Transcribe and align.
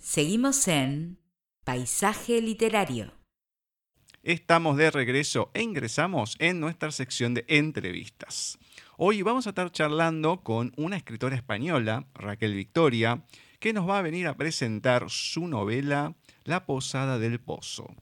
Seguimos 0.00 0.66
en 0.66 1.18
Paisaje 1.62 2.40
Literario. 2.40 3.12
Estamos 4.22 4.78
de 4.78 4.90
regreso 4.90 5.50
e 5.52 5.62
ingresamos 5.62 6.36
en 6.38 6.58
nuestra 6.58 6.90
sección 6.90 7.34
de 7.34 7.44
entrevistas. 7.48 8.58
Hoy 8.96 9.20
vamos 9.20 9.46
a 9.46 9.50
estar 9.50 9.70
charlando 9.70 10.40
con 10.40 10.72
una 10.78 10.96
escritora 10.96 11.36
española, 11.36 12.08
Raquel 12.14 12.54
Victoria, 12.54 13.26
que 13.58 13.74
nos 13.74 13.86
va 13.86 13.98
a 13.98 14.02
venir 14.02 14.26
a 14.26 14.38
presentar 14.38 15.04
su 15.10 15.46
novela 15.46 16.16
La 16.44 16.64
Posada 16.64 17.18
del 17.18 17.38
Pozo. 17.38 17.94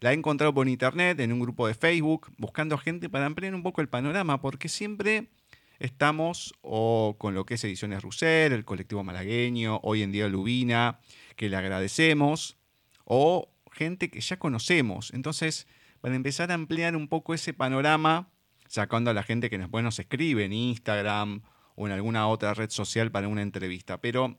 La 0.00 0.12
he 0.12 0.14
encontrado 0.14 0.52
por 0.52 0.68
internet, 0.68 1.18
en 1.20 1.32
un 1.32 1.40
grupo 1.40 1.66
de 1.66 1.74
Facebook, 1.74 2.30
buscando 2.36 2.76
gente 2.76 3.08
para 3.08 3.24
ampliar 3.24 3.54
un 3.54 3.62
poco 3.62 3.80
el 3.80 3.88
panorama, 3.88 4.42
porque 4.42 4.68
siempre 4.68 5.30
estamos 5.78 6.54
o 6.60 7.16
con 7.18 7.34
lo 7.34 7.46
que 7.46 7.54
es 7.54 7.64
Ediciones 7.64 8.02
Russer, 8.02 8.52
el 8.52 8.66
colectivo 8.66 9.02
malagueño, 9.02 9.80
hoy 9.82 10.02
en 10.02 10.12
día 10.12 10.28
Lubina, 10.28 11.00
que 11.36 11.48
le 11.48 11.56
agradecemos, 11.56 12.56
o 13.04 13.48
gente 13.72 14.10
que 14.10 14.20
ya 14.20 14.38
conocemos. 14.38 15.12
Entonces, 15.12 15.66
para 16.00 16.14
empezar 16.14 16.50
a 16.50 16.54
ampliar 16.54 16.96
un 16.96 17.08
poco 17.08 17.34
ese 17.34 17.52
panorama, 17.52 18.30
sacando 18.68 19.10
a 19.10 19.14
la 19.14 19.22
gente 19.22 19.50
que 19.50 19.58
después 19.58 19.84
nos 19.84 19.98
escribe 19.98 20.44
en 20.44 20.52
Instagram 20.52 21.42
o 21.76 21.86
en 21.86 21.92
alguna 21.92 22.26
otra 22.26 22.54
red 22.54 22.70
social 22.70 23.10
para 23.10 23.28
una 23.28 23.42
entrevista. 23.42 24.00
Pero 24.00 24.38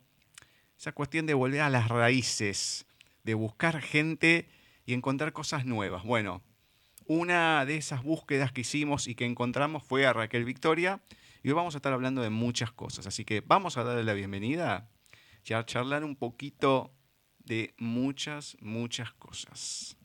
esa 0.78 0.92
cuestión 0.92 1.26
de 1.26 1.34
volver 1.34 1.62
a 1.62 1.70
las 1.70 1.88
raíces, 1.88 2.86
de 3.24 3.34
buscar 3.34 3.82
gente 3.82 4.50
y 4.86 4.94
encontrar 4.94 5.34
cosas 5.34 5.66
nuevas. 5.66 6.04
Bueno, 6.04 6.42
una 7.06 7.66
de 7.66 7.78
esas 7.78 8.04
búsquedas 8.04 8.52
que 8.52 8.62
hicimos 8.62 9.08
y 9.08 9.16
que 9.16 9.26
encontramos 9.26 9.84
fue 9.84 10.06
a 10.06 10.14
Raquel 10.14 10.46
Victoria 10.46 11.02
y 11.44 11.50
hoy 11.50 11.54
vamos 11.54 11.76
a 11.76 11.78
estar 11.78 11.94
hablando 11.94 12.22
de 12.22 12.30
muchas 12.30 12.72
cosas. 12.72 13.08
Así 13.08 13.24
que 13.24 13.42
vamos 13.42 13.78
a 13.78 13.84
darle 13.84 14.04
la 14.04 14.14
bienvenida 14.14 14.90
charlar 15.48 16.04
un 16.04 16.16
poquito 16.16 16.92
de 17.40 17.74
muchas, 17.78 18.58
muchas 18.60 19.14
cosas. 19.14 19.98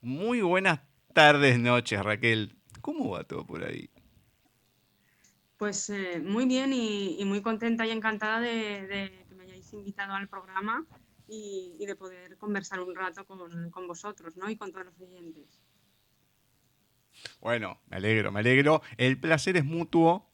Muy 0.00 0.40
buenas 0.40 0.80
tardes, 1.12 1.58
noches, 1.58 2.02
Raquel. 2.02 2.56
¿Cómo 2.80 3.10
va 3.10 3.24
todo 3.24 3.44
por 3.44 3.64
ahí? 3.64 3.90
Pues 5.56 5.90
eh, 5.90 6.20
muy 6.22 6.46
bien 6.46 6.72
y, 6.72 7.24
muy 7.24 7.42
contenta 7.42 7.86
y 7.86 7.90
encantada 7.90 8.40
de, 8.40 9.24
que 9.28 9.34
me 9.34 9.44
hayáis 9.44 9.72
invitado 9.72 10.14
al 10.14 10.28
programa 10.28 10.86
y, 11.26 11.84
de 11.84 11.96
poder 11.96 12.36
conversar 12.36 12.80
un 12.80 12.94
rato 12.94 13.24
con, 13.26 13.70
con, 13.70 13.88
vosotros 13.88 14.36
¿no? 14.36 14.48
y 14.48 14.56
con 14.56 14.70
todos 14.70 14.86
los 14.86 15.00
oyentes. 15.00 15.60
Bueno, 17.40 17.80
me 17.88 17.96
alegro, 17.96 18.30
me 18.30 18.40
alegro. 18.40 18.82
El 18.98 19.18
placer 19.18 19.56
es 19.56 19.64
mutuo 19.64 20.30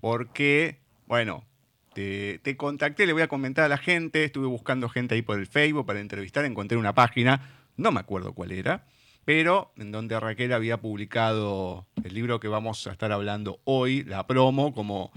porque, 0.00 0.82
bueno, 1.06 1.48
te, 1.94 2.56
contacté, 2.56 3.06
le 3.06 3.12
voy 3.12 3.22
a 3.22 3.28
comentar 3.28 3.64
a 3.64 3.68
la 3.68 3.78
gente, 3.78 4.24
estuve 4.24 4.46
buscando 4.46 4.88
gente 4.88 5.14
ahí 5.14 5.22
por 5.22 5.38
el 5.38 5.46
Facebook 5.46 5.86
para 5.86 6.00
entrevistar, 6.00 6.44
encontré 6.44 6.76
una 6.78 6.94
página, 6.94 7.50
no 7.76 7.92
me 7.92 8.00
acuerdo 8.00 8.32
cuál 8.32 8.52
era, 8.52 8.86
pero 9.24 9.72
en 9.76 9.92
donde 9.92 10.18
Raquel 10.18 10.52
había 10.52 10.80
publicado 10.80 11.86
el 12.02 12.14
libro 12.14 12.40
que 12.40 12.48
vamos 12.48 12.86
a 12.86 12.92
estar 12.92 13.12
hablando 13.12 13.60
hoy, 13.64 14.04
la 14.04 14.26
promo, 14.26 14.72
como, 14.72 15.12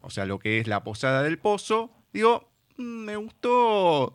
o 0.00 0.10
sea, 0.10 0.24
lo 0.24 0.38
que 0.38 0.60
es 0.60 0.66
la 0.66 0.84
posada 0.84 1.22
del 1.22 1.38
pozo. 1.38 1.90
Digo, 2.12 2.50
mm, 2.76 2.82
me 2.82 3.16
gustó 3.16 4.14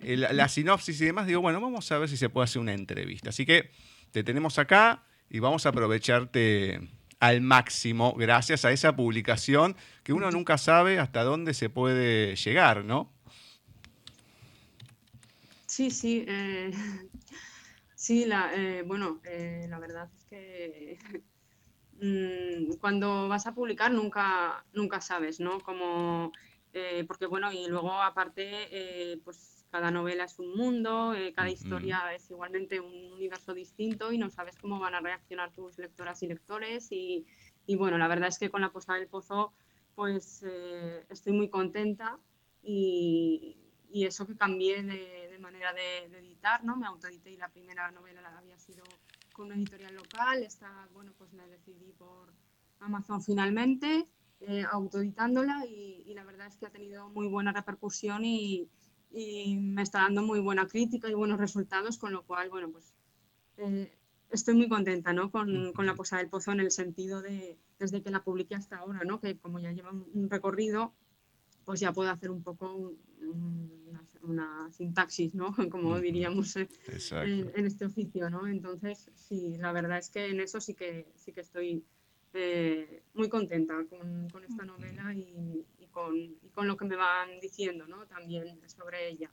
la 0.00 0.48
sinopsis 0.48 1.00
y 1.00 1.06
demás, 1.06 1.26
digo, 1.26 1.40
bueno, 1.40 1.60
vamos 1.60 1.90
a 1.90 1.98
ver 1.98 2.08
si 2.08 2.16
se 2.16 2.28
puede 2.28 2.44
hacer 2.44 2.62
una 2.62 2.72
entrevista. 2.72 3.30
Así 3.30 3.44
que 3.44 3.70
te 4.12 4.22
tenemos 4.22 4.58
acá 4.58 5.02
y 5.28 5.40
vamos 5.40 5.66
a 5.66 5.70
aprovecharte 5.70 6.80
al 7.20 7.40
máximo 7.40 8.14
gracias 8.14 8.64
a 8.64 8.70
esa 8.70 8.94
publicación 8.94 9.76
que 10.04 10.12
uno 10.12 10.30
nunca 10.30 10.58
sabe 10.58 10.98
hasta 10.98 11.24
dónde 11.24 11.54
se 11.54 11.68
puede 11.68 12.36
llegar, 12.36 12.84
¿no? 12.84 13.10
Sí, 15.66 15.90
sí. 15.90 16.24
Eh, 16.26 16.70
sí, 17.94 18.24
la, 18.24 18.52
eh, 18.54 18.82
bueno, 18.82 19.20
eh, 19.24 19.66
la 19.68 19.78
verdad 19.78 20.08
es 20.12 20.24
que 20.24 20.98
mm, 22.72 22.78
cuando 22.80 23.28
vas 23.28 23.46
a 23.46 23.54
publicar 23.54 23.90
nunca, 23.92 24.64
nunca 24.72 25.00
sabes, 25.00 25.40
¿no? 25.40 25.60
Como, 25.60 26.32
porque 27.06 27.26
bueno, 27.26 27.52
y 27.52 27.66
luego 27.66 27.92
aparte, 27.92 29.20
pues 29.24 29.57
cada 29.70 29.90
novela 29.90 30.24
es 30.24 30.38
un 30.38 30.56
mundo, 30.56 31.12
eh, 31.12 31.32
cada 31.34 31.50
historia 31.50 32.14
es 32.14 32.30
igualmente 32.30 32.80
un 32.80 33.12
universo 33.12 33.52
distinto 33.52 34.12
y 34.12 34.18
no 34.18 34.30
sabes 34.30 34.56
cómo 34.56 34.78
van 34.78 34.94
a 34.94 35.00
reaccionar 35.00 35.52
tus 35.52 35.78
lectoras 35.78 36.22
y 36.22 36.28
lectores. 36.28 36.88
Y, 36.90 37.26
bueno, 37.76 37.98
la 37.98 38.08
verdad 38.08 38.28
es 38.28 38.38
que 38.38 38.50
con 38.50 38.62
la 38.62 38.72
posada 38.72 38.98
del 38.98 39.08
pozo, 39.08 39.52
pues 39.94 40.42
eh, 40.46 41.04
estoy 41.10 41.34
muy 41.34 41.50
contenta 41.50 42.18
y, 42.62 43.56
eso 43.92 44.26
que 44.26 44.36
cambié 44.36 44.82
de, 44.82 45.38
manera 45.38 45.72
de, 45.72 46.04
editar, 46.18 46.64
¿no? 46.64 46.76
Me 46.76 46.86
autoedité 46.86 47.30
y 47.30 47.36
la 47.36 47.48
primera 47.48 47.90
novela 47.90 48.20
había 48.36 48.58
sido 48.58 48.84
con 49.32 49.46
una 49.46 49.56
editorial 49.56 49.94
local, 49.94 50.42
esta, 50.42 50.88
bueno, 50.92 51.12
pues 51.16 51.32
me 51.32 51.46
decidí 51.46 51.92
por 51.92 52.32
Amazon 52.80 53.22
finalmente, 53.22 54.06
eh, 54.40 54.64
autoeditándola 54.70 55.64
y, 55.66 56.04
y 56.06 56.14
la 56.14 56.24
verdad 56.24 56.46
es 56.46 56.56
que 56.56 56.66
ha 56.66 56.70
tenido 56.70 57.08
muy 57.08 57.28
buena 57.28 57.52
repercusión 57.52 58.24
y, 58.24 58.68
y 59.10 59.56
me 59.56 59.82
está 59.82 60.00
dando 60.00 60.22
muy 60.22 60.40
buena 60.40 60.66
crítica 60.66 61.08
y 61.08 61.14
buenos 61.14 61.38
resultados, 61.38 61.98
con 61.98 62.12
lo 62.12 62.24
cual, 62.24 62.50
bueno, 62.50 62.70
pues 62.70 62.94
eh, 63.56 63.90
estoy 64.30 64.54
muy 64.54 64.68
contenta 64.68 65.12
¿no? 65.12 65.30
con, 65.30 65.72
con, 65.72 65.86
la 65.86 65.94
Posada 65.94 66.22
del 66.22 66.30
Pozo 66.30 66.52
en 66.52 66.60
el 66.60 66.70
sentido 66.70 67.22
de, 67.22 67.58
desde 67.78 68.02
que 68.02 68.10
la 68.10 68.22
publiqué 68.22 68.54
hasta 68.54 68.78
ahora, 68.78 69.00
¿no? 69.04 69.20
que 69.20 69.36
como 69.38 69.58
ya 69.58 69.72
lleva 69.72 69.90
un 69.90 70.28
recorrido, 70.30 70.92
pues 71.64 71.80
ya 71.80 71.92
puedo 71.92 72.10
hacer 72.10 72.30
un 72.30 72.42
poco 72.42 72.94
una, 74.22 74.70
sintaxis, 74.72 75.34
¿no? 75.34 75.54
como 75.70 75.98
diríamos 76.00 76.56
en, 76.56 76.68
este 77.66 77.84
oficio. 77.86 78.30
¿no? 78.30 78.46
Entonces, 78.46 79.10
sí, 79.14 79.56
la 79.58 79.72
verdad 79.72 79.98
es 79.98 80.10
que 80.10 80.26
en 80.26 80.40
eso 80.40 80.60
sí 80.60 80.74
que, 80.74 81.12
sí 81.14 81.32
que 81.32 81.40
estoy 81.40 81.84
eh, 82.32 83.02
muy 83.14 83.28
contenta 83.28 83.74
con, 83.88 84.28
con 84.30 84.44
esta 84.44 84.64
novela 84.64 85.12
y, 85.14 85.64
y 86.14 86.38
con 86.52 86.66
lo 86.66 86.76
que 86.76 86.84
me 86.84 86.96
van 86.96 87.40
diciendo 87.40 87.86
¿no? 87.86 88.06
también 88.06 88.60
sobre 88.68 89.08
ella. 89.08 89.30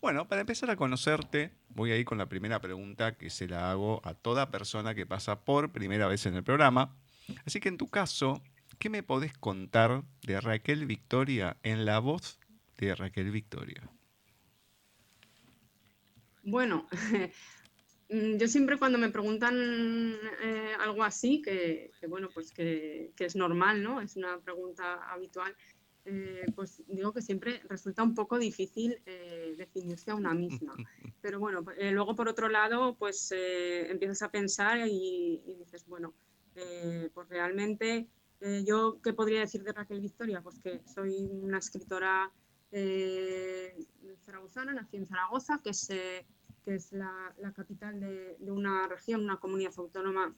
Bueno, 0.00 0.26
para 0.26 0.40
empezar 0.40 0.70
a 0.70 0.76
conocerte, 0.76 1.52
voy 1.68 1.92
a 1.92 1.96
ir 1.96 2.06
con 2.06 2.16
la 2.16 2.26
primera 2.26 2.60
pregunta 2.60 3.18
que 3.18 3.28
se 3.28 3.46
la 3.46 3.70
hago 3.70 4.00
a 4.02 4.14
toda 4.14 4.50
persona 4.50 4.94
que 4.94 5.04
pasa 5.04 5.44
por 5.44 5.72
primera 5.72 6.06
vez 6.06 6.24
en 6.24 6.34
el 6.36 6.42
programa. 6.42 6.96
Así 7.44 7.60
que 7.60 7.68
en 7.68 7.76
tu 7.76 7.88
caso, 7.88 8.42
¿qué 8.78 8.88
me 8.88 9.02
podés 9.02 9.36
contar 9.36 10.02
de 10.22 10.40
Raquel 10.40 10.86
Victoria 10.86 11.58
en 11.62 11.84
la 11.84 11.98
voz 11.98 12.38
de 12.78 12.94
Raquel 12.94 13.30
Victoria? 13.30 13.90
Bueno, 16.42 16.86
yo 18.10 18.48
siempre 18.48 18.76
cuando 18.76 18.98
me 18.98 19.10
preguntan 19.10 19.54
eh, 20.42 20.72
algo 20.80 21.04
así, 21.04 21.40
que, 21.42 21.92
bueno, 22.08 22.28
pues 22.34 22.50
que, 22.52 23.12
es 23.16 23.36
normal, 23.36 23.82
¿no? 23.84 24.00
Es 24.00 24.16
una 24.16 24.40
pregunta 24.40 24.94
habitual, 25.12 25.54
eh, 26.04 26.44
pues 26.56 26.82
digo 26.88 27.12
que 27.12 27.22
siempre 27.22 27.62
resulta 27.68 28.02
un 28.02 28.14
poco 28.14 28.38
difícil 28.38 29.00
eh, 29.06 29.54
definirse 29.56 30.10
a 30.10 30.16
una 30.16 30.34
misma. 30.34 30.74
Pero 31.22 31.38
bueno, 31.38 31.64
luego 31.92 32.16
por 32.16 32.28
otro 32.28 32.48
lado, 32.48 32.96
pues 32.96 33.32
empiezas 33.32 34.22
a 34.22 34.30
pensar 34.30 34.80
y, 34.88 35.42
dices, 35.58 35.86
bueno, 35.86 36.12
pues 37.14 37.28
realmente 37.28 38.08
yo, 38.64 38.98
¿qué 39.04 39.12
podría 39.12 39.40
decir 39.40 39.62
de 39.62 39.72
Raquel 39.72 40.00
Victoria? 40.00 40.40
Pues 40.42 40.58
que 40.58 40.80
soy 40.92 41.28
una 41.30 41.58
escritora 41.58 42.32
zaragozana, 44.24 44.72
nací 44.72 44.96
en 44.96 45.06
Zaragoza, 45.06 45.60
que 45.62 45.74
se 45.74 46.26
que 46.64 46.74
es 46.74 46.92
la, 46.92 47.34
capital 47.54 48.00
de, 48.00 48.36
una 48.50 48.86
región, 48.88 49.24
una 49.24 49.38
comunidad 49.38 49.72
autónoma 49.76 50.34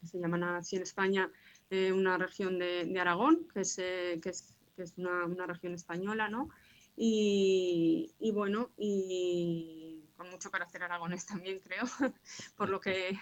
que 0.00 0.06
se 0.06 0.18
llama 0.18 0.58
así 0.58 0.76
en 0.76 0.82
España, 0.82 1.30
eh, 1.70 1.92
una 1.92 2.16
región 2.18 2.58
de, 2.58 2.96
Aragón, 3.00 3.48
que 3.52 3.60
es, 3.60 3.78
eh, 3.78 4.20
que 4.22 4.30
es, 4.30 4.56
que 4.76 4.82
es 4.82 4.96
una, 4.96 5.24
una, 5.24 5.46
región 5.46 5.74
española, 5.74 6.28
¿no? 6.28 6.50
Y, 6.96 8.14
y, 8.18 8.30
bueno, 8.32 8.70
y 8.76 10.04
con 10.16 10.30
mucho 10.30 10.50
carácter 10.50 10.82
aragonés 10.82 11.26
también, 11.26 11.60
creo, 11.60 11.84
por 12.56 12.68
lo 12.68 12.80
que 12.80 13.16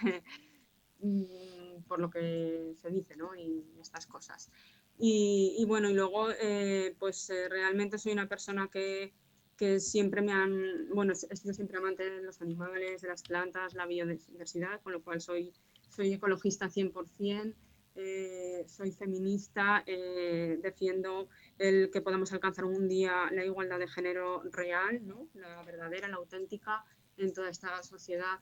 mm, 0.99 1.83
por 1.87 1.99
lo 1.99 2.09
que 2.09 2.75
se 2.79 2.89
dice, 2.89 3.15
¿no? 3.15 3.35
Y 3.35 3.65
estas 3.79 4.05
cosas. 4.05 4.51
Y, 4.99 5.55
y 5.57 5.65
bueno, 5.65 5.89
y 5.89 5.93
luego, 5.93 6.31
eh, 6.31 6.95
pues 6.99 7.31
realmente 7.49 7.97
soy 7.97 8.13
una 8.13 8.27
persona 8.27 8.67
que, 8.71 9.13
que 9.57 9.79
siempre 9.79 10.21
me 10.21 10.31
han, 10.31 10.89
bueno, 10.93 11.13
he 11.13 11.35
sido 11.35 11.53
siempre 11.53 11.77
amante 11.77 12.09
de 12.09 12.21
los 12.21 12.41
animales, 12.41 13.01
de 13.01 13.07
las 13.07 13.23
plantas, 13.23 13.73
la 13.73 13.87
biodiversidad, 13.87 14.81
con 14.81 14.93
lo 14.93 15.01
cual 15.01 15.19
soy, 15.19 15.51
soy 15.89 16.13
ecologista 16.13 16.69
100%, 16.69 17.55
eh, 17.95 18.63
soy 18.67 18.91
feminista, 18.91 19.83
eh, 19.87 20.59
defiendo 20.61 21.27
el 21.57 21.89
que 21.89 22.01
podamos 22.01 22.31
alcanzar 22.31 22.65
un 22.65 22.87
día 22.87 23.31
la 23.31 23.43
igualdad 23.43 23.79
de 23.79 23.87
género 23.87 24.43
real, 24.51 25.05
¿no? 25.07 25.27
la 25.33 25.63
verdadera, 25.63 26.07
la 26.07 26.17
auténtica, 26.17 26.85
en 27.17 27.33
toda 27.33 27.49
esta 27.49 27.81
sociedad 27.81 28.39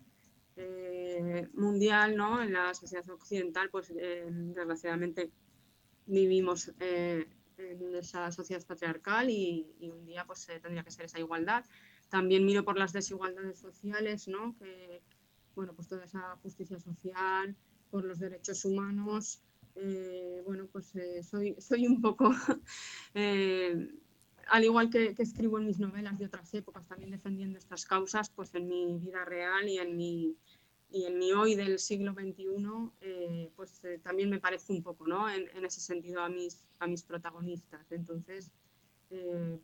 eh, 0.57 1.47
mundial, 1.53 2.17
¿no? 2.17 2.43
en 2.43 2.51
la 2.51 2.73
sociedad 2.73 3.09
occidental, 3.09 3.69
pues 3.69 3.93
desgraciadamente 3.93 5.31
vivimos 6.05 6.73
en 7.57 7.95
esa 7.95 8.31
sociedad 8.31 8.65
patriarcal 8.65 9.29
y, 9.29 9.67
un 9.81 10.05
día 10.05 10.25
pues 10.25 10.45
tendría 10.45 10.83
que 10.83 10.91
ser 10.91 11.05
esa 11.05 11.19
igualdad. 11.19 11.65
También 12.09 12.45
miro 12.45 12.63
por 12.63 12.77
las 12.77 12.93
desigualdades 12.93 13.59
sociales, 13.59 14.27
¿no? 14.27 14.55
Que, 14.57 15.01
bueno, 15.55 15.73
pues 15.73 15.87
toda 15.87 16.05
esa 16.05 16.37
justicia 16.43 16.79
social, 16.79 17.55
por 17.89 18.03
los 18.03 18.19
derechos 18.19 18.65
humanos, 18.65 19.41
eh, 19.75 20.41
bueno, 20.45 20.67
pues 20.71 20.95
eh, 20.95 21.21
soy, 21.23 21.55
soy 21.59 21.85
un 21.87 22.01
poco, 22.01 22.31
eh, 23.13 23.89
al 24.47 24.63
igual 24.63 24.89
que, 24.89 25.15
escribo 25.17 25.59
en 25.59 25.65
mis 25.65 25.79
novelas 25.79 26.17
de 26.17 26.25
otras 26.25 26.53
épocas, 26.53 26.87
también 26.87 27.11
defendiendo 27.11 27.57
estas 27.57 27.85
causas, 27.85 28.29
pues 28.29 28.53
en 28.55 28.67
mi 28.67 28.97
vida 28.99 29.25
real 29.25 29.67
y 29.67 29.77
en 29.77 29.97
mi, 29.97 30.37
y 30.89 31.09
mi 31.11 31.31
hoy 31.33 31.55
del 31.55 31.79
siglo 31.79 32.13
XXI, 32.13 33.51
pues 33.55 33.81
también 34.03 34.29
me 34.29 34.39
parece 34.39 34.71
un 34.73 34.83
poco, 34.83 35.07
¿no? 35.07 35.29
En, 35.29 35.49
en, 35.55 35.65
ese 35.65 35.81
sentido 35.81 36.21
a 36.21 36.29
mis, 36.29 36.67
a 36.79 36.87
mis 36.87 37.03
protagonistas. 37.03 37.91
Entonces, 37.91 38.51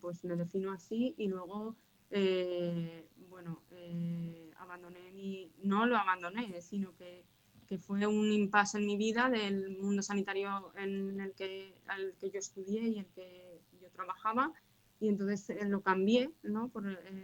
pues 0.02 0.24
me 0.24 0.36
defino 0.36 0.72
así 0.72 1.16
y 1.18 1.28
luego 1.28 1.76
eh, 2.14 3.08
bueno, 3.30 3.64
eh, 3.72 4.52
abandoné 4.58 5.12
mi, 5.14 5.50
no 5.64 5.86
lo 5.86 5.96
abandoné, 5.96 6.62
sino 6.62 6.94
que, 6.98 7.24
que, 7.68 7.78
fue 7.78 8.06
un 8.06 8.30
impasse 8.34 8.78
en 8.78 8.86
mi 8.86 8.98
vida 8.98 9.30
del 9.30 9.78
mundo 9.78 10.02
sanitario 10.02 10.74
en 10.76 11.22
el 11.22 11.34
que, 11.34 11.74
al 11.88 12.14
que 12.20 12.30
yo 12.30 12.40
estudié 12.40 12.82
y 12.82 13.00
el 13.00 13.06
que 13.08 13.62
yo 13.82 13.90
trabajaba, 13.92 14.52
y 15.00 15.08
entonces 15.08 15.50
eh, 15.52 15.66
lo 15.66 15.82
cambié 15.82 16.32
¿no? 16.44 16.68
por, 16.68 16.84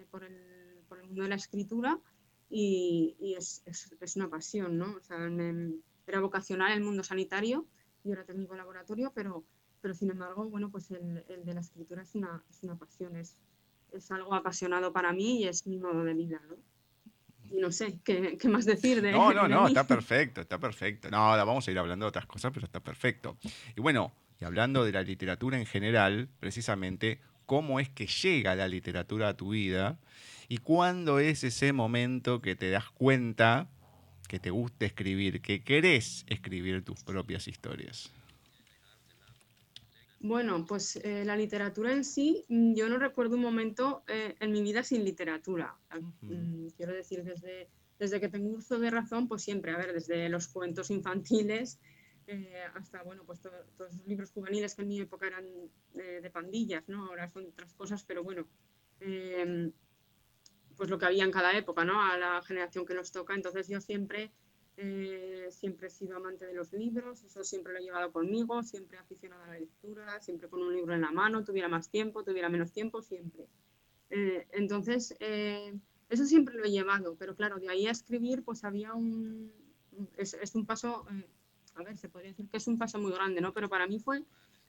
por, 0.09 0.23
el, 0.23 0.85
por, 0.87 0.99
el, 0.99 1.07
mundo 1.07 1.23
de 1.23 1.29
la 1.29 1.35
escritura 1.35 1.99
y, 2.49 3.15
y 3.19 3.35
es, 3.35 3.61
es, 3.65 3.95
es, 3.99 4.15
una 4.15 4.29
pasión, 4.29 4.77
¿no? 4.77 4.95
O 4.95 5.01
sea, 5.01 5.17
me, 5.17 5.73
era 6.05 6.21
vocacional 6.21 6.71
el 6.71 6.81
mundo 6.81 7.03
sanitario, 7.03 7.65
yo 8.03 8.13
era 8.13 8.23
técnico 8.23 8.53
de 8.53 8.59
laboratorio, 8.59 9.11
pero, 9.13 9.43
pero 9.81 9.93
sin 9.93 10.11
embargo, 10.11 10.49
bueno, 10.49 10.69
pues 10.69 10.89
el, 10.91 11.23
el 11.27 11.45
de 11.45 11.53
la 11.53 11.61
escritura 11.61 12.03
es 12.03 12.15
una, 12.15 12.43
es 12.49 12.63
una 12.63 12.77
pasión, 12.77 13.15
es, 13.15 13.37
es 13.91 14.11
algo 14.11 14.33
apasionado 14.33 14.93
para 14.93 15.11
mí 15.13 15.41
y 15.41 15.47
es 15.47 15.67
mi 15.67 15.77
modo 15.77 16.03
de 16.03 16.13
vida, 16.13 16.41
¿no? 16.47 16.55
Y 17.49 17.59
no 17.59 17.71
sé, 17.71 17.99
¿qué, 18.03 18.37
qué 18.37 18.49
más 18.49 18.65
decir 18.65 19.01
de 19.01 19.11
No, 19.11 19.33
no, 19.33 19.47
no, 19.47 19.67
está 19.67 19.87
perfecto, 19.87 20.41
está 20.41 20.59
perfecto. 20.59 21.09
No, 21.09 21.17
vamos 21.17 21.67
a 21.67 21.71
ir 21.71 21.79
hablando 21.79 22.05
de 22.05 22.09
otras 22.09 22.25
cosas, 22.25 22.51
pero 22.53 22.65
está 22.65 22.81
perfecto. 22.81 23.37
Y 23.75 23.81
bueno, 23.81 24.11
y 24.39 24.45
hablando 24.45 24.83
de 24.83 24.91
la 24.91 25.01
literatura 25.01 25.57
en 25.57 25.65
general, 25.65 26.29
precisamente, 26.39 27.21
¿cómo 27.45 27.79
es 27.79 27.89
que 27.89 28.05
llega 28.07 28.55
la 28.55 28.67
literatura 28.67 29.29
a 29.29 29.37
tu 29.37 29.49
vida? 29.49 29.97
¿Y 30.49 30.59
cuándo 30.59 31.19
es 31.19 31.43
ese 31.43 31.73
momento 31.73 32.41
que 32.41 32.55
te 32.55 32.69
das 32.69 32.89
cuenta 32.89 33.69
que 34.27 34.39
te 34.39 34.49
gusta 34.49 34.85
escribir, 34.85 35.41
que 35.41 35.63
querés 35.63 36.25
escribir 36.27 36.83
tus 36.83 37.03
propias 37.03 37.47
historias? 37.47 38.11
Bueno, 40.19 40.65
pues 40.65 40.95
eh, 40.97 41.23
la 41.25 41.35
literatura 41.35 41.93
en 41.93 42.03
sí, 42.03 42.43
mm, 42.49 42.73
yo 42.73 42.89
no 42.89 42.97
recuerdo 42.97 43.35
un 43.35 43.41
momento 43.41 44.03
eh, 44.07 44.35
en 44.39 44.51
mi 44.51 44.61
vida 44.61 44.83
sin 44.83 45.03
literatura. 45.03 45.75
Mm, 46.21 46.67
quiero 46.75 46.93
decir, 46.93 47.23
desde, 47.23 47.69
desde 47.99 48.19
que 48.19 48.27
tengo 48.27 48.49
uso 48.49 48.79
de 48.79 48.89
razón, 48.89 49.27
pues 49.27 49.43
siempre, 49.43 49.71
a 49.71 49.77
ver, 49.77 49.93
desde 49.93 50.27
los 50.29 50.47
cuentos 50.47 50.89
infantiles 50.89 51.79
eh, 52.25 52.63
hasta, 52.73 53.03
bueno, 53.03 53.23
pues 53.25 53.39
todos 53.41 53.55
los 53.77 54.05
libros 54.07 54.31
juveniles 54.31 54.75
que 54.75 54.81
en 54.81 54.87
mi 54.87 54.99
época 54.99 55.27
eran 55.27 55.45
de 55.93 56.29
pandillas, 56.29 56.83
¿no? 56.87 57.05
Ahora 57.05 57.29
son 57.29 57.45
otras 57.45 57.73
cosas, 57.73 58.03
pero 58.03 58.23
bueno, 58.23 58.45
em, 58.99 59.71
pues 60.77 60.89
lo 60.89 60.97
que 60.97 61.05
había 61.05 61.23
en 61.23 61.31
cada 61.31 61.57
época, 61.57 61.83
¿no? 61.83 62.01
A 62.01 62.17
la 62.17 62.41
generación 62.43 62.85
que 62.85 62.93
nos 62.93 63.11
toca. 63.11 63.33
Entonces 63.33 63.67
yo 63.67 63.81
siempre 63.81 64.31
eh, 64.79 65.47
siempre 65.49 65.87
he 65.87 65.89
sido 65.89 66.17
amante 66.17 66.45
de 66.45 66.53
los 66.53 66.71
libros, 66.71 67.23
eso 67.23 67.43
siempre 67.43 67.73
lo 67.73 67.79
he 67.79 67.81
llevado 67.81 68.11
conmigo, 68.11 68.61
siempre 68.61 68.99
aficionada 68.99 69.43
a 69.45 69.47
la 69.47 69.59
lectura, 69.59 70.21
siempre 70.21 70.47
con 70.49 70.61
un 70.61 70.75
libro 70.75 70.93
en 70.93 71.01
la 71.01 71.11
mano, 71.11 71.43
tuviera 71.43 71.67
más 71.67 71.89
tiempo, 71.89 72.23
tuviera 72.23 72.47
menos 72.47 72.71
tiempo, 72.71 73.01
siempre. 73.01 73.47
Eh, 74.11 74.45
entonces, 74.51 75.15
eh, 75.19 75.75
eso 76.09 76.25
siempre 76.25 76.53
lo 76.53 76.63
he 76.63 76.69
llevado, 76.69 77.15
pero 77.17 77.35
claro, 77.35 77.57
de 77.57 77.69
ahí 77.69 77.87
a 77.87 77.91
escribir, 77.91 78.43
pues 78.43 78.63
había 78.63 78.93
un... 78.93 79.51
Es, 80.15 80.35
es 80.35 80.53
un 80.53 80.67
paso, 80.67 81.07
a 81.73 81.83
ver, 81.83 81.97
se 81.97 82.07
podría 82.07 82.29
decir 82.29 82.47
que 82.47 82.57
es 82.57 82.67
un 82.67 82.77
paso 82.77 82.99
muy 82.99 83.11
grande, 83.11 83.41
¿no? 83.41 83.53
Pero 83.53 83.69
para 83.69 83.87
mí 83.87 83.99
fue 83.99 84.23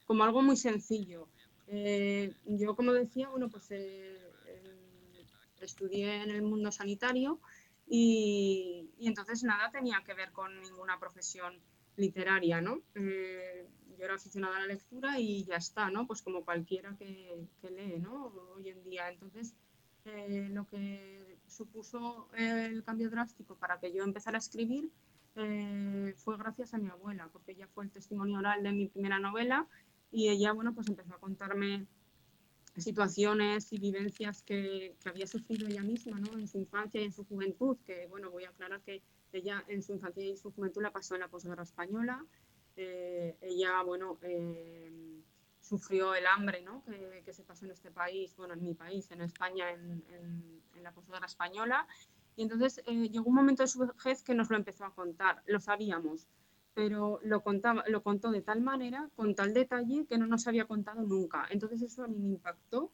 como 0.07 0.23
algo 0.23 0.41
muy 0.41 0.57
sencillo. 0.57 1.27
yo, 2.47 2.75
como 2.75 2.93
decía, 2.93 3.29
bueno, 3.29 3.47
pues 3.47 3.69
estudié 5.69 6.23
en 6.23 6.31
el 6.31 6.41
mundo 6.41 6.71
sanitario 6.71 7.39
y, 7.87 8.89
entonces 8.99 9.43
nada 9.43 9.71
tenía 9.71 10.03
que 10.05 10.13
ver 10.13 10.31
con 10.31 10.59
ninguna 10.61 10.99
profesión 10.99 11.59
literaria, 11.95 12.61
¿no? 12.61 12.81
Eh, 12.95 13.67
yo 13.97 14.05
era 14.05 14.15
aficionada 14.15 14.57
a 14.57 14.61
la 14.61 14.67
lectura 14.67 15.19
y 15.19 15.43
ya 15.43 15.55
está, 15.55 15.89
¿no? 15.89 16.05
Pues 16.07 16.21
como 16.21 16.45
cualquiera 16.45 16.95
que, 16.97 17.47
lee, 17.63 17.99
¿no? 17.99 18.27
Hoy 18.55 18.69
en 18.69 18.83
día. 18.83 19.09
Entonces, 19.09 19.55
eh, 20.05 20.47
lo 20.51 20.65
que 20.67 21.37
supuso 21.47 22.29
el 22.35 22.83
cambio 22.83 23.09
drástico 23.09 23.55
para 23.55 23.79
que 23.79 23.91
yo 23.91 24.03
empezara 24.03 24.37
a 24.37 24.39
escribir 24.39 24.91
eh, 25.35 26.13
fue 26.17 26.37
gracias 26.37 26.73
a 26.73 26.77
mi 26.77 26.89
abuela, 26.89 27.29
porque 27.33 27.53
ella 27.53 27.67
fue 27.73 27.85
el 27.85 27.91
testimonio 27.91 28.39
oral 28.39 28.63
de 28.63 28.71
mi 28.71 28.87
primera 28.87 29.19
novela 29.19 29.67
y 30.11 30.29
ella, 30.29 30.53
bueno, 30.53 30.73
pues 30.73 30.87
empezó 30.89 31.15
a 31.15 31.19
contarme 31.19 31.87
situaciones 32.81 33.71
y 33.73 33.79
vivencias 33.79 34.43
que, 34.43 34.95
que, 35.01 35.09
había 35.09 35.27
sufrido 35.27 35.67
ella 35.67 35.83
misma 35.83 36.19
¿no? 36.19 36.37
en 36.37 36.47
su 36.47 36.57
infancia 36.57 37.01
y 37.01 37.05
en 37.05 37.11
su 37.11 37.25
juventud, 37.25 37.77
que 37.85 38.07
bueno, 38.07 38.31
voy 38.31 38.45
a 38.45 38.49
aclarar 38.49 38.81
que 38.81 39.01
ella 39.33 39.63
en 39.67 39.81
su 39.81 39.93
infancia 39.93 40.23
y 40.23 40.37
su 40.37 40.51
juventud 40.51 40.81
la 40.81 40.91
pasó 40.91 41.15
en 41.15 41.21
la 41.21 41.27
posguerra 41.27 41.63
española. 41.63 42.25
Eh, 42.75 43.37
ella, 43.41 43.81
bueno, 43.83 44.17
eh, 44.21 45.21
sufrió 45.61 46.15
el 46.15 46.25
hambre 46.25 46.61
¿no? 46.61 46.83
que, 46.85 47.21
que, 47.25 47.33
se 47.33 47.43
pasó 47.43 47.65
en 47.65 47.71
este 47.71 47.91
país, 47.91 48.35
bueno, 48.35 48.53
en 48.53 48.63
mi 48.63 48.73
país, 48.73 49.11
en 49.11 49.21
España, 49.21 49.71
en, 49.71 50.03
en, 50.09 50.61
en 50.75 50.83
la 50.83 50.91
posguerra 50.91 51.25
española. 51.25 51.87
Y 52.35 52.43
entonces 52.43 52.81
eh, 52.85 53.09
llegó 53.09 53.29
un 53.29 53.35
momento 53.35 53.63
de 53.63 53.67
su 53.67 53.79
vejez 53.79 54.23
que 54.23 54.33
nos 54.33 54.49
lo 54.49 54.55
empezó 54.55 54.85
a 54.85 54.93
contar, 54.93 55.43
lo 55.45 55.59
sabíamos, 55.59 56.27
pero 56.79 57.19
lo, 57.23 57.43
contaba, 57.43 57.83
lo 57.89 58.01
contó 58.01 58.31
de 58.31 58.41
tal 58.41 58.61
manera, 58.61 59.09
con 59.17 59.35
tal 59.35 59.53
detalle, 59.53 60.05
que 60.07 60.17
no 60.17 60.27
nos 60.27 60.47
había 60.47 60.63
contado 60.63 61.01
nunca. 61.01 61.45
Entonces 61.49 61.81
eso 61.81 62.05
a 62.05 62.07
mí 62.07 62.17
me 62.17 62.29
impactó 62.29 62.93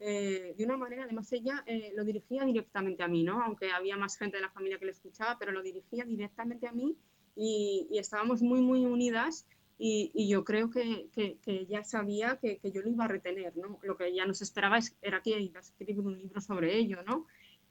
eh, 0.00 0.54
de 0.54 0.64
una 0.66 0.76
manera, 0.76 1.04
además 1.04 1.32
ella 1.32 1.62
eh, 1.64 1.94
lo 1.96 2.04
dirigía 2.04 2.44
directamente 2.44 3.02
a 3.02 3.08
mí, 3.08 3.22
¿no? 3.22 3.42
Aunque 3.42 3.70
había 3.70 3.96
más 3.96 4.18
gente 4.18 4.36
de 4.36 4.42
la 4.42 4.50
familia 4.50 4.78
que 4.78 4.84
le 4.84 4.90
escuchaba, 4.90 5.38
pero 5.38 5.50
lo 5.50 5.62
dirigía 5.62 6.04
directamente 6.04 6.66
a 6.66 6.72
mí 6.72 6.94
y, 7.34 7.88
estábamos 7.92 8.42
muy, 8.42 8.60
muy 8.60 8.84
unidas 8.84 9.46
y, 9.78 10.10
y 10.12 10.28
yo 10.28 10.44
creo 10.44 10.68
que, 10.68 11.08
que, 11.14 11.38
que 11.38 11.60
ella 11.60 11.84
sabía 11.84 12.36
que, 12.36 12.58
que, 12.58 12.70
yo 12.70 12.82
lo 12.82 12.90
iba 12.90 13.06
a 13.06 13.08
retener, 13.08 13.56
¿no? 13.56 13.78
Lo 13.82 13.96
que 13.96 14.08
ella 14.08 14.26
nos 14.26 14.42
esperaba 14.42 14.76
es, 14.76 14.94
era 15.00 15.22
que 15.22 15.40
iba 15.40 15.58
a 15.58 15.62
escribir 15.62 16.00
un 16.00 16.18
libro 16.18 16.38
sobre 16.42 16.76
ello, 16.76 17.02
¿no? 17.06 17.26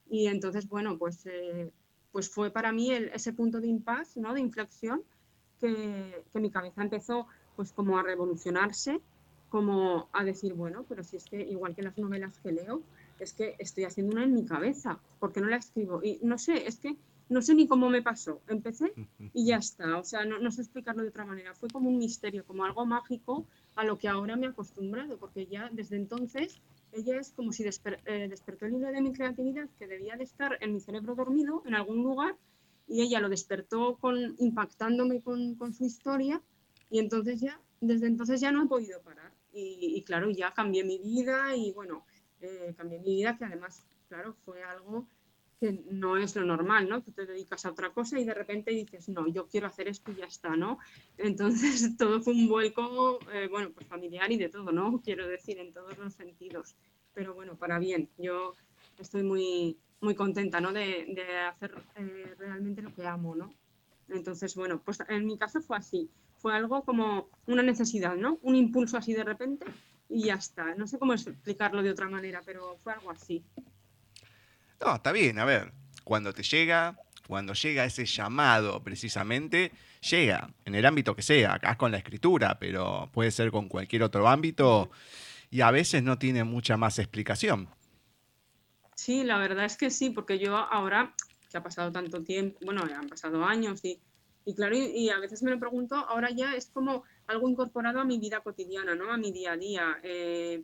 Y 0.09 0.25
entonces, 0.25 0.67
bueno, 0.67 0.97
pues, 0.97 1.23
eh, 1.27 1.71
pues 2.11 2.31
fue 2.31 2.49
para 2.49 2.71
mí 2.71 2.89
el, 2.89 3.09
ese 3.09 3.31
punto 3.31 3.61
de 3.61 3.67
impasse, 3.67 4.19
¿no? 4.19 4.33
De 4.33 4.41
inflexión 4.41 5.03
que, 5.61 6.25
que, 6.33 6.39
mi 6.39 6.49
cabeza 6.49 6.81
empezó 6.81 7.27
pues 7.55 7.71
como 7.71 7.97
a 7.97 8.03
revolucionarse, 8.03 8.99
como 9.49 10.09
a 10.11 10.23
decir, 10.23 10.53
bueno, 10.53 10.85
pero 10.89 11.03
si 11.03 11.17
es 11.17 11.25
que 11.25 11.41
igual 11.41 11.75
que 11.75 11.83
las 11.83 11.97
novelas 11.97 12.39
que 12.39 12.51
leo, 12.51 12.81
es 13.19 13.33
que 13.33 13.55
estoy 13.59 13.83
haciendo 13.83 14.13
una 14.13 14.23
en 14.23 14.33
mi 14.33 14.45
cabeza, 14.45 14.99
porque 15.19 15.39
no 15.39 15.47
la 15.47 15.57
escribo? 15.57 16.01
Y 16.03 16.19
no 16.23 16.37
sé, 16.37 16.67
es 16.67 16.77
que 16.77 16.97
no 17.31 17.41
sé 17.41 17.55
ni 17.55 17.65
cómo 17.65 17.89
me 17.89 18.01
pasó. 18.01 18.41
Empecé 18.47 18.93
y 19.33 19.45
ya 19.45 19.57
está. 19.57 19.97
O 19.97 20.03
sea, 20.03 20.25
no, 20.25 20.39
no, 20.39 20.51
sé 20.51 20.61
explicarlo 20.61 21.01
de 21.01 21.09
otra 21.09 21.23
manera. 21.23 21.53
Fue 21.55 21.69
como 21.69 21.89
un 21.89 21.97
misterio, 21.97 22.43
como 22.45 22.65
algo 22.65 22.85
mágico 22.85 23.45
a 23.75 23.85
lo 23.85 23.97
que 23.97 24.09
ahora 24.09 24.35
me 24.35 24.47
he 24.47 24.49
acostumbrado, 24.49 25.17
porque 25.17 25.45
ya 25.45 25.69
desde 25.71 25.95
entonces 25.95 26.59
ella 26.91 27.19
es 27.19 27.31
como 27.31 27.53
si 27.53 27.63
desper, 27.63 28.01
eh, 28.05 28.27
despertó 28.29 28.65
el 28.65 28.75
hilo 28.75 28.91
de 28.91 29.01
mi 29.01 29.13
creatividad 29.13 29.69
que 29.79 29.87
debía 29.87 30.17
de 30.17 30.25
estar 30.25 30.57
en 30.59 30.73
mi 30.73 30.81
cerebro 30.81 31.15
dormido 31.15 31.63
en 31.65 31.75
algún 31.75 32.03
lugar 32.03 32.35
y 32.87 33.01
ella 33.01 33.19
lo 33.19 33.29
despertó 33.29 33.97
con, 33.97 34.35
impactándome 34.39 35.21
con, 35.21 35.55
con, 35.55 35.73
su 35.73 35.85
historia 35.85 36.41
y 36.89 36.99
entonces 36.99 37.39
ya, 37.41 37.61
desde 37.79 38.07
entonces 38.07 38.41
ya 38.41 38.51
no 38.51 38.63
he 38.63 38.67
podido 38.67 39.01
parar. 39.01 39.31
Y, 39.53 39.93
y 39.95 40.03
claro, 40.03 40.29
ya 40.31 40.53
cambié 40.53 40.83
mi 40.83 40.97
vida 40.97 41.55
y 41.55 41.71
bueno, 41.73 42.05
eh, 42.41 42.73
cambié 42.75 42.99
mi 42.99 43.15
vida 43.15 43.37
que 43.37 43.45
además, 43.45 43.85
claro, 44.07 44.35
fue 44.45 44.63
algo 44.63 45.07
que 45.61 45.83
no 45.91 46.17
es 46.17 46.35
lo 46.35 46.43
normal, 46.43 46.89
¿no? 46.89 47.03
Tú 47.03 47.11
te 47.11 47.27
dedicas 47.27 47.65
a 47.65 47.69
otra 47.69 47.91
cosa 47.91 48.19
y 48.19 48.25
de 48.25 48.33
repente 48.33 48.71
dices, 48.71 49.07
no, 49.09 49.27
yo 49.27 49.47
quiero 49.47 49.67
hacer 49.67 49.87
esto 49.87 50.11
y 50.11 50.15
ya 50.15 50.25
está, 50.25 50.55
¿no? 50.55 50.79
Entonces 51.17 51.95
todo 51.99 52.19
fue 52.21 52.33
un 52.33 52.47
vuelco, 52.47 53.19
eh, 53.31 53.47
bueno, 53.47 53.71
pues 53.71 53.85
familiar 53.85 54.31
y 54.31 54.37
de 54.37 54.49
todo, 54.49 54.71
¿no? 54.71 54.99
Quiero 55.03 55.27
decir, 55.27 55.59
en 55.59 55.71
todos 55.71 55.95
los 55.99 56.15
sentidos. 56.15 56.75
Pero 57.13 57.35
bueno, 57.35 57.57
para 57.57 57.77
bien, 57.77 58.09
yo 58.17 58.55
estoy 59.01 59.23
muy, 59.23 59.77
muy 59.99 60.15
contenta, 60.15 60.61
¿no? 60.61 60.71
De, 60.71 61.05
de 61.13 61.37
hacer 61.39 61.73
eh, 61.95 62.35
realmente 62.37 62.81
lo 62.81 62.93
que 62.93 63.05
amo, 63.05 63.35
¿no? 63.35 63.53
Entonces, 64.09 64.55
bueno, 64.55 64.81
pues 64.83 64.99
en 65.07 65.25
mi 65.25 65.37
caso 65.37 65.61
fue 65.61 65.77
así. 65.77 66.09
Fue 66.37 66.55
algo 66.55 66.83
como 66.83 67.29
una 67.45 67.63
necesidad, 67.63 68.15
¿no? 68.15 68.39
Un 68.41 68.55
impulso 68.55 68.97
así 68.97 69.13
de 69.13 69.23
repente 69.23 69.65
y 70.09 70.25
ya 70.25 70.35
está. 70.35 70.75
No 70.75 70.87
sé 70.87 70.99
cómo 70.99 71.13
explicarlo 71.13 71.81
de 71.81 71.91
otra 71.91 72.09
manera, 72.09 72.41
pero 72.45 72.77
fue 72.77 72.93
algo 72.93 73.11
así. 73.11 73.43
No, 74.83 74.95
está 74.95 75.11
bien. 75.11 75.39
A 75.39 75.45
ver, 75.45 75.71
cuando 76.03 76.33
te 76.33 76.43
llega, 76.43 76.97
cuando 77.27 77.53
llega 77.53 77.85
ese 77.85 78.05
llamado 78.05 78.83
precisamente, 78.83 79.71
llega 80.09 80.49
en 80.65 80.75
el 80.75 80.85
ámbito 80.85 81.15
que 81.15 81.21
sea, 81.21 81.53
acá 81.55 81.77
con 81.77 81.91
la 81.91 81.97
escritura, 81.97 82.57
pero 82.59 83.09
puede 83.13 83.31
ser 83.31 83.51
con 83.51 83.69
cualquier 83.69 84.03
otro 84.03 84.27
ámbito 84.27 84.89
y 85.49 85.61
a 85.61 85.71
veces 85.71 86.03
no 86.03 86.17
tiene 86.17 86.43
mucha 86.43 86.77
más 86.77 86.99
explicación. 86.99 87.69
Sí, 88.95 89.23
la 89.23 89.37
verdad 89.37 89.65
es 89.65 89.77
que 89.77 89.89
sí, 89.89 90.09
porque 90.11 90.39
yo 90.39 90.55
ahora, 90.55 91.15
que 91.49 91.57
ha 91.57 91.63
pasado 91.63 91.91
tanto 91.91 92.23
tiempo, 92.23 92.59
bueno, 92.63 92.83
han 92.83 93.07
pasado 93.07 93.43
años 93.43 93.83
y, 93.83 93.99
y 94.45 94.55
claro, 94.55 94.75
y, 94.75 95.09
a 95.09 95.19
veces 95.19 95.43
me 95.43 95.51
lo 95.51 95.59
pregunto, 95.59 95.95
ahora 95.95 96.29
ya 96.31 96.55
es 96.55 96.69
como 96.69 97.03
algo 97.27 97.49
incorporado 97.49 97.99
a 97.99 98.05
mi 98.05 98.19
vida 98.19 98.41
cotidiana, 98.41 98.95
¿no? 98.95 99.11
A 99.11 99.17
mi 99.17 99.31
día 99.31 99.53
a 99.53 99.57
día, 99.57 99.97
eh, 100.03 100.63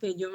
que 0.00 0.14
yo 0.16 0.30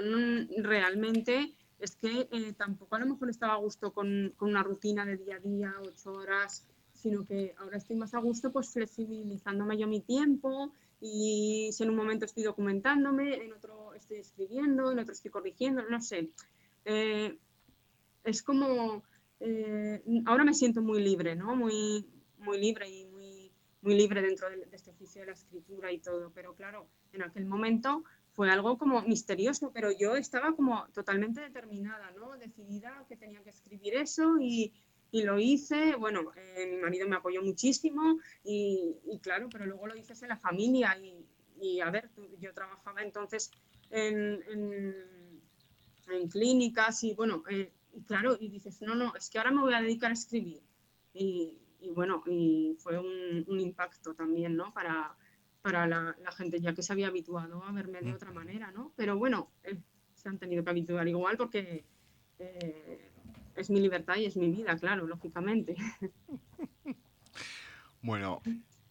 realmente 0.58 1.56
es 1.80 1.96
que 1.96 2.28
eh, 2.32 2.54
tampoco 2.58 2.96
a 2.96 3.00
lo 3.00 3.06
mejor 3.06 3.30
estaba 3.30 3.54
a 3.54 3.58
gusto 3.58 3.94
con, 3.94 4.34
con, 4.38 4.50
una 4.50 4.64
rutina 4.64 5.06
de 5.06 5.18
día 5.18 5.36
a 5.36 5.40
día, 5.40 5.74
ocho 5.82 6.14
horas, 6.14 6.66
sino 6.94 7.26
que 7.26 7.54
ahora 7.60 7.78
estoy 7.78 7.98
más 7.98 8.14
a 8.14 8.20
gusto 8.20 8.52
pues 8.52 8.72
flexibilizándome 8.72 9.78
yo 9.78 9.88
mi 9.88 10.02
tiempo 10.02 10.72
y 11.02 11.70
si 11.74 11.84
en 11.84 11.90
un 11.90 11.98
momento 11.98 12.26
estoy 12.26 12.44
documentándome, 12.44 13.36
en 13.36 13.52
otro 13.52 13.94
estoy 13.94 14.18
escribiendo, 14.18 14.92
en 14.92 15.00
otro 15.00 15.12
estoy 15.12 15.32
corrigiendo, 15.32 15.84
no 15.90 16.02
sé. 16.02 16.30
Eh, 16.86 17.38
es 18.24 18.42
como, 18.42 19.04
eh, 19.40 20.02
ahora 20.25 20.44
me 20.44 20.54
siento 20.54 20.82
muy 20.82 21.02
libre, 21.02 21.36
¿no? 21.36 21.56
Muy, 21.56 22.08
muy 22.38 22.60
libre 22.60 22.90
y 22.90 23.06
muy, 23.06 23.52
muy 23.82 23.96
libre 23.96 24.22
dentro 24.22 24.50
de, 24.50 24.68
este 24.72 24.92
oficio 24.92 25.22
de 25.22 25.28
la 25.28 25.34
escritura 25.34 25.92
y 25.92 26.00
todo, 26.00 26.32
pero 26.34 26.56
claro, 26.56 26.88
en 27.12 27.24
aquel 27.24 27.46
momento 27.46 28.04
fue 28.32 28.50
algo 28.50 28.78
como 28.78 29.02
misterioso, 29.04 29.72
pero 29.74 29.92
yo 29.92 30.16
estaba 30.16 30.56
como 30.56 30.88
totalmente 30.94 31.42
determinada, 31.42 32.12
¿no? 32.12 32.38
Decidida 32.38 33.06
que 33.08 33.18
tenía 33.18 33.44
que 33.44 33.52
escribir 33.52 33.96
eso 33.96 34.38
y, 34.40 34.74
y 35.12 35.22
lo 35.24 35.38
hice. 35.40 35.96
Bueno, 35.96 36.32
eh, 36.36 36.66
mi 36.72 36.78
marido 36.78 37.08
me 37.08 37.18
apoyó 37.18 37.44
muchísimo 37.44 38.18
y, 38.44 38.98
y, 39.06 39.20
claro, 39.20 39.50
pero 39.52 39.66
luego 39.66 39.86
lo 39.88 39.96
hice 39.96 40.13
en 40.22 40.30
la 40.30 40.38
familia 40.38 40.98
y, 40.98 41.25
y 41.62 41.80
a 41.82 41.90
ver, 41.92 42.10
yo 42.40 42.54
trabajaba 42.54 43.04
entonces 43.04 43.52
en, 43.90 44.44
en, 44.50 45.23
en 46.08 46.28
clínicas 46.28 47.04
y 47.04 47.14
bueno, 47.14 47.44
eh, 47.50 47.72
claro, 48.08 48.38
y 48.40 48.50
dices, 48.50 48.82
no, 48.82 48.96
no, 48.96 49.14
es 49.16 49.30
que 49.30 49.38
ahora 49.38 49.52
me 49.52 49.62
voy 49.62 49.74
a 49.74 49.82
dedicar 49.82 50.12
a 50.12 50.14
escribir. 50.14 50.62
Y, 51.14 51.58
y 51.80 51.90
bueno, 51.90 52.24
y 52.26 52.76
fue 52.80 52.98
un, 52.98 53.46
un 53.48 53.60
impacto 53.60 54.14
también, 54.14 54.56
¿no? 54.56 54.74
Para, 54.74 55.16
para 55.62 55.88
la, 55.88 56.16
la, 56.22 56.32
gente, 56.32 56.60
ya 56.60 56.74
que 56.74 56.82
se 56.82 56.94
había 56.94 57.08
habituado 57.08 57.64
a 57.64 57.72
verme 57.72 58.02
de 58.02 58.14
otra 58.14 58.32
manera, 58.32 58.72
¿no? 58.72 58.92
Pero 58.96 59.18
bueno, 59.18 59.52
eh, 59.64 59.78
se 60.14 60.30
han 60.30 60.40
tenido 60.40 60.64
que 60.64 60.70
habituar 60.70 61.08
igual 61.08 61.38
porque 61.38 61.86
eh, 62.40 63.12
es 63.56 63.70
mi 63.70 63.80
libertad 63.80 64.16
y 64.16 64.26
es 64.26 64.38
mi 64.38 64.50
vida, 64.50 64.76
claro, 64.78 65.08
lógicamente. 65.08 65.76
Bueno, 68.06 68.42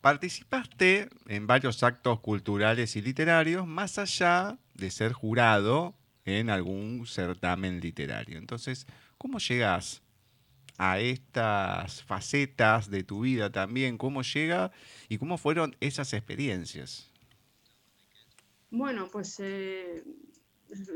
participaste 0.01 1.11
en 1.27 1.47
varios 1.47 1.83
actos 1.83 2.21
culturales 2.21 2.97
y 2.97 3.03
literarios, 3.03 3.67
más 3.67 3.99
allá 3.99 4.59
de 4.73 4.91
ser 4.91 5.13
jurado 5.13 5.95
en 6.25 6.51
algún 6.51 7.07
certamen 7.07 7.81
literario. 7.81 8.39
Entonces, 8.39 8.87
¿cómo 9.19 9.39
llegas 9.39 10.03
a 10.79 11.01
estas 11.01 12.03
facetas 12.03 12.91
de 12.91 13.05
tu 13.05 13.21
vida 13.21 13.51
también? 13.51 13.99
¿Cómo 13.99 14.23
llega 14.23 14.73
y 15.09 15.19
cómo 15.19 15.39
fueron 15.39 15.77
esas 15.81 16.13
experiencias? 16.13 17.11
Bueno, 18.71 19.09
pues 19.13 19.39
eh, 19.41 20.03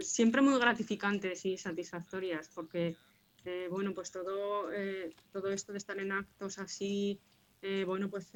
siempre 0.00 0.40
muy 0.40 0.59
gratificantes 0.59 1.45
y 1.45 1.59
satisfactorias, 1.59 2.49
porque, 2.54 2.97
eh, 3.45 3.68
bueno, 3.71 3.92
pues 3.92 4.11
todo, 4.11 4.73
eh, 4.73 5.14
todo 5.30 5.52
esto 5.52 5.73
de 5.73 5.78
estar 5.78 5.99
en 5.99 6.12
actos 6.12 6.59
así, 6.59 7.21
bueno, 7.85 8.09
pues 8.09 8.30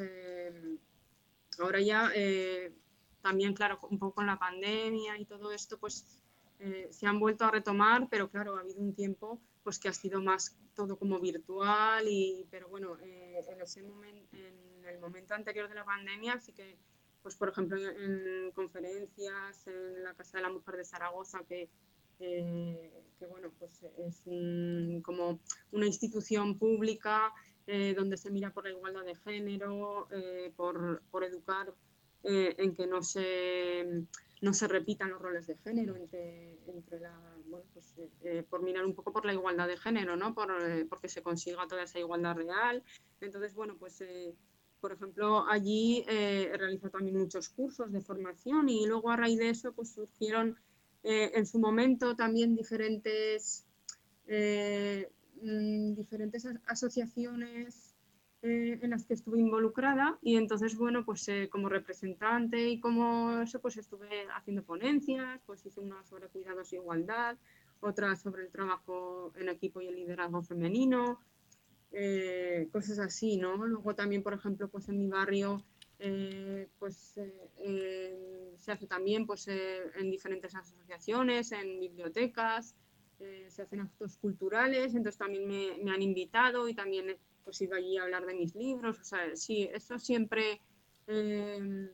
ahora 1.60 1.80
ya 1.80 2.10
también, 3.22 3.54
claro, 3.54 3.78
un 3.88 3.98
poco 3.98 4.16
con 4.16 4.26
la 4.26 4.40
pandemia 4.40 5.16
y 5.18 5.24
todo 5.24 5.52
esto, 5.52 5.78
pues 5.78 6.04
se 6.90 7.06
han 7.06 7.18
vuelto 7.18 7.44
a 7.44 7.50
retomar, 7.50 8.08
pero 8.10 8.30
claro, 8.30 8.56
ha 8.56 8.60
habido 8.60 8.80
un 8.80 8.94
tiempo 8.94 9.40
pues 9.62 9.78
que 9.78 9.88
ha 9.88 9.92
sido 9.92 10.20
más 10.20 10.56
todo 10.74 10.98
como 10.98 11.20
virtual, 11.20 12.06
y, 12.08 12.46
pero 12.50 12.68
bueno, 12.68 12.96
eh, 13.00 13.44
en, 13.48 13.60
ese 13.60 13.80
en 13.80 14.84
el 14.84 14.98
momento 14.98 15.34
anterior 15.34 15.68
de 15.68 15.74
la 15.74 15.84
pandemia 15.84 16.40
sí 16.40 16.52
que, 16.52 16.78
pues 17.22 17.36
por 17.36 17.50
ejemplo, 17.50 17.78
en, 17.78 18.26
en 18.26 18.50
conferencias 18.52 19.66
en 19.66 20.02
la 20.02 20.14
Casa 20.14 20.38
de 20.38 20.42
la 20.42 20.50
Mujer 20.50 20.76
de 20.76 20.84
Zaragoza, 20.84 21.40
que, 21.46 21.68
eh, 22.20 23.04
que 23.18 23.26
bueno, 23.26 23.52
pues 23.58 23.82
es 23.82 24.22
como 25.02 25.40
una 25.72 25.86
institución 25.86 26.58
pública 26.58 27.32
eh, 27.66 27.94
donde 27.96 28.16
se 28.16 28.30
mira 28.30 28.52
por 28.52 28.64
la 28.64 28.70
igualdad 28.70 29.04
de 29.04 29.14
género, 29.14 30.08
eh, 30.10 30.52
por, 30.56 31.02
por, 31.10 31.22
educar 31.24 31.72
eh, 32.24 32.54
en 32.58 32.74
que 32.74 32.86
no 32.86 33.02
se 33.02 34.06
no 34.40 34.54
se 34.54 34.68
repitan 34.68 35.10
los 35.10 35.20
roles 35.20 35.46
de 35.46 35.56
género 35.56 35.96
entre, 35.96 36.58
entre 36.66 37.00
la, 37.00 37.14
bueno, 37.46 37.66
pues, 37.74 37.94
eh, 37.98 38.08
eh, 38.22 38.42
por 38.48 38.62
mirar 38.62 38.86
un 38.86 38.94
poco 38.94 39.12
por 39.12 39.26
la 39.26 39.34
igualdad 39.34 39.68
de 39.68 39.76
género, 39.76 40.16
¿no? 40.16 40.34
Por, 40.34 40.50
eh, 40.62 40.86
porque 40.88 41.08
se 41.08 41.22
consiga 41.22 41.66
toda 41.68 41.82
esa 41.82 41.98
igualdad 41.98 42.36
real. 42.36 42.82
Entonces, 43.20 43.54
bueno, 43.54 43.76
pues, 43.78 44.02
por 44.80 44.92
ejemplo, 44.92 45.46
allí 45.46 46.04
he 46.08 46.56
realizado 46.56 46.90
también 46.90 47.18
muchos 47.18 47.50
cursos 47.50 47.92
de 47.92 48.00
formación 48.00 48.70
y 48.70 48.86
luego 48.86 49.10
a 49.10 49.16
raíz 49.16 49.38
de 49.38 49.50
eso, 49.50 49.72
pues 49.72 49.90
surgieron 49.92 50.56
en 51.02 51.46
su 51.46 51.58
momento 51.58 52.16
también 52.16 52.56
diferentes, 52.56 53.66
mm, 54.26 55.94
diferentes 55.94 56.46
asociaciones 56.66 57.89
eh, 58.42 58.78
en 58.80 58.88
las 58.88 59.04
que 59.04 59.12
estuve 59.12 59.38
involucrada 59.38 60.18
y 60.22 60.36
entonces, 60.36 60.74
bueno, 60.78 61.04
pues 61.04 61.28
eh, 61.28 61.50
como 61.52 61.68
representante 61.68 62.70
y 62.70 62.80
como 62.80 63.42
eso, 63.42 63.60
pues 63.60 63.76
estuve 63.76 64.26
haciendo 64.34 64.62
ponencias, 64.62 65.42
pues 65.44 65.66
hice 65.66 65.78
una 65.78 66.02
sobre 66.04 66.28
cuidados 66.28 66.72
e 66.72 66.76
igualdad, 66.76 67.36
otra 67.80 68.16
sobre 68.16 68.44
el 68.44 68.50
trabajo 68.50 69.34
en 69.36 69.50
equipo 69.50 69.82
y 69.82 69.88
el 69.88 69.96
liderazgo 69.96 70.42
femenino, 70.42 71.20
eh, 71.92 72.66
cosas 72.72 72.98
así, 72.98 73.36
¿no? 73.36 73.56
Luego 73.66 73.94
también, 73.94 74.22
por 74.22 74.32
ejemplo, 74.32 74.68
pues 74.68 74.88
en 74.88 74.96
mi 74.96 75.06
barrio, 75.06 75.62
eh, 75.98 76.66
pues 76.78 77.20
se 78.56 78.72
hace 78.72 78.86
también 78.86 79.26
pues 79.26 79.48
en 79.48 80.10
diferentes 80.10 80.54
asociaciones, 80.54 81.52
en 81.52 81.78
bibliotecas, 81.78 82.74
se 83.18 83.60
hacen 83.60 83.80
actos 83.80 84.16
culturales, 84.16 84.94
entonces 84.94 85.18
también 85.18 85.46
me, 85.46 85.76
me 85.84 85.90
han 85.90 86.00
invitado 86.00 86.66
y 86.70 86.74
también 86.74 87.18
pues 87.52 87.72
allí 87.72 87.96
a 87.96 88.02
hablar 88.04 88.26
de 88.26 88.34
mis 88.34 88.54
libros, 88.54 88.98
o 89.00 89.04
sea, 89.04 89.34
sí, 89.34 89.68
eso 89.72 89.98
siempre 89.98 90.60
eh, 91.06 91.90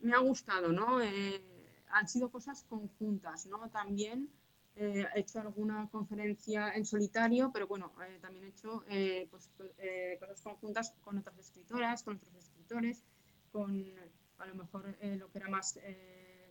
me 0.00 0.14
ha 0.14 0.18
gustado, 0.18 0.72
¿no? 0.72 1.00
Eh, 1.00 1.42
han 1.90 2.08
sido 2.08 2.30
cosas 2.30 2.64
conjuntas, 2.64 3.46
¿no? 3.46 3.70
También 3.70 4.28
eh, 4.76 5.06
he 5.14 5.20
hecho 5.20 5.40
alguna 5.40 5.88
conferencia 5.90 6.72
en 6.74 6.84
solitario, 6.84 7.50
pero 7.52 7.66
bueno, 7.66 7.92
también 8.20 8.44
he 8.44 8.48
hecho 8.48 8.84
pues, 9.30 9.50
cosas 10.20 10.42
conjuntas 10.42 10.92
con 11.00 11.18
otras 11.18 11.38
escritoras, 11.38 12.02
con 12.02 12.16
otros 12.16 12.34
escritores, 12.34 13.02
con 13.50 13.86
a 14.38 14.46
lo 14.46 14.54
mejor 14.54 14.96
lo 15.00 15.30
que 15.30 15.38
era 15.38 15.48
más 15.48 15.80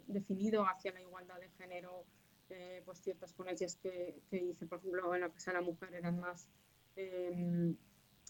definido 0.07 0.65
hacia 0.67 0.91
la 0.91 1.01
igualdad 1.01 1.39
de 1.39 1.49
género, 1.51 2.05
pues 2.83 2.99
ciertas 2.99 3.31
ponencias 3.33 3.75
que, 3.75 4.19
que, 4.29 4.37
hice, 4.37 4.65
por 4.65 4.79
ejemplo, 4.79 5.13
en 5.13 5.21
la 5.21 5.29
Casa 5.29 5.51
de 5.51 5.57
la 5.59 5.63
Mujer 5.63 5.93
eran 5.93 6.19
más 6.19 6.49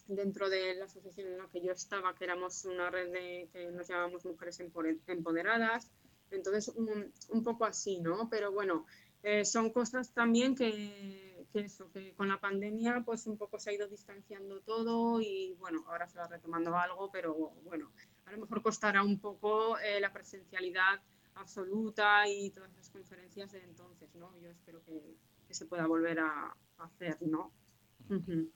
dentro 0.07 0.49
de 0.49 0.75
la 0.75 0.85
asociación 0.85 1.27
en 1.27 1.37
la 1.37 1.47
que 1.47 1.61
yo 1.61 1.71
estaba, 1.71 2.15
que 2.15 2.23
éramos 2.25 2.65
una 2.65 2.89
red 2.89 3.11
de, 3.11 3.49
que 3.51 3.71
nos 3.71 3.87
llamábamos 3.87 4.25
Mujeres 4.25 4.59
Empoderadas. 5.07 5.91
Entonces, 6.31 6.69
un, 6.69 7.13
un 7.29 7.43
poco 7.43 7.65
así, 7.65 7.99
¿no? 7.99 8.29
Pero 8.29 8.51
bueno, 8.51 8.85
eh, 9.23 9.45
son 9.45 9.71
cosas 9.71 10.13
también 10.13 10.55
que, 10.55 11.45
que, 11.51 11.61
eso, 11.61 11.91
que 11.91 12.13
con 12.13 12.27
la 12.27 12.39
pandemia 12.39 13.03
pues 13.05 13.27
un 13.27 13.37
poco 13.37 13.59
se 13.59 13.69
ha 13.69 13.73
ido 13.73 13.87
distanciando 13.87 14.61
todo 14.61 15.19
y 15.21 15.55
bueno, 15.59 15.83
ahora 15.87 16.07
se 16.07 16.19
va 16.19 16.27
retomando 16.27 16.75
algo, 16.77 17.09
pero 17.11 17.33
bueno, 17.63 17.91
a 18.25 18.31
lo 18.31 18.37
mejor 18.39 18.61
costará 18.61 19.03
un 19.03 19.19
poco 19.19 19.77
eh, 19.79 19.99
la 19.99 20.13
presencialidad 20.13 21.01
absoluta 21.35 22.27
y 22.27 22.51
todas 22.51 22.73
las 22.75 22.89
conferencias 22.89 23.51
de 23.51 23.63
entonces, 23.63 24.13
¿no? 24.15 24.37
Yo 24.39 24.49
espero 24.49 24.83
que, 24.83 25.17
que 25.47 25.53
se 25.53 25.65
pueda 25.65 25.87
volver 25.87 26.19
a, 26.19 26.55
a 26.77 26.83
hacer, 26.83 27.17
¿no? 27.21 27.51
Uh 28.09 28.15
-huh. 28.15 28.51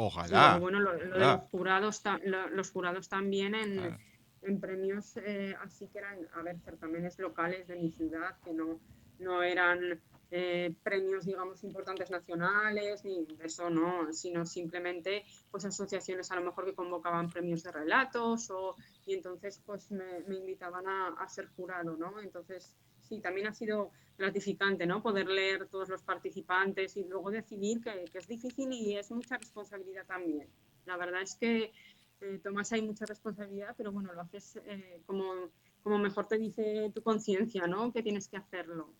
Ojalá. 0.00 0.54
Sí, 0.54 0.60
bueno, 0.60 0.78
lo, 0.78 0.92
lo 0.92 1.14
de 1.14 1.20
los 1.20 1.40
jurados, 1.50 2.02
lo, 2.24 2.48
los 2.50 2.70
jurados 2.70 3.08
también 3.08 3.56
en, 3.56 3.78
ah. 3.80 3.98
en 4.42 4.60
premios 4.60 5.16
eh, 5.16 5.56
así 5.60 5.88
que 5.88 5.98
eran, 5.98 6.18
a 6.34 6.42
ver, 6.42 6.60
certámenes 6.60 7.18
locales 7.18 7.66
de 7.66 7.74
mi 7.74 7.90
ciudad, 7.90 8.36
que 8.44 8.52
no, 8.52 8.78
no 9.18 9.42
eran 9.42 10.00
eh, 10.30 10.72
premios, 10.84 11.24
digamos, 11.24 11.64
importantes 11.64 12.10
nacionales, 12.10 13.04
ni 13.04 13.26
eso 13.42 13.70
no, 13.70 14.12
sino 14.12 14.46
simplemente 14.46 15.24
pues 15.50 15.64
asociaciones 15.64 16.30
a 16.30 16.36
lo 16.36 16.42
mejor 16.42 16.64
que 16.64 16.74
convocaban 16.74 17.28
premios 17.28 17.64
de 17.64 17.72
relatos 17.72 18.50
o, 18.50 18.76
y 19.04 19.14
entonces 19.14 19.60
pues 19.66 19.90
me, 19.90 20.20
me 20.28 20.36
invitaban 20.36 20.86
a, 20.86 21.08
a 21.18 21.28
ser 21.28 21.48
jurado, 21.56 21.96
¿no? 21.96 22.20
Entonces 22.20 22.76
sí, 23.08 23.20
también 23.20 23.46
ha 23.46 23.54
sido 23.54 23.90
gratificante, 24.18 24.86
¿no? 24.86 25.02
Poder 25.02 25.28
leer 25.28 25.66
todos 25.68 25.88
los 25.88 26.02
participantes 26.02 26.96
y 26.96 27.04
luego 27.04 27.30
decidir 27.30 27.80
que, 27.80 28.04
que, 28.12 28.18
es 28.18 28.26
difícil 28.26 28.72
y 28.72 28.96
es 28.96 29.10
mucha 29.10 29.38
responsabilidad 29.38 30.06
también. 30.06 30.48
La 30.86 30.96
verdad 30.96 31.22
es 31.22 31.36
que 31.36 31.72
eh, 32.20 32.40
tomas 32.42 32.72
ahí 32.72 32.82
mucha 32.82 33.06
responsabilidad, 33.06 33.74
pero 33.76 33.92
bueno, 33.92 34.12
lo 34.12 34.20
haces 34.20 34.58
eh, 34.64 35.00
como, 35.06 35.50
como 35.82 35.98
mejor 35.98 36.26
te 36.26 36.36
dice 36.36 36.90
tu 36.92 37.02
conciencia, 37.02 37.66
¿no? 37.66 37.92
Que 37.92 38.02
tienes 38.02 38.28
que 38.28 38.36
hacerlo. 38.36 38.92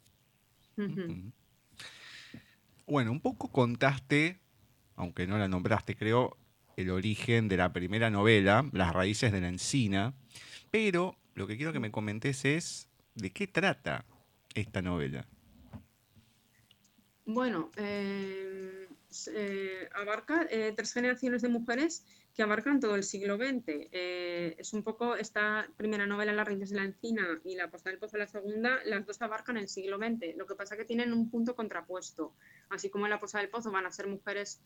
Bueno, 2.87 3.11
un 3.11 3.21
poco 3.21 3.51
contaste, 3.51 4.39
aunque 4.95 5.27
no 5.27 5.37
la 5.37 5.49
nombraste, 5.49 5.97
creo, 5.97 6.37
el 6.77 6.91
origen 6.91 7.49
de 7.49 7.57
la 7.57 7.73
primera 7.73 8.09
novela, 8.09 8.65
Las 8.73 8.93
raíces 8.93 9.33
de 9.33 9.41
la 9.41 9.49
encina, 9.49 10.15
pero 10.71 11.17
lo 11.35 11.49
que 11.49 11.57
quiero 11.57 11.73
que 11.73 11.81
me 11.81 11.91
comentes 11.91 12.45
es 12.45 12.88
de 13.19 13.33
qué 13.33 13.47
trata 13.47 14.05
esta 14.55 14.81
novela. 14.81 15.27
Bueno, 17.27 17.71
eh, 17.77 18.89
eh, 19.35 19.89
abarca 19.95 20.47
eh, 20.51 20.73
tres 20.75 20.95
generaciones 20.95 21.43
de 21.43 21.49
mujeres 21.49 22.07
que 22.35 22.43
abarcan 22.43 22.81
todo 22.81 22.95
el 22.95 23.03
siglo 23.03 23.37
XX. 23.37 23.89
es 23.93 24.73
un 24.73 24.83
poco 24.85 25.17
esta 25.17 25.69
primera 25.77 26.07
novela, 26.07 26.33
Las 26.33 26.47
raíces 26.47 26.71
de 26.71 26.77
la 26.77 26.85
encina, 26.85 27.27
y 27.45 27.57
La 27.57 27.69
postal 27.69 27.93
del 27.93 28.01
pozo, 28.01 28.17
la 28.17 28.29
segunda, 28.29 28.79
las 28.85 29.05
dos 29.05 29.21
abarcan 29.21 29.57
el 29.57 29.69
siglo 29.69 29.99
XX. 29.99 30.37
Lo 30.37 30.47
que 30.47 30.55
pasa 30.55 30.75
es 30.75 30.79
que 30.79 30.85
tienen 30.87 31.13
un 31.13 31.29
punto 31.31 31.57
contrapuesto. 31.57 32.33
Así 32.71 32.91
como 32.91 33.07
en 33.07 33.11
La 33.11 33.19
postal 33.19 33.43
del 33.43 33.51
pozo 33.51 33.73
van 33.73 33.87
a 33.87 33.91
ser 33.91 34.07
mujeres 34.07 34.63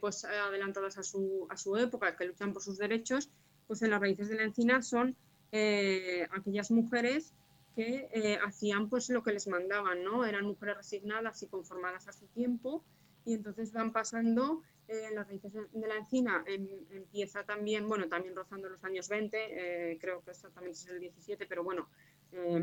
pues 0.00 0.24
adelantadas 0.24 0.96
a 0.98 1.02
su, 1.02 1.46
a 1.50 1.56
su 1.56 1.76
época, 1.76 2.16
que 2.16 2.24
luchan 2.24 2.52
por 2.52 2.62
sus 2.62 2.78
derechos, 2.78 3.30
pues 3.66 3.80
en 3.82 3.90
Las 3.90 4.00
raíces 4.00 4.28
de 4.28 4.36
la 4.36 4.42
encina 4.42 4.82
son 4.82 5.16
aquellas 6.32 6.70
mujeres 6.70 7.34
que 7.78 8.08
eh, 8.12 8.36
hacían 8.44 8.88
pues 8.88 9.08
lo 9.08 9.22
que 9.22 9.30
les 9.30 9.46
mandaban, 9.46 10.02
¿no? 10.02 10.24
Eran 10.24 10.44
mujeres 10.46 10.78
resignadas 10.78 11.40
y 11.44 11.46
conformadas 11.46 12.08
a 12.08 12.12
su 12.12 12.26
tiempo 12.26 12.84
y 13.24 13.34
entonces 13.34 13.72
van 13.72 13.92
pasando 13.92 14.64
eh, 14.88 15.10
las 15.14 15.28
raíces 15.28 15.52
de 15.52 15.86
la 15.86 15.94
encina 15.94 16.42
em, 16.48 16.66
empieza 16.90 17.44
también, 17.44 17.88
bueno, 17.88 18.08
también 18.08 18.34
rozando 18.34 18.68
los 18.68 18.82
años 18.82 19.08
20, 19.08 19.92
eh, 19.92 19.98
creo 20.00 20.24
que 20.24 20.32
exactamente 20.32 20.76
es 20.76 20.88
el 20.88 20.98
17, 20.98 21.46
pero 21.46 21.62
bueno, 21.62 21.88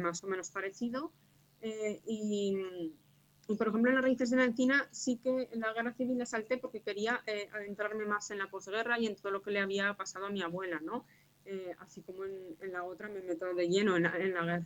más 0.02 0.22
o 0.22 0.28
menos 0.28 0.52
parecido. 0.52 1.14
Y, 1.62 2.94
por 3.58 3.70
ejemplo, 3.70 3.90
en 3.90 3.96
las 3.96 4.04
raíces 4.04 4.30
de 4.32 4.38
la 4.38 4.44
encina 4.44 4.90
sí 4.92 5.18
que 5.24 5.48
en 5.50 5.62
la 5.62 5.72
guerra 5.72 5.94
civil 5.94 6.18
la 6.18 6.26
salté 6.26 6.58
porque 6.58 6.82
quería 6.82 7.24
adentrarme 7.54 8.06
más 8.06 8.30
en 8.32 8.40
la 8.40 8.50
posguerra 8.50 9.00
y 9.00 9.08
en 9.08 9.16
todo 9.16 9.32
lo 9.32 9.42
que 9.42 9.52
le 9.52 9.60
había 9.60 9.94
pasado 9.94 10.26
a 10.26 10.30
mi 10.30 10.42
abuela, 10.42 10.82
¿no? 10.82 11.06
así 11.80 12.02
como 12.02 12.26
en, 12.26 12.72
la 12.72 12.84
otra 12.84 13.08
me 13.08 13.22
meto 13.22 13.54
de 13.54 13.70
lleno 13.70 13.96
en 13.96 14.04
la, 14.04 14.12
guerra. 14.12 14.66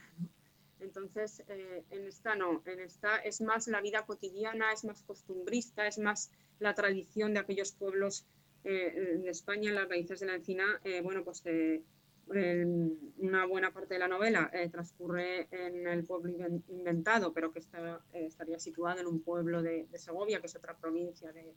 Entonces, 0.81 1.43
eh, 1.47 1.83
en 1.89 2.07
esta 2.07 2.35
no, 2.35 2.61
en 2.65 2.79
esta 2.79 3.17
es 3.17 3.41
más 3.41 3.67
la 3.67 3.81
vida 3.81 4.05
cotidiana, 4.05 4.71
es 4.71 4.83
más 4.85 5.03
costumbrista, 5.03 5.87
es 5.87 5.97
más 5.99 6.31
la 6.59 6.73
tradición 6.73 7.33
de 7.33 7.39
aquellos 7.39 7.71
pueblos 7.71 8.25
eh, 8.63 9.19
de 9.23 9.29
España, 9.29 9.71
las 9.71 9.89
raíces 9.89 10.19
de 10.19 10.27
la 10.27 10.35
encina. 10.35 10.79
Eh, 10.83 11.01
bueno, 11.01 11.23
pues 11.23 11.43
una 13.17 13.47
buena 13.47 13.73
parte 13.73 13.95
de 13.95 13.99
la 13.99 14.07
novela 14.07 14.51
transcurre 14.71 15.47
en 15.49 15.87
el 15.87 16.03
pueblo 16.03 16.31
inventado, 16.67 17.33
pero 17.33 17.51
que 17.51 17.59
estaría 18.13 18.59
situado 18.59 18.99
en 18.99 19.07
un 19.07 19.23
pueblo 19.23 19.63
de, 19.63 19.87
Segovia, 19.95 20.39
que 20.39 20.45
es 20.45 20.55
otra 20.55 20.77
provincia 20.77 21.33
de, 21.33 21.55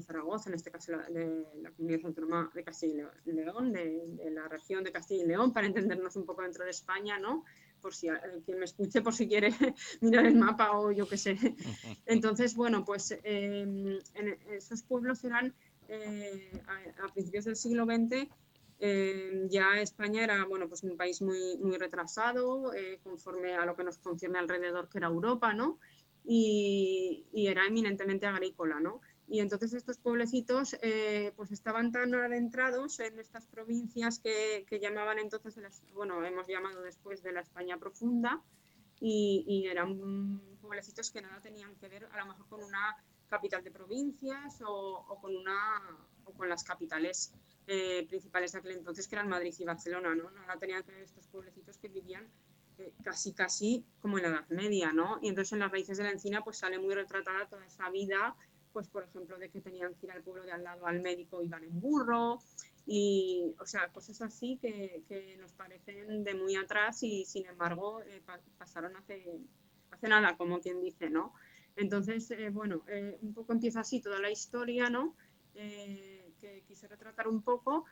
Zaragoza, 0.00 0.50
en 0.50 0.56
este 0.56 0.72
caso 0.72 0.98
de 1.10 1.44
la 1.62 1.70
comunidad 1.70 2.06
autónoma 2.06 2.50
de 2.52 2.64
Castilla 2.64 3.08
y 3.24 3.30
León, 3.30 3.72
de, 3.72 4.32
la 4.32 4.48
región 4.48 4.82
de 4.82 4.90
Castilla 4.90 5.22
y 5.22 5.28
León, 5.28 5.52
para 5.52 5.68
entendernos 5.68 6.16
un 6.16 6.26
poco 6.26 6.42
dentro 6.42 6.64
de 6.64 6.70
España, 6.70 7.20
¿no? 7.20 7.44
Por 7.78 7.94
si 7.94 8.08
quien 8.44 8.58
me 8.58 8.64
escuche, 8.64 9.00
por 9.02 9.14
si 9.14 9.28
quiere 9.28 9.50
mirar 10.00 10.26
el 10.26 10.36
mapa 10.36 10.78
o 10.78 10.90
yo 10.92 11.08
qué 11.08 11.16
sé. 11.16 11.36
Entonces, 12.06 12.54
bueno, 12.54 12.84
pues 12.84 13.18
em, 13.22 13.98
en 14.14 14.38
esos 14.50 14.82
pueblos 14.82 15.24
eran 15.24 15.54
eh, 15.88 16.62
a, 17.02 17.12
principios 17.12 17.44
del 17.44 17.56
siglo 17.56 17.84
XX. 17.84 18.28
Em, 18.80 19.48
ya 19.48 19.80
España 19.80 20.22
era 20.22 20.44
bueno 20.44 20.68
pues 20.68 20.84
un 20.84 20.96
país 20.96 21.20
muy 21.20 21.56
muy 21.58 21.76
retrasado 21.78 22.72
eh, 22.74 23.00
conforme 23.02 23.54
a 23.54 23.66
lo 23.66 23.74
que 23.74 23.82
nos 23.82 23.98
concierne 23.98 24.38
alrededor 24.38 24.88
que 24.88 24.98
era 24.98 25.08
Europa 25.08 25.52
no 25.52 25.80
y, 26.24 27.26
y 27.32 27.48
era 27.48 27.66
eminentemente 27.66 28.26
agrícola 28.26 28.78
no 28.78 29.00
y 29.28 29.40
entonces 29.40 29.74
estos 29.74 29.98
pueblecitos 29.98 30.76
eh, 30.82 31.32
pues 31.36 31.52
estaban 31.52 31.92
tan 31.92 32.14
adentrados 32.14 32.98
en 33.00 33.18
estas 33.18 33.46
provincias 33.46 34.18
que, 34.18 34.64
que 34.68 34.80
llamaban 34.80 35.18
entonces, 35.18 35.82
bueno, 35.92 36.24
hemos 36.24 36.46
llamado 36.48 36.82
después 36.82 37.22
de 37.22 37.32
la 37.32 37.40
España 37.40 37.76
profunda, 37.78 38.42
y, 39.00 39.44
y, 39.46 39.66
eran 39.68 40.40
pueblecitos 40.60 41.10
que 41.12 41.22
nada 41.22 41.40
tenían 41.40 41.76
que 41.76 41.88
ver 41.88 42.06
a 42.06 42.18
lo 42.18 42.26
mejor 42.26 42.48
con 42.48 42.64
una 42.64 42.96
capital 43.28 43.62
de 43.62 43.70
provincias 43.70 44.60
o, 44.62 45.04
o 45.08 45.20
con, 45.20 45.36
una, 45.36 45.80
o 46.24 46.32
con 46.32 46.48
las 46.48 46.64
capitales 46.64 47.32
eh, 47.66 48.06
principales 48.08 48.52
de 48.52 48.58
aquel 48.58 48.72
entonces, 48.72 49.06
que 49.06 49.14
eran 49.14 49.28
Madrid 49.28 49.54
y 49.58 49.64
Barcelona, 49.64 50.14
¿no? 50.14 50.30
Nada 50.30 50.58
tenían 50.58 50.82
que 50.82 50.92
ver 50.92 51.02
estos 51.02 51.26
pueblecitos 51.28 51.78
que 51.78 51.88
vivían 51.88 52.26
eh, 52.78 52.92
casi 53.04 53.32
casi 53.34 53.84
como 54.00 54.18
en 54.18 54.24
la 54.24 54.30
Edad 54.30 54.48
Media, 54.48 54.92
¿no? 54.92 55.18
Y 55.20 55.28
entonces 55.28 55.52
en 55.52 55.60
las 55.60 55.70
raíces 55.70 55.98
de 55.98 56.04
la 56.04 56.10
encina 56.10 56.42
pues 56.42 56.58
sale 56.58 56.78
muy 56.78 56.94
retratada 56.94 57.46
toda 57.46 57.66
esa 57.66 57.90
vida 57.90 58.34
pues 58.78 58.86
por 58.86 59.02
ejemplo, 59.02 59.36
de 59.38 59.50
que 59.50 59.60
tenían 59.60 59.92
que 59.94 60.06
ir 60.06 60.12
al 60.12 60.22
pueblo 60.22 60.44
de 60.44 60.52
al 60.52 60.62
lado 60.62 60.86
al 60.86 61.00
médico, 61.00 61.42
iban 61.42 61.64
en 61.64 61.80
burro, 61.80 62.38
y, 62.86 63.56
o 63.58 63.66
sea, 63.66 63.88
cosas 63.88 64.22
así 64.22 64.56
que, 64.62 65.02
que 65.08 65.36
nos 65.38 65.52
parecen 65.52 66.22
de 66.22 66.34
muy 66.34 66.54
atrás 66.54 67.02
y 67.02 67.24
sin 67.24 67.44
embargo 67.46 68.00
eh, 68.02 68.22
pasaron 68.56 68.94
hace, 68.94 69.40
hace 69.90 70.08
nada, 70.08 70.36
como 70.36 70.60
quien 70.60 70.80
dice, 70.80 71.10
¿no? 71.10 71.34
Entonces, 71.74 72.30
eh, 72.30 72.50
bueno, 72.50 72.84
eh, 72.86 73.18
un 73.20 73.34
poco 73.34 73.52
empieza 73.52 73.80
así 73.80 74.00
toda 74.00 74.20
la 74.20 74.30
historia, 74.30 74.90
¿no? 74.90 75.16
que 75.54 76.62
quise 76.68 76.86
retratar 76.86 77.26
un 77.26 77.42
poco, 77.42 77.84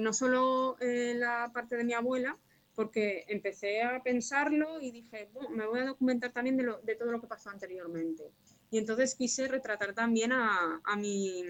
no 0.00 0.12
solo 0.12 0.76
la 0.78 1.50
parte 1.52 1.76
de 1.76 1.82
mi 1.82 1.92
abuela, 1.92 2.38
porque 2.76 3.24
empecé 3.26 3.82
a 3.82 4.00
pensarlo 4.00 4.80
y 4.80 4.92
dije, 4.92 5.28
me 5.50 5.66
voy 5.66 5.80
a 5.80 5.86
documentar 5.86 6.30
también 6.32 6.56
de, 6.56 6.62
lo, 6.62 6.78
de 6.82 6.94
todo 6.94 7.10
lo 7.10 7.20
que 7.20 7.26
pasó 7.26 7.50
anteriormente. 7.50 8.30
Y 8.70 8.78
entonces 8.78 9.14
quise 9.14 9.48
retratar 9.48 9.94
también 9.94 10.32
a, 10.32 10.80
a, 10.84 10.96
mi, 10.96 11.42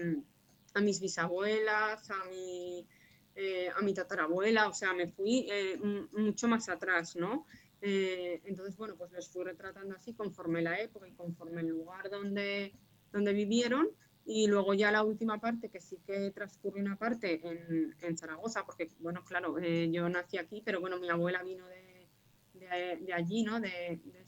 a 0.73 0.81
mis 0.81 0.99
bisabuelas, 0.99 2.09
a 2.09 2.25
mi, 2.25 2.87
eh, 3.35 3.69
a 3.69 3.81
mi 3.81 3.93
tatarabuela, 3.93 4.67
o 4.67 4.73
sea, 4.73 4.93
me 4.93 5.07
fui 5.07 5.47
eh, 5.49 5.79
mucho 6.13 6.47
más 6.47 6.67
atrás, 6.69 7.15
¿no? 7.15 7.45
Eh, 7.81 8.41
entonces, 8.45 8.75
bueno, 8.77 8.95
pues 8.97 9.11
les 9.11 9.27
fui 9.29 9.43
retratando 9.43 9.95
así 9.95 10.13
conforme 10.13 10.61
la 10.61 10.79
época 10.79 11.07
y 11.07 11.13
conforme 11.13 11.61
el 11.61 11.67
lugar 11.67 12.09
donde, 12.09 12.73
donde 13.11 13.33
vivieron. 13.33 13.89
Y 14.23 14.47
luego 14.47 14.73
ya 14.75 14.91
la 14.91 15.03
última 15.03 15.39
parte, 15.39 15.69
que 15.69 15.79
sí 15.79 15.97
que 16.05 16.29
transcurre 16.31 16.79
una 16.79 16.95
parte 16.97 17.41
en, 17.43 17.95
en 18.01 18.17
Zaragoza, 18.17 18.65
porque, 18.65 18.87
bueno, 18.99 19.23
claro, 19.23 19.57
yo 19.59 20.09
nací 20.09 20.37
aquí, 20.37 20.61
pero 20.63 20.79
bueno, 20.79 20.99
mi 20.99 21.09
abuela 21.09 21.41
vino 21.41 21.67
de, 21.67 22.07
de, 22.53 22.97
de 23.01 23.13
allí, 23.13 23.43
¿no? 23.43 23.59
De, 23.59 23.99
de 24.03 24.25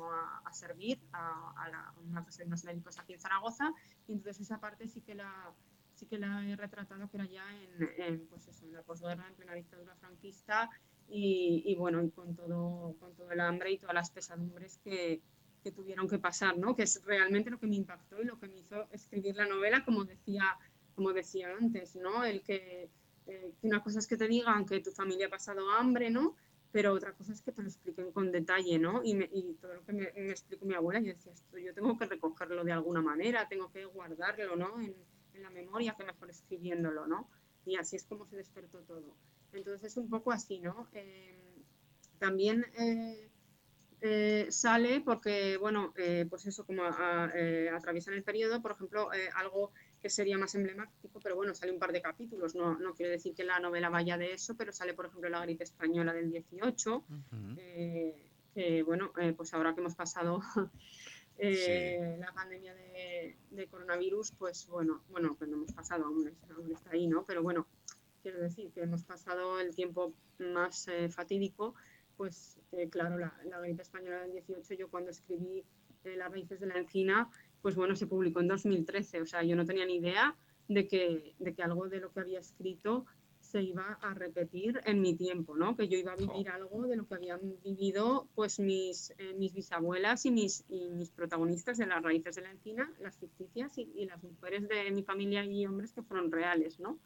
vino 0.00 0.10
a, 0.44 0.52
servir 0.52 1.00
a, 1.12 1.52
a, 1.56 1.94
una 2.00 2.22
de 2.22 2.46
los 2.46 2.64
médicos 2.64 2.98
aquí 2.98 3.14
en 3.14 3.20
Zaragoza 3.20 3.72
y 4.06 4.12
entonces 4.12 4.42
esa 4.42 4.58
parte 4.58 4.88
sí 4.88 5.00
que 5.00 5.14
la, 5.14 5.52
sí 5.94 6.06
que 6.06 6.18
la 6.18 6.46
he 6.48 6.56
retratado 6.56 7.08
era 7.12 7.26
ya 7.26 7.44
en, 7.62 8.02
en 8.02 8.26
pues 8.28 8.48
eso, 8.48 8.64
en 8.64 8.72
la 8.72 8.82
posguerra, 8.82 9.26
en 9.28 9.34
plena 9.34 9.54
dictadura 9.54 9.94
franquista 9.96 10.70
y, 11.08 11.62
y, 11.66 11.74
bueno, 11.76 12.02
y 12.02 12.10
con 12.10 12.34
todo, 12.34 12.94
con 13.00 13.14
todo 13.14 13.30
el 13.32 13.40
hambre 13.40 13.72
y 13.72 13.78
todas 13.78 13.94
las 13.94 14.10
pesadumbres 14.10 14.78
que, 14.78 15.22
que 15.62 15.72
tuvieron 15.72 16.08
que 16.08 16.18
pasar, 16.18 16.56
¿no? 16.56 16.76
Que 16.76 16.84
es 16.84 17.02
realmente 17.04 17.50
lo 17.50 17.58
que 17.58 17.66
me 17.66 17.76
impactó 17.76 18.22
y 18.22 18.24
lo 18.24 18.38
que 18.38 18.48
me 18.48 18.58
hizo 18.58 18.88
escribir 18.92 19.34
la 19.36 19.46
novela, 19.46 19.84
como 19.84 20.04
decía, 20.04 20.44
como 20.94 21.12
decía 21.12 21.48
antes, 21.58 21.96
¿no? 21.96 22.24
El 22.24 22.42
que, 22.42 22.90
eh, 23.26 23.52
una 23.62 23.82
cosa 23.82 23.98
es 23.98 24.06
que 24.06 24.16
te 24.16 24.28
digan 24.28 24.64
que 24.66 24.80
tu 24.80 24.92
familia 24.92 25.26
ha 25.26 25.30
pasado 25.30 25.68
hambre, 25.70 26.10
¿no? 26.10 26.36
Pero 26.72 26.92
otra 26.92 27.12
cosa 27.12 27.32
es 27.32 27.42
que 27.42 27.52
te 27.52 27.62
lo 27.62 27.68
expliquen 27.68 28.12
con 28.12 28.30
detalle, 28.30 28.78
¿no? 28.78 29.02
Y, 29.04 29.12
y 29.32 29.54
todo 29.60 29.74
lo 29.74 29.84
que 29.84 29.92
me, 29.92 30.12
me, 30.12 30.30
explicó 30.30 30.64
mi 30.64 30.74
abuela, 30.74 31.00
yo 31.00 31.12
decía, 31.12 31.32
esto 31.32 31.58
yo 31.58 31.74
tengo 31.74 31.98
que 31.98 32.06
recogerlo 32.06 32.64
de 32.64 32.72
alguna 32.72 33.02
manera, 33.02 33.48
tengo 33.48 33.70
que 33.72 33.84
guardarlo, 33.84 34.56
¿no? 34.56 34.80
En, 34.80 34.94
la 35.34 35.48
memoria, 35.48 35.94
que 35.96 36.04
mejor 36.04 36.28
escribiéndolo, 36.28 37.06
¿no? 37.06 37.30
Y 37.64 37.76
así 37.76 37.96
es 37.96 38.04
como 38.04 38.26
se 38.26 38.36
despertó 38.36 38.80
todo. 38.80 39.16
Entonces 39.54 39.92
es 39.92 39.96
un 39.96 40.10
poco 40.10 40.32
así, 40.32 40.60
¿no? 40.60 40.86
Eh, 40.92 41.62
también 42.18 42.66
eh, 42.78 43.30
eh, 44.02 44.46
sale 44.50 45.02
porque, 45.02 45.58
bueno, 45.58 45.92
eh, 45.96 46.26
pues 46.28 46.46
eso, 46.46 46.64
como 46.64 46.84
a, 46.84 46.88
a, 47.26 47.30
eh, 47.34 47.68
atraviesan 47.68 48.14
el 48.14 48.22
periodo, 48.22 48.62
por 48.62 48.72
ejemplo, 48.72 49.10
algo 49.34 49.72
que 50.00 50.08
sería 50.08 50.38
más 50.38 50.54
emblemático, 50.54 51.20
pero 51.22 51.36
bueno, 51.36 51.54
sale 51.54 51.72
un 51.72 51.78
par 51.78 51.92
de 51.92 52.00
capítulos, 52.00 52.54
no, 52.54 52.78
no 52.78 52.94
quiere 52.94 53.12
decir 53.12 53.34
que 53.34 53.44
la 53.44 53.60
novela 53.60 53.90
vaya 53.90 54.16
de 54.16 54.32
eso, 54.32 54.56
pero 54.56 54.72
sale, 54.72 54.94
por 54.94 55.06
ejemplo, 55.06 55.28
la 55.28 55.42
gripe 55.42 55.64
española 55.64 56.12
del 56.12 56.30
18, 56.30 56.96
uh 56.96 57.02
-huh. 57.02 57.56
eh, 57.58 58.30
que 58.54 58.82
bueno, 58.82 59.12
eh, 59.20 59.32
pues 59.36 59.52
ahora 59.54 59.74
que 59.74 59.80
hemos 59.80 59.94
pasado 59.94 60.40
eh, 61.38 62.14
sí. 62.14 62.20
la 62.20 62.32
pandemia 62.32 62.74
de, 62.74 63.36
de, 63.50 63.66
coronavirus, 63.68 64.32
pues 64.32 64.66
bueno, 64.68 65.02
bueno, 65.10 65.36
que 65.38 65.46
no 65.46 65.56
hemos 65.56 65.72
pasado, 65.72 66.06
aún, 66.06 66.32
aún, 66.54 66.72
está 66.72 66.90
ahí, 66.90 67.06
¿no? 67.06 67.24
Pero 67.24 67.42
bueno, 67.42 67.66
quiero 68.22 68.40
decir 68.40 68.70
que 68.72 68.82
hemos 68.82 69.04
pasado 69.04 69.60
el 69.60 69.74
tiempo 69.74 70.14
más 70.38 70.88
eh, 70.88 71.08
fatídico, 71.08 71.74
pues 72.16 72.58
eh, 72.72 72.88
claro, 72.90 73.18
la, 73.18 73.34
la, 73.44 73.60
gripe 73.60 73.82
española 73.82 74.22
del 74.22 74.32
18, 74.32 74.74
yo 74.74 74.90
cuando 74.90 75.10
escribí 75.10 75.64
Las 76.04 76.30
raíces 76.30 76.60
de 76.60 76.66
la 76.66 76.78
encina, 76.78 77.30
pues 77.62 77.74
bueno, 77.74 77.96
se 77.96 78.06
publicó 78.06 78.40
en 78.40 78.48
2013, 78.48 79.22
o 79.22 79.26
sea, 79.26 79.42
yo 79.42 79.56
no 79.56 79.66
tenía 79.66 79.86
ni 79.86 79.96
idea 79.96 80.36
de 80.68 80.86
que, 80.86 81.34
de 81.38 81.54
que 81.54 81.62
algo 81.62 81.88
de 81.88 82.00
lo 82.00 82.12
que 82.12 82.20
había 82.20 82.40
escrito 82.40 83.06
se 83.40 83.62
iba 83.62 83.98
a 84.02 84.14
repetir 84.14 84.80
en 84.84 85.00
mi 85.00 85.14
tiempo, 85.16 85.56
¿no? 85.56 85.76
Que 85.76 85.88
yo 85.88 85.98
iba 85.98 86.12
a 86.12 86.16
vivir 86.16 86.48
algo 86.50 86.86
de 86.86 86.96
lo 86.96 87.08
que 87.08 87.14
habían 87.14 87.40
vivido 87.64 88.28
pues 88.34 88.60
mis, 88.60 89.12
eh, 89.18 89.34
mis 89.36 89.52
bisabuelas 89.52 90.24
y 90.26 90.30
mis, 90.30 90.64
y 90.68 90.88
mis 90.90 91.10
protagonistas 91.10 91.78
de 91.78 91.86
las 91.86 92.02
raíces 92.02 92.36
de 92.36 92.42
la 92.42 92.50
encina, 92.50 92.92
las 93.00 93.18
ficticias 93.18 93.76
y, 93.78 93.90
y, 93.96 94.06
las 94.06 94.22
mujeres 94.22 94.68
de 94.68 94.90
mi 94.92 95.02
familia 95.02 95.44
y 95.44 95.66
hombres 95.66 95.92
que 95.92 96.02
fueron 96.02 96.30
reales, 96.30 96.78
¿no? 96.78 96.98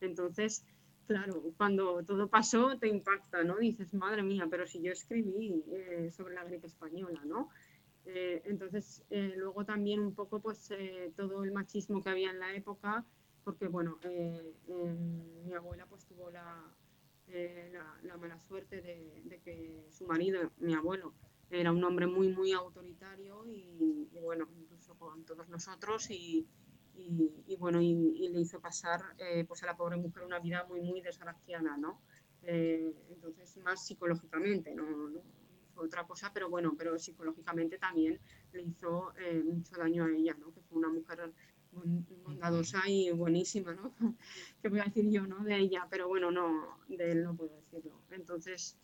Entonces, 0.00 0.64
claro, 1.06 1.42
cuando 1.56 2.04
todo 2.04 2.28
pasó 2.28 2.78
te 2.78 2.88
impacta, 2.88 3.42
¿no? 3.42 3.56
Dices, 3.56 3.92
madre 3.92 4.22
mía, 4.22 4.46
pero 4.48 4.66
si 4.66 4.80
yo 4.80 4.92
escribí 4.92 5.64
eh, 5.68 6.10
sobre 6.16 6.34
la 6.34 6.44
gripe 6.44 6.68
española, 6.68 7.20
¿no? 7.24 7.50
Eh, 8.12 8.42
entonces, 8.44 9.04
eh, 9.10 9.34
luego 9.36 9.64
también 9.64 10.00
un 10.00 10.14
poco 10.14 10.40
pues 10.40 10.68
todo 11.16 11.44
el 11.44 11.52
machismo 11.52 12.02
que 12.02 12.10
había 12.10 12.30
en 12.30 12.40
la 12.40 12.54
época, 12.54 13.04
porque 13.44 13.68
bueno, 13.68 13.98
mi 15.44 15.52
abuela 15.54 15.86
pues 15.86 16.04
tuvo 16.06 16.30
la, 16.30 16.74
la, 18.02 18.16
mala 18.16 18.38
suerte 18.40 18.80
de, 18.80 19.40
que 19.44 19.86
su 19.90 20.06
marido, 20.06 20.50
mi 20.58 20.74
abuelo, 20.74 21.14
era 21.50 21.72
un 21.72 21.82
hombre 21.84 22.06
muy, 22.06 22.28
muy 22.28 22.52
autoritario 22.52 23.44
y, 23.46 24.08
bueno, 24.20 24.48
incluso 24.58 24.94
con 24.94 25.24
todos 25.24 25.48
nosotros 25.48 26.10
y, 26.10 26.46
y, 26.94 27.56
bueno, 27.56 27.80
y, 27.80 28.28
le 28.28 28.40
hizo 28.40 28.60
pasar 28.60 29.00
eh, 29.18 29.44
pues 29.46 29.62
a 29.62 29.66
la 29.66 29.76
pobre 29.76 29.96
mujer 29.96 30.24
una 30.24 30.38
vida 30.38 30.64
muy, 30.68 30.80
muy 30.80 31.00
desgraciada, 31.00 31.76
¿no? 31.76 32.00
Eh, 32.42 32.94
entonces, 33.10 33.56
más 33.58 33.84
psicológicamente, 33.86 34.74
¿no? 34.74 34.84
Otra 35.80 36.06
cosa, 36.06 36.30
pero 36.32 36.48
bueno, 36.48 36.74
pero 36.76 36.98
psicológicamente 36.98 37.78
también 37.78 38.20
le 38.52 38.62
hizo 38.62 39.12
eh, 39.18 39.42
mucho 39.44 39.76
daño 39.76 40.04
a 40.04 40.10
ella, 40.10 40.36
¿no? 40.38 40.52
Que 40.52 40.60
fue 40.62 40.78
una 40.78 40.88
mujer 40.88 41.32
bondadosa 41.72 42.82
y 42.88 43.10
buenísima, 43.12 43.72
¿no? 43.74 43.94
¿Qué 44.62 44.68
voy 44.68 44.80
a 44.80 44.84
decir 44.84 45.08
yo, 45.10 45.26
¿no? 45.26 45.42
De 45.44 45.56
ella, 45.56 45.86
pero 45.90 46.08
bueno, 46.08 46.30
no, 46.30 46.78
de 46.88 47.12
él 47.12 47.22
no 47.22 47.34
puedo 47.36 47.54
decirlo. 47.56 48.02
Entonces, 48.10 48.76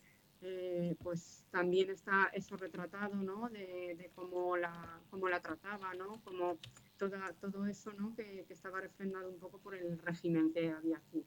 pues 1.03 1.45
también 1.51 1.91
está 1.91 2.31
eso 2.33 2.57
retratado, 2.57 3.17
¿no? 3.17 3.49
De, 3.49 3.97
de, 3.97 4.11
cómo, 4.15 4.57
la, 4.57 5.01
cómo 5.11 5.29
la 5.29 5.41
trataba, 5.41 5.95
¿no? 5.95 6.21
Como 6.23 6.59
todo 6.97 7.67
eso 7.67 7.93
¿no? 7.93 8.15
que, 8.15 8.47
estaba 8.49 8.81
refrendado 8.81 9.29
un 9.29 9.39
poco 9.39 9.59
por 9.59 9.75
el 9.75 9.99
régimen 9.99 10.53
que 10.53 10.71
había 10.71 10.99
aquí. 10.99 11.25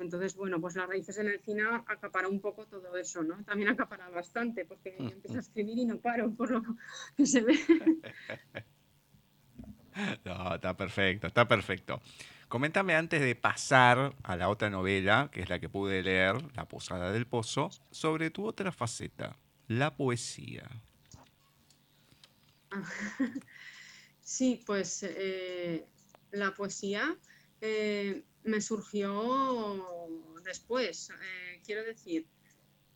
Entonces, 0.00 0.34
bueno, 0.34 0.60
pues 0.60 0.76
las 0.76 0.88
raíces 0.88 1.18
en 1.18 1.28
el 1.28 1.40
cine 1.40 1.62
acapara 1.86 2.28
un 2.28 2.40
poco 2.40 2.66
todo 2.66 2.96
eso, 2.96 3.22
¿no? 3.22 3.42
También 3.44 3.68
acapara 3.68 4.08
bastante, 4.08 4.64
porque 4.64 4.96
yo 4.98 5.08
empiezo 5.08 5.36
a 5.36 5.40
escribir 5.40 5.78
y 5.78 5.84
no 5.84 5.98
paro 5.98 6.32
por 6.32 6.50
lo 6.50 6.62
que 7.16 7.26
se 7.26 7.42
ve. 7.42 7.58
No, 10.24 10.54
está 10.54 10.76
perfecto, 10.76 11.26
está 11.26 11.46
perfecto. 11.46 12.00
Coméntame 12.48 12.94
antes 12.94 13.20
de 13.20 13.34
pasar 13.34 14.14
a 14.22 14.36
la 14.36 14.48
otra 14.48 14.70
novela, 14.70 15.28
que 15.32 15.42
es 15.42 15.50
la 15.50 15.58
que 15.58 15.68
pude 15.68 16.02
leer, 16.02 16.36
La 16.56 16.66
Posada 16.66 17.12
del 17.12 17.26
Pozo, 17.26 17.70
sobre 17.90 18.30
tu 18.30 18.46
otra 18.46 18.72
faceta, 18.72 19.36
la 19.66 19.96
poesía. 19.96 20.68
Sí, 24.22 24.62
pues 24.64 25.02
eh, 25.02 25.88
la 26.30 26.54
poesía 26.54 27.16
eh, 27.60 28.22
me 28.44 28.60
surgió 28.60 29.86
después. 30.44 31.10
Eh, 31.10 31.60
quiero 31.64 31.84
decir, 31.84 32.26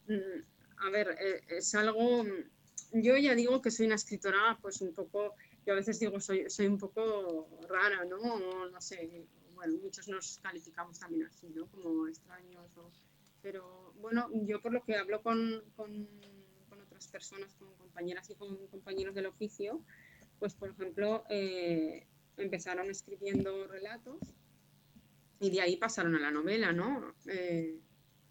mm, 0.09 0.85
a 0.87 0.91
ver, 0.91 1.17
es 1.49 1.75
algo, 1.75 2.25
yo 2.93 3.17
ya 3.17 3.35
digo 3.35 3.61
que 3.63 3.71
soy 3.71 3.87
una 3.87 3.95
escritora, 3.97 4.59
pues 4.61 4.81
un 4.81 4.93
poco, 4.93 5.35
yo 5.67 5.73
a 5.73 5.77
veces 5.77 5.99
digo, 6.01 6.21
soy, 6.21 6.49
soy 6.51 6.67
un 6.67 6.79
poco 6.79 7.49
rara, 7.69 8.05
¿no? 8.05 8.69
No 8.69 8.81
sé, 8.81 9.27
bueno, 9.55 9.79
muchos 9.83 10.09
nos 10.09 10.39
calificamos 10.39 10.99
también 10.99 11.27
así, 11.27 11.49
¿no? 11.49 11.67
Como 11.67 12.07
extraños, 12.09 12.71
pero 13.41 13.93
bueno, 13.97 14.29
yo 14.47 14.61
por 14.61 14.73
lo 14.73 14.83
que 14.83 14.97
hablo 14.97 15.23
con, 15.23 15.63
con, 15.77 16.09
con 16.69 16.81
otras 16.81 17.09
personas, 17.09 17.55
con 17.55 17.75
compañeras 17.77 18.31
y 18.31 18.35
con 18.35 18.67
compañeros 18.69 19.15
del 19.15 19.27
oficio, 19.27 19.83
pues 20.39 20.55
por 20.55 20.71
ejemplo, 20.71 21.25
eh, 21.29 22.07
empezaron 22.37 22.91
escribiendo 22.91 23.67
relatos 23.67 24.19
y 25.41 25.51
de 25.51 25.61
ahí 25.61 25.77
pasaron 25.77 26.15
a 26.15 26.21
la 26.21 26.31
novela, 26.31 26.73
¿no? 26.73 27.15
Eh, 27.27 27.79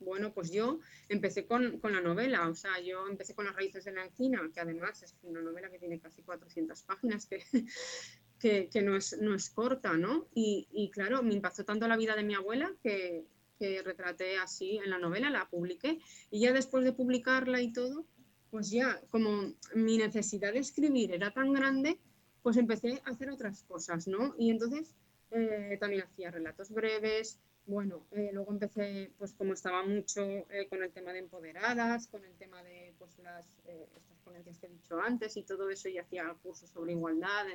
bueno, 0.03 0.33
pues 0.33 0.51
yo 0.51 0.79
empecé 1.09 1.45
con, 1.45 1.79
la 1.81 2.01
novela, 2.01 2.47
o 2.49 2.55
sea, 2.55 2.79
yo 2.79 3.07
empecé 3.07 3.33
con 3.33 3.45
Las 3.45 3.55
raíces 3.55 3.85
de 3.85 3.93
la 3.93 4.05
encina, 4.05 4.41
que 4.53 4.59
además 4.59 5.01
es 5.03 5.15
una 5.23 5.41
novela 5.41 5.69
que 5.69 5.79
tiene 5.79 5.99
casi 5.99 6.21
400 6.23 6.81
páginas, 6.83 7.27
que, 8.39 8.69
que, 8.69 8.81
no, 8.81 8.95
es, 8.95 9.17
no 9.21 9.33
es 9.33 9.49
corta, 9.49 9.93
¿no? 9.93 10.27
Y, 10.33 10.91
claro, 10.93 11.23
me 11.23 11.33
impactó 11.33 11.63
tanto 11.63 11.87
la 11.87 11.97
vida 11.97 12.15
de 12.15 12.23
mi 12.23 12.35
abuela 12.35 12.73
que, 12.81 13.25
que 13.57 13.81
retraté 13.81 14.37
así 14.37 14.77
en 14.83 14.89
la 14.89 14.99
novela, 14.99 15.29
la 15.29 15.49
publiqué, 15.49 15.99
y 16.29 16.41
ya 16.41 16.51
después 16.51 16.83
de 16.83 16.93
publicarla 16.93 17.61
y 17.61 17.71
todo, 17.71 18.05
pues 18.51 18.69
ya 18.69 19.01
como 19.09 19.53
mi 19.73 19.97
necesidad 19.97 20.53
de 20.53 20.59
escribir 20.59 21.11
era 21.11 21.31
tan 21.31 21.53
grande, 21.53 21.99
pues 22.43 22.57
empecé 22.57 23.01
a 23.05 23.11
hacer 23.11 23.29
otras 23.29 23.63
cosas, 23.63 24.07
¿no? 24.07 24.35
Y 24.37 24.51
entonces 24.51 24.93
eh, 25.33 25.77
también 25.79 26.03
hacía 26.03 26.31
relatos 26.31 26.71
breves, 26.71 27.39
bueno, 27.65 28.05
eh, 28.11 28.29
luego 28.33 28.51
empecé, 28.51 29.11
pues 29.17 29.33
como 29.33 29.53
estaba 29.53 29.83
mucho 29.85 30.21
eh, 30.21 30.67
con 30.69 30.83
el 30.83 30.91
tema 30.91 31.13
de 31.13 31.19
empoderadas, 31.19 32.07
con 32.07 32.23
el 32.25 32.33
tema 32.35 32.61
de 32.63 32.93
pues, 32.99 33.17
las, 33.19 33.47
estas 33.65 34.17
ponencias 34.23 34.59
que 34.59 34.67
he 34.67 34.69
dicho 34.69 34.99
antes 34.99 35.37
y 35.37 35.43
todo 35.43 35.69
eso, 35.69 35.87
y 35.89 35.97
hacía 35.97 36.35
cursos 36.43 36.69
sobre 36.69 36.91
igualdad. 36.91 37.45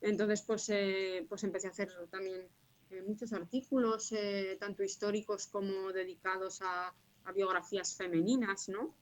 entonces, 0.00 0.42
pues, 0.42 0.70
pues 1.28 1.44
empecé 1.44 1.68
a 1.68 1.70
hacer 1.70 1.88
también 2.10 2.46
muchos 3.06 3.32
artículos, 3.32 4.12
tanto 4.58 4.82
históricos 4.82 5.46
como 5.46 5.92
dedicados 5.92 6.60
a, 6.62 6.94
a 7.24 7.32
biografías 7.32 7.96
femeninas, 7.96 8.68
¿no? 8.68 8.94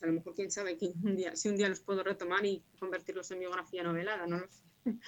a 0.00 0.06
lo 0.06 0.12
mejor 0.14 0.34
quién 0.34 0.50
sabe 0.50 0.76
que 0.76 0.92
un 1.02 1.16
día, 1.16 1.36
si 1.36 1.48
un 1.48 1.56
día 1.56 1.68
los 1.68 1.80
puedo 1.80 2.02
retomar 2.02 2.44
y 2.44 2.62
convertirlos 2.78 3.30
en 3.30 3.40
biografía 3.40 3.82
novelada, 3.82 4.26
no. 4.26 4.42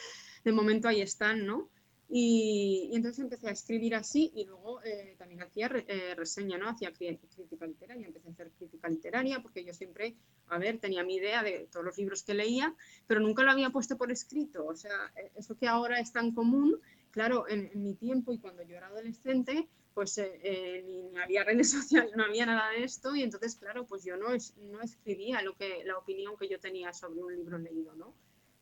De 0.45 0.53
momento 0.53 0.89
ahí 0.89 1.01
están, 1.01 1.47
¿no? 1.47 1.71
Y, 2.09 2.91
entonces 2.93 3.21
empecé 3.21 3.49
a 3.49 3.53
escribir 3.53 3.95
así 3.95 4.31
y 4.35 4.45
luego 4.45 4.83
eh, 4.83 5.15
también 5.19 5.43
hacía 5.43 5.71
eh, 5.87 6.15
reseña, 6.15 6.59
¿no? 6.59 6.69
Hacía 6.69 6.93
crítica 6.93 7.67
literaria, 7.67 8.07
empecé 8.07 8.29
a 8.29 8.33
hacer 8.33 8.51
crítica 8.59 8.89
literaria 8.89 9.41
porque 9.41 9.65
yo 9.65 9.73
siempre, 9.73 10.17
a 10.49 10.59
ver, 10.59 10.79
tenía 10.79 11.05
mi 11.05 11.17
idea 11.17 11.43
de 11.43 11.69
todos 11.71 11.87
los 11.87 11.97
libros 11.97 12.23
que 12.23 12.35
leía, 12.35 12.75
pero 13.07 13.21
nunca 13.21 13.43
lo 13.43 13.51
había 13.51 13.71
puesto 13.71 13.97
por 13.97 14.13
escrito. 14.13 14.67
O 14.67 14.75
sea, 14.75 15.13
eh, 15.17 15.33
eso 15.37 15.57
que 15.57 15.69
ahora 15.69 16.01
es 16.01 16.13
tan 16.13 16.33
común, 16.33 16.81
claro, 17.11 17.49
en 17.49 17.71
mi 17.75 17.95
tiempo 17.95 18.33
y 18.33 18.39
cuando 18.39 18.63
yo 18.63 18.77
era 18.77 18.89
adolescente, 18.89 19.69
pues 19.95 20.17
eh, 20.19 20.41
eh, 20.43 20.83
ni 20.87 21.19
había 21.19 21.45
redes 21.45 21.71
sociales, 21.71 22.13
no 22.17 22.25
había 22.25 22.47
nada 22.47 22.71
de 22.71 22.85
esto 22.85 23.15
y 23.15 23.23
entonces, 23.23 23.57
claro, 23.57 23.87
pues 23.87 24.05
yo 24.05 24.17
no, 24.17 24.29
no 24.29 24.81
escribía 24.83 25.43
lo 25.43 25.57
que, 25.57 25.85
la 25.85 25.99
opinión 25.99 26.37
que 26.37 26.49
yo 26.49 26.59
tenía 26.59 26.93
sobre 26.93 27.23
un 27.23 27.35
libro 27.35 27.59
leído, 27.59 27.95
¿no? 27.95 28.15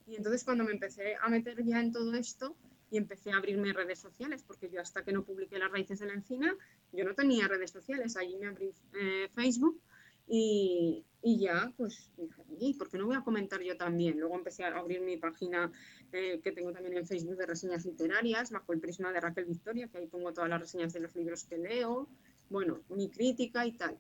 Y 0.07 0.17
entonces 0.17 0.45
cuando 0.45 0.65
me 0.65 0.73
empecé 0.73 1.15
a 1.21 1.29
meter 1.29 1.65
ya 1.65 1.81
en 1.81 1.93
todo 1.93 2.15
esto 2.15 2.57
y 2.91 2.97
empecé 2.97 3.31
a 3.31 3.37
abrirme 3.37 3.73
redes 3.73 3.99
sociales, 3.99 4.43
porque 4.47 4.69
yo 4.69 4.81
hasta 4.81 5.05
que 5.05 5.13
no 5.13 5.25
publiqué 5.25 5.59
Las 5.59 5.71
raíces 5.71 6.01
de 6.01 6.07
la 6.07 6.15
encina, 6.15 6.57
yo 6.93 7.05
no 7.05 7.15
tenía 7.15 7.49
redes 7.49 7.71
sociales, 7.71 8.17
allí 8.17 8.37
me 8.37 8.49
abrí 8.49 8.73
eh, 9.01 9.29
Facebook 9.35 9.81
y, 10.27 11.05
y 11.23 11.39
ya, 11.39 11.73
pues 11.77 12.11
dije, 12.17 12.43
¿y 12.59 12.75
por 12.75 12.89
qué 12.89 12.99
no 12.99 13.07
voy 13.07 13.17
a 13.17 13.23
comentar 13.23 13.61
yo 13.63 13.77
también? 13.77 14.19
Luego 14.19 14.37
empecé 14.37 14.65
a 14.65 14.77
abrir 14.77 15.01
mi 15.01 15.17
página 15.17 15.71
eh, 16.13 16.41
que 16.43 16.53
tengo 16.53 16.73
también 16.73 16.97
en 16.97 17.07
Facebook 17.07 17.37
de 17.37 17.47
reseñas 17.47 17.85
literarias, 17.85 18.51
bajo 18.51 18.73
el 18.73 18.81
prisma 18.81 19.13
de 19.13 19.21
Raquel 19.21 19.45
Victoria, 19.45 19.89
que 19.89 19.99
ahí 19.99 20.07
pongo 20.07 20.33
todas 20.33 20.51
las 20.51 20.61
reseñas 20.61 20.93
de 20.93 21.01
los 21.01 21.15
libros 21.15 21.45
que 21.45 21.59
leo, 21.59 22.09
bueno, 22.49 22.81
mi 22.89 23.09
crítica 23.09 23.67
y 23.67 23.73
tal. 23.73 23.99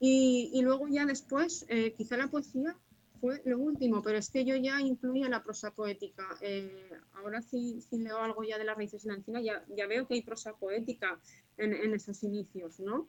Y, 0.00 0.50
y 0.52 0.62
luego 0.62 0.86
ya 0.88 1.06
después, 1.06 1.64
eh, 1.68 1.92
quizá 1.94 2.16
la 2.16 2.28
poesía 2.28 2.76
fue 3.20 3.42
lo 3.44 3.58
último, 3.58 4.02
pero 4.02 4.18
es 4.18 4.30
que 4.30 4.44
yo 4.44 4.56
ya 4.56 4.80
incluía 4.80 5.28
la 5.28 5.42
prosa 5.42 5.72
poética. 5.72 6.26
Eh, 6.40 6.90
ahora 7.14 7.42
sí, 7.42 7.80
sí, 7.80 7.98
leo 7.98 8.18
algo 8.18 8.44
ya 8.44 8.58
de 8.58 8.64
las 8.64 8.76
raíces 8.76 9.04
en 9.04 9.12
la 9.12 9.16
encina, 9.18 9.40
ya, 9.40 9.64
ya 9.68 9.86
veo 9.86 10.06
que 10.06 10.14
hay 10.14 10.22
prosa 10.22 10.54
poética 10.54 11.20
en, 11.56 11.72
en 11.72 11.94
esos 11.94 12.22
inicios, 12.22 12.80
¿no? 12.80 13.08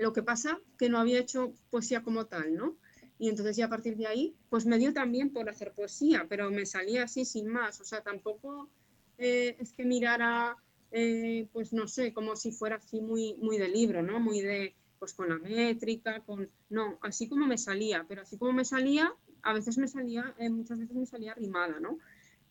Lo 0.00 0.14
que 0.14 0.22
pasa 0.22 0.58
que 0.78 0.88
no 0.88 0.98
había 0.98 1.18
hecho 1.18 1.52
poesía 1.68 2.02
como 2.02 2.24
tal, 2.24 2.54
¿no? 2.54 2.78
Y 3.18 3.28
entonces 3.28 3.54
ya 3.54 3.66
a 3.66 3.68
partir 3.68 3.98
de 3.98 4.06
ahí, 4.06 4.34
pues 4.48 4.64
me 4.64 4.78
dio 4.78 4.94
también 4.94 5.30
por 5.30 5.46
hacer 5.50 5.72
poesía, 5.72 6.24
pero 6.26 6.50
me 6.50 6.64
salía 6.64 7.04
así 7.04 7.26
sin 7.26 7.48
más. 7.48 7.82
O 7.82 7.84
sea, 7.84 8.00
tampoco 8.00 8.70
eh, 9.18 9.56
es 9.58 9.74
que 9.74 9.84
mirara, 9.84 10.56
eh, 10.90 11.48
pues 11.52 11.74
no 11.74 11.86
sé, 11.86 12.14
como 12.14 12.34
si 12.34 12.50
fuera 12.50 12.76
así 12.76 13.02
muy, 13.02 13.34
muy 13.42 13.58
de 13.58 13.68
libro, 13.68 14.02
¿no? 14.02 14.20
Muy 14.20 14.40
de, 14.40 14.74
pues 15.00 15.14
con 15.14 15.28
la 15.28 15.38
métrica, 15.38 16.20
con... 16.20 16.48
No, 16.68 16.98
así 17.02 17.28
como 17.28 17.46
me 17.46 17.58
salía, 17.58 18.04
pero 18.08 18.22
así 18.22 18.38
como 18.38 18.52
me 18.52 18.64
salía, 18.64 19.12
a 19.42 19.52
veces 19.52 19.76
me 19.78 19.88
salía, 19.88 20.32
eh, 20.38 20.48
muchas 20.48 20.78
veces 20.78 20.94
me 20.94 21.06
salía 21.06 21.34
rimada, 21.34 21.80
¿no? 21.80 21.98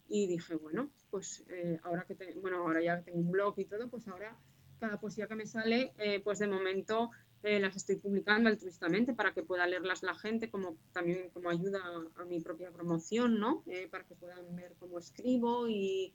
Y 0.10 0.28
dije, 0.28 0.56
bueno, 0.56 0.90
pues 1.10 1.46
ahora 1.84 2.04
que, 2.06 2.16
bueno, 2.42 2.58
ahora 2.58 2.82
ya 2.82 3.02
tengo 3.02 3.20
un 3.20 3.32
blog 3.32 3.54
y 3.58 3.66
todo, 3.66 3.88
pues 3.90 4.08
ahora 4.08 4.36
cada 4.80 5.00
poesía 5.00 5.28
que 5.28 5.36
me 5.36 5.46
sale, 5.46 5.94
pues 6.24 6.40
de 6.40 6.48
momento 6.48 7.12
eh, 7.42 7.60
las 7.60 7.76
estoy 7.78 7.96
publicando 7.96 8.50
altruistamente 8.50 9.14
para 9.14 9.34
que 9.34 9.44
pueda 9.44 9.66
leerlas 9.66 10.04
la 10.04 10.14
gente, 10.14 10.50
como 10.50 10.76
también 10.92 11.30
como 11.30 11.50
ayuda 11.50 11.80
a, 12.18 12.26
mi 12.26 12.42
propia 12.42 12.70
promoción, 12.70 13.40
¿no? 13.40 13.64
Eh, 13.68 13.88
para 13.90 14.04
que 14.04 14.16
puedan 14.16 14.54
ver 14.58 14.76
cómo 14.78 15.00
escribo 15.00 15.70
y, 15.70 16.12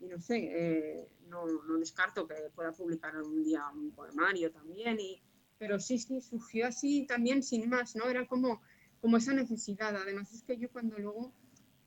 no 0.00 0.18
sé, 0.20 0.36
eh, 0.36 1.08
no, 1.28 1.46
no, 1.46 1.78
descarto 1.78 2.26
que 2.26 2.34
pueda 2.56 2.72
publicar 2.72 3.16
un 3.22 3.44
día 3.44 3.62
un 3.72 3.92
poemario 3.92 4.50
también, 4.50 4.98
y, 4.98 5.22
pero 5.64 5.80
sí, 5.80 5.98
sí, 5.98 6.20
surgió 6.20 6.66
así 6.66 7.06
también 7.06 7.42
sin 7.42 7.70
más, 7.70 7.96
¿no? 7.96 8.06
Era 8.10 8.26
como, 8.26 8.60
como 9.00 9.16
esa 9.16 9.32
necesidad. 9.32 9.96
Además 9.96 10.30
es 10.34 10.42
que 10.42 10.58
yo 10.58 10.68
cuando 10.70 10.98
luego, 10.98 11.32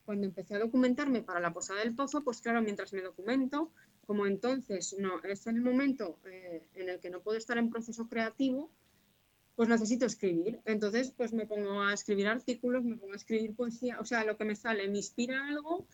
cuando 0.04 0.26
empecé 0.26 0.56
a 0.56 0.60
documentarme 0.60 1.22
para 1.22 1.40
la 1.40 1.54
Posada 1.54 1.82
del 1.82 1.94
Pozo, 1.94 2.24
pues 2.24 2.42
claro, 2.42 2.64
mientras 2.64 2.92
me 2.92 3.04
documento, 3.04 3.72
como 4.08 4.26
entonces 4.26 4.96
no 4.98 5.22
es 5.22 5.46
el 5.46 5.62
momento 5.62 6.18
eh, 6.26 6.66
en 6.74 6.90
el 6.90 7.00
que 7.00 7.12
no 7.12 7.22
puedo 7.22 7.38
estar 7.38 7.60
en 7.60 7.70
proceso 7.70 8.10
creativo, 8.10 8.72
pues 9.56 9.70
necesito 9.70 10.08
escribir. 10.08 10.60
Entonces, 10.66 11.14
pues 11.16 11.34
me 11.34 11.46
pongo 11.46 11.84
a 11.84 11.94
escribir 11.94 12.30
artículos, 12.30 12.84
me 12.84 12.98
pongo 12.98 13.14
a 13.14 13.18
escribir 13.18 13.56
poesía, 13.56 14.00
o 14.00 14.06
sea, 14.06 14.24
lo 14.24 14.38
que 14.38 14.46
me 14.46 14.56
sale, 14.56 14.88
me 14.88 14.98
inspira 14.98 15.48
algo, 15.50 15.86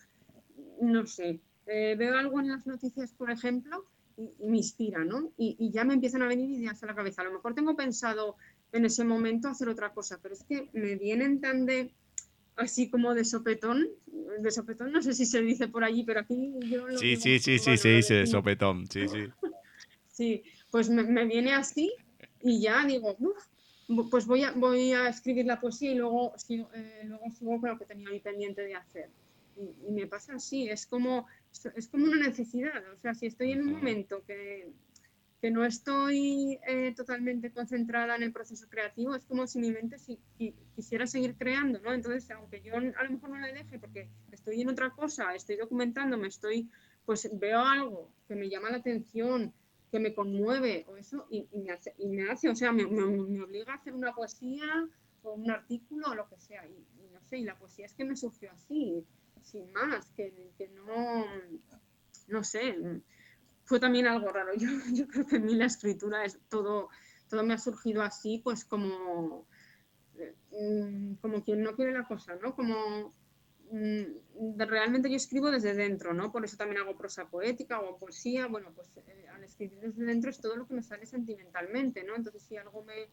no 0.80 1.06
sé, 1.06 1.42
eh, 1.66 1.96
veo 1.98 2.16
algo 2.16 2.40
en 2.40 2.48
las 2.48 2.66
noticias, 2.66 3.12
por 3.12 3.30
ejemplo, 3.30 3.84
me 4.16 4.56
inspira, 4.56 5.04
¿no? 5.04 5.32
Y, 5.36 5.56
y, 5.58 5.70
ya 5.70 5.84
me 5.84 5.94
empiezan 5.94 6.22
a 6.22 6.28
venir 6.28 6.50
ideas 6.50 6.82
a 6.82 6.86
la 6.86 6.94
cabeza. 6.94 7.22
A 7.22 7.24
lo 7.24 7.32
mejor 7.32 7.54
tengo 7.54 7.74
pensado 7.74 8.36
en 8.72 8.84
ese 8.84 9.04
momento 9.04 9.48
hacer 9.48 9.68
otra 9.68 9.92
cosa, 9.92 10.18
pero 10.22 10.34
es 10.34 10.44
que 10.44 10.68
me 10.72 10.96
vienen 10.96 11.40
tan 11.40 11.66
de 11.66 11.92
así 12.56 12.90
como 12.90 13.14
de 13.14 13.24
sopetón. 13.24 13.88
De 14.40 14.50
sopetón, 14.50 14.92
no 14.92 15.02
sé 15.02 15.14
si 15.14 15.26
se 15.26 15.42
dice 15.42 15.68
por 15.68 15.84
allí, 15.84 16.04
pero 16.04 16.20
aquí 16.20 16.54
yo 16.68 16.88
lo 16.88 16.98
Sí, 16.98 17.16
sí, 17.16 17.38
sí, 17.38 17.58
sí, 17.58 17.76
se 17.76 17.88
dice 17.88 18.14
de 18.14 18.26
sopetón, 18.26 18.86
sí, 18.86 19.08
sí. 19.08 19.26
sí, 20.08 20.42
pues 20.70 20.88
me, 20.88 21.24
viene 21.24 21.52
así 21.54 21.92
y 22.42 22.60
ya 22.60 22.84
digo, 22.84 23.16
pues 24.10 24.26
voy 24.26 24.42
a, 24.42 24.52
voy 24.52 24.92
a 24.92 25.08
escribir 25.08 25.46
la 25.46 25.60
poesía 25.60 25.92
y 25.92 25.94
luego 25.96 26.32
sigo, 26.36 26.68
eh, 26.74 27.02
luego 27.04 27.24
sigo 27.30 27.60
con 27.60 27.70
lo 27.70 27.78
que 27.78 27.84
tenía 27.84 28.08
ahí 28.10 28.20
pendiente 28.20 28.62
de 28.62 28.74
hacer. 28.74 29.10
Y, 29.56 29.88
y, 29.88 29.92
me 29.92 30.06
pasa 30.06 30.34
así, 30.34 30.68
es 30.68 30.86
como, 30.86 31.26
es 31.76 31.88
como 31.88 32.04
una 32.04 32.28
necesidad. 32.28 32.82
O 32.92 32.98
sea, 32.98 33.14
si 33.14 33.26
estoy 33.26 33.52
en 33.52 33.62
un 33.62 33.72
momento 33.72 34.22
que, 34.26 34.72
que 35.44 35.50
no 35.50 35.64
estoy 35.64 36.58
eh, 36.66 36.94
totalmente 36.96 37.52
concentrada 37.52 38.16
en 38.16 38.22
el 38.22 38.32
proceso 38.32 38.66
creativo, 38.68 39.14
es 39.14 39.26
como 39.26 39.46
si 39.46 39.58
mi 39.58 39.70
mente 39.70 39.98
si, 39.98 40.18
quisiera 40.74 41.06
seguir 41.06 41.36
creando, 41.36 41.80
¿no? 41.80 41.92
Entonces, 41.92 42.30
aunque 42.30 42.62
yo 42.62 42.76
a 42.76 42.80
lo 42.80 43.10
mejor 43.10 43.28
no 43.28 43.38
le 43.38 43.52
deje 43.52 43.78
porque 43.78 44.08
estoy 44.32 44.62
en 44.62 44.70
otra 44.70 44.88
cosa, 44.88 45.34
estoy 45.34 45.56
documentándome, 45.56 46.28
estoy, 46.28 46.70
pues 47.04 47.28
veo 47.38 47.60
algo 47.60 48.10
que 48.26 48.34
me 48.34 48.48
llama 48.48 48.70
la 48.70 48.78
atención, 48.78 49.52
que 49.90 50.00
me 50.00 50.14
conmueve 50.14 50.86
o 50.88 50.96
eso, 50.96 51.26
y, 51.30 51.46
me, 51.52 51.72
hace, 51.72 51.94
y 51.98 52.08
me 52.08 52.30
hace, 52.30 52.48
o 52.48 52.56
sea, 52.56 52.72
me, 52.72 52.86
me, 52.86 53.02
obliga 53.42 53.74
a 53.74 53.76
hacer 53.76 53.92
una 53.92 54.14
poesía 54.14 54.88
o 55.22 55.34
un 55.34 55.50
artículo 55.50 56.08
o 56.08 56.14
lo 56.14 56.26
que 56.26 56.40
sea. 56.40 56.66
Y, 56.66 56.86
no 57.12 57.20
sé, 57.20 57.36
y 57.36 57.44
la 57.44 57.58
poesía 57.58 57.84
es 57.84 57.92
que 57.92 58.06
me 58.06 58.16
surgió 58.16 58.50
así, 58.50 59.04
sin 59.44 59.70
más, 59.72 60.10
que, 60.12 60.52
que 60.56 60.68
no, 60.68 61.24
no 62.28 62.42
sé, 62.44 62.76
fue 63.64 63.80
también 63.80 64.06
algo 64.06 64.30
raro. 64.30 64.52
Yo, 64.56 64.68
yo 64.92 65.06
creo 65.06 65.26
que 65.26 65.36
en 65.36 65.44
mí 65.44 65.54
la 65.54 65.66
escritura 65.66 66.24
es 66.24 66.38
todo, 66.48 66.88
todo 67.28 67.42
me 67.42 67.54
ha 67.54 67.58
surgido 67.58 68.02
así, 68.02 68.40
pues 68.42 68.64
como, 68.64 69.46
mm, 70.50 71.14
como 71.20 71.44
quien 71.44 71.62
no 71.62 71.74
quiere 71.74 71.92
la 71.92 72.06
cosa, 72.06 72.36
¿no? 72.36 72.54
Como 72.54 73.14
mm, 73.70 74.58
realmente 74.58 75.10
yo 75.10 75.16
escribo 75.16 75.50
desde 75.50 75.74
dentro, 75.74 76.14
¿no? 76.14 76.30
Por 76.30 76.44
eso 76.44 76.56
también 76.56 76.82
hago 76.82 76.96
prosa 76.96 77.28
poética 77.28 77.80
o 77.80 77.98
poesía. 77.98 78.46
Bueno, 78.46 78.72
pues 78.74 78.90
eh, 78.96 79.26
al 79.28 79.44
escribir 79.44 79.80
desde 79.80 80.04
dentro 80.04 80.30
es 80.30 80.40
todo 80.40 80.56
lo 80.56 80.66
que 80.66 80.74
me 80.74 80.82
sale 80.82 81.06
sentimentalmente, 81.06 82.04
¿no? 82.04 82.14
Entonces 82.16 82.42
si 82.42 82.56
algo 82.56 82.84
me, 82.84 83.08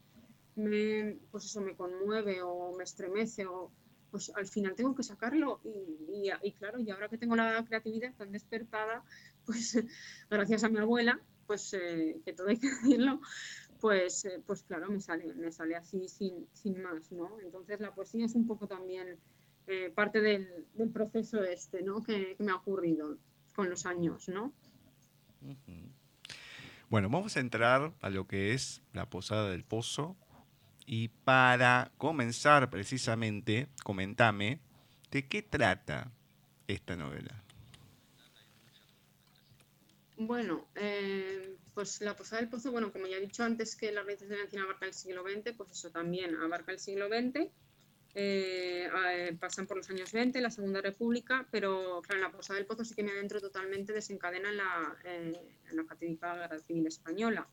me 0.56 1.18
pues 1.32 1.46
eso 1.46 1.62
me 1.62 1.76
conmueve 1.76 2.42
o 2.42 2.76
me 2.78 2.84
estremece 2.84 3.46
o 3.46 3.72
pues 4.12 4.32
al 4.36 4.46
final 4.46 4.76
tengo 4.76 4.94
que 4.94 5.04
sacarlo 5.04 5.62
y, 5.64 6.52
claro, 6.54 6.80
y 6.80 6.92
ahora 6.92 7.08
que 7.08 7.18
tengo 7.18 7.36
la 7.36 7.64
creatividad 7.66 8.14
tan 8.16 8.32
despertada, 8.32 9.04
pues 9.46 9.82
gracias 10.30 10.64
a 10.64 10.70
mi 10.70 10.78
abuela, 10.78 11.20
pues 11.48 11.74
eh, 11.74 12.20
que 12.24 12.34
todo 12.34 12.50
hay 12.50 12.58
que 12.58 12.70
decirlo, 12.84 13.22
pues, 13.80 14.26
eh, 14.26 14.42
pues 14.46 14.64
claro, 14.64 14.92
me 14.92 15.02
sale, 15.02 15.34
me 15.34 15.52
sale 15.52 15.76
así 15.76 16.08
sin, 16.08 16.48
sin, 16.54 16.82
más, 16.82 17.12
¿no? 17.12 17.40
Entonces 17.42 17.80
la 17.80 17.94
poesía 17.96 18.26
es 18.26 18.36
un 18.36 18.46
poco 18.46 18.68
también 18.68 19.18
eh, 19.68 19.92
parte 19.94 20.22
del, 20.22 20.66
proceso 20.94 21.44
este, 21.44 21.82
¿no? 21.82 22.04
Que, 22.04 22.36
me 22.40 22.52
ha 22.52 22.56
ocurrido 22.56 23.18
con 23.56 23.70
los 23.70 23.86
años, 23.86 24.30
¿no? 24.30 24.54
Bueno, 26.90 27.10
vamos 27.10 27.38
a 27.38 27.40
entrar 27.40 27.94
a 28.02 28.10
lo 28.10 28.28
que 28.28 28.54
es 28.54 28.84
la 28.94 29.10
posada 29.10 29.50
del 29.50 29.64
pozo, 29.64 30.16
y 30.92 31.08
para 31.08 31.90
comenzar 31.98 32.70
precisamente, 32.70 33.70
comentame, 33.82 34.60
¿de 35.10 35.26
qué 35.26 35.42
trata 35.42 36.12
esta 36.68 36.98
novela? 36.98 37.42
Bueno, 40.18 40.68
eh, 40.76 41.56
pues 41.74 42.02
la 42.02 42.14
Posada 42.18 42.42
del 42.42 42.50
Pozo, 42.50 42.74
bueno, 42.74 42.92
como 42.92 43.08
ya 43.08 43.16
he 43.16 43.22
dicho 43.22 43.42
antes 43.42 43.78
que 43.78 43.94
la 43.94 44.04
raíces 44.04 44.28
de 44.28 44.36
la 44.36 44.64
abarca 44.64 44.86
el 44.86 44.94
siglo 44.94 45.24
XX, 45.24 45.54
pues 45.56 45.72
eso 45.72 45.92
también 45.92 46.36
abarca 46.36 46.74
el 46.74 46.80
siglo 46.80 47.08
XX, 47.08 47.50
eh, 48.14 48.90
eh, 49.14 49.38
pasan 49.40 49.68
por 49.68 49.78
los 49.78 49.90
años 49.90 50.12
20, 50.12 50.42
la 50.42 50.52
Segunda 50.52 50.82
República, 50.82 51.48
pero 51.52 52.02
claro, 52.02 52.22
la 52.22 52.34
Posada 52.34 52.58
del 52.58 52.68
Pozo 52.68 52.84
sí 52.84 52.96
que 52.96 53.04
me 53.04 53.12
adentro 53.12 53.40
totalmente, 53.40 53.94
desencadena 53.94 54.50
en 54.50 54.58
la, 54.58 54.98
en 55.06 55.78
la 55.78 55.86
fatídica 55.86 56.36
Guerra 56.36 56.60
Civil 56.60 56.88
Española. 56.88 57.48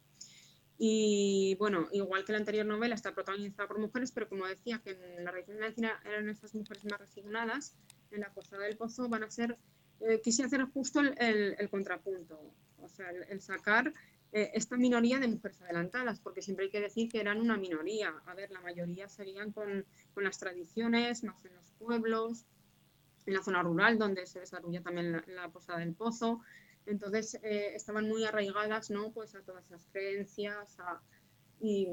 Y 0.81 1.57
bueno, 1.59 1.89
igual 1.91 2.25
que 2.25 2.31
la 2.31 2.39
anterior 2.39 2.65
novela 2.65 2.95
está 2.95 3.13
protagonizada 3.13 3.67
por 3.67 3.81
mujeres, 3.81 4.13
pero 4.13 4.29
como 4.29 4.47
decía 4.47 4.79
que 4.79 4.91
en 4.91 5.25
la 5.25 5.33
región 5.33 5.63
encina 5.63 6.01
eran 6.05 6.29
estas 6.29 6.55
mujeres 6.55 6.85
más 6.85 7.01
resignadas, 7.01 7.75
en 8.13 8.21
la 8.21 8.33
Costa 8.33 8.57
del 8.59 8.77
Pozo 8.77 9.09
van 9.09 9.25
a 9.25 9.31
ser, 9.31 9.59
eh, 10.01 10.21
quise 10.23 10.45
hacer 10.45 10.63
justo 10.67 11.01
el, 11.01 11.57
el, 11.59 11.69
contrapunto, 11.69 12.55
o 12.81 12.89
sea, 12.89 13.11
el, 13.11 13.41
sacar 13.41 13.93
eh, 14.31 14.53
esta 14.55 14.77
minoría 14.77 15.19
de 15.19 15.27
mujeres 15.27 15.61
adelantadas, 15.63 16.21
porque 16.21 16.43
siempre 16.43 16.67
hay 16.67 16.71
que 16.71 16.81
decir 16.81 17.09
que 17.11 17.21
eran 17.21 17.41
una 17.41 17.57
minoría. 17.57 18.15
A 18.27 18.35
ver, 18.35 18.53
la 18.53 18.61
mayoría 18.61 19.09
serían 19.09 19.51
con, 19.51 19.85
con 20.15 20.23
las 20.23 20.39
tradiciones, 20.39 21.25
más 21.25 21.45
en 21.45 21.57
los 21.57 21.73
pueblos, 21.73 22.47
en 23.27 23.35
la 23.35 23.43
zona 23.43 23.65
rural 23.65 23.99
donde 23.99 24.27
se 24.27 24.39
desarrolla 24.39 24.81
también 24.81 25.11
la, 25.11 25.25
la 25.27 25.49
Posada 25.49 25.81
del 25.81 25.95
Pozo. 25.95 26.41
Entonces 26.89 27.35
eh, 27.43 27.73
estaban 27.75 28.09
muy 28.09 28.25
arraigadas 28.25 28.91
¿no? 28.91 29.13
pues 29.13 29.35
a 29.35 29.43
todas 29.43 29.65
esas 29.67 29.87
creencias 29.93 30.77
y, 31.61 31.89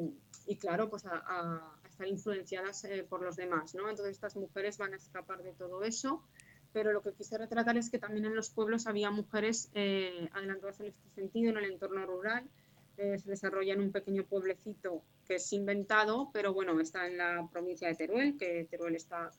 y, 0.48 0.56
claro, 0.58 0.90
pues 0.90 1.06
a, 1.06 1.24
a, 1.26 1.80
estar 1.90 2.08
influenciadas 2.08 2.86
eh, 2.86 3.06
por 3.08 3.22
los 3.22 3.36
demás. 3.36 3.76
¿no? 3.76 3.90
Entonces 3.90 4.16
estas 4.16 4.36
mujeres 4.36 4.78
van 4.78 4.94
a 4.94 4.98
escapar 4.98 5.44
de 5.44 5.54
todo 5.54 5.84
eso, 5.84 6.24
pero 6.72 6.94
lo 6.94 7.02
que 7.02 7.14
quise 7.14 7.38
retratar 7.38 7.78
es 7.78 7.90
que 7.90 8.00
también 8.00 8.26
en 8.26 8.36
los 8.36 8.50
pueblos 8.50 8.88
había 8.88 9.12
mujeres 9.12 9.70
eh, 9.74 10.30
adelantadas 10.34 10.80
en 10.80 10.88
este 10.88 11.10
sentido, 11.10 11.52
en 11.52 11.58
el 11.58 11.72
entorno 11.72 12.06
rural. 12.06 12.50
se 12.96 13.22
desarrolla 13.26 13.74
en 13.74 13.82
un 13.82 13.92
pequeño 13.92 14.24
pueblecito 14.24 15.04
que 15.28 15.36
es 15.36 15.54
inventado, 15.54 16.30
pero 16.32 16.54
bueno, 16.54 16.80
está 16.80 17.08
en 17.08 17.18
la 17.18 17.50
provincia 17.52 17.88
de 17.90 17.96
Teruel, 17.96 18.38
que 18.38 18.68
Teruel 18.70 18.96
está 18.96 19.32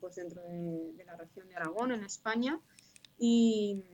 pues 0.00 0.16
dentro 0.16 0.42
de, 0.42 0.92
de 0.94 1.04
la 1.04 1.16
región 1.16 1.48
de 1.48 1.54
Aragón, 1.54 1.92
en 1.92 2.02
España. 2.02 2.60
Y, 3.18 3.84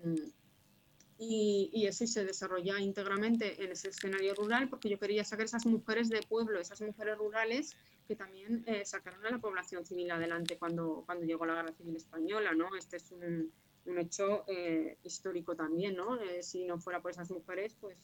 y, 1.19 1.71
y, 1.73 1.87
eso 1.87 2.07
se 2.07 2.25
desarrolla 2.25 2.81
íntegramente 2.81 3.63
en 3.63 3.73
ese 3.73 3.89
escenario 3.89 4.35
rural 4.35 4.69
porque 4.69 4.89
yo 4.89 4.99
quería 4.99 5.25
sacar 5.25 5.45
esas 5.47 5.65
mujeres 5.67 6.09
de 6.09 6.21
pueblo, 6.23 6.61
esas 6.61 6.81
mujeres 6.81 7.17
rurales 7.17 7.77
que 8.07 8.17
también 8.17 8.65
eh, 8.67 8.85
sacaron 8.85 9.25
a 9.27 9.31
la 9.31 9.39
población 9.39 9.87
civil 9.87 10.11
adelante 10.11 10.59
cuando, 10.59 11.05
cuando 11.07 11.25
llegó 11.25 11.47
la 11.47 11.55
Guerra 11.55 11.73
Civil 11.73 11.97
Española, 11.97 12.53
¿no? 12.53 12.75
Este 12.77 12.97
es 12.97 13.11
un, 13.13 13.51
un 13.87 13.99
hecho 13.99 14.45
eh, 14.47 14.99
histórico 15.03 15.55
también, 15.55 15.97
¿no? 15.97 16.21
Eh, 16.21 16.43
si 16.43 16.65
no 16.65 16.79
fuera 16.79 17.01
por 17.01 17.11
esas 17.11 17.31
mujeres, 17.31 17.77
pues, 17.81 17.99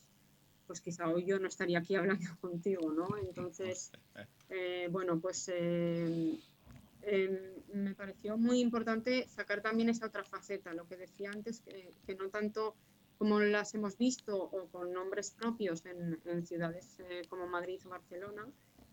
pues 0.67 0.81
quizá 0.81 1.09
hoy 1.09 1.25
yo 1.25 1.39
no 1.39 1.49
estaría 1.49 1.79
aquí 1.79 1.95
hablando 1.97 2.29
contigo, 2.41 2.93
¿no? 2.93 3.09
Entonces, 3.19 3.93
eh, 4.49 4.89
bueno, 4.91 5.21
pues 5.21 5.49
em, 5.49 6.39
me 7.73 7.95
pareció 7.95 8.37
muy 8.37 8.61
importante 8.61 9.27
sacar 9.29 9.63
también 9.63 9.89
esa 9.89 10.07
otra 10.07 10.25
faceta, 10.25 10.75
lo 10.75 10.87
que 10.87 10.97
decía 10.97 11.31
antes, 11.31 11.61
que, 11.61 11.93
que 12.07 12.15
no 12.15 12.29
tanto 12.29 12.75
como 13.21 13.39
las 13.39 13.75
hemos 13.75 13.99
visto 13.99 14.35
o 14.35 14.67
con 14.69 14.95
nombres 14.95 15.33
propios 15.33 15.85
en, 15.85 16.47
ciudades 16.47 16.97
eh, 17.01 17.21
como 17.29 17.47
Madrid 17.47 17.79
o 17.85 17.91
Barcelona, 17.91 18.49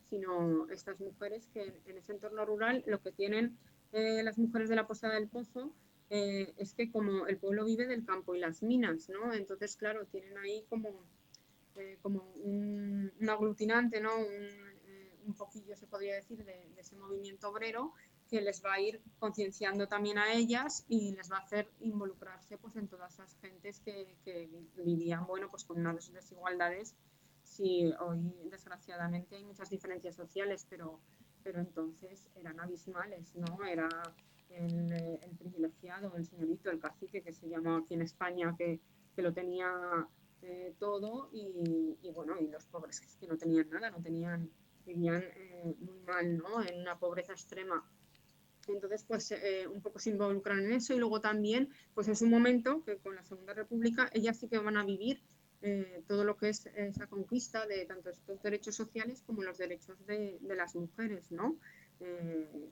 sino 0.09 0.69
estas 0.69 0.99
mujeres 0.99 1.47
que 1.53 1.81
en 1.85 1.97
ese 1.97 2.11
entorno 2.11 2.43
rural 2.43 2.83
lo 2.87 3.01
que 3.01 3.13
tienen 3.13 3.57
eh, 3.93 4.21
las 4.23 4.37
mujeres 4.37 4.67
de 4.67 4.75
la 4.75 4.85
Posada 4.85 5.13
del 5.13 5.29
Pozo 5.29 5.71
eh, 6.09 6.53
es 6.57 6.73
que 6.73 6.91
como 6.91 7.25
el 7.27 7.37
pueblo 7.37 7.63
vive 7.63 7.87
del 7.87 8.03
campo 8.03 8.35
y 8.35 8.39
las 8.39 8.61
minas, 8.63 9.07
¿no? 9.07 9.33
Entonces, 9.33 9.77
claro, 9.77 10.05
tienen 10.07 10.37
ahí 10.37 10.65
como, 10.67 10.89
como 12.01 12.29
un, 12.43 13.13
aglutinante, 13.29 14.01
¿no? 14.01 14.11
Un, 15.25 15.35
poquillo, 15.35 15.77
se 15.77 15.87
podría 15.87 16.15
decir, 16.15 16.43
de, 16.43 16.69
de 16.75 16.81
ese 16.81 16.97
movimiento 16.97 17.49
obrero 17.49 17.93
que 18.27 18.41
les 18.41 18.63
va 18.63 18.73
a 18.73 18.79
ir 18.79 19.01
concienciando 19.19 19.87
también 19.87 20.17
a 20.17 20.33
ellas 20.33 20.85
y 20.87 21.15
les 21.15 21.31
va 21.31 21.37
a 21.37 21.41
hacer 21.41 21.71
involucrarse 21.79 22.57
pues 22.57 22.75
en 22.75 22.87
todas 22.87 23.13
esas 23.13 23.35
gentes 23.41 23.79
que, 23.79 24.17
que 24.23 24.49
vivían 24.83 25.25
bueno 25.25 25.49
pues 25.49 25.63
con 25.63 25.79
unas 25.79 26.11
desigualdades 26.11 26.95
sí 27.43 27.93
hoy 27.99 28.33
desgraciadamente 28.51 29.35
hay 29.35 29.43
muchas 29.43 29.69
diferencias 29.69 30.15
sociales 30.15 30.65
pero 30.69 30.99
pero 31.43 31.59
entonces 31.59 32.29
eran 32.35 32.59
abismales 32.59 33.35
no 33.35 33.63
era 33.65 33.89
el, 34.49 35.37
privilegiado, 35.37 36.15
el 36.15 36.25
señorito, 36.25 36.69
el 36.69 36.79
cacique 36.79 37.21
que 37.21 37.33
se 37.33 37.49
llama 37.49 37.77
aquí 37.77 37.93
en 37.93 38.01
España, 38.01 38.55
que, 38.57 38.79
que 39.15 39.21
lo 39.21 39.33
tenía 39.33 39.69
eh, 40.41 40.75
todo 40.79 41.29
y, 41.31 41.97
bueno, 42.13 42.35
y 42.39 42.47
los 42.47 42.65
pobres 42.65 43.01
que 43.01 43.27
no 43.27 43.37
tenían 43.37 43.69
nada, 43.69 43.89
no 43.89 44.01
tenían, 44.01 44.49
vivían 44.85 45.23
eh, 45.23 45.75
muy 45.79 45.99
mal, 46.01 46.37
¿no? 46.37 46.63
En 46.63 46.81
una 46.81 46.97
pobreza 46.97 47.33
extrema. 47.33 47.83
Entonces, 48.73 49.03
pues 49.07 49.31
eh, 49.31 49.67
un 49.67 49.81
poco 49.81 49.99
se 49.99 50.09
involucran 50.09 50.59
en 50.59 50.73
eso 50.73 50.93
y 50.93 50.97
luego 50.97 51.21
también, 51.21 51.69
pues 51.93 52.07
es 52.07 52.21
un 52.21 52.29
momento 52.29 52.83
que 52.83 52.97
con 52.97 53.15
la 53.15 53.23
Segunda 53.23 53.53
República 53.53 54.09
ellas 54.13 54.37
sí 54.37 54.47
que 54.47 54.57
van 54.57 54.77
a 54.77 54.85
vivir 54.85 55.21
todo 56.05 56.23
lo 56.23 56.37
que 56.37 56.49
es 56.49 56.67
esa 56.75 57.07
conquista 57.07 57.65
de 57.65 57.83
tanto 57.85 58.11
estos 58.11 58.39
derechos 58.43 58.75
sociales 58.75 59.23
como 59.25 59.41
los 59.41 59.57
derechos 59.57 59.97
de, 60.05 60.37
de 60.39 60.55
las 60.55 60.75
mujeres, 60.75 61.31
¿no? 61.31 61.57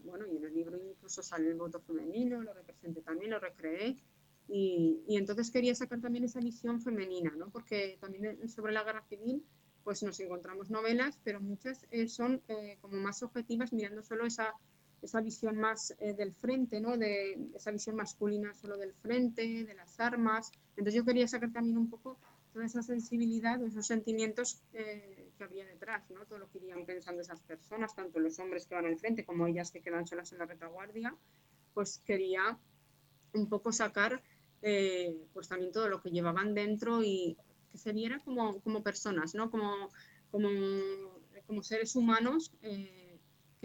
bueno, 0.03 0.27
y 0.27 0.38
en 0.38 0.45
el 0.45 0.53
libro 0.53 0.77
incluso 0.77 1.23
sale 1.23 1.49
el 1.49 1.55
voto 1.55 1.81
femenino, 1.81 2.43
lo 2.43 2.53
representé 2.53 3.01
también, 3.01 3.31
lo 3.31 3.39
recreé, 3.39 3.97
y, 4.47 5.03
entonces 5.08 5.51
quería 5.51 5.73
sacar 5.73 6.01
también 6.01 6.25
esa 6.25 6.39
visión 6.39 6.81
femenina, 6.81 7.31
¿no? 7.36 7.49
porque 7.49 7.97
también 7.99 8.47
sobre 8.47 8.73
la 8.73 8.84
guerra 8.84 9.03
civil 9.03 9.43
pues 9.84 10.01
nos 10.01 10.19
encontramos 10.19 10.71
novelas, 10.71 11.19
pero 11.23 11.39
muchas 11.39 11.86
eh, 11.91 12.08
son 12.08 12.41
eh, 12.47 12.77
como 12.81 12.97
más 12.97 13.21
objetivas 13.21 13.71
mirando 13.71 14.01
solo 14.01 14.25
esa, 14.25 14.53
esa 15.05 15.21
visión 15.21 15.57
más 15.57 15.95
eh, 15.99 16.13
del 16.13 16.33
frente, 16.33 16.79
¿no? 16.81 16.97
de 16.97 17.49
esa 17.55 17.71
visión 17.71 17.95
masculina 17.95 18.53
solo 18.53 18.77
del 18.77 18.93
frente, 18.93 19.63
de 19.63 19.73
las 19.73 19.99
armas. 19.99 20.51
Entonces 20.71 20.93
yo 20.93 21.05
quería 21.05 21.27
sacar 21.27 21.51
también 21.51 21.77
un 21.77 21.89
poco 21.89 22.17
toda 22.53 22.65
esa 22.65 22.81
sensibilidad, 22.81 23.61
esos 23.63 23.85
sentimientos 23.85 24.61
que 24.71 25.43
había 25.43 25.65
detrás, 25.65 26.09
¿no? 26.09 26.25
todo 26.25 26.39
lo 26.39 26.49
que 26.49 26.59
irían 26.59 26.85
pensando 26.85 27.21
esas 27.21 27.41
personas, 27.41 27.93
tanto 27.93 28.19
los 28.19 28.39
hombres 28.39 28.65
que 28.65 28.75
van 28.75 28.85
al 28.85 28.97
frente 28.97 29.25
como 29.25 29.45
ellas 29.45 29.71
que 29.71 29.81
quedan 29.81 30.07
solas 30.07 30.31
en 30.31 30.37
la 30.37 30.45
retaguardia, 30.45 31.13
pues 31.73 32.01
quería 32.05 32.57
un 33.33 33.49
poco 33.49 33.73
sacar 33.73 34.23
eh, 34.61 35.15
pues 35.33 35.47
también 35.47 35.71
todo 35.71 35.89
lo 35.89 36.01
que 36.01 36.09
llevaban 36.09 36.55
dentro 36.55 37.03
y 37.03 37.37
que 37.71 37.77
se 37.77 37.93
viera 37.93 38.19
como, 38.19 38.61
como 38.61 38.81
personas, 38.81 39.35
¿no? 39.35 39.51
como, 39.51 39.89
como, 40.31 40.49
como 41.45 41.61
seres 41.61 41.95
humanos 41.95 42.51
eh, 42.63 43.04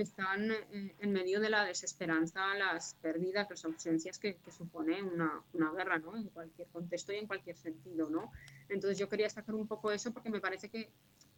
que 0.00 0.04
están 0.04 0.50
eh, 0.50 0.94
en 0.98 1.12
medio 1.12 1.40
de 1.40 1.50
la 1.50 1.62
desesperanza, 1.66 2.54
las 2.54 2.94
pérdidas, 3.02 3.50
las 3.50 3.66
ausencias 3.66 4.18
que, 4.18 4.36
que 4.36 4.50
supone 4.50 5.02
una, 5.02 5.42
una, 5.52 5.70
guerra, 5.72 5.98
¿no? 5.98 6.16
en 6.16 6.30
cualquier 6.30 6.68
contexto 6.68 7.12
y 7.12 7.16
en 7.16 7.26
cualquier 7.26 7.54
sentido. 7.54 8.08
¿no? 8.08 8.32
Entonces 8.70 8.96
yo 8.96 9.10
quería 9.10 9.28
sacar 9.28 9.54
un 9.54 9.68
poco 9.68 9.92
eso 9.92 10.10
porque 10.10 10.30
me 10.30 10.40
parece 10.40 10.70
que 10.70 10.90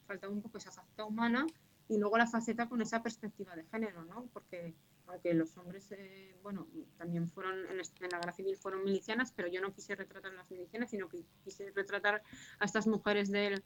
faltaba 0.06 0.32
un 0.32 0.42
poco 0.42 0.58
esa 0.58 0.70
faceta 0.70 1.04
humana 1.04 1.44
y 1.88 1.98
luego 1.98 2.16
la 2.16 2.28
faceta 2.28 2.68
con 2.68 2.80
esa 2.80 3.02
perspectiva 3.02 3.56
de 3.56 3.64
género, 3.64 4.04
¿no? 4.04 4.28
porque 4.32 4.76
aunque 5.08 5.34
los 5.34 5.56
hombres, 5.58 5.90
eh, 5.90 6.36
bueno, 6.44 6.68
también 6.98 7.28
fueron, 7.28 7.66
en, 7.68 7.78
la 7.78 8.18
guerra 8.20 8.32
civil 8.32 8.56
fueron 8.56 8.84
milicianas, 8.84 9.32
pero 9.34 9.48
yo 9.48 9.60
no 9.60 9.72
quise 9.72 9.96
retratar 9.96 10.30
a 10.30 10.36
las 10.36 10.50
milicianas, 10.52 10.88
sino 10.88 11.08
que 11.08 11.24
quise 11.42 11.72
retratar 11.72 12.22
a 12.60 12.64
estas 12.64 12.86
mujeres 12.86 13.28
del, 13.32 13.64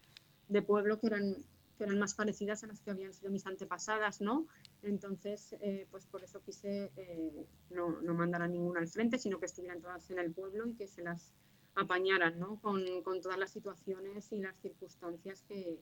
de 0.49 0.63
pueblo 0.63 0.99
que 0.99 1.09
eran, 1.09 1.37
que 1.77 1.85
eran 1.85 1.99
más 1.99 2.15
parecidas 2.15 2.65
a 2.65 2.67
las 2.67 2.81
que 2.81 2.91
habían 2.91 3.13
sido 3.13 3.31
mis 3.31 3.47
antepasadas, 3.47 4.21
¿no? 4.21 4.47
Entonces, 4.83 5.55
eh, 5.61 5.87
pues 5.91 6.07
por 6.07 6.23
eso 6.23 6.43
quise 6.43 6.91
eh, 6.97 7.47
no, 7.71 8.01
no, 8.03 8.15
mandar 8.15 8.43
a 8.43 8.49
ninguna 8.49 8.81
al 8.81 8.89
frente, 8.89 9.19
sino 9.19 9.39
que 9.39 9.47
estuvieran 9.47 9.81
todas 9.81 10.11
en 10.11 10.19
el 10.19 10.33
pueblo 10.33 10.67
y 10.67 10.75
que 10.75 10.89
se 10.89 11.03
las 11.03 11.33
apañaran, 11.75 12.39
¿no? 12.39 12.61
Con, 12.61 13.03
con 13.03 13.21
todas 13.21 13.39
las 13.39 13.51
situaciones 13.51 14.33
y 14.33 14.39
las 14.39 14.57
circunstancias 14.61 15.43
que, 15.49 15.79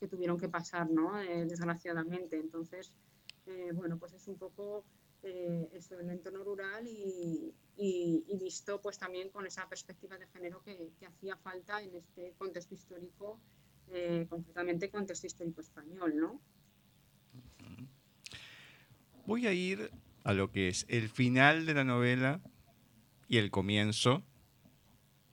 que 0.00 0.08
tuvieron 0.08 0.38
que 0.38 0.48
pasar, 0.48 0.90
¿no? 0.90 1.14
desgraciadamente. 1.14 2.36
Entonces, 2.36 2.92
bueno, 3.74 3.96
pues 3.96 4.12
es 4.12 4.26
un 4.26 4.36
poco 4.36 4.84
eh, 5.28 5.68
eso, 5.72 5.98
el 5.98 6.08
entorno 6.10 6.44
rural 6.44 6.86
y, 6.86 7.52
visto 8.38 8.80
pues 8.80 8.96
también 8.96 9.30
con 9.30 9.44
esa 9.44 9.68
perspectiva 9.68 10.16
de 10.16 10.26
género 10.28 10.62
que, 10.62 10.92
hacía 11.04 11.36
falta 11.36 11.82
en 11.82 11.96
este 11.96 12.32
contexto 12.38 12.74
histórico, 12.74 13.40
eh, 13.92 14.26
concretamente 14.28 14.90
contexto 14.90 15.26
histórico 15.26 15.60
español, 15.60 16.16
¿no? 16.16 16.40
Voy 19.26 19.46
a 19.46 19.52
ir 19.52 19.90
a 20.24 20.32
lo 20.32 20.50
que 20.50 20.68
es 20.68 20.86
el 20.88 21.08
final 21.08 21.66
de 21.66 21.74
la 21.74 21.84
novela 21.84 22.40
y 23.28 23.38
el 23.38 23.50
comienzo, 23.50 24.22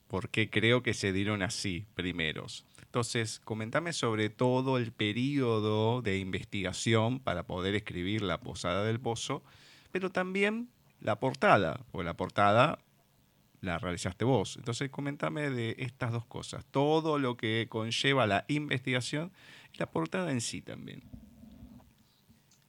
porque 0.08 0.50
creo 0.50 0.82
que 0.82 0.94
se 0.94 1.12
dieron 1.12 1.42
así 1.42 1.86
primeros. 1.94 2.66
Entonces, 2.82 3.40
comentame 3.40 3.92
sobre 3.92 4.30
todo 4.30 4.78
el 4.78 4.92
periodo 4.92 6.02
de 6.02 6.18
investigación 6.18 7.20
para 7.20 7.44
poder 7.44 7.74
escribir 7.74 8.22
La 8.22 8.40
Posada 8.40 8.84
del 8.84 9.00
Pozo 9.00 9.42
pero 9.94 10.10
también 10.10 10.70
la 10.98 11.20
portada, 11.20 11.78
o 11.92 12.02
la 12.02 12.14
portada 12.14 12.80
la 13.64 13.78
realizaste 13.78 14.24
vos. 14.24 14.56
Entonces, 14.56 14.90
comentame 14.90 15.50
de 15.50 15.76
estas 15.78 16.12
dos 16.12 16.26
cosas, 16.26 16.64
todo 16.70 17.18
lo 17.18 17.36
que 17.36 17.66
conlleva 17.68 18.26
la 18.26 18.44
investigación 18.48 19.32
y 19.72 19.78
la 19.78 19.90
portada 19.90 20.30
en 20.30 20.40
sí 20.40 20.62
también. 20.62 21.02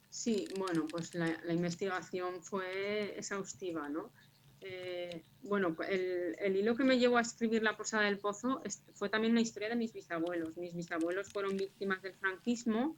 Sí, 0.09 0.47
bueno, 0.57 0.87
pues 0.89 1.13
la, 1.13 1.37
investigación 1.49 2.41
fue 2.41 3.17
exhaustiva, 3.17 3.89
¿no? 3.89 4.11
Eh, 4.61 5.23
bueno, 5.43 5.75
el, 5.87 6.35
el, 6.39 6.55
hilo 6.55 6.75
que 6.75 6.83
me 6.83 6.97
llevó 6.97 7.17
a 7.17 7.21
escribir 7.21 7.61
La 7.61 7.77
Posada 7.77 8.05
del 8.05 8.17
Pozo 8.17 8.63
fue 8.93 9.09
también 9.09 9.35
la 9.35 9.41
historia 9.41 9.69
de 9.69 9.75
mis 9.75 9.93
bisabuelos. 9.93 10.57
Mis 10.57 10.73
bisabuelos 10.73 11.29
fueron 11.29 11.57
víctimas 11.57 12.01
del 12.01 12.13
franquismo 12.15 12.95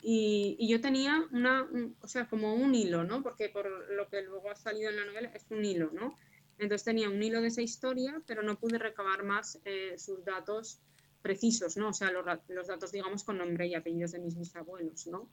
y, 0.00 0.68
yo 0.68 0.80
tenía 0.80 1.26
una, 1.32 1.68
o 2.00 2.08
sea, 2.08 2.28
como 2.28 2.54
un 2.54 2.74
hilo, 2.74 3.04
¿no? 3.04 3.22
Porque 3.22 3.48
por 3.48 3.68
lo 3.92 4.08
que 4.08 4.22
luego 4.22 4.50
ha 4.50 4.56
salido 4.56 4.90
en 4.90 4.96
la 4.96 5.04
novela 5.04 5.30
es 5.34 5.46
un 5.50 5.64
hilo, 5.64 5.90
¿no? 5.92 6.16
Entonces 6.58 6.84
tenía 6.84 7.08
un 7.08 7.22
hilo 7.22 7.40
de 7.40 7.48
esa 7.48 7.62
historia, 7.62 8.20
pero 8.26 8.42
no 8.42 8.58
pude 8.58 8.78
recabar 8.78 9.24
más 9.24 9.60
eh, 9.64 9.94
sus 9.96 10.24
datos 10.24 10.80
precisos, 11.22 11.76
¿no? 11.76 11.90
O 11.90 11.92
sea, 11.92 12.10
los, 12.10 12.24
los, 12.48 12.66
datos, 12.66 12.92
digamos, 12.92 13.24
con 13.24 13.38
nombre 13.38 13.66
y 13.66 13.74
apellidos 13.74 14.12
de 14.12 14.18
mis 14.18 14.36
bisabuelos, 14.36 15.06
¿no? 15.06 15.28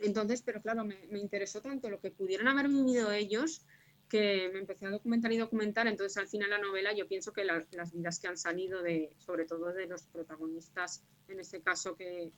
Entonces, 0.00 0.42
pero 0.42 0.60
claro, 0.60 0.84
me, 0.84 1.06
me, 1.08 1.18
interesó 1.18 1.60
tanto 1.60 1.88
lo 1.88 2.00
que 2.00 2.10
pudieran 2.10 2.48
haber 2.48 2.68
vivido 2.68 3.12
ellos 3.12 3.64
que 4.12 4.50
me 4.52 4.58
empecé 4.58 4.84
a 4.84 4.90
documentar 4.90 5.32
y 5.32 5.38
documentar. 5.38 5.86
Entonces, 5.86 6.18
al 6.18 6.28
final 6.28 6.50
la 6.50 6.58
novela, 6.58 6.92
yo 6.92 7.08
pienso 7.08 7.32
que 7.32 7.44
las 7.44 7.92
vidas 7.92 8.20
que 8.20 8.28
han 8.28 8.36
salido 8.36 8.82
de, 8.82 9.10
sobre 9.16 9.46
todo 9.46 9.72
de 9.72 9.86
los 9.86 10.02
protagonistas, 10.02 11.02
en 11.28 11.40
este 11.40 11.62
caso 11.62 11.96
que, 11.96 12.30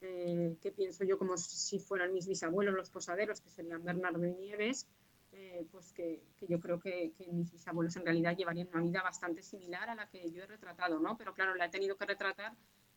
eh, 0.00 0.56
que 0.60 0.72
pienso 0.72 1.04
yo 1.04 1.18
como 1.18 1.36
si 1.36 1.78
fueran 1.78 2.12
mis 2.12 2.26
bisabuelos 2.26 2.74
los 2.74 2.90
posaderos, 2.90 3.40
que 3.40 3.50
serían 3.50 3.84
Bernardo 3.84 4.24
y 4.24 4.32
Nieves, 4.32 4.88
eh, 5.32 5.66
pues 5.70 5.92
que, 5.92 6.22
yo 6.48 6.60
creo 6.60 6.80
que, 6.80 7.12
mis 7.32 7.52
bisabuelos 7.52 7.96
en 7.96 8.04
realidad 8.04 8.36
llevarían 8.36 8.68
una 8.72 8.82
vida 8.82 9.02
bastante 9.02 9.42
similar 9.42 9.88
a 9.88 9.94
la 9.94 10.08
que 10.08 10.30
yo 10.30 10.42
he 10.42 10.46
retratado, 10.46 10.98
¿no? 10.98 11.16
Pero 11.16 11.34
claro, 11.34 11.54
la 11.54 11.66
he 11.66 11.68
tenido 11.70 11.96
que 11.96 12.06
retratar 12.06 12.54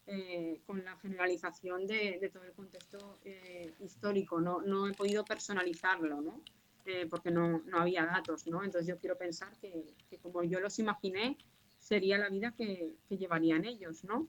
eh, 0.08 0.62
con 0.66 0.84
la 0.84 0.98
generalización 0.98 1.88
de, 1.88 2.30
todo 2.32 2.44
el 2.44 2.54
contexto 2.54 3.20
histórico, 3.80 4.42
¿no? 4.42 4.62
No 4.62 4.88
he 4.88 4.94
podido 4.94 5.24
personalizarlo, 5.24 6.22
¿no? 6.22 6.42
porque 7.10 7.32
no, 7.32 7.60
no, 7.60 7.80
había 7.80 8.06
datos, 8.06 8.46
¿no? 8.46 8.62
Entonces 8.62 8.90
yo 8.90 8.98
quiero 8.98 9.18
pensar 9.18 9.58
que, 9.62 9.96
como 10.22 10.44
yo 10.44 10.60
los 10.60 10.80
imaginé, 10.80 11.38
sería 11.80 12.18
la 12.18 12.28
vida 12.28 12.54
que, 12.58 12.98
que 13.08 13.18
llevarían 13.18 13.64
ellos, 13.64 14.04
¿no? 14.04 14.28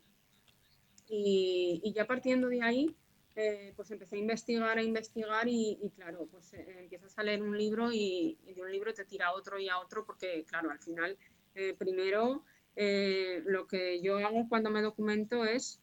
Y, 1.08 1.92
ya 1.94 2.06
partiendo 2.06 2.48
de 2.48 2.62
ahí, 2.62 2.96
eh, 3.36 3.72
pues 3.74 3.90
empecé 3.90 4.14
a 4.14 4.18
investigar, 4.20 4.78
a 4.78 4.82
investigar 4.82 5.48
y, 5.48 5.76
claro, 5.96 6.28
pues 6.30 6.54
eh, 6.54 6.76
empiezas 6.78 7.18
a 7.18 7.24
leer 7.24 7.42
un 7.42 7.58
libro 7.58 7.90
y, 7.92 8.38
de 8.54 8.62
un 8.62 8.70
libro 8.70 8.94
te 8.94 9.04
tira 9.04 9.26
a 9.26 9.34
otro 9.34 9.58
y 9.58 9.68
a 9.68 9.78
otro 9.80 10.04
porque, 10.06 10.44
claro, 10.44 10.70
al 10.70 10.78
final, 10.78 11.18
eh, 11.56 11.74
primero, 11.76 12.44
lo 12.76 13.66
que 13.66 14.00
yo 14.02 14.18
hago 14.18 14.48
cuando 14.48 14.70
me 14.70 14.82
documento 14.82 15.44
es 15.44 15.80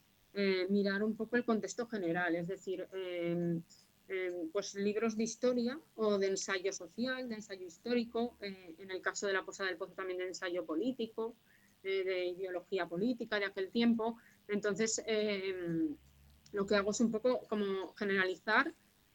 mirar 0.69 1.03
un 1.03 1.15
poco 1.15 1.35
el 1.35 1.43
contexto 1.43 1.87
general, 1.87 2.35
es 2.35 2.47
decir, 2.47 2.87
em, 2.93 3.61
em, 4.07 4.49
pues 4.51 4.75
libros 4.75 5.17
de 5.17 5.23
historia 5.23 5.79
o 5.95 6.17
de 6.17 6.27
ensayo 6.27 6.71
social, 6.71 7.27
de 7.27 7.35
ensayo 7.35 7.65
histórico, 7.65 8.37
en 8.41 8.91
el 8.91 9.01
caso 9.01 9.27
de 9.27 9.33
la 9.33 9.43
Posada 9.43 9.69
del 9.69 9.77
Pozo 9.77 9.93
también 9.93 10.19
de 10.19 10.27
ensayo 10.27 10.65
político, 10.65 11.35
de 11.83 12.25
ideología 12.27 12.87
política 12.87 13.39
de 13.39 13.45
aquel 13.45 13.71
tiempo, 13.71 14.17
entonces, 14.47 15.01
em, 15.05 15.95
lo 16.51 16.65
que 16.65 16.75
hago 16.75 16.91
es 16.91 16.99
un 16.99 17.11
poco 17.11 17.41
como 17.47 17.93
generalizar 17.93 18.73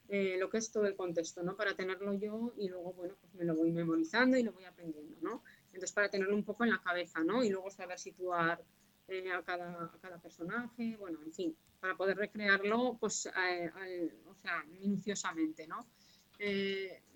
eh, 0.08 0.36
lo 0.38 0.48
que 0.48 0.58
es 0.58 0.70
todo 0.70 0.86
el 0.86 0.94
contexto, 0.94 1.42
¿no? 1.42 1.56
Para 1.56 1.74
tenerlo 1.74 2.14
yo 2.14 2.52
y 2.56 2.68
luego, 2.68 2.92
bueno, 2.92 3.14
pues 3.20 3.34
me 3.34 3.44
lo 3.44 3.56
voy 3.56 3.72
memorizando 3.72 4.36
y 4.36 4.44
lo 4.44 4.52
voy 4.52 4.64
aprendiendo, 4.64 5.16
¿no? 5.20 5.42
Entonces, 5.66 5.92
para 5.92 6.08
tenerlo 6.08 6.36
un 6.36 6.44
poco 6.44 6.64
en 6.64 6.70
la 6.70 6.80
cabeza, 6.80 7.24
¿no? 7.24 7.42
Y 7.42 7.50
luego 7.50 7.70
saber 7.70 7.98
situar 7.98 8.62
eh, 9.08 9.32
a, 9.32 9.42
cada, 9.42 9.90
cada, 10.00 10.18
personaje, 10.18 10.96
bueno, 10.96 11.18
en 11.24 11.32
fin, 11.32 11.56
para 11.80 11.96
poder 11.96 12.16
recrearlo, 12.16 12.96
pues, 13.00 13.26
eh, 13.26 14.12
o 14.28 14.34
sea, 14.36 14.64
minuciosamente, 14.80 15.66
¿no? 15.66 15.86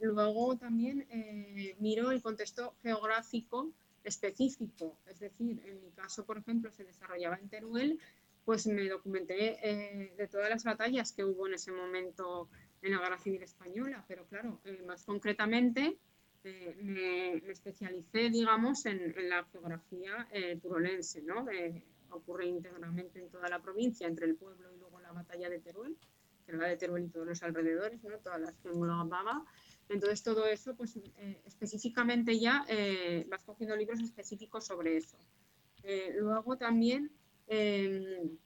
luego 0.01 0.57
también 0.57 1.07
miro 1.79 2.11
el 2.11 2.23
contexto 2.23 2.75
geográfico 2.83 3.71
específico. 4.03 4.97
Es 5.07 5.21
decir, 5.21 5.61
en 5.67 5.81
mi 5.83 5.91
caso, 5.91 6.25
por 6.25 6.39
ejemplo, 6.39 6.71
se 6.73 6.85
desarrollaba 6.85 7.37
en 7.37 7.49
Teruel, 7.49 8.01
pues 8.51 8.67
me 8.67 8.89
documenté 8.89 9.61
eh, 9.63 10.13
de 10.17 10.27
todas 10.27 10.51
las 10.51 10.65
batallas 10.65 11.13
que 11.13 11.25
hubo 11.25 11.47
en 11.47 11.55
ese 11.55 11.71
momento 11.71 12.49
en 12.83 12.91
la 12.91 12.99
Guerra 12.99 13.17
Civil 13.17 13.45
Española, 13.45 14.05
pero 14.09 14.27
claro, 14.27 14.61
eh, 14.65 14.83
más 14.85 15.05
concretamente 15.05 15.97
me, 16.43 17.37
especialicé, 17.49 18.29
digamos, 18.29 18.87
en, 18.87 19.15
la 19.29 19.45
geografía 19.45 20.27
turolense, 20.61 21.23
¿no? 21.23 21.47
ocurre 22.11 22.47
íntegramente 22.47 23.21
en 23.21 23.31
toda 23.31 23.49
la 23.49 23.61
provincia, 23.61 24.09
entre 24.09 24.27
el 24.27 24.35
pueblo 24.35 24.69
y 24.75 24.79
luego 24.79 24.99
la 24.99 25.13
batalla 25.13 25.49
de 25.49 25.61
Teruel, 25.61 25.97
que 26.45 26.51
era 26.51 26.63
la 26.63 26.67
de 26.67 26.77
Teruel 26.77 27.05
y 27.05 27.09
todos 27.09 27.29
los 27.29 27.41
alrededores, 27.45 28.03
¿no? 28.03 28.19
todas 28.19 28.41
las 28.41 28.59
que 28.59 28.69
englobaba. 28.69 29.45
Entonces, 29.89 30.25
todo 30.25 30.45
eso, 30.47 30.75
pues 30.75 30.97
eh, 30.97 31.41
específicamente 31.47 32.37
ya 32.41 32.65
eh, 32.69 33.29
vas 33.31 33.45
cogiendo 33.45 33.77
libros 33.77 34.01
específicos 34.01 34.67
sobre 34.67 34.97
eso. 34.97 35.17
Eh, 35.83 36.15
luego 36.19 36.57
también 36.57 37.11
em, 37.51 38.39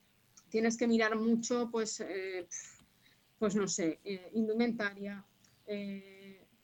tienes 0.49 0.77
que 0.77 0.89
mirar 0.89 1.17
mucho, 1.17 1.69
pues, 1.71 2.03
pues 3.39 3.55
no 3.55 3.69
sé, 3.69 4.01
indumentaria, 4.33 5.25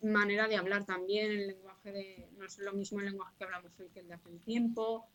manera 0.03 0.49
de 0.49 0.57
hablar 0.57 0.84
también, 0.84 1.30
el 1.30 1.47
lenguaje 1.49 1.93
de, 1.93 2.28
no 2.36 2.45
es 2.47 2.59
lo 2.59 2.72
mismo 2.72 3.01
el 3.01 3.07
lenguaje 3.07 3.34
que 3.38 3.45
hablamos 3.45 3.78
hoy 3.78 3.88
que 3.91 4.01
el 4.01 4.09
de 4.09 4.14
hace 4.14 4.28
un 4.28 4.41
tiempo. 4.41 5.07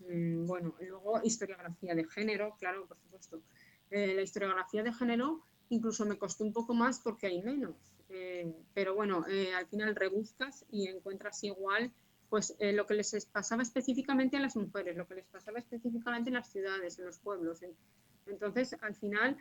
Mm, 0.00 0.46
bueno, 0.46 0.74
luego 0.80 1.20
historiografía 1.22 1.94
de 1.94 2.04
género, 2.04 2.56
claro, 2.58 2.86
por 2.86 2.98
supuesto. 2.98 3.42
Eh, 3.90 4.14
la 4.14 4.22
historiografía 4.22 4.82
de 4.82 4.92
género 4.92 5.44
incluso 5.70 6.04
me 6.06 6.18
costó 6.18 6.44
un 6.44 6.52
poco 6.52 6.74
más 6.74 7.00
porque 7.00 7.26
hay 7.26 7.42
menos. 7.42 7.76
Eh, 8.08 8.50
pero 8.72 8.94
bueno, 8.94 9.26
eh, 9.28 9.52
al 9.54 9.66
final 9.66 9.94
rebuscas 9.94 10.64
y 10.70 10.88
encuentras 10.88 11.42
igual 11.44 11.92
pues 12.28 12.56
lo 12.60 12.86
que 12.86 12.94
les 12.94 13.26
pasaba 13.26 13.62
específicamente 13.62 14.36
a 14.36 14.40
las 14.40 14.56
mujeres, 14.56 14.96
lo 14.96 15.06
que 15.06 15.14
les 15.14 15.26
pasaba 15.26 15.58
específicamente 15.58 16.30
en 16.30 16.34
las 16.34 16.50
ciudades, 16.50 16.98
en 16.98 17.06
los 17.06 17.18
pueblos. 17.18 17.60
Entonces, 18.26 18.76
al 18.82 18.94
final, 18.94 19.36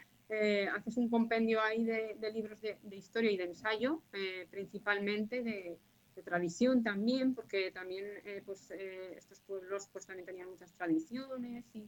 haces 0.73 0.95
un 0.95 1.09
compendio 1.09 1.61
ahí 1.61 1.83
de, 1.83 2.31
libros 2.33 2.61
de, 2.61 2.77
historia 2.95 3.31
y 3.31 3.37
de 3.37 3.43
ensayo, 3.43 4.01
principalmente 4.49 5.43
de, 5.43 5.77
tradición 6.23 6.83
también, 6.83 7.35
porque 7.35 7.71
también 7.71 8.05
eh, 8.25 8.41
pues, 8.45 8.71
eh, 8.71 9.15
estos 9.17 9.39
pueblos 9.41 9.87
pues, 9.91 10.05
también 10.05 10.25
tenían 10.25 10.49
muchas 10.49 10.73
tradiciones 10.73 11.65
y 11.73 11.87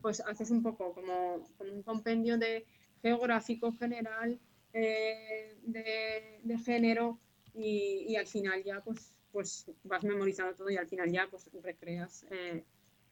pues 0.00 0.20
haces 0.20 0.50
un 0.50 0.62
poco 0.62 0.92
como, 0.94 1.46
un 1.58 1.82
compendio 1.82 2.38
de 2.38 2.66
geográfico 3.02 3.72
general, 3.72 4.38
eh, 4.72 5.56
de, 5.62 6.58
género 6.64 7.18
y, 7.54 8.14
al 8.16 8.26
final 8.26 8.62
ya 8.62 8.80
pues, 8.82 9.12
pues 9.32 9.70
vas 9.84 10.04
memorizando 10.04 10.54
todo 10.54 10.70
y 10.70 10.76
al 10.76 10.88
final 10.88 11.10
ya 11.10 11.28
pues 11.30 11.50
recreas, 11.62 12.24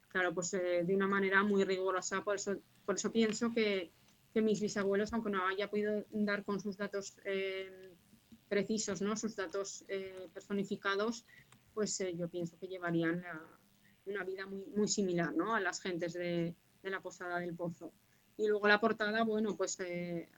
claro, 0.09 0.33
pues 0.35 0.51
de 0.53 0.95
una 0.95 1.07
manera 1.07 1.43
muy 1.43 1.65
rigurosa, 1.65 2.23
por 2.23 2.37
eso, 2.37 2.57
por 2.85 2.97
eso 2.97 3.13
pienso 3.13 3.53
que, 3.53 3.91
que 4.33 4.43
mis 4.43 4.61
bisabuelos, 4.61 5.13
aunque 5.13 5.31
no 5.31 5.47
haya 5.47 5.69
podido 5.69 6.05
dar 6.11 6.45
con 6.45 6.61
sus 6.61 6.77
datos 6.77 7.17
precisos, 8.49 9.01
¿no? 9.01 9.17
sus 9.17 9.37
datos 9.37 9.85
eh, 9.89 10.29
personificados, 10.33 11.27
pues 11.75 12.01
eh, 12.01 12.15
yo 12.17 12.29
pienso 12.29 12.59
que 12.59 12.69
llevarían 12.69 13.23
una 14.07 14.25
vida 14.25 14.47
muy, 14.47 14.65
muy 14.75 14.89
similar 14.89 15.35
¿no? 15.35 15.55
a 15.55 15.61
las 15.61 15.81
gentes 15.81 16.13
de, 16.13 16.55
de, 16.83 16.91
la 16.91 17.01
Posada 17.01 17.39
del 17.39 17.55
Pozo. 17.55 17.93
Y 18.39 18.47
luego 18.49 18.69
la 18.69 18.81
portada, 18.81 19.25
bueno, 19.25 19.57
pues 19.57 19.81
eh, 19.81 20.29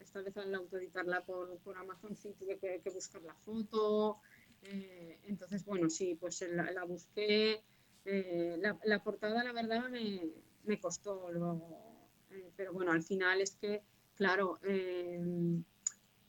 esta 0.00 0.20
vez 0.22 0.36
al 0.36 0.54
autoeditarla 0.54 1.24
por, 1.24 1.56
por 1.58 1.76
Amazon 1.76 2.16
sí 2.16 2.34
tuve 2.38 2.58
que, 2.58 2.82
buscar 2.92 3.22
la 3.22 3.34
foto. 3.34 4.18
Entonces, 4.62 5.64
bueno, 5.64 5.88
sí, 5.88 6.16
pues 6.20 6.44
la, 6.50 6.84
busqué. 6.84 7.62
La, 8.04 8.78
la, 8.84 9.02
portada, 9.02 9.44
la 9.44 9.52
verdad, 9.52 9.88
me, 9.90 10.22
me 10.64 10.80
costó 10.80 11.30
luego. 11.30 12.08
pero 12.56 12.72
bueno, 12.72 12.92
al 12.92 13.02
final 13.02 13.40
es 13.40 13.56
que, 13.56 13.82
claro, 14.14 14.58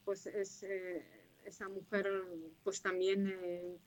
pues 0.04 0.26
es 0.26 0.62
eh, 0.64 1.04
esa 1.44 1.68
mujer 1.68 2.06
pues 2.64 2.82
también 2.82 3.28
eh, 3.42 3.78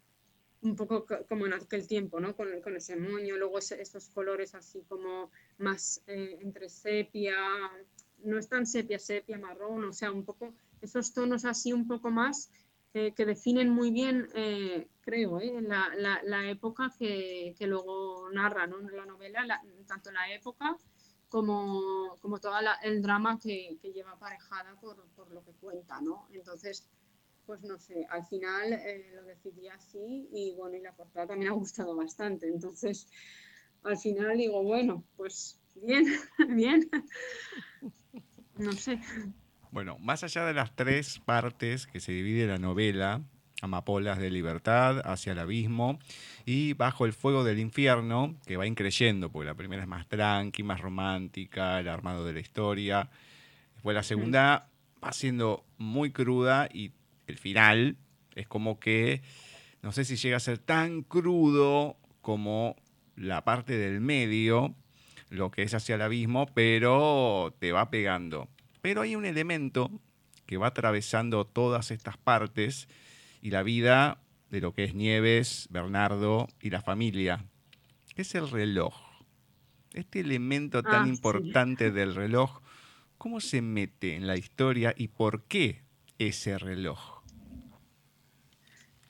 un 0.62 0.76
poco 0.76 1.06
como 1.28 1.46
en 1.46 1.54
aquel 1.54 1.88
tiempo, 1.88 2.20
¿no? 2.20 2.36
Con, 2.36 2.62
con 2.62 2.76
ese 2.76 2.96
moño, 2.96 3.36
luego 3.36 3.60
esos 3.60 4.10
colores 4.10 4.56
así 4.56 4.84
como 4.88 5.32
más 5.58 6.02
eh, 6.08 6.38
entre 6.42 6.70
sepia, 6.70 7.36
no 8.24 8.38
es 8.38 8.48
tan 8.48 8.66
sepia, 8.66 9.00
sepia, 9.00 9.38
marrón, 9.38 9.84
o 9.84 9.94
sea, 9.94 10.12
un 10.12 10.24
poco 10.24 10.54
esos 10.82 11.14
tonos 11.14 11.44
así 11.46 11.74
un 11.74 11.88
poco 11.88 12.10
más 12.10 12.50
que 12.94 13.26
definen 13.26 13.70
muy 13.70 13.90
bien, 13.90 14.28
creo, 15.02 15.40
la, 15.40 15.90
la, 15.98 16.22
la, 16.24 16.50
época 16.50 16.92
que, 16.98 17.56
que, 17.58 17.66
luego 17.66 18.30
narra 18.32 18.68
¿no? 18.68 18.80
la 18.90 19.06
novela, 19.06 19.46
tanto 19.88 20.12
la 20.12 20.32
época 20.32 20.78
como, 21.34 22.16
como 22.22 22.40
todo 22.40 22.54
el 22.84 23.02
drama 23.02 23.40
que, 23.40 23.80
que 23.82 23.92
lleva 23.92 24.12
aparejada 24.12 24.80
por, 24.80 25.04
por, 25.16 25.32
lo 25.32 25.44
que 25.44 25.54
cuenta, 25.54 26.00
¿no? 26.00 26.28
Entonces, 26.32 26.88
pues 27.48 27.64
no 27.64 27.80
sé, 27.80 28.06
al 28.12 28.24
final 28.26 28.72
eh, 28.74 29.10
lo 29.16 29.24
decidí 29.24 29.68
así 29.68 30.30
y 30.32 30.54
bueno, 30.56 30.78
y 30.78 30.82
la 30.82 30.96
portada 30.96 31.26
también 31.26 31.52
ha 31.52 31.56
gustado 31.56 31.96
bastante. 31.96 32.48
Entonces, 32.48 33.08
al 33.82 33.98
final 33.98 34.38
digo, 34.38 34.62
bueno, 34.62 35.04
pues 35.18 35.60
bien, 35.74 36.06
bien, 36.50 36.88
no 38.58 38.72
sé. 38.74 39.00
Bueno, 39.74 39.98
más 39.98 40.24
allá 40.24 40.46
de 40.46 40.54
las 40.54 40.76
tres 40.76 41.20
partes 41.26 41.88
que 41.88 42.00
se 42.00 42.12
divide 42.12 42.46
la 42.46 42.60
novela, 42.60 43.24
Amapolas 43.60 44.20
de 44.20 44.30
Libertad, 44.30 45.02
Hacia 45.04 45.32
el 45.32 45.40
Abismo 45.40 45.98
y 46.46 46.74
Bajo 46.74 47.08
el 47.08 47.14
Fuego 47.14 47.44
del 47.44 47.58
Infierno, 47.58 48.36
que 48.46 48.56
va 48.56 48.68
increyendo, 48.68 49.32
porque 49.32 49.48
la 49.48 49.56
primera 49.56 49.82
es 49.82 49.88
más 49.88 50.08
tranqui, 50.08 50.62
más 50.62 50.80
romántica, 50.80 51.80
el 51.80 51.88
armado 51.88 52.24
de 52.24 52.34
la 52.34 52.40
historia. 52.40 53.10
Después 53.74 53.96
la 53.96 54.04
segunda 54.04 54.70
va 55.04 55.12
siendo 55.12 55.66
muy 55.80 56.12
cruda 56.12 56.70
y 56.72 56.92
el 57.26 57.40
final 57.40 57.98
es 58.36 58.48
como 58.48 58.80
que, 58.80 59.24
no 59.82 59.92
sé 59.92 60.06
si 60.06 60.18
llega 60.18 60.38
a 60.38 60.40
ser 60.40 60.60
tan 60.60 61.02
crudo 61.02 61.98
como 62.22 62.76
la 63.16 63.44
parte 63.44 63.76
del 63.80 64.02
medio, 64.02 64.76
lo 65.32 65.50
que 65.50 65.64
es 65.64 65.74
hacia 65.74 65.96
el 65.96 66.04
abismo, 66.04 66.46
pero 66.54 67.56
te 67.58 67.72
va 67.72 67.90
pegando. 67.90 68.50
Pero 68.84 69.02
hay 69.02 69.16
un 69.16 69.24
elemento 69.24 69.90
que 70.46 70.58
va 70.58 70.68
atravesando 70.68 71.48
todas 71.48 71.90
estas 71.90 72.18
partes 72.18 72.90
y 73.42 73.50
la 73.50 73.64
vida 73.64 74.22
de 74.52 74.60
lo 74.60 74.74
que 74.74 74.84
es 74.84 74.94
Nieves, 74.94 75.68
Bernardo 75.70 76.50
y 76.62 76.70
la 76.70 76.82
familia, 76.82 77.46
que 78.14 78.24
es 78.24 78.36
el 78.36 78.50
reloj. 78.50 78.94
Este 79.94 80.20
elemento 80.20 80.84
tan 80.84 81.06
ah, 81.06 81.08
importante 81.08 81.92
del 81.92 82.14
reloj, 82.14 82.60
¿cómo 83.18 83.40
se 83.40 83.62
mete 83.62 84.16
en 84.16 84.28
la 84.28 84.36
historia 84.36 84.94
y 84.98 85.08
por 85.08 85.46
qué 85.46 85.86
ese 86.20 86.58
reloj? 86.58 87.24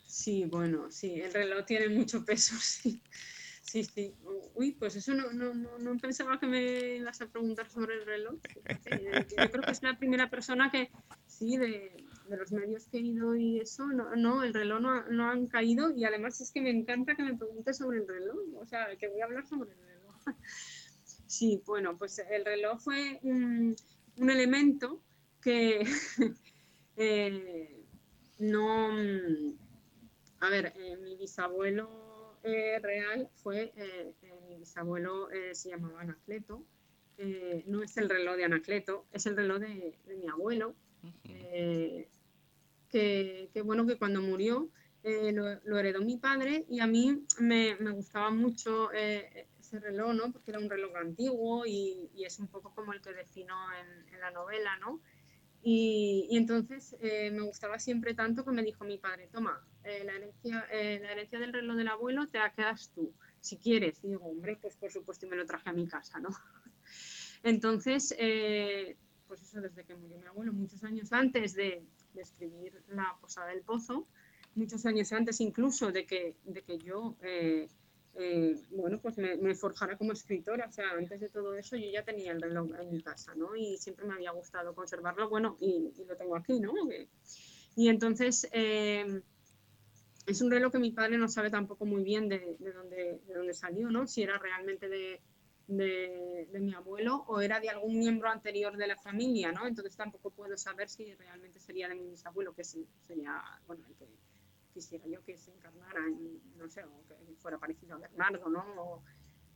Sí, 0.06 0.46
bueno, 0.46 0.92
sí, 0.92 1.20
el 1.20 1.34
reloj 1.34 1.66
tiene 1.66 1.90
mucho 1.90 2.24
peso, 2.24 2.54
sí. 2.62 3.02
Sí, 3.64 3.84
sí. 3.86 4.14
Uy, 4.56 4.72
pues 4.74 4.96
eso 4.96 5.14
no, 5.14 5.32
no, 5.32 5.54
no, 5.54 5.98
pensaba 5.98 6.40
que 6.40 6.48
me 6.48 6.96
ibas 6.98 7.22
a 7.22 7.28
preguntar 7.28 7.70
sobre 7.70 7.96
el 7.96 8.06
reloj. 8.06 8.36
Yo 8.36 9.52
creo 9.52 9.64
que 9.64 9.72
es 9.72 9.84
la 9.84 9.98
primera 9.98 10.30
persona 10.30 10.72
que, 10.72 10.92
sí, 11.28 11.58
de, 11.58 12.06
de 12.30 12.38
los 12.38 12.52
medios 12.52 12.88
que 12.88 12.98
he 12.98 13.02
ido 13.02 13.36
y 13.36 13.60
eso, 13.60 13.88
no, 13.88 14.16
no 14.16 14.44
el 14.44 14.54
reloj 14.54 14.82
no, 14.82 15.04
no, 15.10 15.30
han 15.30 15.48
caído 15.48 15.92
y 15.92 16.06
además 16.06 16.40
es 16.42 16.52
que 16.52 16.62
me 16.62 16.70
encanta 16.70 17.16
que 17.16 17.24
me 17.24 17.36
preguntes 17.36 17.78
sobre 17.78 18.00
el 18.00 18.08
reloj, 18.08 18.38
o 18.60 18.66
sea, 18.66 18.96
que 18.98 19.08
voy 19.08 19.22
a 19.22 19.26
hablar 19.26 19.46
sobre 19.46 19.72
el 19.72 19.78
reloj. 19.78 20.16
Sí, 21.26 21.64
bueno, 21.66 21.98
pues 21.98 22.20
el 22.20 22.46
reloj 22.46 22.80
fue 22.80 23.20
un, 23.24 23.76
un 24.18 24.30
elemento 24.30 25.02
que 25.42 25.84
eh, 26.96 27.84
no, 28.38 28.90
a 30.40 30.50
ver, 30.50 30.74
eh, 30.76 30.98
mi 30.98 31.16
bisabuelo 31.16 32.03
eh, 32.44 32.80
real 32.80 33.30
fue, 33.36 33.74
mi 34.48 34.58
bisabuelo 34.58 35.30
se 35.54 35.70
llamaba 35.70 36.02
Anacleto, 36.02 36.66
no 37.68 37.84
es 37.84 37.98
el 37.98 38.10
reloj 38.10 38.36
de 38.36 38.46
Anacleto, 38.46 39.06
es 39.12 39.26
el 39.26 39.36
reloj 39.36 39.60
de, 39.60 39.98
de 40.06 40.16
mi 40.16 40.28
abuelo, 40.28 40.76
que, 42.90 43.62
bueno, 43.64 43.86
que 43.88 43.98
cuando 43.98 44.22
murió 44.22 44.70
eh, 45.04 45.34
lo, 45.34 45.78
heredó 45.78 46.02
mi 46.02 46.18
padre 46.18 46.66
y 46.70 46.80
a 46.80 46.88
mí 46.88 47.26
me, 47.40 47.76
me 47.76 47.92
gustaba 47.92 48.30
mucho 48.30 48.90
eh, 48.94 49.48
ese 49.60 49.80
reloj, 49.80 50.14
¿no? 50.14 50.32
Porque 50.32 50.52
era 50.52 50.60
un 50.62 50.70
reloj 50.70 50.96
antiguo 50.96 51.66
y, 51.66 52.10
y, 52.16 52.24
es 52.24 52.40
un 52.40 52.48
poco 52.48 52.74
como 52.74 52.94
el 52.94 53.02
que 53.02 53.14
defino 53.14 53.56
en, 53.74 54.14
en 54.14 54.22
la 54.22 54.32
novela, 54.32 54.78
¿no? 54.78 55.02
Y, 55.64 56.28
entonces 56.32 56.96
eh, 57.00 57.32
me 57.32 57.42
gustaba 57.42 57.80
siempre 57.80 58.14
tanto 58.14 58.44
que 58.44 58.52
me 58.52 58.64
dijo 58.64 58.84
mi 58.84 58.98
padre, 58.98 59.30
toma, 59.32 59.66
la, 59.84 60.14
herencia, 60.16 60.68
la 60.70 61.12
herencia 61.12 61.40
del 61.40 61.54
reloj 61.54 61.78
del 61.78 61.88
abuelo 61.88 62.28
te 62.28 62.40
la 62.40 62.54
quedas 62.54 62.92
tú, 62.94 63.14
si 63.40 63.58
quieres. 63.58 64.04
Y 64.04 64.10
digo, 64.10 64.26
hombre, 64.26 64.58
pues 64.62 64.76
por 64.76 64.92
supuesto 64.92 65.26
y 65.26 65.30
me 65.30 65.36
lo 65.36 65.46
traje 65.46 65.70
a 65.70 65.74
mi 65.74 65.88
casa, 65.88 66.20
¿no? 66.20 66.30
Entonces, 67.44 68.16
pues 69.28 69.42
eso, 69.42 69.62
desde 69.62 69.84
que 69.84 69.96
murió 69.96 70.18
mi 70.20 70.28
abuelo, 70.28 70.54
muchos 70.54 70.84
años 70.84 71.12
antes 71.12 71.54
de, 71.54 71.86
de 72.14 72.22
escribir 72.22 72.84
La 72.90 73.18
Posada 73.22 73.48
del 73.48 73.62
Pozo, 73.62 74.08
muchos 74.56 74.86
años 74.86 75.12
antes 75.12 75.40
incluso 75.42 75.92
de 75.92 76.06
que, 76.06 76.36
de 76.44 76.62
que 76.64 76.78
yo, 76.78 77.18
eh, 77.22 77.68
eh, 78.16 78.56
bueno, 78.72 79.00
pues 79.02 79.18
me, 79.18 79.56
forjara 79.56 79.98
como 79.98 80.12
escritora. 80.12 80.68
O 80.68 80.72
sea, 80.72 80.92
antes 80.92 81.20
de 81.20 81.30
todo 81.30 81.56
eso 81.56 81.76
yo 81.76 81.90
ya 81.90 82.04
tenía 82.04 82.32
el 82.32 82.42
reloj 82.42 82.70
en 82.80 82.92
mi 82.92 83.02
casa, 83.02 83.34
¿no? 83.36 83.56
Y 83.56 83.78
siempre 83.78 84.06
me 84.06 84.14
había 84.14 84.32
gustado 84.32 84.76
conservarlo, 84.76 85.30
bueno, 85.30 85.58
y, 85.60 85.92
lo 86.08 86.16
tengo 86.16 86.36
aquí, 86.36 86.60
¿no? 86.60 86.74
Y 87.76 87.90
entonces 87.90 88.48
eh, 88.52 89.22
es 90.28 90.42
un 90.42 90.52
reloj 90.52 90.72
que 90.72 90.80
mi 90.80 90.92
padre 90.92 91.18
no 91.18 91.28
sabe 91.28 91.50
tampoco 91.50 91.86
muy 91.86 92.04
bien 92.04 92.30
de, 92.30 92.58
dónde, 92.60 93.22
de 93.26 93.34
dónde 93.34 93.54
salió, 93.54 93.90
¿no? 93.90 94.06
Si 94.06 94.22
era 94.22 94.38
realmente 94.38 94.88
de, 94.88 95.22
de, 95.68 96.60
mi 96.60 96.74
abuelo 96.74 97.26
o 97.28 97.42
era 97.42 97.60
de 97.60 97.70
algún 97.70 97.98
miembro 97.98 98.30
anterior 98.30 98.78
de 98.78 98.88
la 98.88 98.98
familia, 98.98 99.52
¿no? 99.52 99.66
Entonces 99.66 99.96
tampoco 99.96 100.30
puedo 100.30 100.58
saber 100.58 100.90
si 100.90 101.14
realmente 101.16 101.60
sería 101.60 101.88
de 101.90 101.96
mi 101.96 102.10
bisabuelo, 102.10 102.54
que 102.54 102.64
sería, 102.64 103.42
bueno, 103.66 103.86
el 103.88 103.96
que 103.96 104.08
quisiera 104.74 105.06
yo 105.08 105.24
que 105.24 105.38
se 105.38 105.52
encarnara 105.52 106.00
en, 106.08 106.42
no 106.58 106.70
sé, 106.70 106.84
o 106.84 107.08
que 107.08 107.36
fuera 107.38 107.58
parecido 107.58 107.96
a 107.96 108.00
Bernardo, 108.00 108.50
¿no? 108.50 109.04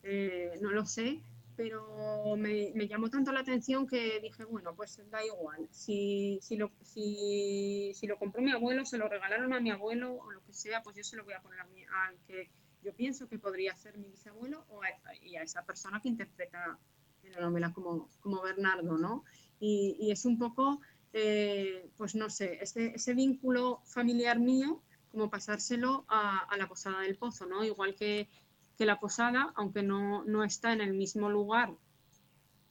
Eh, 0.04 0.58
no 0.62 0.72
lo 0.72 0.86
sé, 0.86 1.22
pero 1.56 2.36
me, 2.38 2.72
llamó 2.88 3.10
tanto 3.10 3.32
la 3.32 3.40
atención 3.40 3.88
que 3.88 4.20
dije, 4.22 4.46
bueno, 4.46 4.76
pues 4.76 5.02
da 5.10 5.26
igual. 5.26 5.68
Si, 5.72 6.40
si, 6.42 6.56
lo, 6.56 6.72
si, 6.84 7.92
si, 7.96 8.06
lo 8.06 8.18
compró 8.18 8.42
mi 8.42 8.52
abuelo, 8.52 8.86
se 8.86 8.98
lo 8.98 9.10
regalaron 9.10 9.54
a 9.54 9.60
mi 9.60 9.72
abuelo 9.72 10.14
o 10.14 10.32
lo 10.32 10.44
que 10.44 10.54
sea, 10.54 10.84
pues 10.84 10.96
yo 10.96 11.04
se 11.04 11.18
lo 11.18 11.26
voy 11.26 11.34
a 11.34 11.42
poner 11.42 11.60
a 11.60 11.66
mi, 11.66 11.84
al 11.84 12.18
que 12.28 12.50
yo 12.84 12.94
pienso 12.94 13.28
que 13.28 13.40
podría 13.40 13.76
ser 13.76 13.98
mi 13.98 14.08
bisabuelo 14.08 14.66
o 14.70 14.84
a, 14.84 14.88
y 15.22 15.36
a 15.36 15.42
esa 15.42 15.66
persona 15.66 16.00
que 16.00 16.10
interpreta 16.10 16.78
en 17.24 17.32
la 17.34 17.42
novela 17.42 17.74
como, 17.74 18.08
como 18.20 18.42
Bernardo, 18.44 18.98
¿no? 18.98 19.24
Y, 19.60 19.98
y 20.00 20.12
es 20.12 20.26
un 20.26 20.38
poco, 20.38 20.80
eh, 21.14 21.90
pues 21.98 22.16
no 22.16 22.30
sé, 22.30 22.60
ese, 22.62 22.94
ese, 22.96 23.14
vínculo 23.16 23.82
familiar 23.86 24.40
mío, 24.40 24.84
como 25.12 25.30
pasárselo 25.30 26.06
a, 26.08 26.48
la 26.58 26.68
Posada 26.68 27.02
del 27.02 27.18
Pozo, 27.18 27.46
¿no? 27.46 27.64
Igual 27.64 27.96
que, 27.96 28.30
que 28.78 28.86
la 28.86 29.00
Posada, 29.00 29.54
aunque 29.56 29.84
no, 29.84 30.24
no 30.26 30.44
está 30.44 30.74
en 30.74 30.82
el 30.82 30.94
mismo 30.94 31.30
lugar 31.30 31.76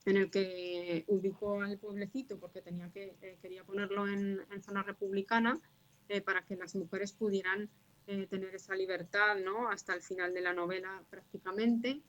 en 0.04 0.16
el 0.16 0.30
que 0.30 1.04
ubicó 1.08 1.60
al 1.60 1.78
pueblecito, 1.78 2.38
porque 2.38 2.62
tenía 2.62 2.90
que, 2.92 3.16
eh, 3.20 3.38
quería 3.42 3.64
ponerlo 3.64 4.06
en, 4.06 4.40
en 4.52 4.62
zona 4.62 4.84
republicana, 4.84 5.60
eh, 6.08 6.20
para 6.20 6.44
que 6.44 6.54
las 6.54 6.76
mujeres 6.76 7.12
pudieran 7.12 7.68
eh, 8.06 8.28
tener 8.28 8.54
esa 8.54 8.76
libertad 8.76 9.36
¿no? 9.44 9.68
hasta 9.68 9.92
el 9.92 10.00
final 10.00 10.32
de 10.32 10.40
la 10.40 10.52
novela 10.52 11.02
prácticamente. 11.10 12.00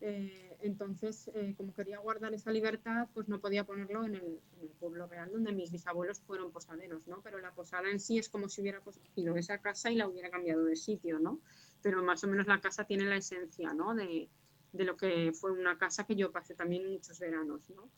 Eh, 0.00 0.56
entonces, 0.60 1.30
eh, 1.34 1.54
como 1.56 1.72
quería 1.72 1.98
guardar 1.98 2.34
esa 2.34 2.50
libertad, 2.50 3.08
pues 3.14 3.28
no 3.28 3.40
podía 3.40 3.64
ponerlo 3.64 4.04
en 4.04 4.16
el, 4.16 4.40
pueblo 4.78 5.06
real 5.06 5.30
donde 5.32 5.52
mis 5.52 5.72
bisabuelos 5.72 6.20
fueron 6.20 6.52
posaderos, 6.52 7.08
¿no? 7.08 7.22
Pero 7.22 7.38
la 7.40 7.52
posada 7.52 7.90
en 7.90 7.98
sí 7.98 8.18
es 8.18 8.28
como 8.28 8.48
si 8.48 8.60
hubiera 8.60 8.80
cogido 8.80 9.36
esa 9.36 9.58
casa 9.58 9.90
y 9.90 9.96
la 9.96 10.06
hubiera 10.06 10.30
cambiado 10.30 10.64
de 10.64 10.76
sitio, 10.76 11.18
¿no? 11.18 11.40
Pero 11.80 12.02
más 12.02 12.22
o 12.24 12.28
menos 12.28 12.46
la 12.46 12.60
casa 12.60 12.84
tiene 12.84 13.06
la 13.06 13.16
esencia, 13.16 13.72
¿no? 13.72 13.94
De, 13.94 14.28
de 14.72 14.84
lo 14.84 14.96
que 14.98 15.32
fue 15.32 15.52
una 15.52 15.78
casa 15.78 16.04
que 16.04 16.14
yo 16.14 16.30
pasé 16.30 16.54
también 16.54 16.92
muchos 16.92 17.18
veranos, 17.18 17.70
¿no? 17.70 17.88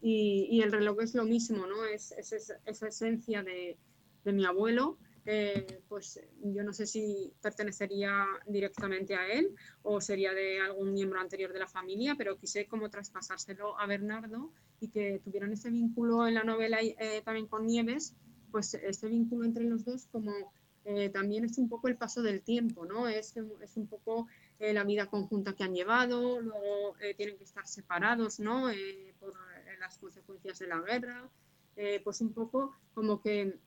Y, 0.00 0.46
y 0.50 0.62
el 0.62 0.70
reloj 0.70 1.02
es 1.02 1.14
lo 1.14 1.24
mismo, 1.24 1.66
¿no? 1.66 1.84
Es, 1.84 2.12
es 2.12 2.32
esa 2.32 2.88
esencia 2.88 3.42
de, 3.42 3.76
de 4.24 4.32
mi 4.32 4.44
abuelo, 4.44 4.98
eh, 5.26 5.82
pues 5.88 6.20
yo 6.42 6.62
no 6.62 6.72
sé 6.72 6.86
si 6.86 7.32
pertenecería 7.42 8.26
directamente 8.46 9.14
a 9.14 9.26
él 9.28 9.54
o 9.82 10.00
sería 10.00 10.32
de 10.32 10.60
algún 10.60 10.94
miembro 10.94 11.20
anterior 11.20 11.52
de 11.52 11.58
la 11.58 11.68
familia, 11.68 12.14
pero 12.16 12.38
quise 12.38 12.66
como 12.66 12.88
traspasárselo 12.88 13.78
a 13.78 13.86
Bernardo 13.86 14.50
y 14.80 14.88
que 14.88 15.20
tuvieran 15.22 15.52
ese 15.52 15.70
vínculo 15.70 16.26
en 16.26 16.34
la 16.34 16.44
novela 16.44 16.78
eh, 16.80 17.22
también 17.24 17.46
con 17.46 17.66
Nieves, 17.66 18.14
pues 18.50 18.74
ese 18.74 19.08
vínculo 19.08 19.44
entre 19.44 19.64
los 19.64 19.84
dos 19.84 20.06
como 20.06 20.32
eh, 20.86 21.10
también 21.10 21.44
es 21.44 21.58
un 21.58 21.68
poco 21.68 21.88
el 21.88 21.96
paso 21.96 22.22
del 22.22 22.40
tiempo, 22.40 22.86
¿no? 22.86 23.06
Es, 23.06 23.34
es 23.36 23.76
un 23.76 23.86
poco 23.86 24.26
la 24.58 24.84
vida 24.84 25.06
conjunta 25.06 25.54
que 25.54 25.64
han 25.64 25.74
llevado, 25.74 26.40
luego 26.40 26.94
tienen 27.16 27.38
que 27.38 27.44
estar 27.44 27.66
separados, 27.66 28.40
¿no? 28.40 28.66
por 29.18 29.32
las 29.78 29.96
consecuencias 29.96 30.58
de 30.58 30.66
la 30.66 30.80
guerra, 30.80 31.30
pues 32.04 32.20
un 32.20 32.34
poco 32.34 32.76
como 32.92 33.22
que 33.22 33.58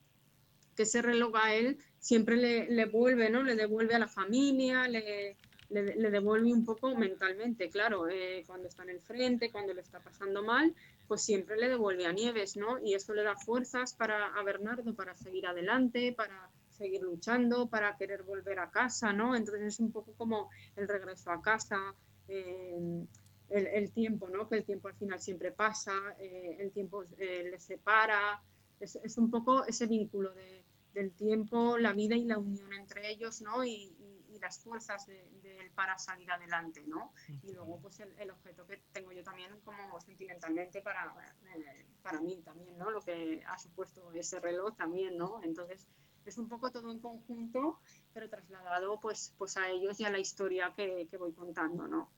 que 0.74 0.84
ese 0.84 1.02
reloj 1.02 1.34
a 1.36 1.54
él 1.54 1.78
siempre 1.98 2.36
le, 2.36 2.68
le 2.70 2.86
vuelve, 2.86 3.30
¿no? 3.30 3.42
Le 3.42 3.56
devuelve 3.56 3.94
a 3.94 3.98
la 3.98 4.08
familia, 4.08 4.88
le, 4.88 5.36
le, 5.70 6.10
devuelve 6.10 6.52
un 6.52 6.64
poco 6.64 6.94
mentalmente, 6.94 7.68
claro, 7.68 8.08
eh, 8.08 8.44
cuando 8.46 8.68
está 8.68 8.82
en 8.84 8.90
el 8.90 9.00
frente, 9.00 9.50
cuando 9.50 9.74
le 9.74 9.80
está 9.80 10.00
pasando 10.00 10.42
mal, 10.42 10.74
pues 11.08 11.22
siempre 11.22 11.56
le 11.56 11.68
devuelve 11.68 12.06
a 12.06 12.12
Nieves, 12.12 12.56
¿no? 12.56 12.78
Y 12.78 12.94
eso 12.94 13.14
le 13.14 13.22
da 13.22 13.36
fuerzas 13.36 13.94
para 13.94 14.26
a 14.26 14.42
Bernardo 14.42 14.94
para 14.94 15.14
seguir 15.14 15.46
adelante, 15.46 16.12
para 16.12 16.50
seguir 16.70 17.02
luchando, 17.02 17.68
para 17.68 17.96
querer 17.96 18.22
volver 18.22 18.58
a 18.58 18.70
casa, 18.70 19.12
¿no? 19.12 19.34
Entonces 19.34 19.62
es 19.62 19.80
un 19.80 19.92
poco 19.92 20.12
como 20.16 20.50
el 20.76 20.88
regreso 20.88 21.30
a 21.30 21.42
casa, 21.42 21.94
eh, 22.28 23.04
el, 23.50 23.66
el, 23.66 23.90
tiempo, 23.92 24.28
¿no? 24.28 24.48
Que 24.48 24.56
el 24.56 24.64
tiempo 24.64 24.88
al 24.88 24.94
final 24.94 25.20
siempre 25.20 25.52
pasa, 25.52 25.92
eh, 26.18 26.56
el 26.60 26.70
tiempo 26.72 27.04
le 27.18 27.58
separa, 27.60 28.42
es, 28.80 28.96
es, 28.96 29.18
un 29.18 29.30
poco 29.30 29.64
ese 29.64 29.86
vínculo 29.86 30.32
de, 30.34 30.64
del 30.94 31.12
tiempo, 31.12 31.76
la 31.76 31.92
vida 31.92 32.16
y 32.16 32.24
la 32.24 32.38
unión 32.38 32.72
entre 32.72 33.10
ellos, 33.10 33.42
¿no? 33.42 33.64
Y, 33.64 33.94
las 34.40 34.58
fuerzas 34.58 35.06
de, 35.06 35.70
para 35.74 35.96
salir 35.96 36.30
adelante, 36.30 36.84
¿no? 36.86 37.14
Y 37.44 37.52
luego, 37.52 37.80
pues, 37.80 37.98
el, 38.00 38.30
objeto 38.30 38.66
que 38.66 38.76
tengo 38.92 39.10
yo 39.10 39.22
también 39.22 39.58
como 39.64 39.98
sentimentalmente 40.02 40.82
para, 40.82 41.14
eh, 41.56 41.86
para 42.02 42.20
mí 42.20 42.42
también, 42.44 42.76
¿no? 42.76 42.90
Lo 42.90 43.00
que 43.00 43.42
ha 43.46 43.58
supuesto 43.58 44.12
ese 44.12 44.40
reloj 44.40 44.76
también, 44.76 45.16
¿no? 45.16 45.40
Entonces, 45.42 45.86
es 46.26 46.36
un 46.36 46.48
poco 46.48 46.70
todo 46.70 46.92
en 46.92 47.00
conjunto, 47.00 47.80
pero 48.12 48.28
trasladado, 48.28 49.00
pues, 49.00 49.32
pues 49.38 49.56
a 49.56 49.70
ellos 49.70 49.98
y 50.00 50.04
a 50.04 50.10
la 50.10 50.18
historia 50.18 50.74
que, 50.76 51.06
que 51.10 51.16
voy 51.16 51.32
contando, 51.32 51.88
¿no? 51.88 52.10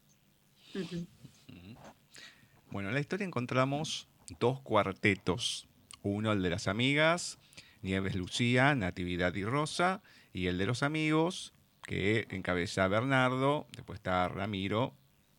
Bueno, 2.72 2.88
en 2.88 2.94
la 2.94 3.00
historia 3.00 3.24
encontramos 3.24 4.08
dos 4.40 4.62
cuartetos. 4.62 5.68
Uno, 6.06 6.32
el 6.32 6.42
de 6.42 6.50
las 6.50 6.68
amigas, 6.68 7.38
Nieves 7.82 8.14
Lucía, 8.14 8.74
Natividad 8.76 9.34
y 9.34 9.44
Rosa, 9.44 10.02
y 10.32 10.46
el 10.46 10.56
de 10.56 10.66
los 10.66 10.84
amigos, 10.84 11.52
que 11.82 12.26
encabeza 12.30 12.86
Bernardo, 12.86 13.66
después 13.74 13.98
está 13.98 14.28
Ramiro, 14.28 14.94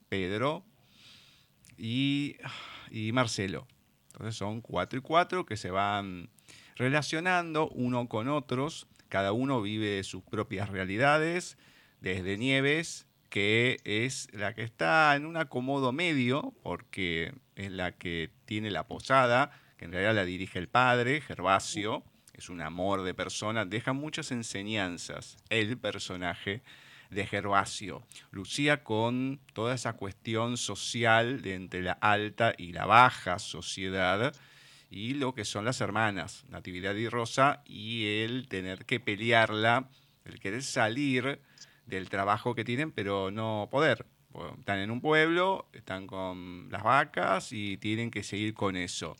Pedro 0.10 0.66
y, 1.78 2.36
Marcelo. 3.14 3.66
Entonces 4.08 4.36
son 4.36 4.60
cuatro 4.60 5.00
y 5.00 5.02
cuatro 5.02 5.46
que 5.46 5.56
se 5.56 5.72
van 5.72 6.30
relacionando 6.76 7.70
uno 7.70 8.10
con 8.10 8.28
otros, 8.28 8.88
cada 9.08 9.32
uno 9.32 9.62
vive 9.62 10.04
sus 10.04 10.24
propias 10.24 10.70
realidades, 10.70 11.58
desde 12.02 12.38
Nieves, 12.38 13.08
que 13.30 13.78
es 13.86 14.28
la 14.34 14.54
que 14.54 14.64
está 14.64 15.16
en 15.16 15.26
un 15.26 15.38
acomodo 15.38 15.94
medio, 15.94 16.54
porque 16.62 17.34
es 17.56 17.72
la 17.72 17.94
que 17.94 18.32
tiene 18.46 18.70
la 18.70 18.86
posada, 18.88 19.52
que 19.78 19.86
en 19.86 19.92
realidad 19.92 20.16
la 20.16 20.26
dirige 20.26 20.60
el 20.60 20.68
padre, 20.68 21.22
Gervasio, 21.22 22.04
es 22.34 22.50
un 22.50 22.62
amor 22.62 23.04
de 23.04 23.14
persona, 23.14 23.66
deja 23.66 23.94
muchas 23.94 24.32
enseñanzas 24.32 25.38
el 25.50 25.78
personaje 25.78 26.62
de 27.10 27.26
Gervasio. 27.26 28.06
Lucía 28.32 28.84
con 28.84 29.40
toda 29.54 29.76
esa 29.76 29.94
cuestión 29.94 30.58
social 30.58 31.42
de 31.42 31.56
entre 31.56 31.82
la 31.82 31.94
alta 31.94 32.54
y 32.58 32.74
la 32.74 32.86
baja 32.86 33.40
sociedad 33.40 34.34
y 34.90 35.14
lo 35.16 35.34
que 35.34 35.46
son 35.46 35.66
las 35.66 35.82
hermanas, 35.82 36.46
Natividad 36.50 36.96
y 36.96 37.10
Rosa, 37.10 37.62
y 37.66 38.22
el 38.22 38.48
tener 38.48 38.86
que 38.86 39.00
pelearla, 39.00 39.90
el 40.26 40.40
querer 40.40 40.64
salir 40.64 41.42
del 41.86 42.10
trabajo 42.10 42.56
que 42.56 42.64
tienen, 42.64 42.92
pero 42.92 43.32
no 43.32 43.68
poder. 43.70 44.06
Están 44.60 44.80
en 44.80 44.92
un 44.92 45.02
pueblo, 45.02 45.68
están 45.74 46.06
con 46.06 46.70
las 46.70 46.84
vacas 46.84 47.52
y 47.52 47.78
tienen 47.78 48.12
que 48.12 48.24
seguir 48.24 48.54
con 48.54 48.76
eso. 48.76 49.18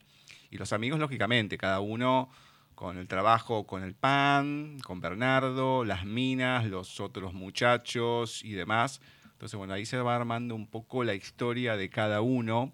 Y 0.50 0.58
los 0.58 0.74
amigos, 0.74 1.00
lógicamente, 1.00 1.58
cada 1.58 1.80
uno 1.80 2.30
con 2.78 3.00
el 3.00 3.08
trabajo 3.08 3.66
con 3.66 3.82
el 3.82 3.96
pan, 3.96 4.78
con 4.86 5.02
Bernardo, 5.02 5.84
las 5.84 6.06
minas, 6.06 6.68
los 6.68 7.00
otros 7.00 7.34
muchachos 7.34 8.46
y 8.46 8.52
demás. 8.52 9.02
Entonces, 9.32 9.58
bueno, 9.58 9.74
ahí 9.74 9.88
se 9.88 9.98
va 9.98 10.16
armando 10.16 10.54
un 10.54 10.68
poco 10.68 11.04
la 11.04 11.16
historia 11.16 11.76
de 11.76 11.90
cada 11.90 12.22
uno, 12.22 12.74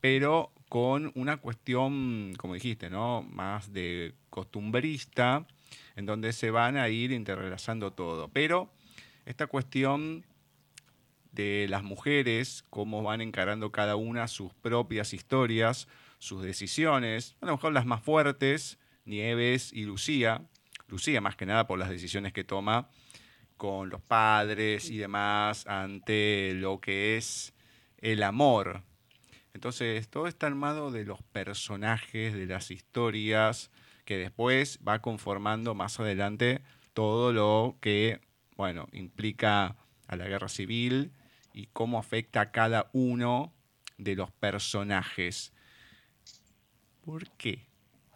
pero 0.00 0.52
con 0.68 1.12
una 1.14 1.36
cuestión, 1.36 2.32
como 2.38 2.54
dijiste, 2.54 2.90
¿no? 2.90 3.22
Más 3.22 3.72
de 3.72 4.14
costumbrista, 4.30 5.46
en 5.94 6.06
donde 6.06 6.32
se 6.32 6.50
van 6.50 6.76
a 6.76 6.88
ir 6.88 7.12
interrelazando 7.12 7.92
todo. 7.92 8.26
Pero 8.32 8.72
esta 9.26 9.46
cuestión 9.46 10.26
de 11.30 11.68
las 11.70 11.84
mujeres, 11.84 12.64
cómo 12.68 13.04
van 13.04 13.20
encarando 13.20 13.70
cada 13.70 13.94
una 13.94 14.26
sus 14.26 14.52
propias 14.54 15.14
historias, 15.14 15.86
sus 16.20 16.42
decisiones, 16.42 17.36
a 17.40 17.46
lo 17.46 17.52
mejor 17.52 17.72
las 17.72 17.86
más 17.86 18.02
fuertes, 18.02 18.78
Nieves 19.04 19.72
y 19.72 19.84
Lucía, 19.84 20.46
Lucía 20.86 21.20
más 21.20 21.34
que 21.34 21.46
nada 21.46 21.66
por 21.66 21.78
las 21.78 21.88
decisiones 21.88 22.32
que 22.32 22.44
toma 22.44 22.88
con 23.56 23.90
los 23.90 24.00
padres 24.00 24.88
y 24.90 24.98
demás 24.98 25.66
ante 25.66 26.52
lo 26.54 26.80
que 26.80 27.16
es 27.16 27.52
el 27.98 28.22
amor. 28.22 28.82
Entonces, 29.54 30.08
todo 30.08 30.26
está 30.26 30.46
armado 30.46 30.90
de 30.90 31.04
los 31.04 31.22
personajes, 31.22 32.34
de 32.34 32.46
las 32.46 32.70
historias, 32.70 33.70
que 34.04 34.16
después 34.16 34.78
va 34.86 35.00
conformando 35.00 35.74
más 35.74 36.00
adelante 36.00 36.62
todo 36.94 37.32
lo 37.32 37.76
que, 37.80 38.20
bueno, 38.56 38.88
implica 38.92 39.76
a 40.06 40.16
la 40.16 40.26
guerra 40.26 40.48
civil 40.48 41.12
y 41.52 41.66
cómo 41.66 41.98
afecta 41.98 42.40
a 42.40 42.50
cada 42.52 42.90
uno 42.92 43.52
de 43.98 44.16
los 44.16 44.30
personajes. 44.30 45.52
¿Por 47.10 47.28
qué? 47.30 47.66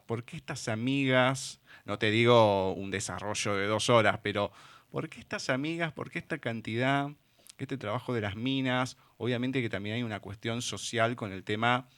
¿por 0.07 0.23
qué 0.23 0.37
estas 0.37 0.69
amigas, 0.69 1.61
no 1.85 1.99
te 1.99 2.13
digo 2.13 2.73
un 2.75 2.93
desarrollo 2.93 3.57
de 3.57 3.67
dos 3.67 3.91
horas, 3.91 4.21
pero 4.23 4.53
¿por 4.89 5.09
qué 5.09 5.19
estas 5.19 5.51
amigas, 5.51 5.93
por 5.93 6.13
qué 6.13 6.21
esta 6.21 6.39
cantidad, 6.39 7.11
este 7.59 7.77
trabajo 7.77 8.15
de 8.15 8.21
las 8.21 8.37
minas? 8.37 8.97
Obviamente 9.17 9.61
que 9.61 9.69
también 9.69 9.97
hay 9.97 10.05
una 10.05 10.21
cuestión 10.21 10.63
social 10.63 11.17
con 11.17 11.33
el 11.33 11.43
tema 11.43 11.89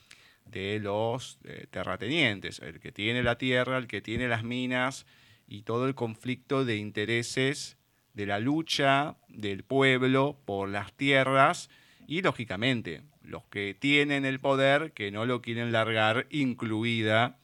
de 0.46 0.78
los 0.80 1.38
eh, 1.44 1.66
terratenientes, 1.70 2.60
el 2.60 2.80
que 2.80 2.92
tiene 2.92 3.22
la 3.22 3.36
tierra, 3.36 3.76
el 3.76 3.88
que 3.88 4.00
tiene 4.00 4.26
las 4.26 4.42
minas 4.42 5.04
y 5.46 5.64
todo 5.64 5.88
el 5.88 5.94
conflicto 5.94 6.64
de 6.64 6.76
intereses 6.76 7.76
de 8.14 8.24
la 8.24 8.38
lucha 8.38 9.18
del 9.28 9.64
pueblo 9.64 10.40
por 10.46 10.70
las 10.70 10.94
tierras 10.94 11.68
y 12.06 12.22
lógicamente 12.22 13.02
los 13.26 13.44
que 13.44 13.76
tienen 13.78 14.24
el 14.24 14.40
poder 14.40 14.92
que 14.92 15.10
no 15.10 15.26
lo 15.26 15.42
quieren 15.42 15.72
largar, 15.72 16.26
incluida, 16.30 17.38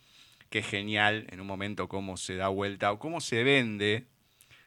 que 0.51 0.62
genial 0.62 1.26
en 1.30 1.41
un 1.41 1.47
momento 1.47 1.89
cómo 1.89 2.16
se 2.16 2.37
da 2.37 2.49
vuelta 2.49 2.93
o 2.93 2.99
cómo 2.99 3.20
se 3.20 3.43
vende 3.43 4.07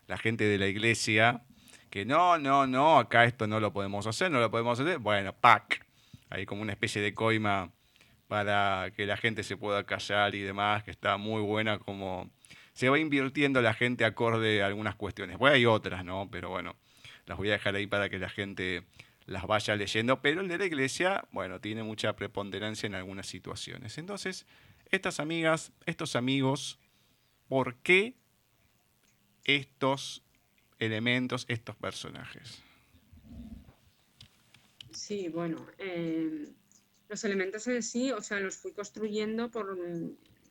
la 0.07 0.18
gente 0.18 0.43
de 0.43 0.57
la 0.57 0.68
iglesia, 0.68 1.43
que 1.89 2.05
no, 2.05 2.38
no, 2.38 2.68
no, 2.68 2.99
acá 2.99 3.26
esto 3.26 3.47
no 3.47 3.59
lo 3.59 3.72
podemos 3.72 4.05
hacer, 4.07 4.32
no 4.32 4.39
lo 4.39 4.51
podemos 4.51 4.80
hacer, 4.80 4.99
bueno, 4.99 5.34
pack, 5.34 5.86
hay 6.30 6.45
como 6.45 6.61
una 6.61 6.74
especie 6.74 7.01
de 7.01 7.13
coima 7.13 7.72
para 8.28 8.91
que 8.95 9.05
la 9.05 9.18
gente 9.18 9.43
se 9.43 9.57
pueda 9.57 9.86
callar 9.86 10.36
y 10.36 10.41
demás, 10.41 10.84
que 10.84 10.91
está 10.91 11.18
muy 11.18 11.41
buena 11.41 11.80
como 11.80 12.30
se 12.74 12.89
va 12.89 12.99
invirtiendo 12.99 13.61
la 13.61 13.74
gente 13.74 14.03
acorde 14.03 14.61
a 14.61 14.66
algunas 14.66 14.95
cuestiones. 14.95 15.38
Bueno, 15.38 15.55
hay 15.55 15.66
otras, 15.66 16.03
¿no? 16.03 16.28
Pero 16.30 16.49
bueno, 16.49 16.76
las 17.26 17.38
voy 17.38 17.49
a 17.49 17.53
dejar 17.53 17.76
ahí 17.76 17.88
para 17.88 18.09
que 18.09 18.20
la 18.20 18.28
gente 18.28 18.84
las 19.26 19.45
vaya 19.47 19.76
leyendo, 19.76 20.21
pero 20.21 20.41
el 20.41 20.47
de 20.47 20.57
la 20.57 20.65
iglesia, 20.65 21.28
bueno, 21.32 21.59
tiene 21.59 21.84
mucha 21.84 22.15
preponderancia 22.15 22.88
en 22.88 22.95
algunas 22.95 23.28
situaciones. 23.28 23.97
Entonces, 23.97 24.45
estas 24.91 25.19
amigas, 25.19 25.71
estos 25.86 26.15
amigos, 26.15 26.80
¿por 27.47 27.76
qué 27.78 28.15
estos 29.43 30.23
elementos, 30.80 31.45
estos 31.47 31.76
personajes? 31.76 32.61
Sí, 34.91 35.28
bueno, 35.28 35.65
eh, 35.78 36.47
los 37.09 37.23
elementos 37.23 37.67
en 37.67 37.84
sí, 37.84 38.11
o 38.11 38.21
sea, 38.21 38.39
los 38.39 38.55
fui 38.55 38.71
construyendo 38.71 39.49
por, 39.49 39.78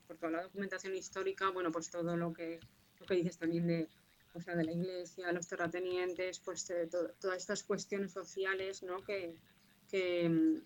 por 0.07 0.17
toda 0.17 0.31
la 0.31 0.43
documentación 0.43 0.95
histórica, 0.95 1.49
bueno, 1.49 1.71
pues 1.71 1.89
todo 1.89 2.15
lo 2.15 2.33
que, 2.33 2.59
lo 2.99 3.05
que 3.05 3.15
dices 3.15 3.37
también 3.37 3.67
de, 3.67 3.89
o 4.35 4.41
sea, 4.41 4.55
de 4.55 4.65
la 4.65 4.71
iglesia, 4.73 5.31
los 5.31 5.47
terratenientes, 5.47 6.39
pues 6.39 6.69
eh, 6.69 6.87
todas 6.87 7.37
estas 7.37 7.63
cuestiones 7.63 8.11
sociales, 8.11 8.83
¿no? 8.83 9.03
Que, 9.03 9.35
que, 9.89 10.61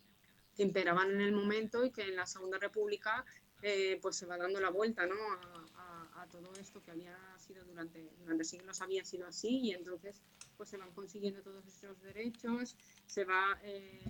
imperaban 0.57 1.11
en 1.11 1.21
el 1.21 1.31
momento 1.31 1.85
y 1.85 1.91
que 1.91 2.01
en 2.01 2.17
la 2.17 2.25
Segunda 2.25 2.57
República 2.57 3.23
eh, 3.61 3.97
pues 4.01 4.17
se 4.17 4.25
va 4.25 4.37
dando 4.37 4.59
la 4.59 4.69
vuelta, 4.69 5.05
¿no? 5.05 5.15
A, 5.15 6.27
todo 6.29 6.51
esto 6.59 6.83
que 6.83 6.91
había 6.91 7.17
sido 7.39 7.63
durante, 7.63 8.11
durante 8.19 8.43
siglos 8.43 8.81
había 8.81 9.05
sido 9.05 9.25
así 9.25 9.61
y 9.61 9.71
entonces 9.71 10.21
pues 10.57 10.69
se 10.69 10.77
van 10.77 10.91
consiguiendo 10.91 11.41
todos 11.41 11.65
esos 11.65 11.99
derechos, 12.01 12.75
se 13.07 13.23
va 13.23 13.57
eh, 13.63 14.01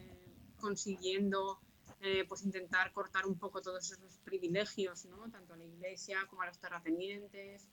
consiguiendo 0.59 1.61
eh, 2.01 2.25
pues 2.27 2.43
intentar 2.43 2.93
cortar 2.93 3.25
un 3.25 3.37
poco 3.37 3.61
todos 3.61 3.91
esos 3.91 4.17
privilegios, 4.19 5.05
¿no? 5.05 5.29
tanto 5.29 5.53
a 5.53 5.57
la 5.57 5.65
iglesia 5.65 6.25
como 6.29 6.43
a 6.43 6.47
los 6.47 6.57
terratenientes. 6.57 7.67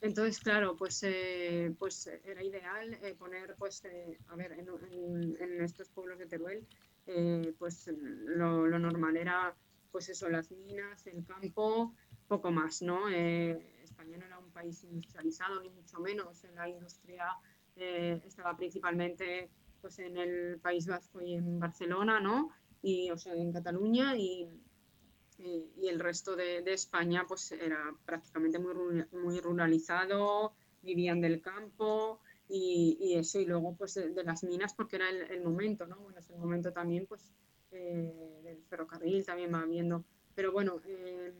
Entonces, 0.00 0.40
claro, 0.40 0.76
pues, 0.76 1.02
eh, 1.02 1.74
pues 1.78 2.06
era 2.24 2.42
ideal 2.42 2.94
eh, 3.02 3.14
poner, 3.18 3.54
pues, 3.58 3.82
a 4.28 4.36
ver, 4.36 4.52
en, 4.52 5.36
en, 5.40 5.62
estos 5.62 5.88
pueblos 5.90 6.18
de 6.18 6.26
Teruel, 6.26 6.66
pues 7.58 7.88
lo, 7.88 8.66
lo, 8.66 8.78
normal 8.78 9.16
era, 9.16 9.54
pues 9.90 10.08
eso, 10.08 10.28
las 10.28 10.50
minas, 10.50 11.06
el 11.06 11.24
campo, 11.24 11.94
poco 12.26 12.50
más, 12.50 12.82
¿no? 12.82 13.08
España 13.08 14.18
no 14.18 14.26
era 14.26 14.38
un 14.38 14.50
país 14.50 14.84
industrializado, 14.84 15.62
ni 15.62 15.70
mucho 15.70 15.98
menos. 16.00 16.44
En 16.44 16.54
la 16.54 16.68
industria 16.68 17.24
estaba 17.76 18.56
principalmente 18.56 19.50
pues 19.80 19.98
en 20.00 20.18
el 20.18 20.58
País 20.60 20.86
Vasco 20.86 21.22
y 21.22 21.34
en 21.34 21.58
Barcelona, 21.58 22.20
¿no? 22.20 22.50
y, 22.82 23.10
o 23.10 23.18
sea, 23.18 23.34
en 23.34 23.52
Cataluña 23.52 24.16
y, 24.16 24.48
y, 25.38 25.88
el 25.88 26.00
resto 26.00 26.36
de, 26.36 26.62
de, 26.62 26.72
España 26.72 27.24
pues 27.26 27.52
era 27.52 27.94
prácticamente 28.04 28.58
muy, 28.58 29.04
muy 29.12 29.40
ruralizado, 29.40 30.54
vivían 30.82 31.20
del 31.20 31.40
campo 31.40 32.20
y, 32.48 32.98
y 33.00 33.14
eso, 33.14 33.38
y 33.38 33.46
luego 33.46 33.76
pues 33.76 33.94
de, 33.94 34.24
las 34.24 34.42
minas 34.42 34.74
porque 34.74 34.96
era 34.96 35.08
el, 35.08 35.22
el, 35.30 35.42
momento, 35.42 35.86
¿no? 35.86 35.96
Bueno, 35.96 36.18
es 36.18 36.28
el 36.30 36.38
momento 36.38 36.72
también 36.72 37.06
pues 37.06 37.32
eh, 37.70 38.40
del 38.42 38.62
ferrocarril 38.64 39.24
también 39.24 39.54
va 39.54 39.64
viendo, 39.64 40.04
pero 40.34 40.52
bueno, 40.52 40.80
eh, 40.86 41.32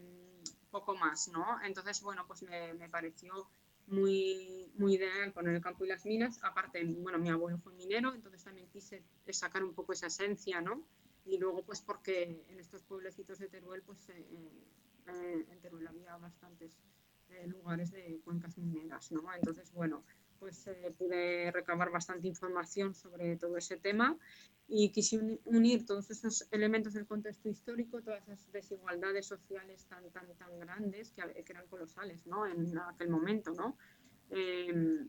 poco 0.71 0.95
más, 0.97 1.29
¿no? 1.29 1.45
Entonces, 1.65 2.03
bueno, 2.03 2.25
pues 2.27 2.43
me, 2.43 2.75
me 2.75 2.89
pareció 2.89 3.49
muy, 3.87 4.71
muy 4.77 4.95
ideal 4.95 5.33
poner 5.33 5.55
el 5.55 5.63
campo 5.63 5.85
y 5.85 5.89
las 5.89 6.05
minas. 6.05 6.39
Aparte, 6.43 6.85
bueno, 6.85 7.19
mi 7.19 7.31
abuelo 7.31 7.59
fue 7.59 7.73
minero, 7.73 8.15
entonces 8.15 8.45
también 8.45 8.69
quise 8.69 9.03
sacar 9.31 9.65
un 9.65 9.75
poco 9.75 9.93
esa 9.93 10.09
esencia, 10.09 10.61
¿no? 10.61 10.85
Y 11.29 11.37
luego 11.37 11.63
pues 11.63 11.83
porque 11.83 12.43
en 12.49 12.59
estos 12.59 12.83
pueblecitos 12.83 13.39
de 13.39 13.49
Teruel 13.49 13.83
pues 13.83 14.09
eh, 14.09 14.27
eh, 15.09 15.47
en 15.51 15.61
Teruel 15.61 15.87
había 15.87 16.17
bastantes 16.17 16.73
eh, 17.29 17.47
lugares 17.47 17.91
de 17.91 18.21
cuencas 18.25 18.57
mineras, 18.57 19.13
¿no? 19.13 19.23
Entonces, 19.35 19.71
bueno, 19.73 20.05
pues 20.39 20.71
pude 20.97 21.51
recabar 21.51 21.91
bastante 21.91 22.29
información 22.29 22.95
sobre 22.95 23.37
todo 23.37 23.57
ese 23.59 23.77
tema 23.77 24.17
y 24.69 24.91
quise 24.91 25.19
unir 25.45 25.85
todos 25.85 26.11
esos 26.11 26.47
elementos 26.53 26.95
del 26.95 27.07
contexto 27.07 27.49
histórico, 27.49 28.01
todas 28.01 28.23
esas 28.29 28.51
desigualdades 28.53 29.27
sociales 29.27 29.85
tan, 29.87 30.09
tan, 30.11 30.33
tan 30.37 30.59
grandes 30.59 31.11
que, 31.11 31.23
que 31.45 31.53
eran 31.53 31.67
colosales, 31.67 32.25
¿no? 32.27 32.47
En 32.47 32.79
aquel 32.79 33.11
momento, 33.11 33.53
¿no? 33.53 33.77
Em, 34.31 35.09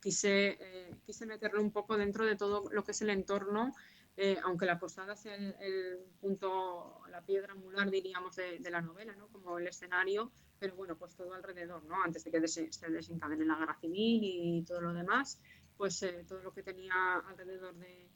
quise, 0.00 0.58
quise 1.06 1.24
meterlo 1.24 1.62
un 1.62 1.70
poco 1.70 1.96
dentro 1.96 2.26
de 2.26 2.36
todo 2.36 2.68
lo 2.70 2.82
que 2.84 2.90
es 2.90 3.00
el 3.00 3.10
entorno 3.10 3.72
eh, 4.16 4.38
aunque 4.44 4.66
la 4.66 4.78
posada 4.78 5.16
sea 5.16 5.34
el, 5.34 5.98
punto, 6.20 7.00
la 7.10 7.22
piedra 7.22 7.52
angular, 7.52 7.90
diríamos, 7.90 8.36
de, 8.36 8.70
la 8.70 8.82
novela, 8.82 9.14
¿no? 9.16 9.28
como 9.28 9.58
el 9.58 9.66
escenario, 9.66 10.30
pero 10.58 10.76
bueno, 10.76 10.96
pues 10.96 11.14
todo 11.14 11.32
alrededor, 11.34 11.82
¿no? 11.84 12.02
antes 12.02 12.24
de 12.24 12.30
que 12.30 12.46
se 12.46 12.90
desencadene 12.90 13.44
la 13.44 13.58
guerra 13.58 13.78
civil 13.80 14.20
y 14.22 14.62
todo 14.64 14.80
lo 14.80 14.92
demás, 14.92 15.40
pues 15.76 16.02
eh, 16.02 16.24
todo 16.28 16.42
lo 16.42 16.52
que 16.52 16.62
tenía 16.62 17.16
alrededor 17.26 17.74
de, 17.76 18.10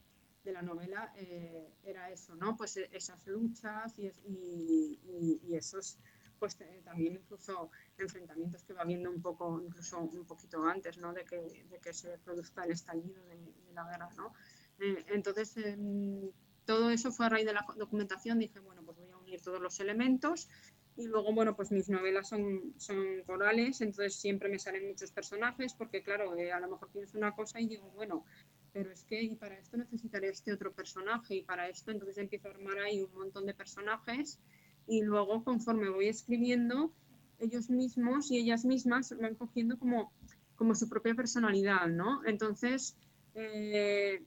de 0.44 0.52
la 0.52 0.62
novela 0.62 1.12
eh, 1.16 1.72
era 1.82 2.10
eso, 2.10 2.36
¿no? 2.36 2.56
Pues 2.56 2.76
esas 2.76 3.26
luchas 3.26 3.98
y, 3.98 4.06
y, 4.06 5.40
y 5.42 5.56
esos 5.56 5.98
pues 6.38 6.56
también 6.84 7.14
incluso 7.14 7.70
enfrentamientos 7.96 8.62
que 8.62 8.74
va 8.74 8.82
habiendo 8.82 9.10
un 9.10 9.22
poco, 9.22 9.60
incluso 9.60 9.98
un 9.98 10.26
poquito 10.26 10.62
antes, 10.64 10.98
¿no? 10.98 11.12
De 11.12 11.24
que, 11.24 11.64
de 11.68 11.78
que 11.80 11.92
se 11.94 12.18
produzca 12.18 12.64
el 12.64 12.72
estallido 12.72 13.24
de, 13.24 13.36
de 13.36 13.72
la 13.72 13.84
guerra, 13.84 14.10
¿no? 14.16 14.34
Eh, 14.80 15.04
entonces, 15.08 15.56
em, 15.56 16.30
todo 16.64 16.90
eso 16.90 17.12
fue 17.12 17.26
a 17.26 17.28
raíz 17.30 17.46
de 17.46 17.52
la 17.52 17.66
documentación. 17.76 18.38
Dije, 18.38 18.60
bueno, 18.60 18.82
pues 18.84 18.98
voy 18.98 19.10
a 19.10 19.16
unir 19.16 19.40
todos 19.40 19.60
los 19.60 19.78
elementos. 19.80 20.48
Y 20.96 21.08
luego, 21.08 21.32
bueno, 21.34 21.54
pues 21.54 21.70
mis 21.70 21.90
novelas 21.90 22.28
son, 22.30 22.72
son 22.78 23.22
corales, 23.26 23.82
entonces 23.82 24.16
siempre 24.16 24.48
me 24.48 24.58
salen 24.58 24.88
muchos 24.88 25.12
personajes, 25.12 25.74
porque 25.74 26.02
claro, 26.02 26.34
eh, 26.38 26.52
a 26.52 26.58
lo 26.58 26.70
mejor 26.70 26.88
tienes 26.90 27.14
una 27.14 27.34
cosa 27.34 27.60
y 27.60 27.66
digo, 27.66 27.90
bueno, 27.90 28.24
pero 28.72 28.90
es 28.90 29.04
que 29.04 29.22
y 29.22 29.36
para 29.36 29.58
esto 29.58 29.76
necesitaré 29.76 30.30
este 30.30 30.54
otro 30.54 30.72
personaje, 30.72 31.36
y 31.36 31.42
para 31.42 31.68
esto 31.68 31.90
entonces 31.90 32.16
empiezo 32.16 32.48
a 32.48 32.52
armar 32.52 32.78
ahí 32.78 33.02
un 33.02 33.12
montón 33.12 33.44
de 33.44 33.52
personajes, 33.52 34.38
y 34.86 35.02
luego 35.02 35.44
conforme 35.44 35.90
voy 35.90 36.08
escribiendo, 36.08 36.90
ellos 37.38 37.68
mismos 37.68 38.30
y 38.30 38.38
ellas 38.38 38.64
mismas 38.64 39.14
van 39.20 39.34
cogiendo 39.34 39.78
como, 39.78 40.12
como 40.54 40.74
su 40.74 40.88
propia 40.88 41.14
personalidad, 41.14 41.88
¿no? 41.88 42.24
Entonces, 42.24 42.96
eh, 43.34 44.22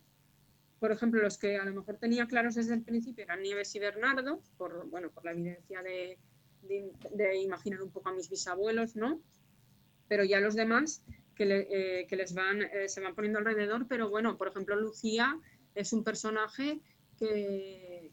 por 0.79 0.91
ejemplo, 0.91 1.21
los 1.21 1.37
que 1.37 1.57
a 1.57 1.65
lo 1.65 1.73
mejor 1.73 1.97
tenía 1.97 2.25
claros 2.25 2.55
desde 2.55 2.73
el 2.73 2.83
principio 2.83 3.25
eran 3.25 3.41
Nieves 3.41 3.75
y 3.75 3.79
Bernardo, 3.79 4.41
por, 4.57 4.87
bueno, 4.89 5.11
por 5.11 5.25
la 5.25 5.31
evidencia 5.31 5.81
de, 5.81 6.17
de, 6.63 7.37
imaginar 7.37 7.81
un 7.81 7.91
poco 7.91 8.09
a 8.09 8.13
mis 8.13 8.29
bisabuelos, 8.29 8.95
¿no? 8.95 9.21
Pero 10.07 10.23
ya 10.23 10.39
los 10.39 10.55
demás 10.55 11.03
que, 11.35 11.67
eh, 11.69 12.07
que 12.07 12.15
les 12.15 12.33
van, 12.33 12.61
eh, 12.61 12.87
se 12.87 13.01
van 13.01 13.15
poniendo 13.15 13.39
alrededor, 13.39 13.87
pero 13.87 14.09
bueno, 14.09 14.37
por 14.37 14.47
ejemplo, 14.47 14.75
Lucía 14.75 15.39
es 15.75 15.93
un 15.93 16.03
personaje 16.03 16.79
que, 17.17 18.11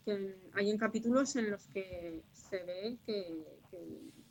hay 0.52 0.70
en 0.70 0.78
capítulos 0.78 1.36
en 1.36 1.50
los 1.50 1.66
que 1.68 2.22
se 2.32 2.62
ve 2.64 2.98
que, 3.06 3.44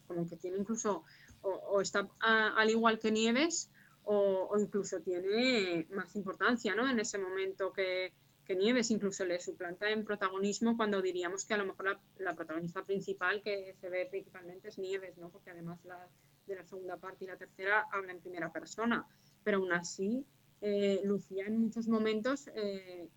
como 0.08 0.28
que 0.28 0.36
tiene 0.36 0.58
incluso, 0.58 1.04
o, 1.42 1.80
está 1.82 2.10
al 2.20 2.70
igual 2.70 3.00
que 3.00 3.12
Nieves, 3.12 3.72
o, 4.04 4.50
o, 4.52 4.60
incluso 4.60 5.02
tiene 5.02 5.88
más 5.90 6.16
importancia, 6.16 6.76
¿no? 6.76 6.90
En 6.90 7.00
ese 7.00 7.18
momento 7.18 7.72
que, 7.74 8.14
que 8.46 8.56
Nieves 8.56 8.92
incluso 8.92 9.26
le 9.26 9.40
suplanta 9.40 9.90
en 9.90 10.06
protagonismo 10.06 10.78
cuando 10.78 11.02
diríamos 11.02 11.46
que 11.46 11.56
a 11.56 11.58
lo 11.58 11.66
mejor 11.66 12.00
la, 12.18 12.36
protagonista 12.36 12.86
principal 12.86 13.42
que 13.42 13.74
se 13.82 13.90
ve 13.90 14.08
principalmente 14.10 14.70
es 14.70 14.78
Nieves, 14.78 15.18
¿no? 15.18 15.30
porque 15.30 15.50
además 15.50 15.84
la, 15.84 16.08
de 16.46 16.56
la 16.56 16.64
segunda 16.64 16.98
parte 16.98 17.26
y 17.26 17.28
la 17.28 17.38
tercera 17.38 17.88
habla 17.92 18.12
en 18.12 18.22
primera 18.22 18.52
persona, 18.52 19.08
pero 19.44 19.58
aún 19.58 19.74
así 19.74 20.26
eh, 20.62 21.02
Lucía 21.04 21.46
en 21.46 21.60
muchos 21.60 21.88
momentos 21.88 22.50
eh, 22.56 23.10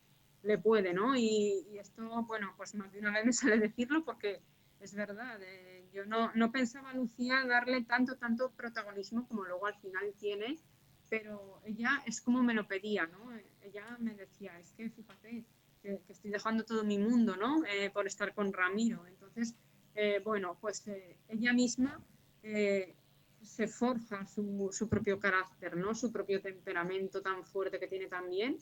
le 0.43 0.59
puede, 0.59 0.93
¿no? 0.93 1.17
Y, 1.17 1.79
esto, 1.79 2.03
bueno, 2.25 2.55
pues 2.57 2.75
más 2.75 2.93
de 2.93 3.01
una 3.01 3.13
vez 3.13 3.25
me 3.25 3.33
sale 3.33 3.59
decirlo 3.59 4.05
porque 4.05 4.41
es 4.81 4.95
verdad, 4.95 5.41
eh, 5.43 5.89
yo 5.93 6.07
no, 6.07 6.33
no 6.35 6.53
pensaba 6.53 6.93
Lucía 6.95 7.45
darle 7.47 7.83
tanto, 7.85 8.17
tanto 8.17 8.51
protagonismo 8.53 9.27
como 9.29 9.45
luego 9.45 9.67
al 9.67 9.77
final 9.77 10.13
tiene, 10.19 10.59
pero 11.09 11.61
ella 11.65 12.03
es 12.07 12.21
como 12.21 12.43
me 12.43 12.55
lo 12.55 12.67
pedía, 12.67 13.07
¿no? 13.07 13.33
Ella 13.69 13.97
me 13.99 14.15
decía, 14.15 14.59
es 14.59 14.73
que 14.73 14.89
fíjate, 14.91 15.45
que, 15.83 16.01
estoy 16.09 16.31
dejando 16.31 16.65
todo 16.65 16.85
mi 16.85 16.99
mundo, 16.99 17.37
¿no? 17.37 17.63
Eh, 17.67 17.91
por 17.91 18.07
estar 18.07 18.35
con 18.35 18.53
Ramiro. 18.53 19.07
Entonces, 19.07 19.55
eh, 19.95 20.21
bueno, 20.25 20.57
pues 20.61 20.87
eh, 20.89 21.19
ella 21.29 21.53
misma 21.53 22.03
se 23.43 23.69
forja 23.69 24.27
su, 24.27 24.71
su, 24.73 24.89
propio 24.89 25.21
carácter, 25.21 25.77
¿no? 25.77 25.95
Su 25.95 26.11
propio 26.11 26.41
temperamento 26.41 27.21
tan 27.21 27.45
fuerte 27.45 27.79
que 27.79 27.87
tiene 27.87 28.07
también. 28.07 28.59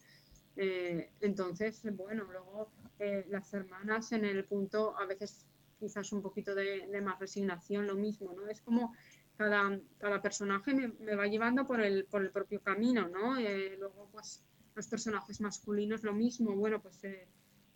entonces, 0.57 1.83
bueno, 1.95 2.25
luego 2.25 2.73
las 3.29 3.53
hermanas 3.55 4.11
en 4.13 4.25
el 4.25 4.45
punto, 4.45 4.99
a 4.99 5.07
veces 5.07 5.47
quizás 5.79 6.11
un 6.13 6.23
poquito 6.23 6.55
de, 6.55 6.89
de, 6.89 7.01
más 7.01 7.21
resignación, 7.21 7.87
lo 7.87 7.95
mismo, 7.95 8.33
¿no? 8.33 8.49
Es 8.49 8.61
como 8.61 8.95
cada, 9.37 9.79
cada 9.99 10.21
personaje 10.21 10.75
me, 10.75 10.89
me, 10.99 11.15
va 11.15 11.27
llevando 11.27 11.67
por 11.67 11.81
el, 11.81 12.07
por 12.07 12.23
el 12.23 12.31
propio 12.31 12.61
camino, 12.61 13.07
¿no? 13.09 13.39
luego, 13.79 14.09
pues, 14.11 14.43
los 14.77 14.87
personajes 14.87 15.41
masculinos 15.41 16.03
lo 16.05 16.13
mismo. 16.13 16.55
Bueno, 16.55 16.81
pues 16.81 17.03
eh, 17.05 17.27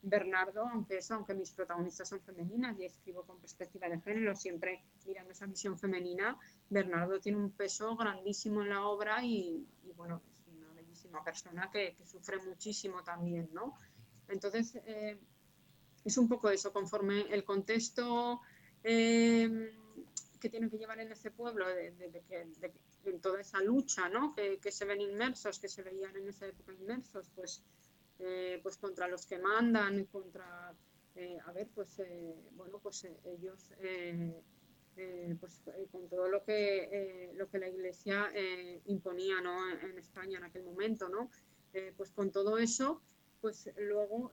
Bernardo, 0.03 0.66
aunque 0.68 0.98
eso, 0.98 1.14
aunque 1.14 1.34
mis 1.34 1.51
protagonistas 1.51 2.09
son 2.09 2.20
femeninas 2.20 2.78
y 2.78 2.84
escribo 2.84 3.24
con 3.24 3.40
perspectiva 3.40 3.88
de 3.88 4.01
género, 4.01 4.36
siempre 4.36 4.84
mirando 5.07 5.32
esa 5.32 5.46
visión 5.46 5.78
femenina, 5.78 6.38
Bernardo 6.68 7.18
tiene 7.18 7.38
un 7.38 7.51
peso 7.51 7.96
grandísimo 7.96 8.62
en 8.62 8.68
la 8.68 8.86
obra 8.86 9.24
y, 9.24 9.66
bueno, 9.96 10.22
es 10.38 10.55
una 10.55 10.72
bellísima 10.74 11.24
persona 11.24 11.70
que, 11.72 11.96
sufre 12.05 12.38
muchísimo 12.44 13.03
también, 13.03 13.48
¿no? 13.53 13.74
Entonces, 14.28 14.76
eh, 14.84 15.18
es 16.05 16.18
un 16.18 16.28
poco 16.28 16.51
eso, 16.51 16.72
conforme 16.72 17.22
el 17.32 17.44
contexto 17.44 18.40
eh, 18.84 19.72
que 20.38 20.48
tienen 20.48 20.70
que 20.70 20.78
llevar 20.78 21.01
en 21.01 21.12
ese 21.12 21.30
pueblo, 21.30 21.66
de, 21.68 22.22
que, 22.28 22.46
en 23.05 23.20
toda 23.20 23.40
esa 23.40 23.61
lucha 23.62 24.09
¿no? 24.09 24.34
que, 24.34 24.72
se 24.72 24.84
ven 24.84 25.01
inmersos, 25.01 25.59
que 25.59 25.68
se 25.68 25.82
veían 25.82 26.16
en 26.16 26.28
esa 26.28 26.46
época 26.46 26.72
inmersos, 26.72 27.30
pues, 27.34 27.62
eh, 28.18 28.61
pues 28.62 28.76
contra 28.76 29.09
los 29.09 29.26
que 29.26 29.38
mandan, 29.38 30.05
contra, 30.07 30.74
eh, 31.14 31.38
a 31.44 31.53
ver, 31.53 31.68
pues, 31.74 31.98
eh, 31.98 32.34
bueno, 32.53 32.78
pues 32.78 33.07
ellos, 33.24 33.72
pues 35.40 35.62
con 35.90 36.09
todo 36.09 36.28
lo 36.28 36.44
que, 36.44 37.32
lo 37.34 37.48
que 37.48 37.59
la 37.59 37.68
Iglesia 37.68 38.30
imponía 38.84 39.40
¿no? 39.40 39.70
en 39.70 39.98
España 39.98 40.38
en 40.38 40.44
aquel 40.44 40.64
momento, 40.64 41.09
¿no? 41.09 41.30
pues 41.96 42.11
con 42.11 42.30
todo 42.30 42.59
eso, 42.59 43.01
pues 43.40 43.70
luego 43.78 44.32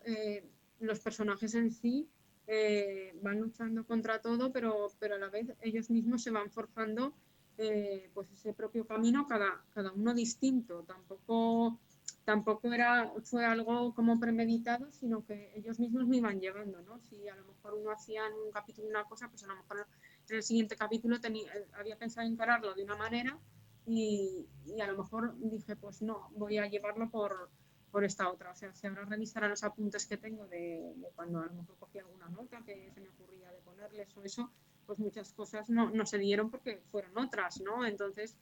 los 0.79 0.99
personajes 0.99 1.55
en 1.55 1.71
sí 1.71 2.09
eh, 2.49 3.11
van 3.21 3.41
luchando 3.41 3.85
contra 3.85 4.21
todo, 4.21 4.53
pero, 4.53 4.87
pero 4.99 5.15
a 5.15 5.17
la 5.17 5.29
vez 5.29 5.53
ellos 5.59 5.89
mismos 5.89 6.23
se 6.23 6.31
van 6.31 6.49
forjando 6.49 7.13
eh, 7.57 8.09
pues 8.13 8.31
ese 8.31 8.53
propio 8.53 8.85
camino, 8.85 9.25
cada, 9.27 9.63
cada 9.73 9.91
uno 9.91 10.13
distinto. 10.13 10.83
Tampoco, 10.83 11.79
tampoco 12.25 12.71
era, 12.71 13.11
fue 13.23 13.45
algo 13.45 13.93
como 13.93 14.19
premeditado, 14.19 14.91
sino 14.91 15.25
que 15.25 15.53
ellos 15.55 15.79
mismos 15.79 16.07
me 16.07 16.17
iban 16.17 16.39
llevando. 16.39 16.81
¿no? 16.81 16.99
Si 16.99 17.27
a 17.27 17.35
lo 17.35 17.45
mejor 17.45 17.73
uno 17.73 17.91
hacía 17.91 18.27
en 18.27 18.33
un 18.33 18.51
capítulo 18.51 18.87
una 18.87 19.05
cosa, 19.05 19.29
pues 19.29 19.43
a 19.43 19.47
lo 19.47 19.55
mejor 19.55 19.87
en 20.29 20.35
el 20.35 20.43
siguiente 20.43 20.75
capítulo 20.75 21.19
tenía, 21.19 21.51
había 21.73 21.97
pensado 21.97 22.27
encararlo 22.27 22.73
de 22.73 22.83
una 22.83 22.95
manera 22.95 23.37
y, 23.85 24.47
y 24.65 24.81
a 24.81 24.87
lo 24.87 24.97
mejor 24.97 25.35
dije, 25.39 25.75
pues 25.75 26.01
no, 26.01 26.29
voy 26.35 26.57
a 26.57 26.67
llevarlo 26.67 27.09
por 27.09 27.49
por 27.91 28.03
esta 28.03 28.29
otra. 28.29 28.51
O 28.51 28.55
sea, 28.55 28.73
si 28.73 28.87
ahora 28.87 29.05
revisara 29.05 29.47
los 29.47 29.63
apuntes 29.63 30.05
que 30.05 30.17
tengo 30.17 30.45
de, 30.47 30.93
cuando 31.15 31.39
a 31.39 31.45
lo 31.45 31.53
mejor 31.53 31.77
cogí 31.79 31.99
alguna 31.99 32.29
nota 32.29 32.61
que 32.63 32.91
se 32.91 33.01
me 33.01 33.09
ocurría 33.09 33.51
de 33.51 33.59
ponerles 33.61 34.15
o 34.15 34.23
eso, 34.23 34.51
pues 34.87 34.97
muchas 34.99 35.33
cosas 35.33 35.69
no, 35.69 35.91
no 35.91 36.05
se 36.05 36.17
dieron 36.17 36.49
porque 36.49 36.81
fueron 36.91 37.15
otras, 37.17 37.61
¿no? 37.61 37.85
Entonces, 37.85 38.35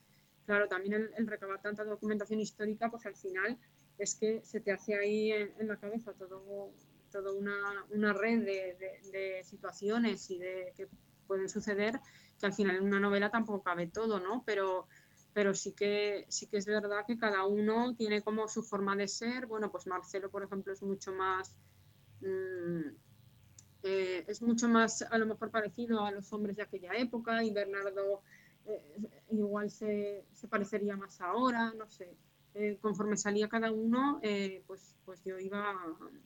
claro, 0.45 0.67
también 0.69 1.09
el, 1.17 1.27
recabar 1.27 1.61
tanta 1.61 1.83
documentación 1.83 2.39
histórica, 2.39 2.89
pues 2.89 3.05
al 3.05 3.15
final 3.15 3.57
es 3.97 4.15
que 4.15 4.41
se 4.43 4.61
te 4.61 4.71
hace 4.71 4.95
ahí 4.95 5.31
en, 5.31 5.67
la 5.67 5.77
cabeza 5.77 6.13
todo, 6.13 6.71
toda 7.11 7.33
una, 7.33 7.85
una, 7.89 8.13
red 8.13 8.45
de, 8.45 8.99
de, 9.11 9.43
situaciones 9.43 10.29
y 10.29 10.37
de 10.37 10.73
que 10.77 10.87
pueden 11.27 11.49
suceder, 11.49 11.99
que 12.39 12.45
al 12.45 12.53
final 12.53 12.77
en 12.77 12.83
una 12.83 12.99
novela 12.99 13.31
tampoco 13.31 13.63
cabe 13.63 13.87
todo, 13.87 14.19
¿no? 14.19 14.43
Pero 14.45 14.87
pero 15.35 15.53
sí 15.53 15.73
que, 15.73 16.25
sí 16.29 16.47
que 16.47 16.55
es 16.55 16.65
verdad 16.65 17.05
que 17.05 17.17
cada 17.17 17.45
uno 17.45 17.93
tiene 17.97 18.21
como 18.21 18.47
su 18.47 18.63
forma 18.63 18.95
de 18.95 19.09
ser. 19.09 19.47
Bueno, 19.47 19.69
pues 19.69 19.85
Marcelo, 19.85 20.31
por 20.31 20.43
ejemplo, 20.43 20.71
es 20.71 20.81
mucho 20.81 21.11
más, 21.11 21.53
mm, 22.21 22.87
eh, 23.85 24.25
es 24.27 24.41
mucho 24.41 24.67
más 24.67 25.03
a 25.03 25.17
lo 25.19 25.27
mejor 25.27 25.51
parecido 25.51 26.03
a 26.03 26.11
los 26.11 26.33
hombres 26.33 26.55
de 26.55 26.63
aquella 26.63 26.93
época 26.93 27.43
y 27.43 27.51
Bernardo 27.51 28.23
eh, 28.65 28.97
igual 29.29 29.69
se, 29.69 30.25
se, 30.33 30.47
parecería 30.47 30.97
más 30.97 31.21
ahora, 31.21 31.71
no 31.77 31.87
sé. 31.87 32.17
Eh, 32.55 32.79
conforme 32.81 33.15
salía 33.15 33.47
cada 33.47 33.71
uno, 33.71 34.19
pues, 34.65 34.95
pues 35.05 35.23
yo 35.23 35.37
iba, 35.37 35.75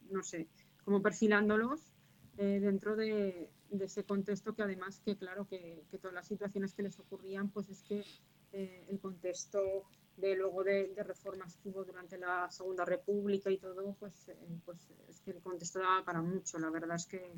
no 0.10 0.24
sé, 0.24 0.48
como 0.86 1.02
perfilándolos 1.02 1.92
dentro 2.38 2.96
de, 2.96 3.50
de, 3.72 3.86
ese 3.86 4.06
contexto 4.06 4.56
que 4.56 4.62
además 4.62 5.02
que 5.04 5.18
claro 5.18 5.46
que, 5.46 5.84
que 5.92 5.98
todas 5.98 6.14
las 6.14 6.28
situaciones 6.28 6.74
que 6.74 6.84
les 6.84 6.98
ocurrían, 7.00 7.50
pues 7.50 7.68
es 7.68 7.84
que 7.84 8.06
el 8.54 9.00
contexto 9.00 9.84
de 10.20 10.36
luego 10.36 10.64
de, 10.64 10.94
reformas 10.98 11.58
que 11.58 11.70
hubo 11.70 11.84
durante 11.84 12.18
la 12.18 12.50
Segunda 12.52 12.86
República 12.86 13.50
y 13.50 13.58
todo, 13.58 13.96
pues, 14.00 14.30
eh, 14.30 14.36
pues 14.66 14.90
es 15.08 15.22
que 15.22 15.32
el 15.32 15.42
contexto 15.42 15.80
para 16.06 16.22
mucho. 16.22 16.60
La 16.60 16.70
verdad 16.70 16.96
es 16.96 17.06
que 17.06 17.34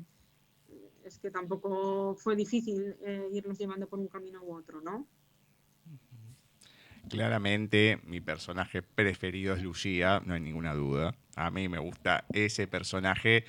es 1.04 1.18
que 1.18 1.30
tampoco 1.30 2.14
fue 2.14 2.36
difícil 2.36 2.96
eh, 3.02 3.28
irnos 3.32 3.58
llevando 3.58 3.88
por 3.88 3.98
un 3.98 4.08
camino 4.08 4.42
u 4.42 4.54
otro, 4.54 4.80
¿no? 4.80 5.06
Claramente 7.08 8.00
mi 8.04 8.20
personaje 8.20 8.82
preferido 8.82 9.54
es 9.54 9.62
Lucía, 9.62 10.22
no 10.24 10.34
hay 10.34 10.40
ninguna 10.40 10.74
duda. 10.74 11.14
A 11.34 11.50
mí 11.50 11.68
me 11.68 11.78
gusta 11.78 12.24
ese 12.32 12.66
personaje 12.68 13.44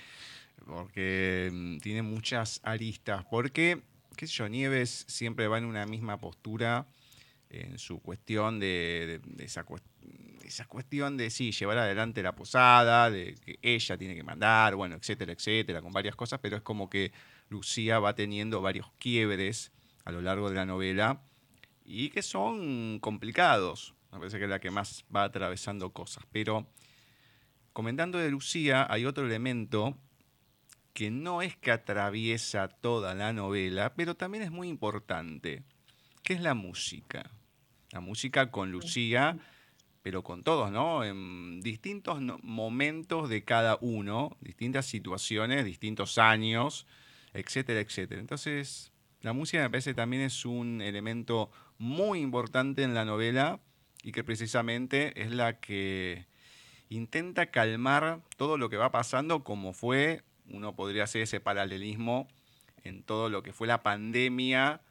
porque 0.66 1.50
mm, 1.54 1.78
tiene 1.78 2.02
muchas 2.02 2.60
aristas. 2.64 3.26
Porque, 3.26 3.84
qué 4.18 4.28
sé 4.28 4.34
yo, 4.34 4.50
Nieves 4.50 5.06
siempre 5.08 5.48
va 5.48 5.60
en 5.60 5.66
una 5.66 5.86
misma 5.86 6.20
postura 6.20 6.88
en 7.54 7.78
su 7.78 8.00
cuestión 8.00 8.60
de, 8.60 9.22
esa, 9.38 9.66
esa, 10.44 10.66
cuestión 10.66 11.18
de 11.18 11.30
sí, 11.30 11.52
llevar 11.52 11.78
adelante 11.78 12.24
la 12.24 12.36
posada, 12.36 13.12
de 13.12 13.36
que 13.36 13.60
ella 13.62 13.98
tiene 13.98 14.16
que 14.16 14.24
mandar, 14.24 14.76
bueno, 14.76 14.96
etcétera, 14.96 15.34
etcétera, 15.34 15.82
con 15.82 15.94
varias 15.94 16.16
cosas, 16.16 16.40
pero 16.42 16.58
es 16.58 16.64
como 16.64 16.90
que 16.90 17.12
Lucía 17.50 18.00
va 18.00 18.16
teniendo 18.16 18.62
varios 18.62 18.92
quiebres 18.98 19.72
a 20.04 20.12
lo 20.12 20.22
largo 20.22 20.50
de 20.50 20.56
la 20.56 20.66
novela 20.66 21.22
y 21.86 22.10
que 22.10 22.24
son 22.24 23.00
complicados. 23.00 23.94
Me 24.12 24.20
parece 24.20 24.38
que 24.38 24.46
es 24.46 24.50
la 24.50 24.60
que 24.60 24.72
más 24.72 25.06
va 25.16 25.24
atravesando 25.24 25.92
cosas. 25.92 26.24
Pero 26.32 26.68
comentando 27.72 28.18
de 28.18 28.30
Lucía, 28.30 28.88
hay 28.90 29.06
otro 29.06 29.26
elemento 29.26 29.98
que 30.94 31.10
no 31.10 31.42
es 31.42 31.56
que 31.58 31.72
atraviesa 31.72 32.68
toda 32.68 33.16
la 33.16 33.34
novela, 33.34 33.94
pero 33.96 34.16
también 34.16 34.44
es 34.44 34.52
muy 34.52 34.68
importante, 34.68 35.64
que 36.22 36.34
es 36.34 36.42
la 36.42 36.54
música 36.54 37.32
la 37.94 38.00
música 38.00 38.50
con 38.50 38.72
Lucía, 38.72 39.38
pero 40.02 40.24
con 40.24 40.44
todos, 40.44 40.72
¿no? 40.72 41.04
En 41.04 41.62
distintos 41.62 42.20
momentos 42.42 43.30
de 43.30 43.44
cada 43.44 43.78
uno, 43.82 44.36
distintas 44.42 44.88
situaciones, 44.88 45.64
distintos 45.64 46.18
años, 46.18 46.88
etcétera, 47.34 47.80
etcétera. 47.80 48.20
Entonces, 48.20 48.92
la 49.22 49.32
música 49.32 49.62
me 49.62 49.70
parece 49.70 49.94
también 49.94 50.24
es 50.24 50.44
un 50.44 50.82
elemento 50.82 51.52
muy 51.78 52.20
importante 52.20 52.82
en 52.82 52.96
la 52.96 53.06
novela 53.06 53.60
y 54.02 54.12
que 54.12 54.24
precisamente 54.24 55.22
es 55.22 55.32
la 55.32 55.60
que 55.60 56.26
intenta 56.90 57.52
calmar 57.52 58.22
todo 58.38 58.58
lo 58.58 58.70
que 58.70 58.78
va 58.78 58.92
pasando 58.92 59.44
como 59.44 59.72
fue, 59.72 60.24
uno 60.50 60.76
podría 60.76 61.04
hacer 61.04 61.22
ese 61.22 61.40
paralelismo 61.40 62.28
en 62.84 63.04
todo 63.04 63.30
lo 63.30 63.44
que 63.44 63.54
fue 63.54 63.68
la 63.68 63.84
pandemia 63.84 64.82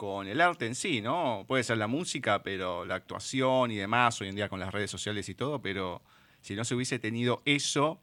con 0.00 0.26
el 0.28 0.40
arte 0.40 0.64
en 0.64 0.74
sí, 0.74 1.02
¿no? 1.02 1.44
Puede 1.46 1.62
ser 1.62 1.76
la 1.76 1.86
música, 1.86 2.42
pero 2.42 2.86
la 2.86 2.94
actuación 2.94 3.70
y 3.70 3.76
demás, 3.76 4.18
hoy 4.22 4.28
en 4.28 4.34
día 4.34 4.48
con 4.48 4.58
las 4.58 4.72
redes 4.72 4.90
sociales 4.90 5.28
y 5.28 5.34
todo, 5.34 5.60
pero 5.60 6.00
si 6.40 6.54
no 6.54 6.64
se 6.64 6.74
hubiese 6.74 6.98
tenido 6.98 7.42
eso, 7.44 8.00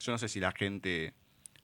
yo 0.00 0.10
no 0.10 0.18
sé 0.18 0.28
si 0.28 0.40
la 0.40 0.50
gente 0.50 1.14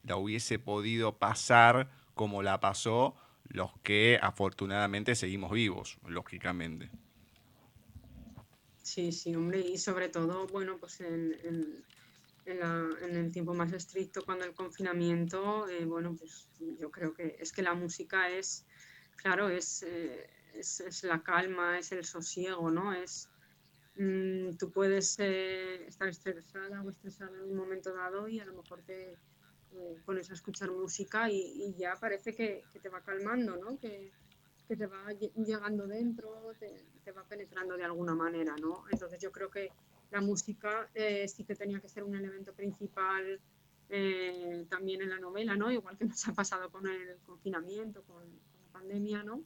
la 0.05 0.15
hubiese 0.15 0.61
podido 0.61 1.19
pasar 1.19 1.91
como 2.15 2.41
la 2.41 2.61
pasó 2.61 3.17
los 3.49 3.77
que 3.83 4.17
afortunadamente 4.23 5.17
seguimos 5.17 5.51
vivos, 5.51 5.99
lógicamente. 6.07 6.89
Sí, 8.81 9.11
sí, 9.11 9.35
hombre, 9.35 9.59
y 9.59 9.79
sobre 9.79 10.09
todo, 10.09 10.47
bueno, 10.47 10.79
pues 10.79 11.01
en, 11.01 11.85
el 12.47 13.33
tiempo 13.33 13.55
más 13.55 13.73
estricto, 13.73 14.25
cuando 14.25 14.45
el 14.45 14.55
confinamiento, 14.55 15.69
eh, 15.69 15.85
bueno, 15.85 16.15
pues 16.17 16.49
yo 16.79 16.93
creo 16.93 17.13
que 17.13 17.39
es 17.41 17.53
que 17.53 17.63
la 17.63 17.75
música 17.75 18.31
es 18.31 18.65
claro, 19.17 19.49
es, 19.49 19.83
eh, 19.83 20.29
es, 20.55 20.81
es, 20.81 21.05
la 21.05 21.23
calma, 21.23 21.79
es 21.79 21.93
el 21.93 22.05
sosiego, 22.05 22.71
¿no? 22.71 22.93
Es, 22.93 23.29
mm, 23.97 24.57
tú 24.59 24.71
puedes 24.71 25.17
eh, 25.19 25.87
estar 25.87 26.09
estresada 26.09 26.83
o 26.83 26.91
estresada 26.91 27.37
en 27.37 27.51
un 27.51 27.57
momento 27.57 27.93
dado 27.93 28.29
y 28.29 28.41
a 28.41 28.45
lo 28.45 28.55
mejor 28.55 28.83
te, 28.83 29.13
eh, 29.73 30.01
pones 30.05 30.31
a 30.31 30.35
escuchar 30.35 30.71
música 30.71 31.31
y, 31.31 31.75
ya 31.77 31.97
parece 31.97 32.35
que, 32.35 32.65
te 32.81 32.89
va 32.89 33.01
calmando, 33.03 33.57
¿no? 33.57 33.79
Que, 33.79 34.13
te 34.67 34.87
va 34.87 35.13
llegando 35.13 35.87
dentro, 35.87 36.53
te, 36.59 37.13
va 37.13 37.23
penetrando 37.25 37.77
de 37.77 37.85
alguna 37.85 38.15
manera, 38.15 38.57
¿no? 38.57 38.85
Entonces 38.91 39.21
yo 39.21 39.31
creo 39.31 39.51
que 39.51 39.71
la 40.11 40.21
música 40.21 40.89
eh, 40.95 41.29
sí 41.29 41.45
que 41.45 41.55
tenía 41.55 41.81
que 41.81 41.89
ser 41.89 42.03
un 42.03 42.15
elemento 42.15 42.53
principal 42.55 43.41
también 44.69 45.03
en 45.03 45.11
la 45.11 45.21
novela, 45.21 45.55
¿no? 45.55 45.71
Igual 45.71 45.97
que 45.97 46.07
nos 46.07 46.27
ha 46.27 46.33
pasado 46.33 46.69
con 46.71 46.89
el 46.89 47.17
confinamiento, 47.19 48.03
con, 48.03 48.25
pandemia, 48.75 49.23
¿no? 49.23 49.43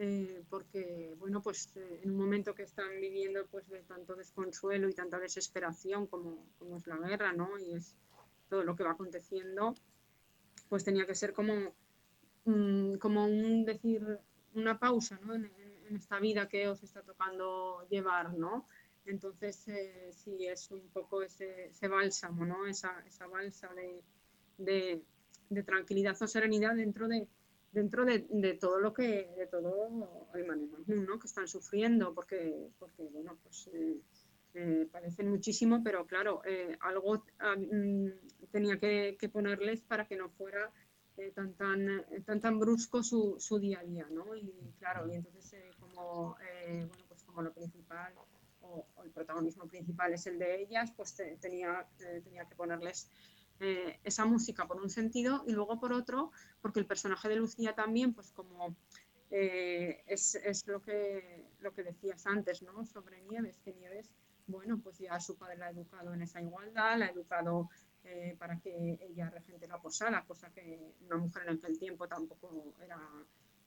Eh, 0.00 0.44
porque, 0.48 1.16
bueno, 1.18 1.42
pues 1.42 1.72
en 1.74 2.10
un 2.12 2.16
momento 2.16 2.54
que 2.54 2.62
están 2.62 3.00
viviendo 3.00 3.44
pues 3.48 3.68
de 3.68 3.82
tanto 3.82 4.14
desconsuelo 4.14 4.88
y 4.88 4.94
tanta 4.94 5.18
desesperación 5.18 6.06
como, 6.06 6.46
como 6.58 6.76
es 6.76 6.86
la 6.86 6.98
guerra, 6.98 7.32
¿no? 7.32 7.58
Y 7.58 7.74
es 7.74 7.96
todo 8.48 8.62
lo 8.62 8.76
que 8.76 8.84
va 8.84 8.92
aconteciendo, 8.92 9.74
pues 10.68 10.84
tenía 10.84 11.04
que 11.06 11.16
ser 11.16 11.32
como, 11.32 11.74
mm, 12.44 12.94
como 12.98 13.26
un 13.26 13.64
decir, 13.64 14.20
una 14.54 14.78
pausa, 14.78 15.18
¿no? 15.24 15.34
En, 15.34 15.50
esta 15.88 16.20
vida 16.20 16.50
que 16.50 16.68
os 16.68 16.82
está 16.82 17.00
tocando 17.02 17.86
llevar, 17.88 18.34
¿no? 18.34 18.66
Entonces, 19.06 19.66
eh, 19.68 20.10
sí, 20.12 20.46
es 20.46 20.70
un 20.70 20.86
poco 20.90 21.22
ese, 21.22 21.72
bálsamo, 21.88 22.44
¿no? 22.44 22.66
Esa, 22.66 23.02
esa 23.06 23.26
balsa 23.26 23.70
de, 24.58 25.02
tranquilidad 25.64 26.14
o 26.20 26.26
serenidad 26.26 26.76
dentro 26.76 27.08
de 27.08 27.26
dentro 27.72 28.04
de, 28.04 28.20
todo 28.60 28.78
lo 28.78 28.92
que 28.92 29.30
de 29.36 29.46
todo 29.46 29.88
el 30.34 31.06
¿no? 31.06 31.18
que 31.18 31.26
están 31.26 31.48
sufriendo 31.48 32.14
porque 32.14 32.70
porque 32.78 33.08
bueno 33.08 33.38
pues 33.42 33.68
eh, 33.72 34.00
eh, 34.54 34.88
parecen 34.90 35.28
muchísimo 35.28 35.82
pero 35.84 36.06
claro 36.06 36.42
algo 36.80 37.24
ah, 37.38 37.56
mm, 37.56 38.08
tenía 38.50 38.78
que, 38.78 39.30
ponerles 39.32 39.82
para 39.82 40.06
que 40.06 40.16
no 40.16 40.30
fuera 40.30 40.70
tan 41.34 41.54
tan 41.54 42.04
tan 42.24 42.40
tan 42.40 42.58
brusco 42.58 43.02
su, 43.02 43.36
su, 43.38 43.58
día 43.58 43.80
a 43.80 43.84
día 43.84 44.06
no 44.10 44.36
y 44.36 44.52
claro 44.78 45.08
y 45.08 45.14
entonces 45.14 45.76
como 45.80 46.36
bueno 46.68 46.90
pues 47.08 47.22
como 47.24 47.42
lo 47.42 47.52
principal 47.52 48.14
o, 48.62 48.86
el 49.04 49.10
protagonismo 49.10 49.66
principal 49.66 50.12
es 50.12 50.26
el 50.26 50.38
de 50.38 50.62
ellas, 50.62 50.92
pues 50.96 51.14
tenía, 51.40 51.86
eh, 52.00 52.20
tenía 52.24 52.44
que 52.44 52.54
ponerles 52.54 53.08
eh, 53.60 53.98
esa 54.04 54.24
música 54.24 54.66
por 54.66 54.80
un 54.80 54.90
sentido 54.90 55.44
y 55.46 55.52
luego 55.52 55.78
por 55.78 55.92
otro, 55.92 56.32
porque 56.60 56.80
el 56.80 56.86
personaje 56.86 57.28
de 57.28 57.36
Lucía 57.36 57.74
también, 57.74 58.14
pues 58.14 58.30
como 58.32 58.76
eh, 59.30 60.02
es, 60.06 60.34
es, 60.36 60.66
lo, 60.66 60.80
que, 60.82 61.46
lo 61.60 61.72
que 61.72 61.82
decías 61.82 62.26
antes, 62.26 62.62
¿no? 62.62 62.84
Sobre 62.86 63.22
Nieves, 63.22 63.60
que 63.64 63.72
Nieves, 63.74 64.10
bueno, 64.46 64.78
pues 64.78 64.98
ya 64.98 65.20
su 65.20 65.36
padre 65.36 65.56
la 65.56 65.66
ha 65.66 65.70
educado 65.70 66.14
en 66.14 66.22
esa 66.22 66.40
igualdad, 66.40 66.98
la 66.98 67.06
ha 67.06 67.10
educado 67.10 67.68
para 68.38 68.58
que 68.58 68.98
ella 69.02 69.28
regente 69.28 69.68
la 69.68 69.82
posada, 69.82 70.24
cosa 70.24 70.50
que 70.50 70.94
una 71.02 71.18
mujer 71.18 71.42
en 71.42 71.58
aquel 71.58 71.78
tiempo 71.78 72.08
tampoco 72.08 72.72
era 72.82 72.98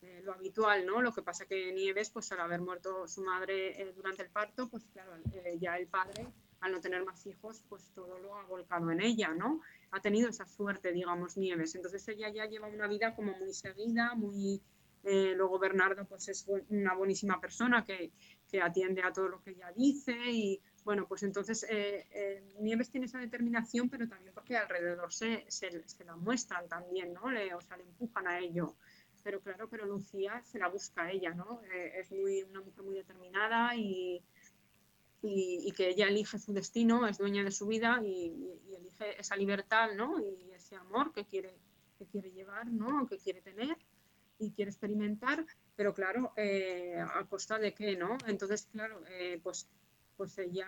eh, 0.02 0.22
lo 0.24 0.34
habitual, 0.34 0.84
¿no? 0.84 1.00
Lo 1.00 1.14
que 1.14 1.22
pasa 1.22 1.46
que 1.46 1.72
Nieves, 1.72 2.10
pues 2.10 2.32
al 2.32 2.40
haber 2.40 2.60
muerto 2.60 3.08
su 3.08 3.22
madre 3.22 3.80
eh, 3.80 3.94
durante 3.96 4.24
el 4.24 4.32
parto, 4.32 4.68
pues 4.68 4.88
claro, 4.92 5.12
eh, 5.32 5.58
ya 5.60 5.78
el 5.78 5.86
padre, 5.88 6.28
al 6.62 6.72
no 6.72 6.82
tener 6.82 7.06
más 7.06 7.24
hijos, 7.28 7.64
pues 7.70 7.92
todo 7.94 8.18
lo 8.18 8.36
ha 8.36 8.44
volcado 8.46 8.90
en 8.90 9.00
ella, 9.00 9.30
¿no? 9.36 9.62
Ha 9.92 10.02
tenido 10.02 10.30
esa 10.30 10.46
suerte, 10.46 10.92
digamos, 10.92 11.38
Nieves. 11.38 11.76
Entonces 11.76 12.08
ella 12.08 12.30
ya 12.30 12.46
lleva 12.46 12.68
una 12.68 12.88
vida 12.88 13.16
como 13.16 13.38
muy 13.38 13.54
seguida, 13.54 14.16
muy... 14.16 14.62
luego 15.04 15.60
Bernardo, 15.60 16.06
pues 16.06 16.28
es 16.30 16.46
una 16.70 16.94
buenísima 16.94 17.40
persona 17.40 17.84
que, 17.84 18.12
que, 18.50 18.62
atiende 18.62 19.02
a 19.04 19.12
todo 19.12 19.28
lo 19.28 19.42
que 19.42 19.52
ella 19.52 19.72
dice 19.76 20.16
y, 20.28 20.62
bueno, 20.84 21.08
pues 21.08 21.24
entonces 21.24 21.66
Nieves 22.60 22.90
tiene 22.90 23.08
esa 23.08 23.20
determinación, 23.20 23.90
pero 23.90 24.08
también 24.08 24.34
porque 24.34 24.58
alrededor 24.58 25.12
se, 25.12 25.46
se, 25.48 25.88
se 25.88 26.06
la 26.06 26.16
muestran 26.16 26.68
también, 26.68 27.14
¿no? 27.14 27.30
Le, 27.32 27.54
o 27.54 27.62
sea, 27.62 27.78
le 27.78 27.84
empujan 27.84 28.28
a 28.28 28.40
ello 28.40 28.76
pero 29.24 29.42
claro, 29.42 29.70
pero 29.70 29.86
Lucía 29.86 30.42
se 30.44 30.60
la 30.60 30.68
busca 30.68 31.10
ella, 31.12 31.34
¿no? 31.34 31.62
Eh, 31.74 32.00
es 32.00 32.12
muy, 32.12 32.44
una 32.44 32.62
mujer 32.62 32.84
muy 32.84 32.96
determinada 32.96 33.76
y, 33.76 34.24
y, 35.22 35.72
que 35.74 35.90
ella 35.90 36.08
elige 36.08 36.40
su 36.40 36.54
destino, 36.54 37.08
es 37.08 37.18
dueña 37.18 37.44
de 37.44 37.52
su 37.52 37.68
vida 37.68 38.02
y, 38.04 38.60
elige 38.76 39.20
esa 39.20 39.36
libertad, 39.36 39.90
¿no? 39.96 40.20
Y 40.20 40.52
ese 40.52 40.76
amor 40.76 41.14
que 41.14 41.26
quiere, 41.26 41.56
que 41.98 42.06
quiere 42.06 42.32
llevar, 42.32 42.68
¿no? 42.68 43.08
Que 43.08 43.18
quiere 43.18 43.42
tener 43.42 43.78
y 44.40 44.52
quiere 44.52 44.72
experimentar, 44.72 45.46
pero 45.76 45.94
claro, 45.94 46.34
eh, 46.36 46.98
a 47.00 47.26
costa 47.26 47.60
de 47.60 47.74
qué, 47.74 47.96
¿no? 47.96 48.18
Entonces, 48.26 48.68
claro, 48.72 49.04
eh, 49.08 49.40
pues 49.44 49.68
pues 50.18 50.38
ella 50.38 50.68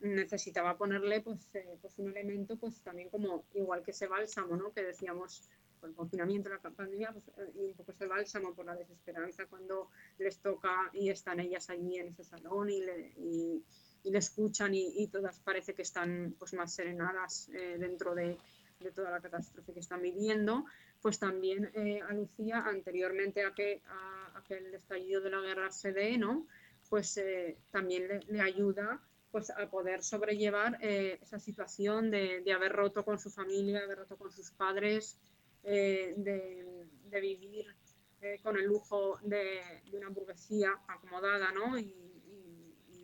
necesitaba 0.00 0.76
ponerle 0.76 1.20
pues, 1.20 1.48
pues 1.80 1.96
un 1.98 2.10
elemento 2.10 2.56
pues 2.56 2.82
también 2.82 3.08
como 3.08 3.44
igual 3.54 3.84
que 3.84 3.92
ese 3.92 4.08
bálsamo 4.08 4.56
¿no? 4.56 4.72
que 4.72 4.82
decíamos 4.82 5.48
el 5.86 5.94
confinamiento, 5.94 6.48
la 6.48 6.58
pandemia, 6.58 7.12
pues, 7.12 7.28
eh, 7.36 7.52
y 7.54 7.64
un 7.64 7.74
poco 7.74 7.92
ese 7.92 8.06
bálsamo 8.06 8.54
por 8.54 8.66
la 8.66 8.74
desesperanza 8.74 9.46
cuando 9.46 9.90
les 10.18 10.38
toca 10.38 10.90
y 10.92 11.10
están 11.10 11.40
ellas 11.40 11.70
allí 11.70 11.98
en 11.98 12.08
ese 12.08 12.24
salón 12.24 12.70
y 12.70 12.80
le, 12.80 13.12
y, 13.18 13.64
le 14.04 14.18
escuchan 14.18 14.72
y, 14.74 15.06
todas 15.08 15.38
parece 15.40 15.74
que 15.74 15.82
están 15.82 16.34
pues, 16.38 16.54
más 16.54 16.74
serenadas 16.74 17.48
eh, 17.50 17.76
dentro 17.78 18.14
de, 18.14 18.36
de, 18.80 18.90
toda 18.90 19.10
la 19.10 19.20
catástrofe 19.20 19.72
que 19.72 19.80
están 19.80 20.02
viviendo, 20.02 20.64
pues 21.00 21.18
también 21.18 21.70
eh, 21.74 22.00
a 22.02 22.12
Lucía, 22.12 22.64
anteriormente 22.66 23.44
a 23.44 23.54
que, 23.54 23.80
a, 23.86 24.42
que 24.46 24.54
el 24.58 24.74
estallido 24.74 25.20
de 25.20 25.30
la 25.30 25.40
guerra 25.40 25.70
se 25.70 25.92
dé, 25.92 26.18
¿no? 26.18 26.46
pues 26.90 27.18
también 27.70 28.06
le, 28.06 28.20
le, 28.28 28.40
ayuda 28.42 29.00
pues 29.30 29.48
a 29.48 29.70
poder 29.70 30.02
sobrellevar 30.02 30.78
esa 30.82 31.38
situación 31.38 32.10
de, 32.10 32.42
de, 32.44 32.52
haber 32.52 32.72
roto 32.72 33.02
con 33.02 33.18
su 33.18 33.30
familia, 33.30 33.80
haber 33.80 34.00
roto 34.00 34.18
con 34.18 34.30
sus 34.30 34.50
padres, 34.50 35.18
eh, 35.64 36.14
de, 36.16 37.20
vivir 37.20 37.66
eh, 38.20 38.40
con 38.42 38.56
el 38.56 38.64
lujo 38.64 39.18
de, 39.22 39.60
una 39.92 40.08
burguesía 40.08 40.72
acomodada, 40.88 41.52
¿no? 41.52 41.78
Y, 41.78 41.98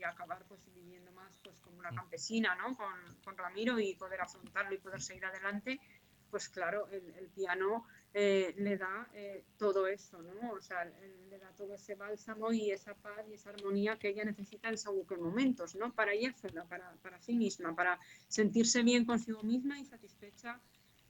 acabar 0.07 0.45
pues 0.47 0.61
viviendo 0.73 1.11
más 1.11 1.37
pues 1.43 1.59
como 1.61 1.81
una 1.81 1.91
campesina, 1.91 2.55
¿no? 2.55 2.77
Con, 2.77 3.37
Ramiro 3.37 3.79
y 3.79 3.95
poder 3.97 4.21
afrontarlo 4.21 4.73
y 4.75 4.79
poder 4.79 5.03
seguir 5.03 5.27
adelante, 5.27 5.81
pues 6.31 6.49
claro, 6.49 6.89
el, 6.89 7.29
piano 7.35 7.85
eh, 8.15 8.55
le 8.57 8.79
da 8.79 9.11
todo 9.59 9.89
eso, 9.89 10.23
¿no? 10.23 10.53
O 10.53 10.61
sea, 10.61 10.85
le 10.85 11.39
da 11.39 11.53
todo 11.57 11.75
ese 11.75 11.97
bálsamo 11.97 12.53
y 12.53 12.71
esa 12.71 12.95
paz 12.95 13.27
y 13.29 13.35
esa 13.35 13.51
armonía 13.51 13.99
que 13.99 14.09
ella 14.09 14.25
necesita 14.25 14.69
en 14.69 14.79
según 14.79 15.05
qué 15.05 15.17
momentos, 15.17 15.75
¿no? 15.75 15.93
Para 15.93 16.13
ella 16.13 16.33
sola, 16.33 16.65
para, 16.65 16.95
para 17.03 17.21
sí 17.21 17.35
misma, 17.35 17.75
para 17.75 17.99
sentirse 18.29 18.83
bien 18.85 19.05
consigo 19.05 19.43
misma 19.43 19.79
y 19.79 19.85
satisfecha 19.85 20.61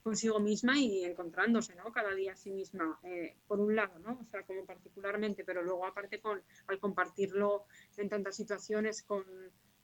consigo 0.03 0.39
misma 0.39 0.77
y 0.77 1.03
encontrándose, 1.03 1.75
¿no? 1.75 1.91
Cada 1.91 2.13
día 2.13 2.33
a 2.33 2.35
sí 2.35 2.51
misma, 2.51 2.99
eh, 3.03 3.35
por 3.47 3.59
un 3.59 3.75
lado, 3.75 3.99
¿no? 3.99 4.19
O 4.19 4.25
sea, 4.25 4.43
como 4.43 4.65
particularmente, 4.65 5.43
pero 5.43 5.61
luego 5.61 5.85
aparte 5.85 6.19
con, 6.19 6.41
al 6.67 6.79
compartirlo 6.79 7.65
en 7.97 8.09
tantas 8.09 8.35
situaciones 8.35 9.03
con, 9.03 9.23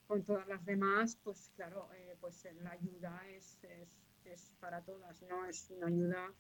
con 0.08 0.24
todas 0.24 0.48
las 0.48 0.66
demás, 0.66 1.20
pues 1.24 1.52
claro, 1.56 1.90
eh, 1.96 2.16
pues 2.20 2.48
la 2.62 2.72
ayuda 2.72 3.22
es, 3.30 3.60
es, 3.64 3.90
es, 4.26 4.54
para 4.60 4.82
todas, 4.82 5.22
¿no? 5.24 5.46
Es 5.46 5.70
una 5.72 5.88
ayuda 5.88 6.34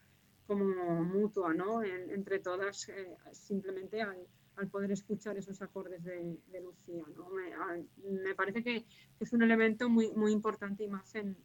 como 0.47 1.03
mutua, 1.03 1.55
¿no? 1.55 1.82
entre 1.84 2.38
todas, 2.39 2.88
eh, 2.89 3.17
simplemente 3.32 4.01
al, 4.01 4.28
poder 4.71 4.91
escuchar 4.91 5.36
esos 5.38 5.61
acordes 5.61 6.03
de, 6.03 6.61
Lucía, 6.61 7.03
¿no? 7.15 7.30
Me, 7.30 7.51
me 8.21 8.36
parece 8.36 8.63
que, 8.63 8.86
que, 9.17 9.23
es 9.23 9.34
un 9.34 9.41
elemento 9.41 9.89
muy, 9.89 10.11
muy 10.13 10.32
importante 10.32 10.84
y 10.84 10.88
más 10.88 11.13
en, 11.15 11.36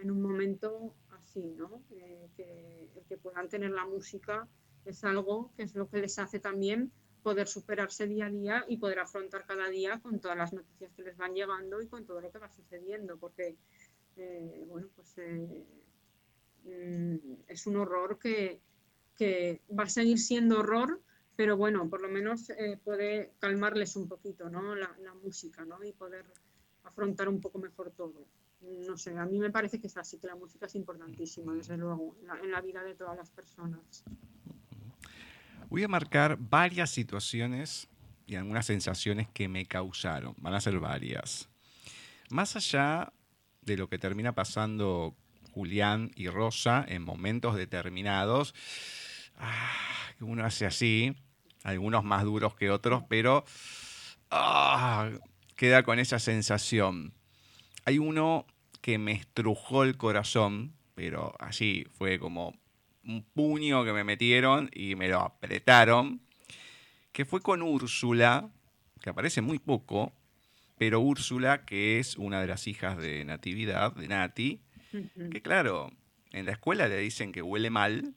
en 0.00 0.10
un 0.10 0.22
momento 0.22 0.94
así, 1.10 1.54
¿no? 1.56 1.82
que 1.88 2.80
que 3.10 3.18
puedan 3.18 3.48
tener 3.48 3.72
la 3.72 3.84
música 3.84 4.46
es 4.84 5.02
algo 5.02 5.52
que 5.56 5.64
es 5.64 5.74
lo 5.74 5.90
que 5.90 5.98
les 5.98 6.16
hace 6.20 6.38
también 6.38 6.92
poder 7.24 7.48
superarse 7.48 8.06
día 8.06 8.26
a 8.26 8.30
día 8.30 8.64
y 8.68 8.76
poder 8.76 9.00
afrontar 9.00 9.44
cada 9.44 9.68
día 9.68 9.98
con 10.00 10.20
todas 10.20 10.38
las 10.38 10.52
noticias 10.52 10.92
que 10.94 11.02
les 11.02 11.16
van 11.16 11.34
llegando 11.34 11.82
y 11.82 11.88
con 11.88 12.06
todo 12.06 12.20
lo 12.20 12.30
que 12.30 12.38
va 12.38 12.48
sucediendo, 12.48 13.18
porque, 13.18 13.56
eh, 14.16 14.64
bueno, 14.68 14.88
pues 14.94 15.18
eh, 15.18 15.66
mm, 16.64 17.42
es 17.48 17.66
un 17.66 17.76
horror 17.76 18.18
que, 18.18 18.60
que, 19.16 19.60
va 19.76 19.82
a 19.82 19.88
seguir 19.88 20.18
siendo 20.18 20.60
horror, 20.60 21.02
pero 21.36 21.56
bueno, 21.56 21.90
por 21.90 22.00
lo 22.00 22.08
menos 22.08 22.48
eh, 22.50 22.78
puede 22.82 23.32
calmarles 23.40 23.96
un 23.96 24.08
poquito, 24.08 24.48
¿no? 24.48 24.74
La, 24.76 24.96
la 25.00 25.14
música, 25.14 25.64
¿no? 25.64 25.82
Y 25.84 25.92
poder 25.92 26.24
afrontar 26.84 27.28
un 27.28 27.40
poco 27.40 27.58
mejor 27.58 27.90
todo 27.90 28.24
no 28.60 28.96
sé, 28.96 29.16
a 29.16 29.24
mí 29.24 29.38
me 29.38 29.50
parece 29.50 29.80
que 29.80 29.86
es 29.86 29.96
así, 29.96 30.18
que 30.18 30.26
la 30.26 30.36
música 30.36 30.66
es 30.66 30.74
importantísima, 30.74 31.54
desde 31.54 31.76
luego, 31.76 32.16
en 32.42 32.50
la, 32.50 32.60
vida 32.60 32.82
de 32.82 32.94
todas 32.94 33.16
las 33.16 33.30
personas. 33.30 34.04
Voy 35.68 35.84
a 35.84 35.88
marcar 35.88 36.36
varias 36.38 36.90
situaciones 36.90 37.88
y 38.26 38.34
algunas 38.34 38.66
sensaciones 38.66 39.28
que 39.28 39.48
me 39.48 39.66
causaron. 39.66 40.34
Van 40.38 40.54
a 40.54 40.60
ser 40.60 40.78
varias. 40.78 41.48
Más 42.28 42.56
allá 42.56 43.12
de 43.62 43.76
lo 43.76 43.88
que 43.88 43.98
termina 43.98 44.34
pasando 44.34 45.14
Julián 45.52 46.10
y 46.14 46.28
Rosa 46.28 46.84
en 46.86 47.02
momentos 47.02 47.56
determinados, 47.56 48.54
ah, 49.36 49.72
uno 50.20 50.44
hace 50.44 50.66
así, 50.66 51.16
algunos 51.62 52.04
más 52.04 52.24
duros 52.24 52.54
que 52.54 52.70
otros, 52.70 53.04
pero 53.08 53.44
ah, 54.30 55.10
queda 55.56 55.82
con 55.82 55.98
esa 55.98 56.18
sensación 56.18 57.14
hay 57.84 57.98
uno 57.98 58.46
que 58.80 58.98
me 58.98 59.12
estrujó 59.12 59.84
el 59.84 59.96
corazón, 59.96 60.74
pero 60.94 61.34
así 61.38 61.86
fue 61.92 62.18
como 62.18 62.54
un 63.04 63.22
puño 63.22 63.84
que 63.84 63.92
me 63.92 64.04
metieron 64.04 64.70
y 64.72 64.94
me 64.94 65.08
lo 65.08 65.20
apretaron, 65.20 66.20
que 67.12 67.24
fue 67.24 67.40
con 67.40 67.62
Úrsula, 67.62 68.48
que 69.00 69.10
aparece 69.10 69.42
muy 69.42 69.58
poco, 69.58 70.12
pero 70.78 71.00
Úrsula, 71.00 71.64
que 71.64 71.98
es 71.98 72.16
una 72.16 72.40
de 72.40 72.46
las 72.46 72.66
hijas 72.66 72.96
de 72.96 73.24
Natividad, 73.24 73.94
de 73.94 74.08
Nati, 74.08 74.60
que 75.30 75.42
claro, 75.42 75.90
en 76.32 76.46
la 76.46 76.52
escuela 76.52 76.88
le 76.88 76.98
dicen 76.98 77.32
que 77.32 77.42
huele 77.42 77.70
mal 77.70 78.14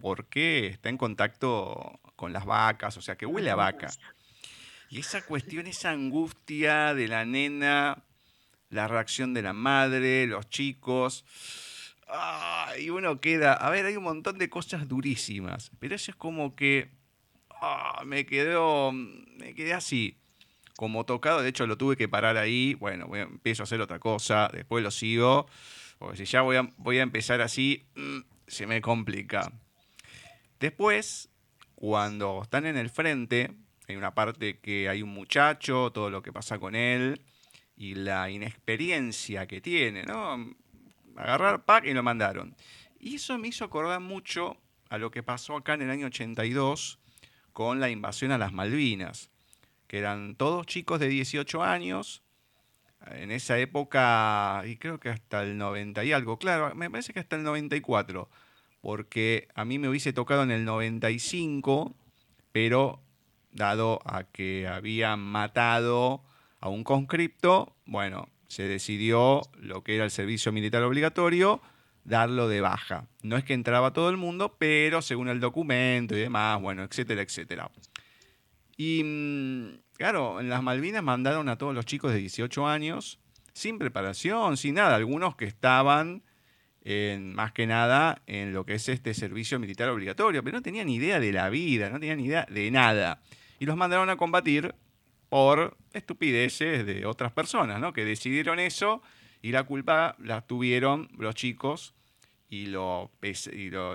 porque 0.00 0.66
está 0.66 0.88
en 0.88 0.98
contacto 0.98 2.00
con 2.16 2.32
las 2.32 2.44
vacas, 2.44 2.96
o 2.96 3.02
sea, 3.02 3.16
que 3.16 3.26
huele 3.26 3.50
a 3.50 3.54
vaca. 3.54 3.90
Y 4.90 5.00
esa 5.00 5.22
cuestión, 5.22 5.66
esa 5.66 5.90
angustia 5.90 6.92
de 6.94 7.08
la 7.08 7.24
nena, 7.24 8.04
la 8.72 8.88
reacción 8.88 9.34
de 9.34 9.42
la 9.42 9.52
madre, 9.52 10.26
los 10.26 10.48
chicos. 10.48 11.24
y 12.80 12.90
uno 12.90 13.20
queda. 13.20 13.52
A 13.52 13.70
ver, 13.70 13.86
hay 13.86 13.96
un 13.96 14.04
montón 14.04 14.38
de 14.38 14.48
cosas 14.48 14.88
durísimas. 14.88 15.70
Pero 15.78 15.94
eso 15.94 16.10
es 16.10 16.16
como 16.16 16.56
que. 16.56 16.90
Ah, 17.50 18.02
me 18.04 18.26
quedó. 18.26 18.90
Me 18.92 19.54
quedé 19.54 19.74
así. 19.74 20.16
Como 20.76 21.04
tocado. 21.04 21.42
De 21.42 21.50
hecho, 21.50 21.66
lo 21.66 21.76
tuve 21.76 21.96
que 21.96 22.08
parar 22.08 22.38
ahí. 22.38 22.74
Bueno, 22.74 23.14
empiezo 23.14 23.62
a 23.62 23.64
hacer 23.64 23.80
otra 23.80 23.98
cosa. 23.98 24.50
Después 24.52 24.82
lo 24.82 24.90
sigo. 24.90 25.46
Porque 25.98 26.16
si 26.16 26.24
ya 26.24 26.40
voy 26.40 26.56
a, 26.56 26.68
voy 26.78 26.98
a 26.98 27.02
empezar 27.02 27.42
así. 27.42 27.84
Mm, 27.94 28.20
se 28.46 28.66
me 28.66 28.80
complica. 28.80 29.52
Después, 30.58 31.28
cuando 31.74 32.40
están 32.42 32.64
en 32.64 32.78
el 32.78 32.88
frente, 32.88 33.52
hay 33.86 33.96
una 33.96 34.14
parte 34.14 34.60
que 34.60 34.88
hay 34.88 35.02
un 35.02 35.10
muchacho, 35.10 35.90
todo 35.92 36.08
lo 36.08 36.22
que 36.22 36.32
pasa 36.32 36.58
con 36.58 36.74
él 36.74 37.20
y 37.82 37.96
la 37.96 38.30
inexperiencia 38.30 39.48
que 39.48 39.60
tiene, 39.60 40.04
¿no? 40.04 40.54
Agarrar 41.16 41.64
pack 41.64 41.84
y 41.86 41.92
lo 41.92 42.04
mandaron. 42.04 42.54
Y 43.00 43.16
eso 43.16 43.36
me 43.38 43.48
hizo 43.48 43.64
acordar 43.64 43.98
mucho 43.98 44.56
a 44.88 44.98
lo 44.98 45.10
que 45.10 45.24
pasó 45.24 45.56
acá 45.56 45.74
en 45.74 45.82
el 45.82 45.90
año 45.90 46.06
82 46.06 47.00
con 47.52 47.80
la 47.80 47.90
invasión 47.90 48.30
a 48.30 48.38
las 48.38 48.52
Malvinas, 48.52 49.30
que 49.88 49.98
eran 49.98 50.36
todos 50.36 50.64
chicos 50.64 51.00
de 51.00 51.08
18 51.08 51.64
años, 51.64 52.22
en 53.10 53.32
esa 53.32 53.58
época, 53.58 54.62
y 54.64 54.76
creo 54.76 55.00
que 55.00 55.08
hasta 55.08 55.42
el 55.42 55.58
90 55.58 56.04
y 56.04 56.12
algo, 56.12 56.38
claro, 56.38 56.72
me 56.76 56.88
parece 56.88 57.12
que 57.12 57.18
hasta 57.18 57.34
el 57.34 57.42
94, 57.42 58.28
porque 58.80 59.48
a 59.56 59.64
mí 59.64 59.80
me 59.80 59.88
hubiese 59.88 60.12
tocado 60.12 60.44
en 60.44 60.52
el 60.52 60.64
95, 60.64 61.96
pero 62.52 63.00
dado 63.50 63.98
a 64.04 64.22
que 64.22 64.68
habían 64.68 65.18
matado 65.18 66.22
a 66.62 66.68
un 66.68 66.84
conscripto, 66.84 67.76
bueno, 67.84 68.28
se 68.46 68.62
decidió 68.62 69.42
lo 69.58 69.82
que 69.82 69.96
era 69.96 70.04
el 70.04 70.12
servicio 70.12 70.52
militar 70.52 70.82
obligatorio, 70.84 71.60
darlo 72.04 72.48
de 72.48 72.60
baja. 72.60 73.08
No 73.22 73.36
es 73.36 73.44
que 73.44 73.52
entraba 73.52 73.92
todo 73.92 74.08
el 74.10 74.16
mundo, 74.16 74.56
pero 74.58 75.02
según 75.02 75.28
el 75.28 75.40
documento 75.40 76.16
y 76.16 76.20
demás, 76.20 76.62
bueno, 76.62 76.84
etcétera, 76.84 77.20
etcétera. 77.20 77.70
Y 78.76 79.02
mm, 79.04 79.80
claro, 79.96 80.40
en 80.40 80.48
las 80.48 80.62
Malvinas 80.62 81.02
mandaron 81.02 81.48
a 81.48 81.58
todos 81.58 81.74
los 81.74 81.84
chicos 81.84 82.12
de 82.12 82.18
18 82.18 82.66
años, 82.68 83.18
sin 83.52 83.78
preparación, 83.78 84.56
sin 84.56 84.76
nada, 84.76 84.94
algunos 84.94 85.34
que 85.34 85.46
estaban 85.46 86.22
en, 86.84 87.34
más 87.34 87.50
que 87.50 87.66
nada 87.66 88.22
en 88.26 88.52
lo 88.52 88.64
que 88.64 88.74
es 88.74 88.88
este 88.88 89.14
servicio 89.14 89.58
militar 89.58 89.88
obligatorio, 89.88 90.44
pero 90.44 90.58
no 90.58 90.62
tenían 90.62 90.88
idea 90.88 91.18
de 91.18 91.32
la 91.32 91.48
vida, 91.48 91.90
no 91.90 91.98
tenían 91.98 92.20
idea 92.20 92.46
de 92.48 92.70
nada 92.70 93.20
y 93.58 93.64
los 93.64 93.76
mandaron 93.76 94.10
a 94.10 94.16
combatir 94.16 94.74
por 95.32 95.78
estupideces 95.94 96.84
de 96.84 97.06
otras 97.06 97.32
personas, 97.32 97.80
¿no? 97.80 97.94
Que 97.94 98.04
decidieron 98.04 98.58
eso 98.60 99.00
y 99.40 99.52
la 99.52 99.62
culpa 99.62 100.14
la 100.18 100.42
tuvieron 100.42 101.08
los 101.16 101.34
chicos 101.34 101.94
y, 102.50 102.66
lo, 102.66 103.10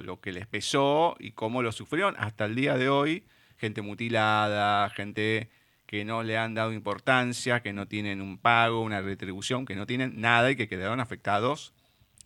lo, 0.01 0.19
que 0.19 0.31
les 0.31 0.47
pesó 0.47 1.15
y 1.19 1.33
cómo 1.33 1.61
lo 1.61 1.71
sufrieron 1.71 2.15
hasta 2.17 2.45
el 2.45 2.55
día 2.55 2.75
de 2.75 2.89
hoy. 2.89 3.23
Gente 3.57 3.83
mutilada, 3.83 4.89
gente 4.89 5.51
que 5.85 6.05
no 6.05 6.23
le 6.23 6.39
han 6.39 6.55
dado 6.55 6.73
importancia, 6.73 7.61
que 7.61 7.71
no 7.71 7.87
tienen 7.87 8.19
un 8.19 8.39
pago, 8.39 8.81
una 8.81 9.01
retribución, 9.01 9.67
que 9.67 9.75
no 9.75 9.85
tienen 9.85 10.19
nada 10.19 10.49
y 10.49 10.55
que 10.55 10.67
quedaron 10.67 10.99
afectados 10.99 11.71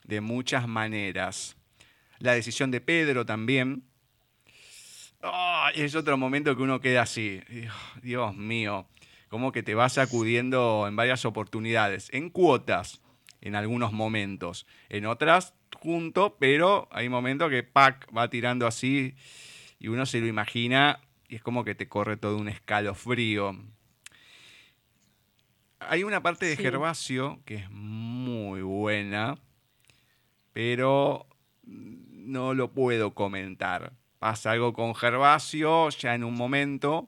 de 0.05 0.21
muchas 0.21 0.69
maneras. 0.69 1.57
La 2.19 2.31
decisión 2.31 2.71
de 2.71 2.79
Pedro 2.79 3.25
también, 3.25 3.83
es 5.75 5.95
otro 5.95 6.17
momento 6.17 6.55
que 6.55 6.63
uno 6.63 6.79
queda 6.79 7.01
así. 7.01 7.41
Dios 8.01 8.35
mío. 8.35 8.87
Como 9.31 9.53
que 9.53 9.63
te 9.63 9.75
vas 9.75 9.93
sacudiendo 9.93 10.85
en 10.89 10.97
varias 10.97 11.23
oportunidades. 11.23 12.09
En 12.11 12.29
cuotas, 12.29 13.01
en 13.39 13.55
algunos 13.55 13.93
momentos. 13.93 14.67
En 14.89 15.05
otras, 15.05 15.55
junto, 15.79 16.35
pero 16.37 16.89
hay 16.91 17.07
momentos 17.07 17.49
que 17.49 17.63
Pac 17.63 18.09
va 18.15 18.29
tirando 18.29 18.67
así 18.67 19.15
y 19.79 19.87
uno 19.87 20.05
se 20.05 20.19
lo 20.19 20.27
imagina 20.27 20.99
y 21.29 21.37
es 21.37 21.41
como 21.41 21.63
que 21.63 21.75
te 21.75 21.87
corre 21.87 22.17
todo 22.17 22.37
un 22.37 22.49
escalofrío. 22.49 23.55
Hay 25.79 26.03
una 26.03 26.21
parte 26.21 26.45
de 26.45 26.57
Gervasio 26.57 27.39
que 27.45 27.55
es 27.55 27.71
muy 27.71 28.61
buena, 28.61 29.39
pero 30.51 31.25
no 31.63 32.53
lo 32.53 32.73
puedo 32.73 33.13
comentar 33.13 33.93
pasa 34.21 34.51
algo 34.51 34.71
con 34.71 34.93
Gervasio 34.93 35.89
ya 35.89 36.13
en 36.13 36.23
un 36.23 36.35
momento, 36.35 37.07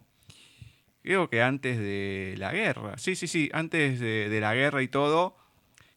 creo 1.03 1.29
que 1.29 1.41
antes 1.41 1.77
de 1.77 2.35
la 2.37 2.51
guerra, 2.51 2.97
sí, 2.97 3.15
sí, 3.15 3.27
sí, 3.27 3.49
antes 3.53 3.99
de, 3.99 4.39
la 4.39 4.55
guerra 4.55 4.81
y 4.81 4.87
todo, 4.87 5.35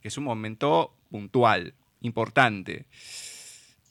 que 0.01 0.09
es 0.09 0.19
un 0.19 0.25
momento 0.25 0.95
puntual, 1.11 1.75
importante. 2.01 2.87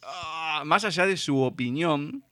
Ah, 0.03 0.63
más 0.65 0.83
allá 0.83 1.07
de 1.07 1.17
su 1.17 1.41
opinión, 1.41 2.23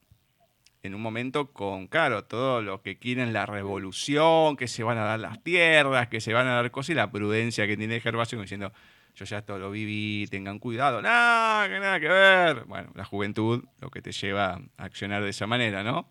en 0.84 0.94
un 0.94 1.02
momento 1.02 1.52
con, 1.52 1.88
claro, 1.88 2.26
todo 2.26 2.62
lo 2.62 2.82
que 2.82 3.00
quieren 3.00 3.32
la 3.32 3.46
revolución, 3.46 4.58
que 4.58 4.68
se 4.68 4.84
van 4.84 4.98
a 4.98 5.06
dar 5.06 5.20
las 5.20 5.42
tierras, 5.42 6.10
que 6.10 6.20
se 6.20 6.34
van 6.34 6.48
a 6.48 6.56
dar 6.56 6.70
cosas 6.70 6.90
y 6.90 6.96
la 6.96 7.10
prudencia 7.10 7.66
que 7.66 7.78
tiene 7.78 8.02
Gervasio 8.02 8.40
diciendo, 8.42 8.74
yo 9.16 9.26
ya 9.26 9.38
esto 9.38 9.58
lo 9.58 9.72
viví, 9.72 10.28
tengan 10.30 10.60
cuidado, 10.60 11.02
nada, 11.02 11.70
que 11.70 11.80
nada 11.80 12.00
que 12.02 12.10
ver. 12.10 12.66
Bueno, 12.66 12.92
la 12.96 13.06
juventud 13.06 13.64
lo 13.80 13.90
que 13.90 14.02
te 14.02 14.12
lleva 14.12 14.62
a 14.78 14.84
accionar 14.84 15.24
de 15.24 15.30
esa 15.30 15.48
manera, 15.48 15.84
¿no? 15.84 16.10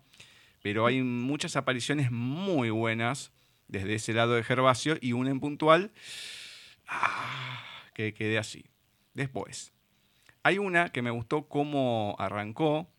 Pero 0.63 0.87
hay 0.87 1.03
muchas 1.03 1.55
apariciones 1.57 2.09
muy 2.09 2.71
buenas 2.71 3.31
desde 3.67 3.95
ese 3.95 4.13
lado 4.13 4.33
de 4.33 4.43
Gervasio 4.43 4.97
y 5.01 5.11
una 5.11 5.29
en 5.29 5.41
puntual 5.41 5.91
ah, 6.87 7.61
que 7.93 8.13
quedé 8.13 8.39
así. 8.39 8.65
Después, 9.13 9.73
hay 10.41 10.57
una 10.57 10.89
que 10.89 11.01
me 11.01 11.11
gustó 11.11 11.49
cómo 11.49 12.15
arrancó, 12.17 12.89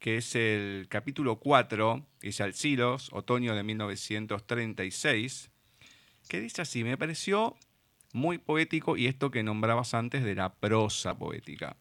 que 0.00 0.16
es 0.16 0.34
el 0.34 0.86
capítulo 0.88 1.36
4, 1.36 2.04
es 2.20 2.40
Alcilos, 2.40 3.10
otoño 3.12 3.54
de 3.54 3.62
1936, 3.62 5.50
que 6.28 6.40
dice 6.40 6.62
así, 6.62 6.82
me 6.82 6.98
pareció 6.98 7.56
muy 8.12 8.38
poético 8.38 8.96
y 8.96 9.06
esto 9.06 9.30
que 9.30 9.44
nombrabas 9.44 9.94
antes 9.94 10.24
de 10.24 10.34
la 10.34 10.52
prosa 10.52 11.16
poética. 11.16 11.76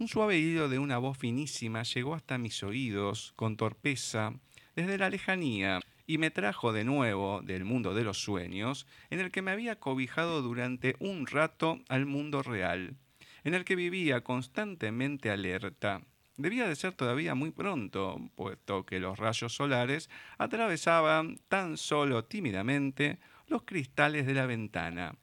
Un 0.00 0.06
suave 0.06 0.38
hilo 0.38 0.68
de 0.68 0.78
una 0.78 0.98
voz 0.98 1.18
finísima 1.18 1.82
llegó 1.82 2.14
hasta 2.14 2.38
mis 2.38 2.62
oídos 2.62 3.32
con 3.34 3.56
torpeza 3.56 4.32
desde 4.76 4.96
la 4.96 5.10
lejanía 5.10 5.80
y 6.06 6.18
me 6.18 6.30
trajo 6.30 6.72
de 6.72 6.84
nuevo 6.84 7.42
del 7.42 7.64
mundo 7.64 7.94
de 7.94 8.04
los 8.04 8.22
sueños, 8.22 8.86
en 9.10 9.18
el 9.18 9.32
que 9.32 9.42
me 9.42 9.50
había 9.50 9.80
cobijado 9.80 10.40
durante 10.40 10.94
un 11.00 11.26
rato 11.26 11.80
al 11.88 12.06
mundo 12.06 12.44
real, 12.44 12.94
en 13.42 13.54
el 13.54 13.64
que 13.64 13.74
vivía 13.74 14.22
constantemente 14.22 15.30
alerta. 15.30 16.02
Debía 16.36 16.68
de 16.68 16.76
ser 16.76 16.92
todavía 16.92 17.34
muy 17.34 17.50
pronto, 17.50 18.20
puesto 18.36 18.86
que 18.86 19.00
los 19.00 19.18
rayos 19.18 19.52
solares 19.52 20.08
atravesaban 20.38 21.40
tan 21.48 21.76
solo 21.76 22.24
tímidamente 22.24 23.18
los 23.48 23.64
cristales 23.64 24.26
de 24.26 24.34
la 24.34 24.46
ventana 24.46 25.16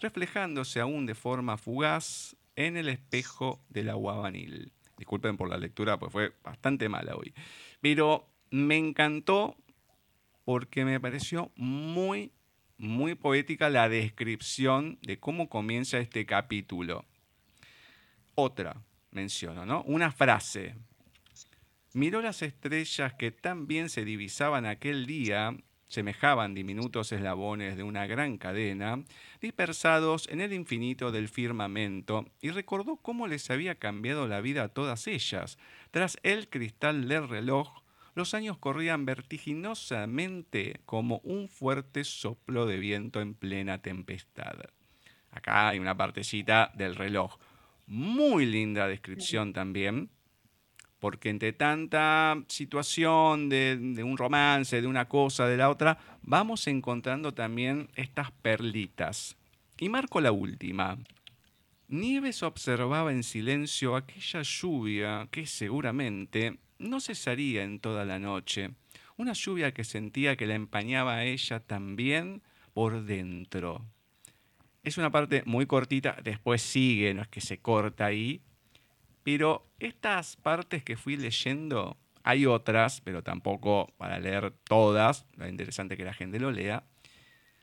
reflejándose 0.00 0.80
aún 0.80 1.06
de 1.06 1.14
forma 1.14 1.56
fugaz 1.56 2.36
en 2.56 2.76
el 2.76 2.88
espejo 2.88 3.62
del 3.68 3.90
aguabanil. 3.90 4.72
Disculpen 4.98 5.36
por 5.36 5.48
la 5.48 5.58
lectura, 5.58 5.98
pues 5.98 6.10
fue 6.10 6.34
bastante 6.42 6.88
mala 6.88 7.14
hoy. 7.14 7.34
Pero 7.80 8.28
me 8.50 8.76
encantó 8.76 9.56
porque 10.44 10.84
me 10.84 10.98
pareció 10.98 11.52
muy, 11.56 12.32
muy 12.78 13.14
poética 13.14 13.68
la 13.68 13.88
descripción 13.88 14.98
de 15.02 15.18
cómo 15.18 15.48
comienza 15.48 15.98
este 15.98 16.24
capítulo. 16.24 17.04
Otra 18.34 18.82
menciono, 19.10 19.66
¿no? 19.66 19.82
Una 19.82 20.12
frase. 20.12 20.76
Miró 21.92 22.20
las 22.20 22.42
estrellas 22.42 23.14
que 23.14 23.30
tan 23.30 23.66
bien 23.66 23.88
se 23.88 24.04
divisaban 24.04 24.66
aquel 24.66 25.06
día 25.06 25.56
semejaban 25.88 26.54
diminutos 26.54 27.12
eslabones 27.12 27.76
de 27.76 27.82
una 27.82 28.06
gran 28.06 28.38
cadena, 28.38 29.04
dispersados 29.40 30.28
en 30.28 30.40
el 30.40 30.52
infinito 30.52 31.12
del 31.12 31.28
firmamento, 31.28 32.26
y 32.40 32.50
recordó 32.50 32.96
cómo 32.96 33.26
les 33.26 33.50
había 33.50 33.76
cambiado 33.76 34.26
la 34.26 34.40
vida 34.40 34.64
a 34.64 34.68
todas 34.68 35.06
ellas. 35.06 35.58
Tras 35.90 36.18
el 36.22 36.48
cristal 36.48 37.08
del 37.08 37.28
reloj, 37.28 37.82
los 38.14 38.32
años 38.34 38.56
corrían 38.58 39.04
vertiginosamente 39.04 40.80
como 40.86 41.18
un 41.18 41.48
fuerte 41.48 42.02
soplo 42.02 42.66
de 42.66 42.78
viento 42.78 43.20
en 43.20 43.34
plena 43.34 43.82
tempestad. 43.82 44.56
Acá 45.30 45.68
hay 45.68 45.78
una 45.78 45.96
partecita 45.96 46.72
del 46.74 46.94
reloj. 46.96 47.38
muy 47.88 48.46
linda 48.46 48.88
descripción 48.88 49.52
también, 49.52 50.10
porque 50.98 51.28
entre 51.28 51.52
tanta 51.52 52.42
situación 52.48 53.48
de, 53.48 54.02
un 54.04 54.16
romance, 54.16 54.80
de 54.80 54.86
una 54.86 55.08
cosa, 55.08 55.46
de 55.46 55.56
la 55.56 55.70
otra, 55.70 55.98
vamos 56.22 56.66
encontrando 56.66 57.34
también 57.34 57.88
estas 57.94 58.30
perlitas. 58.30 59.36
Y 59.78 59.88
marco 59.88 60.20
la 60.20 60.32
última. 60.32 60.98
Nieves 61.88 62.42
observaba 62.42 63.12
en 63.12 63.22
silencio 63.22 63.94
aquella 63.94 64.42
lluvia 64.42 65.28
que 65.30 65.46
seguramente 65.46 66.58
no 66.78 67.00
cesaría 67.00 67.62
en 67.62 67.78
toda 67.78 68.04
la 68.04 68.18
noche, 68.18 68.70
una 69.16 69.32
lluvia 69.32 69.72
que 69.72 69.84
sentía 69.84 70.36
que 70.36 70.46
la 70.46 70.54
empañaba 70.54 71.16
a 71.16 71.24
ella 71.24 71.60
también 71.60 72.42
por 72.74 73.04
dentro. 73.04 73.84
Es 74.82 74.98
una 74.98 75.10
parte 75.10 75.42
muy 75.46 75.66
cortita, 75.66 76.16
después 76.22 76.62
sigue, 76.62 77.14
no 77.14 77.22
es 77.22 77.28
que 77.28 77.40
se 77.40 77.58
corta 77.58 78.06
ahí, 78.06 78.40
pero 79.22 79.65
estas 79.78 80.36
partes 80.36 80.82
que 80.82 80.96
fui 80.96 81.16
leyendo, 81.16 81.96
hay 82.22 82.46
otras, 82.46 83.00
pero 83.02 83.22
tampoco 83.22 83.92
para 83.96 84.18
leer 84.18 84.52
todas, 84.64 85.26
lo 85.36 85.48
interesante 85.48 85.96
que 85.96 86.04
la 86.04 86.14
gente 86.14 86.40
lo 86.40 86.50
lea, 86.50 86.84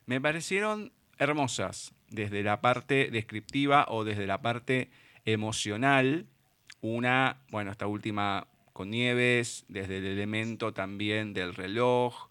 me 0.06 0.22
parecieron 0.22 0.92
hermosas, 1.18 1.94
desde 2.10 2.44
la 2.44 2.62
parte 2.62 3.10
descriptiva 3.12 3.86
o 3.90 4.04
desde 4.04 4.28
la 4.28 4.42
parte 4.42 4.90
emocional. 5.26 6.28
Una, 6.82 7.38
bueno, 7.50 7.72
esta 7.72 7.88
última 7.88 8.48
con 8.72 8.90
Nieves, 8.90 9.66
desde 9.68 9.98
el 9.98 10.06
elemento 10.06 10.74
también 10.74 11.34
del 11.34 11.56
reloj, 11.56 12.30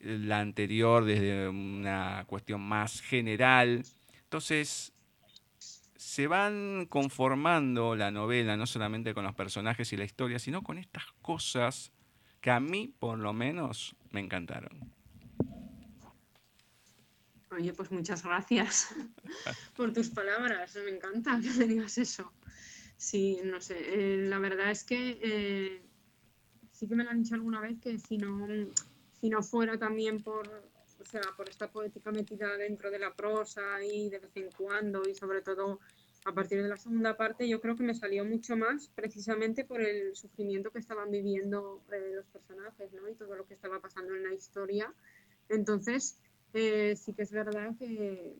la 0.00 0.40
anterior 0.40 1.04
desde 1.04 1.48
una 1.48 2.24
cuestión 2.26 2.60
más 2.60 3.00
general. 3.00 3.84
Entonces, 4.24 4.92
se 6.08 6.26
van 6.26 6.86
conformando 6.86 7.94
la 7.94 8.10
novela 8.10 8.56
no 8.56 8.66
solamente 8.66 9.12
con 9.12 9.24
los 9.24 9.34
personajes 9.34 9.92
y 9.92 9.96
la 9.98 10.04
historia, 10.06 10.38
sino 10.38 10.62
con 10.62 10.78
estas 10.78 11.04
cosas 11.20 11.92
que 12.40 12.50
a 12.50 12.60
mí, 12.60 12.94
por 12.98 13.18
lo 13.18 13.34
menos, 13.34 13.94
me 14.10 14.20
encantaron. 14.20 14.90
Oye, 17.50 17.74
pues 17.74 17.90
muchas 17.90 18.22
gracias 18.22 18.94
por 19.76 19.92
tus 19.92 20.08
palabras. 20.08 20.74
Me 20.82 20.92
encanta 20.92 21.38
que 21.42 21.50
me 21.50 21.66
digas 21.66 21.98
eso. 21.98 22.32
Sí, 22.96 23.40
no 23.44 23.60
sé. 23.60 23.76
Eh, 23.78 24.28
la 24.28 24.38
verdad 24.38 24.70
es 24.70 24.84
que 24.84 25.18
eh, 25.22 25.82
sí 26.72 26.88
que 26.88 26.96
me 26.96 27.04
lo 27.04 27.10
han 27.10 27.22
dicho 27.22 27.34
alguna 27.34 27.60
vez 27.60 27.78
que 27.82 27.98
si 27.98 28.16
no, 28.16 28.48
si 29.20 29.28
no 29.28 29.42
fuera 29.42 29.78
también 29.78 30.22
por, 30.22 30.48
o 30.98 31.04
sea, 31.04 31.20
por 31.36 31.50
esta 31.50 31.70
poética 31.70 32.10
metida 32.12 32.56
dentro 32.56 32.90
de 32.90 32.98
la 32.98 33.12
prosa 33.12 33.84
y 33.84 34.08
de 34.08 34.20
vez 34.20 34.34
en 34.36 34.50
cuando 34.52 35.06
y 35.06 35.14
sobre 35.14 35.42
todo 35.42 35.80
a 36.28 36.34
partir 36.34 36.62
de 36.62 36.68
la 36.68 36.76
segunda 36.76 37.16
parte, 37.16 37.48
yo 37.48 37.60
creo 37.60 37.74
que 37.76 37.82
me 37.82 37.94
salió 37.94 38.24
mucho 38.24 38.56
más 38.56 38.88
precisamente 38.94 39.64
por 39.64 39.80
el 39.80 40.14
sufrimiento 40.14 40.70
que 40.70 40.78
estaban 40.78 41.10
viviendo 41.10 41.82
eh, 41.92 42.12
los 42.14 42.26
personajes 42.26 42.92
¿no? 42.92 43.08
y 43.08 43.14
todo 43.14 43.34
lo 43.34 43.46
que 43.46 43.54
estaba 43.54 43.80
pasando 43.80 44.14
en 44.14 44.24
la 44.24 44.34
historia. 44.34 44.92
Entonces, 45.48 46.20
eh, 46.52 46.96
sí 46.96 47.14
que 47.14 47.22
es 47.22 47.32
verdad 47.32 47.74
que, 47.78 48.36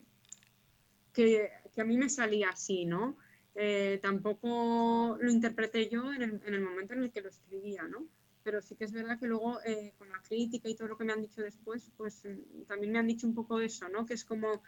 que, 1.13 1.49
a 1.77 1.83
mí 1.83 1.97
me 1.97 2.09
salía 2.09 2.49
así, 2.49 2.85
¿no? 2.85 3.17
Eh, 3.55 3.99
tampoco 4.01 5.17
lo 5.19 5.31
interpreté 5.31 5.89
yo 5.89 6.13
en 6.13 6.21
el, 6.21 6.41
en 6.45 6.53
el, 6.53 6.61
momento 6.61 6.93
en 6.93 7.03
el 7.03 7.11
que 7.11 7.21
lo 7.21 7.29
escribía, 7.29 7.83
¿no? 7.83 8.07
Pero 8.43 8.61
sí 8.61 8.75
que 8.75 8.85
es 8.85 8.91
verdad 8.91 9.19
que 9.19 9.27
luego 9.27 9.59
eh, 9.63 9.93
con 9.97 10.09
la 10.09 10.21
crítica 10.21 10.69
y 10.69 10.75
todo 10.75 10.87
lo 10.87 10.97
que 10.97 11.03
me 11.03 11.13
han 11.13 11.21
dicho 11.21 11.41
después, 11.41 11.91
pues 11.97 12.23
mm, 12.25 12.63
también 12.63 12.93
me 12.93 12.99
han 12.99 13.07
dicho 13.07 13.27
un 13.27 13.35
poco 13.35 13.59
eso, 13.59 13.89
¿no? 13.89 14.05
Que 14.05 14.13
es 14.13 14.23
como, 14.23 14.61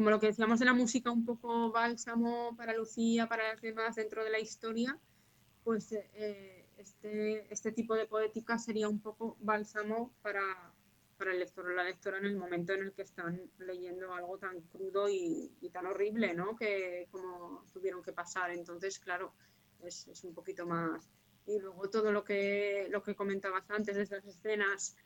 como 0.00 0.08
lo 0.08 0.18
que 0.18 0.28
decíamos 0.28 0.58
de 0.58 0.64
la 0.64 0.72
música, 0.72 1.10
un 1.10 1.26
poco 1.26 1.70
bálsamo 1.72 2.56
para 2.56 2.72
Lucía, 2.72 3.28
para 3.28 3.52
las 3.52 3.60
demás 3.60 3.96
dentro 3.96 4.24
de 4.24 4.30
la 4.30 4.40
historia, 4.40 4.98
pues 5.62 5.92
este, 6.78 7.52
este 7.52 7.72
tipo 7.72 7.94
de 7.94 8.06
poética 8.06 8.58
sería 8.58 8.88
un 8.88 9.02
poco 9.02 9.36
bálsamo 9.40 10.14
para, 10.22 10.72
para 11.18 11.32
el 11.32 11.38
lector 11.38 11.66
o 11.66 11.74
la 11.74 11.84
lectora 11.84 12.16
en 12.16 12.24
el 12.24 12.36
momento 12.38 12.72
en 12.72 12.84
el 12.84 12.92
que 12.94 13.02
están 13.02 13.42
leyendo 13.58 14.14
algo 14.14 14.38
tan 14.38 14.62
crudo 14.62 15.06
y, 15.10 15.52
tan 15.70 15.84
horrible, 15.84 16.32
¿no? 16.32 16.56
Que 16.56 17.06
como 17.10 17.66
tuvieron 17.70 18.02
que 18.02 18.14
pasar. 18.14 18.52
Entonces, 18.52 18.98
claro, 19.00 19.34
es, 19.82 20.08
es, 20.08 20.24
un 20.24 20.32
poquito 20.32 20.64
más. 20.64 21.10
Y 21.44 21.58
luego 21.58 21.90
todo 21.90 22.10
lo 22.10 22.24
que, 22.24 22.88
lo 22.88 23.02
que 23.02 23.14
comentabas 23.14 23.68
antes 23.68 23.96
de 23.96 24.04
esas 24.04 24.24
escenas, 24.24 24.96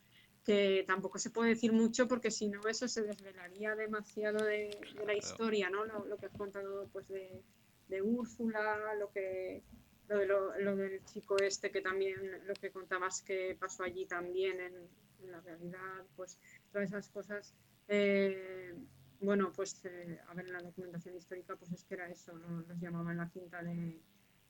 que 0.45 0.84
tampoco 0.86 1.18
se 1.18 1.30
puede 1.30 1.51
decir 1.51 1.72
mucho 1.72 2.07
porque 2.07 2.30
si 2.30 2.49
no 2.49 2.61
eso 2.68 2.86
se 2.86 3.03
desvelaría 3.03 3.74
demasiado 3.74 4.45
de, 4.45 4.76
la 5.07 5.14
historia, 5.14 5.70
¿no? 5.70 5.84
Lo, 5.84 6.05
lo, 6.05 6.18
que 6.18 6.26
has 6.26 6.36
contado 6.36 6.88
pues 6.92 7.09
de, 7.09 7.42
de 7.88 8.03
Úrsula, 8.03 8.95
lo 8.99 9.11
que 9.11 9.62
lo, 10.09 10.18
de 10.18 10.26
lo, 10.26 10.59
lo, 10.59 10.76
del 10.76 11.03
chico 11.05 11.36
este 11.38 11.70
que 11.70 11.80
también 11.80 12.47
lo 12.47 12.55
que 12.55 12.70
contabas 12.70 13.22
que 13.22 13.57
pasó 13.59 13.84
allí 13.84 14.05
también 14.05 14.61
en, 14.61 14.74
en 15.22 15.32
la 15.32 15.40
realidad, 15.40 16.05
pues 16.16 16.38
todas 16.70 16.88
esas 16.88 17.09
cosas. 17.09 17.55
Eh, 17.88 18.74
bueno, 19.20 19.53
pues 19.55 19.80
eh, 19.84 20.20
a 20.28 20.34
ver, 20.34 20.49
la 20.51 20.61
documentación 20.61 21.16
histórica, 21.16 21.57
pues 21.57 21.72
es 21.72 21.84
que 21.84 21.95
era 21.95 22.09
eso, 22.11 22.36
¿no? 22.38 22.62
Los 22.68 22.78
llamaban 22.78 23.16
la 23.16 23.28
cinta 23.28 23.62
de, 23.62 24.01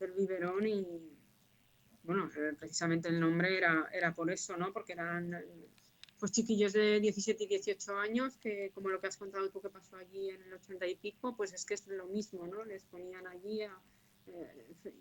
del 0.00 0.12
biberón 0.12 0.66
y, 0.66 1.16
bueno, 2.02 2.28
eh, 2.36 2.54
precisamente 2.58 3.08
el 3.08 3.20
nombre 3.20 3.56
era, 3.56 3.88
era 3.92 4.12
por 4.12 4.30
eso, 4.30 4.56
¿no? 4.56 4.72
Porque 4.72 4.94
eran 4.94 5.32
pues 6.18 6.32
chiquillos 6.32 6.72
de 6.72 7.00
17 7.00 7.44
y 7.44 7.46
18 7.46 7.96
años, 7.98 8.36
que 8.38 8.70
como 8.74 8.88
lo 8.88 9.00
que 9.00 9.08
has 9.08 9.16
contado 9.16 9.50
tú 9.50 9.60
que 9.60 9.70
pasó 9.70 9.96
allí 9.96 10.30
en 10.30 10.42
el 10.42 10.54
80 10.54 10.86
y 10.86 10.96
pico, 10.96 11.36
pues 11.36 11.52
es 11.52 11.64
que 11.64 11.74
es 11.74 11.86
lo 11.86 12.06
mismo, 12.06 12.46
¿no? 12.46 12.64
Les 12.64 12.84
ponían 12.84 13.26
allí 13.26 13.62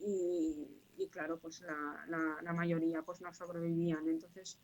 y, 0.01 0.67
y, 0.97 1.07
claro, 1.09 1.39
pues 1.39 1.61
la, 1.61 2.05
la, 2.41 2.53
mayoría 2.53 3.01
pues 3.03 3.21
no 3.21 3.33
sobrevivían. 3.33 4.07
Entonces, 4.07 4.59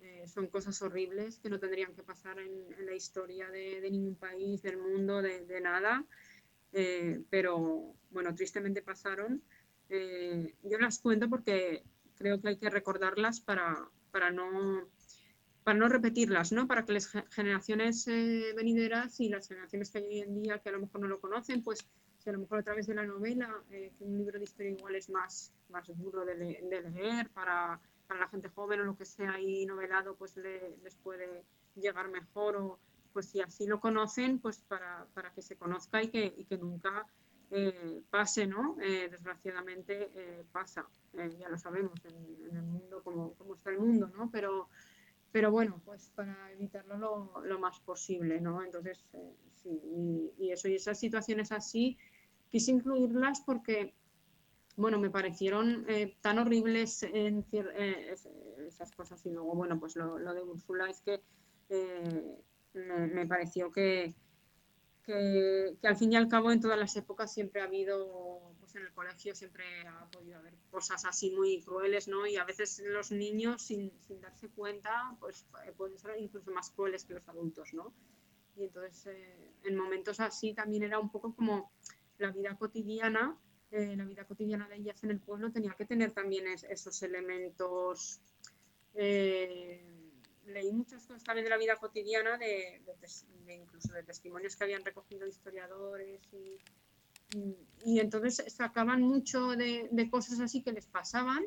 eh, 0.00 0.26
son 0.28 0.48
cosas 0.48 0.80
horribles 0.82 1.38
que 1.38 1.50
no 1.50 1.58
tendrían 1.58 1.94
que 1.94 2.02
pasar 2.02 2.38
en, 2.38 2.86
la 2.86 2.94
historia 2.94 3.50
de, 3.50 3.88
ningún 3.90 4.16
país, 4.16 4.62
del 4.62 4.78
mundo, 4.78 5.22
de, 5.22 5.60
nada. 5.60 6.04
Eh, 6.72 7.22
pero 7.30 7.94
bueno, 8.10 8.34
tristemente 8.34 8.82
pasaron. 8.82 9.42
Eh, 9.88 10.54
yo 10.62 10.78
las 10.78 10.98
cuento 10.98 11.28
porque 11.28 11.84
creo 12.16 12.40
que 12.40 12.48
hay 12.48 12.56
que 12.56 12.70
recordarlas 12.70 13.40
para, 13.40 13.88
para, 14.10 14.30
no, 14.30 14.88
para 15.64 15.78
no 15.78 15.88
repetirlas, 15.88 16.52
¿no? 16.52 16.68
para 16.68 16.84
que 16.84 16.92
las 16.92 17.08
generaciones 17.30 18.06
venideras 18.06 19.18
y 19.20 19.28
las 19.28 19.48
generaciones 19.48 19.90
que 19.90 19.98
hay 19.98 20.04
hoy 20.04 20.20
en 20.20 20.42
día 20.42 20.58
que 20.58 20.68
a 20.68 20.72
lo 20.72 20.80
mejor 20.80 21.00
no 21.00 21.08
lo 21.08 21.20
conocen, 21.20 21.62
pues 21.62 21.86
si 22.18 22.30
a 22.30 22.32
lo 22.32 22.38
mejor 22.38 22.58
a 22.58 22.62
través 22.62 22.86
de 22.86 22.94
la 22.94 23.04
novela, 23.04 23.62
que 23.68 23.92
un 24.00 24.18
libro 24.18 24.38
de 24.38 24.44
historia 24.44 24.70
igual 24.70 24.94
es 24.94 25.10
más, 25.10 25.52
más 25.70 25.86
duro 25.96 26.24
de, 26.24 26.36
de 26.36 26.90
leer 26.90 27.30
para 27.30 27.80
para 28.06 28.20
la 28.20 28.28
gente 28.28 28.48
joven 28.48 28.80
o 28.80 28.84
lo 28.84 28.96
que 28.96 29.04
sea 29.04 29.34
ahí 29.34 29.66
novelado, 29.66 30.16
pues 30.16 30.36
les 30.36 30.94
puede 30.96 31.44
llegar 31.74 32.08
mejor 32.08 32.56
o 32.56 32.78
pues 33.12 33.26
si 33.26 33.40
así 33.40 33.66
lo 33.66 33.80
conocen, 33.80 34.40
pues 34.40 34.58
para, 34.62 35.06
para 35.14 35.32
que 35.32 35.40
se 35.40 35.56
conozca 35.56 36.02
y 36.02 36.08
que, 36.08 36.34
y 36.36 36.44
que 36.46 36.58
nunca 36.58 37.06
eh, 37.52 38.02
pase, 38.10 38.44
¿no? 38.46 38.76
Eh, 38.82 39.08
desgraciadamente 39.08 40.10
eh, 40.16 40.44
pasa, 40.50 40.84
ya 41.12 41.48
lo 41.48 41.56
sabemos 41.56 42.04
en, 42.04 42.56
el 42.56 42.62
mundo, 42.62 43.02
como, 43.04 43.34
como, 43.34 43.54
está 43.54 43.70
el 43.70 43.78
mundo, 43.78 44.10
¿no? 44.16 44.30
Pero, 44.32 44.68
pero 45.34 45.50
bueno, 45.50 45.82
pues 45.84 46.12
para 46.14 46.52
evitarlo 46.52 47.42
lo, 47.42 47.58
más 47.58 47.80
posible, 47.80 48.40
¿no? 48.40 48.62
Entonces, 48.62 49.04
sí, 49.56 50.30
y, 50.38 50.52
eso, 50.52 50.68
y 50.68 50.76
esas 50.76 50.96
situaciones 50.96 51.50
así, 51.50 51.98
quise 52.50 52.70
incluirlas 52.70 53.40
porque 53.40 53.96
bueno, 54.76 55.00
me 55.00 55.10
parecieron 55.10 55.86
eh, 55.88 56.16
tan 56.20 56.38
horribles 56.38 57.02
en 57.02 57.44
eh, 57.50 58.14
esas 58.64 58.92
cosas 58.92 59.26
y 59.26 59.30
luego, 59.30 59.56
bueno, 59.56 59.80
pues 59.80 59.96
lo, 59.96 60.18
de 60.18 60.40
Úrsula 60.40 60.88
es 60.88 61.00
que 61.00 61.20
eh, 61.68 62.38
me, 62.72 63.26
pareció 63.26 63.72
que, 63.72 64.14
que, 65.04 65.76
al 65.82 65.96
fin 65.96 66.12
y 66.12 66.16
al 66.16 66.28
cabo 66.28 66.50
en 66.50 66.60
todas 66.60 66.78
las 66.78 66.96
épocas 66.96 67.32
siempre 67.32 67.60
ha 67.60 67.64
habido, 67.64 68.54
pues 68.60 68.74
en 68.74 68.82
el 68.82 68.92
colegio 68.92 69.34
siempre 69.34 69.64
ha 69.86 70.10
podido 70.10 70.38
haber 70.38 70.54
cosas 70.70 71.04
así 71.04 71.30
muy 71.30 71.62
crueles, 71.62 72.08
¿no? 72.08 72.26
Y 72.26 72.36
a 72.36 72.44
veces 72.44 72.82
los 72.86 73.12
niños 73.12 73.62
sin, 73.62 73.92
sin 74.00 74.20
darse 74.20 74.48
cuenta, 74.48 75.16
pues 75.20 75.46
pueden 75.76 75.98
ser 75.98 76.18
incluso 76.18 76.50
más 76.50 76.70
crueles 76.70 77.04
que 77.04 77.14
los 77.14 77.28
adultos, 77.28 77.74
¿no? 77.74 77.92
Y 78.56 78.64
entonces 78.64 79.16
en 79.64 79.76
momentos 79.76 80.20
así 80.20 80.54
también 80.54 80.82
era 80.84 80.98
un 80.98 81.10
poco 81.10 81.34
como 81.34 81.72
la 82.18 82.30
vida 82.30 82.56
cotidiana 82.56 83.38
eh, 83.76 83.96
la 83.96 84.04
vida 84.04 84.24
cotidiana 84.24 84.68
de 84.68 84.76
ellas 84.76 85.02
en 85.02 85.10
el 85.10 85.18
pueblo 85.18 85.50
tenía 85.50 85.74
que 85.74 85.84
tener 85.84 86.12
también 86.12 86.46
esos 86.46 87.02
elementos. 87.02 88.20
Eh, 88.94 89.82
leí 90.46 90.72
muchas 90.72 91.06
cosas 91.06 91.24
también 91.24 91.44
de 91.44 91.50
la 91.50 91.58
vida 91.58 91.76
cotidiana, 91.76 92.38
de, 92.38 92.82
incluso 93.48 93.92
de 93.92 94.02
testimonios 94.02 94.56
que 94.56 94.64
habían 94.64 94.84
recogido 94.84 95.26
historiadores 95.26 96.20
y, 96.32 96.58
y, 97.84 98.00
entonces 98.00 98.42
sacaban 98.52 99.02
mucho 99.02 99.50
de, 99.50 100.08
cosas 100.10 100.40
así 100.40 100.62
que 100.62 100.72
les 100.72 100.86
pasaban, 100.86 101.44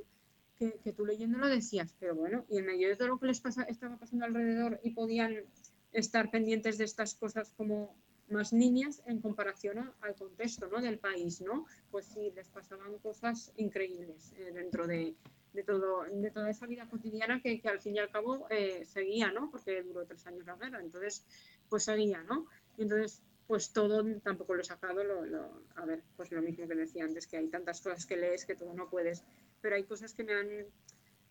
que, 0.55 0.79
que, 0.83 0.91
tú 0.91 1.05
leyéndolo 1.05 1.47
decías, 1.47 1.93
pero 1.99 2.15
bueno, 2.15 2.45
y 2.49 2.57
en 2.57 2.65
medio 2.65 2.89
de 2.89 2.95
todo 2.95 3.09
lo 3.09 3.19
que 3.19 3.27
les 3.27 3.39
pasa, 3.39 3.63
estaba 3.63 3.97
pasando 3.97 4.25
alrededor 4.25 4.79
y 4.83 4.91
podían 4.91 5.45
estar 5.91 6.31
pendientes 6.31 6.77
de 6.77 6.85
estas 6.85 7.15
cosas 7.15 7.53
como 7.55 7.95
más 8.29 8.53
niñas 8.53 9.01
en 9.05 9.21
comparación 9.21 9.93
al 10.01 10.15
contexto 10.15 10.67
¿no? 10.67 10.81
del 10.81 10.99
país, 10.99 11.41
¿no? 11.41 11.65
Pues 11.91 12.05
sí, 12.07 12.31
les 12.35 12.49
pasaban 12.49 12.97
cosas 12.99 13.53
increíbles 13.55 14.33
eh, 14.37 14.51
dentro 14.53 14.87
de, 14.87 15.15
de, 15.57 15.63
todo, 15.63 16.03
de 16.03 16.29
toda 16.29 16.51
esa 16.51 16.67
vida 16.67 16.87
cotidiana 16.87 17.41
que, 17.41 17.59
que 17.59 17.67
al 17.67 17.81
fin 17.81 17.95
y 17.95 17.99
al 17.99 18.11
cabo 18.11 18.45
eh, 18.51 18.85
seguía, 18.85 19.31
¿no? 19.31 19.49
Porque 19.49 19.81
duró 19.81 20.05
tres 20.05 20.25
años 20.27 20.45
la 20.45 20.55
guerra, 20.55 20.79
entonces, 20.79 21.25
pues 21.67 21.83
seguía, 21.83 22.21
¿no? 22.21 22.45
Y 22.77 22.83
entonces, 22.83 23.23
pues 23.47 23.73
todo 23.73 24.05
tampoco 24.21 24.53
lo 24.53 24.61
he 24.61 24.63
sacado, 24.63 25.03
lo, 25.03 25.25
lo, 25.25 25.63
a 25.75 25.85
ver, 25.85 26.03
pues 26.15 26.31
lo 26.31 26.43
mismo 26.43 26.67
que 26.67 26.75
decía 26.75 27.05
antes, 27.05 27.25
que 27.25 27.37
hay 27.37 27.47
tantas 27.47 27.81
cosas 27.81 28.05
que 28.05 28.17
lees 28.17 28.45
que 28.45 28.53
todo 28.53 28.71
no 28.75 28.87
puedes, 28.87 29.23
pero 29.59 29.75
hay 29.75 29.83
cosas 29.83 30.13
que 30.13 30.23
me 30.23 30.33
han 30.35 30.67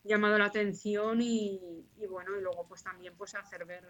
llamado 0.02 0.38
la 0.38 0.46
atención 0.46 1.22
y, 1.22 1.86
y 1.96 2.06
bueno, 2.06 2.36
y 2.36 2.42
luego 2.42 2.66
pues 2.66 2.82
también 2.82 3.14
pues 3.16 3.36
hacer 3.36 3.64
ver 3.64 3.84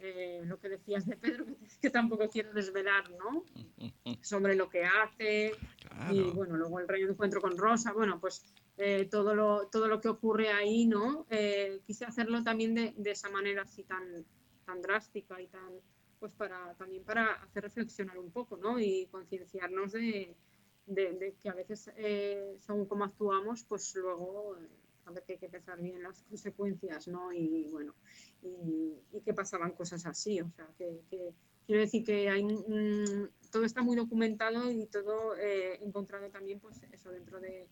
eh, 0.00 0.42
lo 0.44 0.58
que 0.58 0.68
decías 0.68 1.06
de 1.06 1.16
Pedro, 1.16 1.46
que, 1.80 1.90
tampoco 1.90 2.28
quiero 2.28 2.52
desvelar, 2.52 3.04
¿no? 3.10 3.44
Sobre 4.20 4.56
lo 4.56 4.68
que 4.68 4.84
hace 4.84 5.52
y 6.10 6.22
bueno, 6.22 6.56
luego 6.56 6.80
el 6.80 6.88
rey 6.88 7.02
encuentro 7.04 7.40
con 7.40 7.56
Rosa, 7.56 7.92
bueno, 7.92 8.18
pues 8.20 8.44
eh, 8.78 9.06
todo, 9.10 9.34
lo, 9.34 9.68
todo 9.68 9.88
lo 9.88 10.00
que 10.00 10.08
ocurre 10.08 10.50
ahí, 10.50 10.86
¿no? 10.86 11.26
Eh, 11.30 11.80
quise 11.86 12.04
hacerlo 12.04 12.42
también 12.42 12.74
de, 12.74 12.94
de, 12.96 13.10
esa 13.10 13.30
manera 13.30 13.62
así 13.62 13.84
tan, 13.84 14.24
tan 14.64 14.82
drástica 14.82 15.40
y 15.40 15.46
tan, 15.46 15.72
pues 16.18 16.32
para, 16.32 16.74
también 16.74 17.04
para 17.04 17.34
hacer 17.42 17.62
reflexionar 17.62 18.18
un 18.18 18.30
poco, 18.30 18.56
¿no? 18.56 18.78
Y 18.78 19.06
concienciarnos 19.06 19.92
de, 19.92 20.36
de, 20.86 21.12
de, 21.14 21.34
que 21.42 21.48
a 21.48 21.54
veces, 21.54 21.90
eh, 21.96 22.56
según 22.58 22.86
cómo 22.86 23.04
actuamos, 23.04 23.64
pues 23.64 23.94
luego 23.94 24.56
a 25.06 25.12
ver 25.12 25.22
que 25.24 25.34
hay 25.34 25.38
que 25.38 25.48
pensar 25.48 25.80
bien 25.80 26.02
las 26.02 26.22
consecuencias, 26.24 27.08
¿no? 27.08 27.32
Y 27.32 27.68
bueno, 27.70 27.94
y, 28.42 28.94
y 29.12 29.20
que 29.20 29.32
pasaban 29.32 29.72
cosas 29.72 30.04
así, 30.04 30.40
o 30.40 30.50
sea, 30.50 30.68
que, 30.76 31.00
que 31.08 31.32
quiero 31.64 31.80
decir 31.80 32.04
que 32.04 32.28
hay, 32.28 32.44
mmm, 32.44 33.28
todo 33.50 33.64
está 33.64 33.82
muy 33.82 33.96
documentado 33.96 34.70
y 34.70 34.86
todo 34.86 35.36
eh, 35.36 35.78
encontrado 35.82 36.28
también, 36.30 36.60
pues 36.60 36.82
eso, 36.92 37.10
dentro 37.10 37.40
de, 37.40 37.68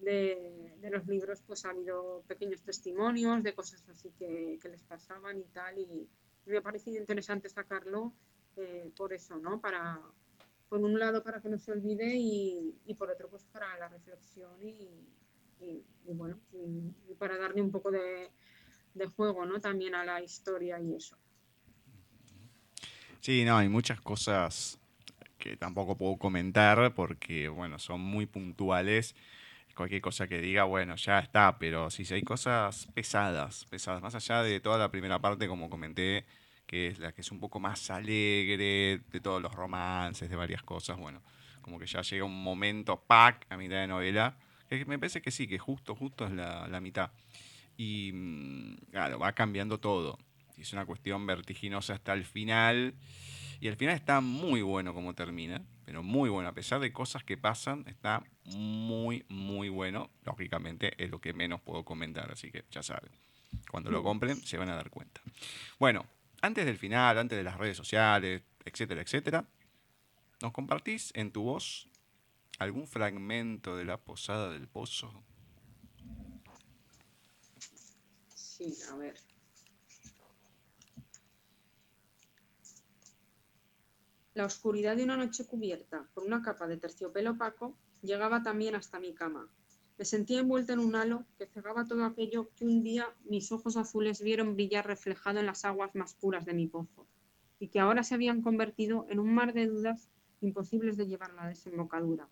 de, 0.00 0.76
los 0.90 1.06
libros, 1.06 1.42
pues 1.46 1.64
ha 1.64 1.70
habido 1.70 2.24
pequeños 2.26 2.62
testimonios 2.62 3.42
de 3.42 3.54
cosas 3.54 3.88
así 3.88 4.10
que, 4.18 4.58
les 4.62 4.82
pasaban 4.82 5.38
y 5.38 5.44
tal, 5.44 5.78
y, 5.78 6.08
me 6.46 6.56
ha 6.56 6.62
parecido 6.62 6.98
interesante 6.98 7.48
sacarlo 7.48 8.12
eh, 8.56 8.90
por 8.96 9.12
eso, 9.12 9.36
¿no? 9.36 9.60
Para, 9.60 10.00
por 10.68 10.80
un 10.80 10.98
lado, 10.98 11.22
para 11.22 11.40
que 11.40 11.48
no 11.48 11.58
se 11.58 11.70
olvide 11.70 12.16
y, 12.16 12.74
y 12.86 12.94
por 12.94 13.10
otro, 13.10 13.28
pues 13.28 13.44
para 13.52 13.76
la 13.78 13.88
reflexión 13.88 14.60
y, 14.62 15.06
bueno, 16.04 16.38
y, 16.52 17.14
para 17.14 17.36
darle 17.36 17.62
un 17.62 17.70
poco 17.70 17.90
de, 17.90 18.30
juego, 19.16 19.46
¿no? 19.46 19.60
También 19.60 19.94
a 19.94 20.04
la 20.04 20.22
historia 20.22 20.80
y 20.80 20.94
eso. 20.94 21.16
Sí, 23.20 23.44
no, 23.44 23.56
hay 23.56 23.68
muchas 23.68 24.00
cosas 24.00 24.78
que 25.38 25.56
tampoco 25.56 25.96
puedo 25.96 26.16
comentar 26.16 26.94
porque, 26.94 27.48
bueno, 27.48 27.78
son 27.78 28.00
muy 28.00 28.26
puntuales. 28.26 29.14
Cualquier 29.74 30.02
cosa 30.02 30.26
que 30.26 30.40
diga, 30.40 30.64
bueno, 30.64 30.96
ya 30.96 31.20
está, 31.20 31.58
pero 31.58 31.90
si 31.90 32.02
hay 32.12 32.22
cosas 32.22 32.88
pesadas, 32.94 33.64
pesadas, 33.70 34.02
más 34.02 34.14
allá 34.14 34.42
de 34.42 34.60
toda 34.60 34.78
la 34.78 34.90
primera 34.90 35.18
parte, 35.18 35.48
como 35.48 35.70
comenté, 35.70 36.26
que 36.66 36.88
es 36.88 36.98
la 36.98 37.12
que 37.12 37.22
es 37.22 37.32
un 37.32 37.40
poco 37.40 37.60
más 37.60 37.90
alegre, 37.90 39.00
de 39.10 39.20
todos 39.20 39.40
los 39.40 39.52
romances, 39.52 40.28
de 40.28 40.36
varias 40.36 40.62
cosas, 40.62 40.98
bueno, 40.98 41.22
como 41.62 41.78
que 41.78 41.86
ya 41.86 42.02
llega 42.02 42.24
un 42.24 42.42
momento, 42.42 43.00
pack, 43.06 43.46
a 43.48 43.56
mitad 43.56 43.76
de 43.76 43.86
novela, 43.86 44.36
me 44.86 44.98
parece 44.98 45.20
que 45.20 45.30
sí, 45.30 45.46
que 45.46 45.58
justo, 45.58 45.94
justo 45.94 46.26
es 46.26 46.32
la, 46.32 46.68
la 46.68 46.80
mitad. 46.80 47.10
Y 47.76 48.12
mm, 48.12 48.76
claro, 48.90 49.18
va 49.18 49.32
cambiando 49.32 49.78
todo. 49.78 50.18
Es 50.56 50.72
una 50.72 50.84
cuestión 50.86 51.26
vertiginosa 51.26 51.94
hasta 51.94 52.12
el 52.12 52.24
final. 52.24 52.94
Y 53.60 53.68
el 53.68 53.76
final 53.76 53.94
está 53.94 54.20
muy 54.20 54.62
bueno 54.62 54.94
como 54.94 55.14
termina, 55.14 55.62
pero 55.84 56.02
muy 56.02 56.30
bueno. 56.30 56.48
A 56.48 56.54
pesar 56.54 56.80
de 56.80 56.92
cosas 56.92 57.24
que 57.24 57.36
pasan, 57.36 57.84
está 57.86 58.24
muy, 58.44 59.24
muy 59.28 59.68
bueno. 59.68 60.10
Lógicamente 60.24 60.94
es 61.02 61.10
lo 61.10 61.20
que 61.20 61.34
menos 61.34 61.60
puedo 61.60 61.84
comentar, 61.84 62.32
así 62.32 62.50
que 62.50 62.64
ya 62.70 62.82
saben. 62.82 63.10
Cuando 63.70 63.90
lo 63.90 64.02
compren 64.02 64.36
se 64.36 64.56
van 64.56 64.70
a 64.70 64.76
dar 64.76 64.90
cuenta. 64.90 65.20
Bueno, 65.78 66.06
antes 66.40 66.64
del 66.64 66.78
final, 66.78 67.18
antes 67.18 67.36
de 67.36 67.44
las 67.44 67.58
redes 67.58 67.76
sociales, 67.76 68.42
etcétera, 68.64 69.02
etcétera, 69.02 69.44
¿nos 70.40 70.52
compartís 70.52 71.12
en 71.14 71.30
tu 71.30 71.42
voz 71.42 71.86
algún 72.58 72.86
fragmento 72.86 73.76
de 73.76 73.84
la 73.84 73.98
posada 73.98 74.50
del 74.50 74.68
pozo? 74.68 75.22
Sí, 78.34 78.74
a 78.90 78.96
ver. 78.96 79.29
La 84.34 84.44
oscuridad 84.44 84.96
de 84.96 85.04
una 85.04 85.16
noche 85.16 85.46
cubierta 85.46 86.08
por 86.14 86.24
una 86.24 86.42
capa 86.42 86.66
de 86.66 86.76
terciopelo 86.76 87.32
opaco 87.32 87.76
llegaba 88.02 88.42
también 88.42 88.74
hasta 88.74 89.00
mi 89.00 89.14
cama. 89.14 89.48
Me 89.98 90.04
sentía 90.04 90.40
envuelta 90.40 90.72
en 90.72 90.78
un 90.78 90.94
halo 90.94 91.24
que 91.36 91.46
cegaba 91.46 91.84
todo 91.84 92.04
aquello 92.04 92.50
que 92.56 92.64
un 92.64 92.82
día 92.82 93.06
mis 93.24 93.52
ojos 93.52 93.76
azules 93.76 94.22
vieron 94.22 94.54
brillar 94.54 94.86
reflejado 94.86 95.40
en 95.40 95.46
las 95.46 95.64
aguas 95.64 95.94
más 95.94 96.14
puras 96.14 96.44
de 96.44 96.54
mi 96.54 96.66
pozo, 96.66 97.06
y 97.58 97.68
que 97.68 97.80
ahora 97.80 98.02
se 98.02 98.14
habían 98.14 98.40
convertido 98.40 99.06
en 99.10 99.18
un 99.18 99.34
mar 99.34 99.52
de 99.52 99.66
dudas 99.66 100.08
imposibles 100.40 100.96
de 100.96 101.06
llevar 101.06 101.32
a 101.32 101.44
la 101.44 101.48
desembocadura 101.48 102.28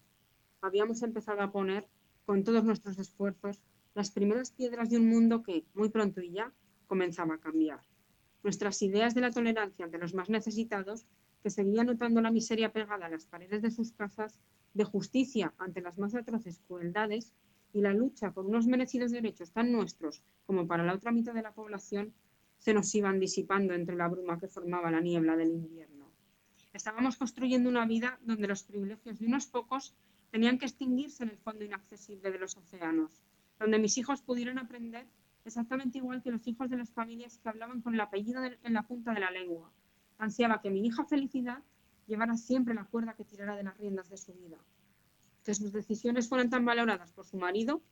habíamos 0.60 1.02
empezado 1.02 1.42
a 1.42 1.52
poner, 1.52 1.88
con 2.24 2.44
todos 2.44 2.64
nuestros 2.64 2.98
esfuerzos, 2.98 3.62
las 3.94 4.10
primeras 4.10 4.50
piedras 4.50 4.90
de 4.90 4.98
un 4.98 5.08
mundo 5.08 5.42
que, 5.42 5.64
muy 5.74 5.88
pronto 5.88 6.20
y 6.20 6.32
ya, 6.32 6.52
comenzaba 6.86 7.34
a 7.34 7.40
cambiar. 7.40 7.80
Nuestras 8.42 8.80
ideas 8.82 9.14
de 9.14 9.22
la 9.22 9.30
tolerancia 9.30 9.84
ante 9.84 9.98
los 9.98 10.14
más 10.14 10.28
necesitados, 10.28 11.06
que 11.42 11.50
seguían 11.50 11.86
notando 11.86 12.20
la 12.20 12.30
miseria 12.30 12.72
pegada 12.72 13.06
a 13.06 13.10
las 13.10 13.26
paredes 13.26 13.62
de 13.62 13.70
sus 13.70 13.92
casas, 13.92 14.40
de 14.74 14.84
justicia 14.84 15.54
ante 15.58 15.80
las 15.80 15.98
más 15.98 16.14
atroces 16.14 16.60
crueldades 16.66 17.32
y 17.72 17.80
la 17.80 17.92
lucha 17.94 18.32
por 18.32 18.46
unos 18.46 18.66
merecidos 18.66 19.10
derechos 19.10 19.52
tan 19.52 19.72
nuestros 19.72 20.22
como 20.46 20.66
para 20.66 20.84
la 20.84 20.94
otra 20.94 21.12
mitad 21.12 21.34
de 21.34 21.42
la 21.42 21.52
población, 21.52 22.12
se 22.58 22.74
nos 22.74 22.94
iban 22.94 23.20
disipando 23.20 23.74
entre 23.74 23.96
la 23.96 24.08
bruma 24.08 24.38
que 24.38 24.48
formaba 24.48 24.90
la 24.90 25.00
niebla 25.00 25.36
del 25.36 25.50
invierno. 25.50 26.10
Estábamos 26.72 27.16
construyendo 27.16 27.68
una 27.68 27.86
vida 27.86 28.18
donde 28.22 28.48
los 28.48 28.64
privilegios 28.64 29.18
de 29.18 29.26
unos 29.26 29.46
pocos 29.46 29.94
tenían 30.30 30.58
que 30.58 30.66
extinguirse 30.66 31.22
en 31.22 31.30
el 31.30 31.38
fondo 31.38 31.64
inaccesible 31.64 32.30
de 32.30 32.38
los 32.38 32.56
océanos, 32.56 33.22
donde 33.58 33.78
mis 33.78 33.96
hijos 33.98 34.22
pudieron 34.22 34.58
aprender 34.58 35.06
exactamente 35.44 35.98
igual 35.98 36.22
que 36.22 36.30
los 36.30 36.46
hijos 36.46 36.68
de 36.68 36.76
las 36.76 36.90
familias 36.90 37.38
que 37.38 37.48
hablaban 37.48 37.80
con 37.80 37.94
el 37.94 38.00
apellido 38.00 38.42
en 38.44 38.74
la 38.74 38.82
punta 38.82 39.14
de 39.14 39.20
la 39.20 39.30
lengua. 39.30 39.72
Ansiaba 40.18 40.60
que 40.60 40.70
mi 40.70 40.84
hija 40.84 41.04
Felicidad 41.04 41.62
llevara 42.06 42.36
siempre 42.36 42.74
la 42.74 42.84
cuerda 42.84 43.14
que 43.14 43.24
tirara 43.24 43.56
de 43.56 43.62
las 43.62 43.76
riendas 43.78 44.08
de 44.08 44.16
su 44.16 44.34
vida, 44.34 44.58
que 45.44 45.54
sus 45.54 45.72
decisiones 45.72 46.28
fueran 46.28 46.50
tan 46.50 46.64
valoradas 46.64 47.12
por 47.12 47.24
su 47.24 47.36
marido, 47.36 47.82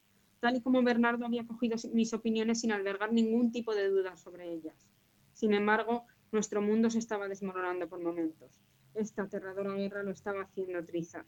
tal 0.40 0.56
y 0.56 0.60
como 0.60 0.82
Bernardo 0.82 1.24
había 1.24 1.46
cogido 1.46 1.76
mis 1.92 2.12
opiniones 2.12 2.60
sin 2.60 2.72
albergar 2.72 3.12
ningún 3.12 3.52
tipo 3.52 3.74
de 3.74 3.88
duda 3.88 4.16
sobre 4.16 4.52
ellas. 4.52 4.90
Sin 5.32 5.54
embargo, 5.54 6.04
nuestro 6.32 6.60
mundo 6.60 6.90
se 6.90 6.98
estaba 6.98 7.28
desmoronando 7.28 7.88
por 7.88 8.02
momentos. 8.02 8.60
Esta 8.94 9.22
aterradora 9.22 9.74
guerra 9.74 10.02
lo 10.02 10.10
estaba 10.10 10.42
haciendo 10.42 10.84
trizas. 10.84 11.26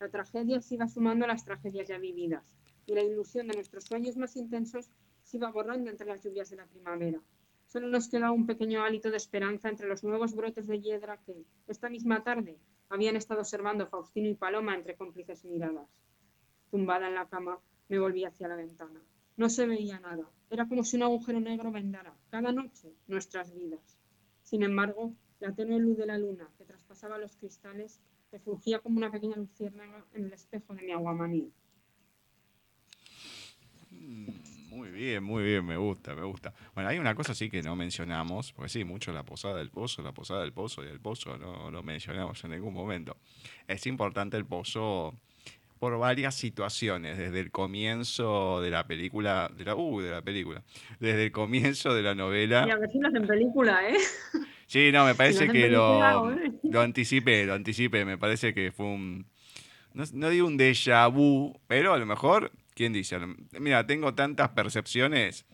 La 0.00 0.08
tragedia 0.08 0.60
se 0.62 0.74
iba 0.74 0.88
sumando 0.88 1.26
a 1.26 1.28
las 1.28 1.44
tragedias 1.44 1.86
ya 1.86 1.98
vividas 1.98 2.44
y 2.86 2.94
la 2.94 3.02
ilusión 3.02 3.46
de 3.46 3.54
nuestros 3.54 3.84
sueños 3.84 4.16
más 4.16 4.34
intensos 4.36 4.90
se 5.22 5.36
iba 5.36 5.50
borrando 5.52 5.90
entre 5.90 6.06
las 6.06 6.24
lluvias 6.24 6.50
de 6.50 6.56
la 6.56 6.66
primavera. 6.66 7.20
Solo 7.70 7.86
nos 7.86 8.08
quedaba 8.08 8.32
un 8.32 8.46
pequeño 8.46 8.82
hálito 8.82 9.12
de 9.12 9.16
esperanza 9.16 9.68
entre 9.68 9.86
los 9.86 10.02
nuevos 10.02 10.34
brotes 10.34 10.66
de 10.66 10.80
hiedra 10.80 11.18
que, 11.24 11.44
esta 11.68 11.88
misma 11.88 12.24
tarde, 12.24 12.58
habían 12.88 13.14
estado 13.14 13.42
observando 13.42 13.86
Faustino 13.86 14.28
y 14.28 14.34
Paloma 14.34 14.74
entre 14.74 14.96
cómplices 14.96 15.44
miradas. 15.44 15.88
Tumbada 16.72 17.06
en 17.06 17.14
la 17.14 17.28
cama, 17.28 17.60
me 17.88 18.00
volví 18.00 18.24
hacia 18.24 18.48
la 18.48 18.56
ventana. 18.56 19.00
No 19.36 19.48
se 19.48 19.68
veía 19.68 20.00
nada. 20.00 20.28
Era 20.50 20.66
como 20.66 20.82
si 20.82 20.96
un 20.96 21.04
agujero 21.04 21.38
negro 21.38 21.70
vendara, 21.70 22.12
cada 22.28 22.50
noche, 22.50 22.92
nuestras 23.06 23.54
vidas. 23.54 24.00
Sin 24.42 24.64
embargo, 24.64 25.14
la 25.38 25.54
tenue 25.54 25.78
luz 25.78 25.96
de 25.96 26.06
la 26.06 26.18
luna, 26.18 26.50
que 26.58 26.64
traspasaba 26.64 27.18
los 27.18 27.36
cristales, 27.36 28.00
refugía 28.32 28.80
como 28.80 28.96
una 28.96 29.12
pequeña 29.12 29.36
luciérnaga 29.36 30.04
en 30.14 30.24
el 30.24 30.32
espejo 30.32 30.74
de 30.74 30.82
mi 30.82 30.90
aguamaní. 30.90 31.52
Mm, 33.92 34.26
muy 34.70 34.90
bien, 35.20 35.24
muy 35.24 35.42
bien, 35.44 35.64
me 35.64 35.76
gusta, 35.76 36.14
me 36.14 36.22
gusta. 36.22 36.52
Bueno, 36.74 36.90
hay 36.90 36.98
una 36.98 37.14
cosa 37.14 37.34
sí 37.34 37.50
que 37.50 37.62
no 37.62 37.76
mencionamos, 37.76 38.52
porque 38.52 38.68
sí, 38.68 38.84
mucho 38.84 39.12
la 39.12 39.22
posada 39.22 39.56
del 39.56 39.70
pozo, 39.70 40.02
la 40.02 40.12
posada 40.12 40.40
del 40.40 40.52
pozo 40.52 40.84
y 40.84 40.88
el 40.88 41.00
pozo 41.00 41.36
no 41.38 41.70
lo 41.70 41.82
mencionamos 41.82 42.42
en 42.44 42.52
ningún 42.52 42.74
momento. 42.74 43.16
Es 43.68 43.86
importante 43.86 44.36
el 44.36 44.44
pozo 44.44 45.14
por 45.78 45.98
varias 45.98 46.34
situaciones, 46.34 47.16
desde 47.16 47.40
el 47.40 47.50
comienzo 47.50 48.60
de 48.60 48.70
la 48.70 48.86
película, 48.86 49.50
de 49.56 49.64
la, 49.64 49.74
uh, 49.74 50.00
de 50.00 50.10
la 50.10 50.20
película, 50.20 50.62
desde 50.98 51.24
el 51.24 51.32
comienzo 51.32 51.94
de 51.94 52.02
la 52.02 52.14
novela. 52.14 52.66
Y 52.68 52.70
a 52.70 52.76
lo 52.76 53.08
hacen 53.08 53.26
película, 53.26 53.88
¿eh? 53.88 53.96
Sí, 54.66 54.90
no, 54.92 55.06
me 55.06 55.14
parece 55.14 55.48
que 55.48 55.68
lo, 55.68 56.30
lo 56.62 56.80
anticipé, 56.80 57.44
lo 57.44 57.54
anticipé. 57.54 58.04
Me 58.04 58.18
parece 58.18 58.54
que 58.54 58.70
fue 58.70 58.86
un. 58.86 59.26
No, 59.94 60.04
no, 60.12 60.28
digo 60.28 60.46
un 60.46 60.56
déjà 60.56 61.10
vu, 61.10 61.58
pero 61.66 61.92
a 61.92 61.98
lo 61.98 62.06
mejor, 62.06 62.52
¿quién 62.74 62.92
dice? 62.92 63.18
Mira, 63.58 63.86
tengo 63.86 64.14
tantas 64.14 64.50
percepciones 64.50 65.46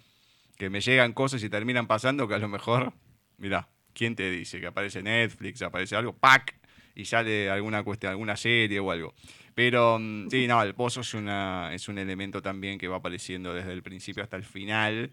que 0.56 0.70
me 0.70 0.80
llegan 0.80 1.12
cosas 1.12 1.42
y 1.42 1.50
terminan 1.50 1.86
pasando 1.86 2.26
que 2.28 2.34
a 2.34 2.38
lo 2.38 2.48
mejor, 2.48 2.92
mira, 3.36 3.68
¿quién 3.92 4.16
te 4.16 4.30
dice? 4.30 4.60
Que 4.60 4.66
aparece 4.66 5.02
Netflix, 5.02 5.62
aparece 5.62 5.96
algo, 5.96 6.14
¡pac! 6.14 6.58
Y 6.94 7.04
sale 7.04 7.50
alguna 7.50 7.82
cuestión, 7.82 8.10
alguna 8.10 8.36
serie 8.36 8.80
o 8.80 8.90
algo. 8.90 9.14
Pero 9.54 9.98
mm, 9.98 10.28
sí, 10.30 10.46
no, 10.46 10.62
el 10.62 10.74
pozo 10.74 11.00
es, 11.00 11.14
una, 11.14 11.74
es 11.74 11.88
un 11.88 11.98
elemento 11.98 12.40
también 12.40 12.78
que 12.78 12.88
va 12.88 12.96
apareciendo 12.96 13.52
desde 13.52 13.72
el 13.72 13.82
principio 13.82 14.22
hasta 14.22 14.36
el 14.36 14.44
final, 14.44 15.12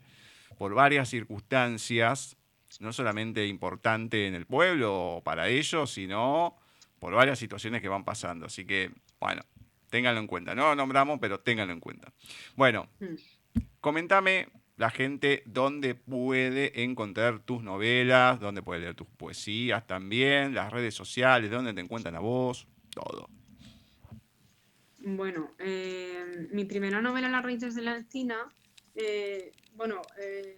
por 0.58 0.74
varias 0.74 1.10
circunstancias, 1.10 2.38
no 2.80 2.94
solamente 2.94 3.46
importante 3.48 4.28
en 4.28 4.36
el 4.36 4.46
pueblo 4.46 5.18
o 5.18 5.24
para 5.24 5.50
ellos, 5.50 5.92
sino 5.92 6.56
por 7.00 7.14
varias 7.14 7.40
situaciones 7.40 7.82
que 7.82 7.90
van 7.90 8.06
pasando. 8.06 8.46
Así 8.46 8.66
que, 8.66 8.92
bueno, 9.20 9.42
ténganlo 9.94 10.22
en 10.22 10.26
cuenta. 10.26 10.56
No 10.56 10.70
lo 10.70 10.76
nombramos, 10.76 11.20
pero 11.22 11.40
ténganlo 11.40 11.72
en 11.72 11.80
cuenta. 11.80 12.11
Bueno, 12.56 12.90
mm. 12.99 13.14
comentame 13.80 14.48
la 14.76 14.90
gente 14.90 15.44
dónde 15.45 15.94
puede 15.94 16.82
encontrar 16.84 17.41
tus 17.41 17.61
novelas, 17.61 18.40
dónde 18.40 18.64
puede 18.64 18.80
leer 18.80 18.95
tus 18.95 19.06
poesías 19.06 19.86
también, 19.86 20.56
las 20.56 20.74
redes 20.74 20.95
sociales, 20.95 21.52
dónde 21.52 21.76
te 21.76 21.82
encuentran 21.82 22.15
a 22.15 22.22
vos, 22.22 22.68
todo. 22.90 23.30
Bueno, 24.98 25.52
eh, 25.60 26.48
mi 26.52 26.65
primera 26.65 26.99
novela, 26.99 27.30
Las 27.30 27.44
raíces 27.44 27.76
de 27.76 27.84
la 27.84 27.95
encina, 27.95 28.49
eh, 28.95 29.52
bueno, 29.76 30.02
eh, 30.18 30.57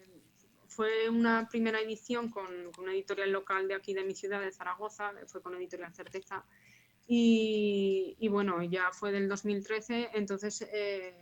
fue 0.70 1.10
una 1.10 1.49
primera 1.49 1.82
edición 1.82 2.30
con, 2.30 2.48
una 2.78 2.94
editorial 2.94 3.34
local 3.34 3.68
de 3.68 3.76
aquí 3.76 3.94
de 3.94 4.06
mi 4.06 4.16
ciudad, 4.16 4.40
de 4.40 4.53
Zaragoza, 4.53 5.12
fue 5.28 5.41
con 5.41 5.56
Editorial 5.56 5.94
Certeza. 5.94 6.45
Y, 7.07 8.27
bueno, 8.30 8.64
ya 8.64 8.91
fue 8.91 9.11
del 9.11 9.30
2013, 9.30 10.10
entonces 10.14 10.56
se, 10.56 11.14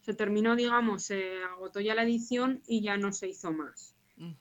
se, 0.00 0.14
terminó, 0.14 0.56
digamos, 0.56 1.04
se 1.04 1.42
agotó 1.44 1.78
ya 1.80 1.94
la 1.94 2.02
edición 2.02 2.62
y 2.66 2.82
ya 2.82 2.96
no 2.96 3.12
se 3.12 3.28
hizo 3.28 3.52
más. 3.52 3.94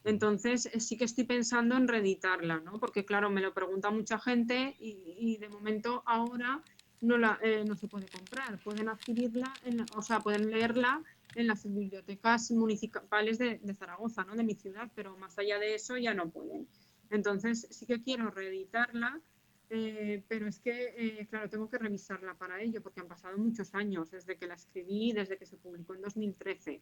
Entonces 0.03 0.65
eh, 0.65 0.79
sí 0.79 0.97
que 0.97 1.05
estoy 1.05 1.23
pensando 1.23 1.77
en 1.77 1.87
reeditarla, 1.87 2.59
¿no? 2.59 2.79
Porque 2.79 3.05
claro, 3.05 3.29
me 3.29 3.41
lo 3.41 3.53
pregunta 3.53 3.89
mucha 3.91 4.19
gente 4.19 4.75
y, 4.79 5.37
de 5.37 5.47
momento 5.47 6.03
ahora 6.05 6.61
no, 7.01 7.17
la, 7.17 7.39
eh, 7.41 7.63
no 7.65 7.75
se 7.75 7.87
puede 7.87 8.07
comprar. 8.07 8.61
Pueden 8.61 8.89
adquirirla, 8.89 9.53
o 9.95 10.01
sea, 10.01 10.19
pueden 10.19 10.49
leerla 10.51 11.01
en 11.35 11.47
las 11.47 11.63
bibliotecas 11.63 12.51
municipales 12.51 13.37
de, 13.37 13.59
Zaragoza, 13.73 14.25
¿no? 14.25 14.35
De 14.35 14.43
mi 14.43 14.55
ciudad, 14.55 14.91
pero 14.95 15.15
más 15.17 15.37
allá 15.39 15.59
de 15.59 15.75
eso 15.75 15.95
ya 15.97 16.13
no 16.13 16.29
pueden. 16.29 16.67
Entonces 17.09 17.67
sí 17.71 17.85
que 17.85 18.01
quiero 18.01 18.29
reeditarla, 18.29 19.21
eh, 19.69 20.23
pero 20.27 20.47
es 20.47 20.59
que, 20.59 21.27
claro, 21.29 21.49
tengo 21.49 21.69
que 21.69 21.77
revisarla 21.77 22.33
para 22.35 22.61
ello, 22.61 22.81
porque 22.81 23.01
han 23.01 23.07
pasado 23.07 23.37
muchos 23.37 23.73
años 23.75 24.09
desde 24.11 24.37
que 24.37 24.47
la 24.47 24.55
escribí, 24.55 25.11
desde 25.11 25.37
que 25.37 25.45
se 25.45 25.57
publicó 25.57 25.93
en 25.95 26.01
2013. 26.01 26.81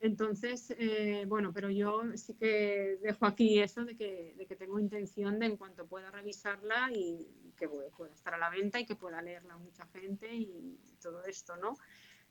Entonces, 0.00 0.72
eh, 0.78 1.24
bueno, 1.26 1.52
pero 1.52 1.70
yo 1.70 2.02
sí 2.14 2.34
que 2.34 2.98
dejo 3.02 3.26
aquí 3.26 3.58
eso 3.58 3.84
de 3.84 3.96
que, 3.96 4.34
de 4.36 4.46
que, 4.46 4.54
tengo 4.54 4.78
intención 4.78 5.40
de 5.40 5.46
en 5.46 5.56
cuanto 5.56 5.86
pueda 5.86 6.10
revisarla 6.10 6.90
y 6.92 7.52
que 7.56 7.68
pueda 7.68 8.14
estar 8.14 8.34
a 8.34 8.38
la 8.38 8.48
venta 8.48 8.78
y 8.78 8.86
que 8.86 8.94
pueda 8.94 9.20
leerla 9.20 9.56
mucha 9.56 9.86
gente 9.86 10.32
y 10.32 10.78
todo 11.02 11.24
esto, 11.24 11.56
¿no? 11.56 11.76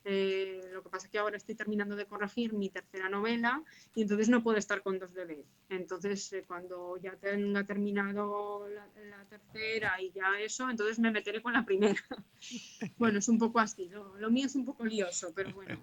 Eh, 0.03 0.61
lo 0.71 0.81
que 0.83 0.89
pasa 0.89 1.07
es 1.07 1.11
que 1.11 1.19
ahora 1.19 1.35
estoy 1.35 1.55
terminando 1.55 1.95
de 1.95 2.05
corregir 2.05 2.53
mi 2.53 2.69
tercera 2.69 3.09
novela 3.09 3.61
y 3.93 4.03
entonces 4.03 4.29
no 4.29 4.41
puedo 4.41 4.57
estar 4.57 4.81
con 4.81 4.99
dos 4.99 5.13
bebés. 5.13 5.45
Entonces, 5.69 6.31
eh, 6.31 6.45
cuando 6.47 6.97
ya 6.97 7.15
tenga 7.17 7.65
terminado 7.65 8.67
la, 8.69 8.87
tercera 9.29 10.01
y 10.01 10.11
ya 10.11 10.39
eso, 10.39 10.69
entonces 10.69 10.99
me 10.99 11.11
meteré 11.11 11.41
con 11.41 11.51
la 11.51 11.65
primera. 11.65 12.01
bueno, 12.97 13.19
es 13.19 13.27
un 13.27 13.37
poco 13.37 13.59
así, 13.59 13.89
lo 13.89 14.31
mío 14.31 14.45
es 14.45 14.55
un 14.55 14.65
poco 14.65 14.85
lioso, 14.85 15.33
pero 15.35 15.53
bueno. 15.53 15.77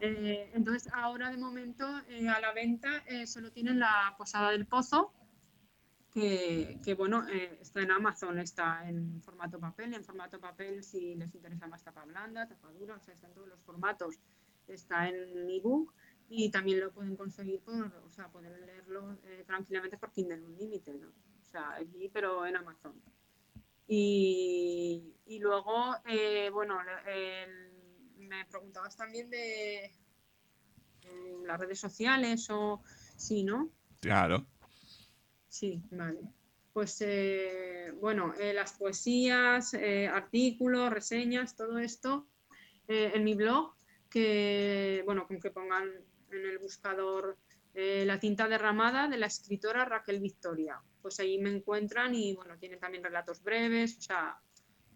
Eh, 0.00 0.50
entonces, 0.54 0.92
ahora 0.92 1.30
de 1.30 1.36
momento 1.36 1.86
a 1.86 2.40
la 2.40 2.52
venta 2.52 3.04
solo 3.26 3.52
tienen 3.52 3.78
la 3.78 4.14
Posada 4.18 4.50
del 4.50 4.66
Pozo, 4.66 5.12
que, 6.12 6.94
bueno, 6.96 7.26
eh, 7.28 7.58
está 7.60 7.80
en 7.82 7.90
Amazon, 7.90 8.38
está 8.38 8.88
en 8.88 9.20
formato 9.22 9.60
papel, 9.60 9.94
en 9.94 10.04
formato 10.04 10.40
papel 10.40 10.82
si 10.82 11.14
les 11.14 11.34
interesa 11.34 11.66
más 11.66 11.82
tapa 11.82 12.04
blanda, 12.04 12.48
tapa 12.48 12.72
dura, 12.72 12.96
o 12.96 13.00
sea, 13.00 13.14
está 13.14 13.28
en 13.28 13.34
todos 13.34 13.48
los 13.48 13.60
formatos. 13.62 14.16
Está 14.66 15.08
en 15.08 15.48
ebook 15.48 15.94
y 16.28 16.50
también 16.50 16.80
lo 16.80 16.92
pueden 16.92 17.16
conseguir, 17.16 17.60
por, 17.60 17.86
o 18.04 18.10
sea, 18.10 18.28
pueden 18.28 18.66
leerlo 18.66 19.16
eh, 19.24 19.44
tranquilamente 19.46 19.96
por 19.96 20.12
Kindle 20.12 20.42
Unlimited, 20.42 20.94
¿no? 20.96 21.08
O 21.08 21.44
sea, 21.44 21.72
allí, 21.72 22.10
pero 22.12 22.44
en 22.44 22.56
Amazon. 22.56 23.00
Y, 23.86 25.14
y 25.24 25.38
luego, 25.38 25.94
eh, 26.04 26.50
bueno, 26.50 26.78
me 28.18 28.44
preguntabas 28.44 28.94
también 28.96 29.30
de 29.30 29.90
las 31.46 31.58
redes 31.58 31.80
sociales 31.80 32.48
o 32.50 32.82
sí, 33.16 33.42
¿no? 33.44 33.70
Claro. 34.00 34.46
Sí, 35.58 35.82
vale. 35.90 36.20
Pues 36.72 37.00
eh, 37.00 37.92
bueno, 38.00 38.32
eh, 38.38 38.54
las 38.54 38.74
poesías, 38.74 39.74
eh, 39.74 40.06
artículos, 40.06 40.92
reseñas, 40.92 41.56
todo 41.56 41.80
esto 41.80 42.28
en 42.86 43.22
mi 43.24 43.34
blog, 43.34 43.74
que 44.08 45.02
bueno, 45.04 45.26
con 45.26 45.40
que 45.40 45.50
pongan 45.50 45.90
en 46.30 46.46
el 46.46 46.58
buscador 46.58 47.36
la 47.74 48.18
tinta 48.18 48.48
derramada 48.48 49.08
de 49.08 49.18
la 49.18 49.26
escritora 49.26 49.84
Raquel 49.84 50.20
Victoria. 50.20 50.80
Pues 51.02 51.20
ahí 51.20 51.38
me 51.38 51.50
encuentran 51.50 52.14
y 52.14 52.34
bueno, 52.34 52.56
tiene 52.56 52.78
también 52.78 53.04
relatos 53.04 53.42
breves, 53.42 53.98
o 53.98 54.00
sea, 54.00 54.40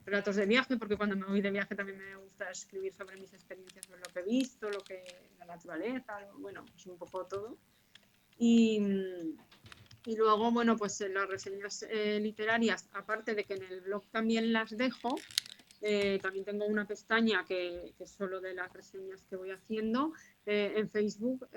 relatos 0.07 0.37
de 0.37 0.47
viaje, 0.47 0.79
porque 0.79 0.97
cuando 0.97 1.17
me 1.17 1.27
voy 1.27 1.43
de 1.43 1.51
viaje 1.51 1.75
también 1.75 1.99
me 1.99 2.17
gusta 2.17 2.51
escribir 2.51 2.95
sobre 2.95 3.17
mis 3.17 3.35
experiencias, 3.35 3.85
sobre 3.85 4.01
lo 4.01 4.11
que 4.15 4.21
he 4.21 4.25
visto, 4.25 4.71
lo 4.71 4.81
que 4.81 5.05
la 5.39 5.45
naturaleza, 5.45 6.19
bueno, 6.39 6.65
es 6.75 6.87
un 6.87 6.97
poco 6.97 7.27
todo. 7.27 7.59
Y, 8.39 8.81
y 10.05 10.16
luego, 10.16 10.51
bueno, 10.51 10.77
pues 10.77 11.01
eh, 11.01 11.09
las 11.09 11.29
reseñas 11.29 11.87
eh, 11.89 12.19
literarias, 12.20 12.89
aparte 12.93 13.35
de 13.35 13.45
que 13.45 13.55
en 13.55 13.62
el 13.62 13.81
blog 13.83 14.05
también 14.11 14.53
las 14.53 14.77
dejo, 14.77 15.16
eh, 15.81 16.19
también 16.20 16.45
tengo 16.45 16.65
una 16.66 16.87
pestaña 16.87 17.45
que, 17.45 17.95
es 17.99 18.11
solo 18.11 18.41
de 18.41 18.55
las 18.55 18.73
reseñas 18.73 19.23
que 19.29 19.37
voy 19.37 19.51
haciendo. 19.51 20.12
en 20.45 20.89
Facebook 20.91 21.49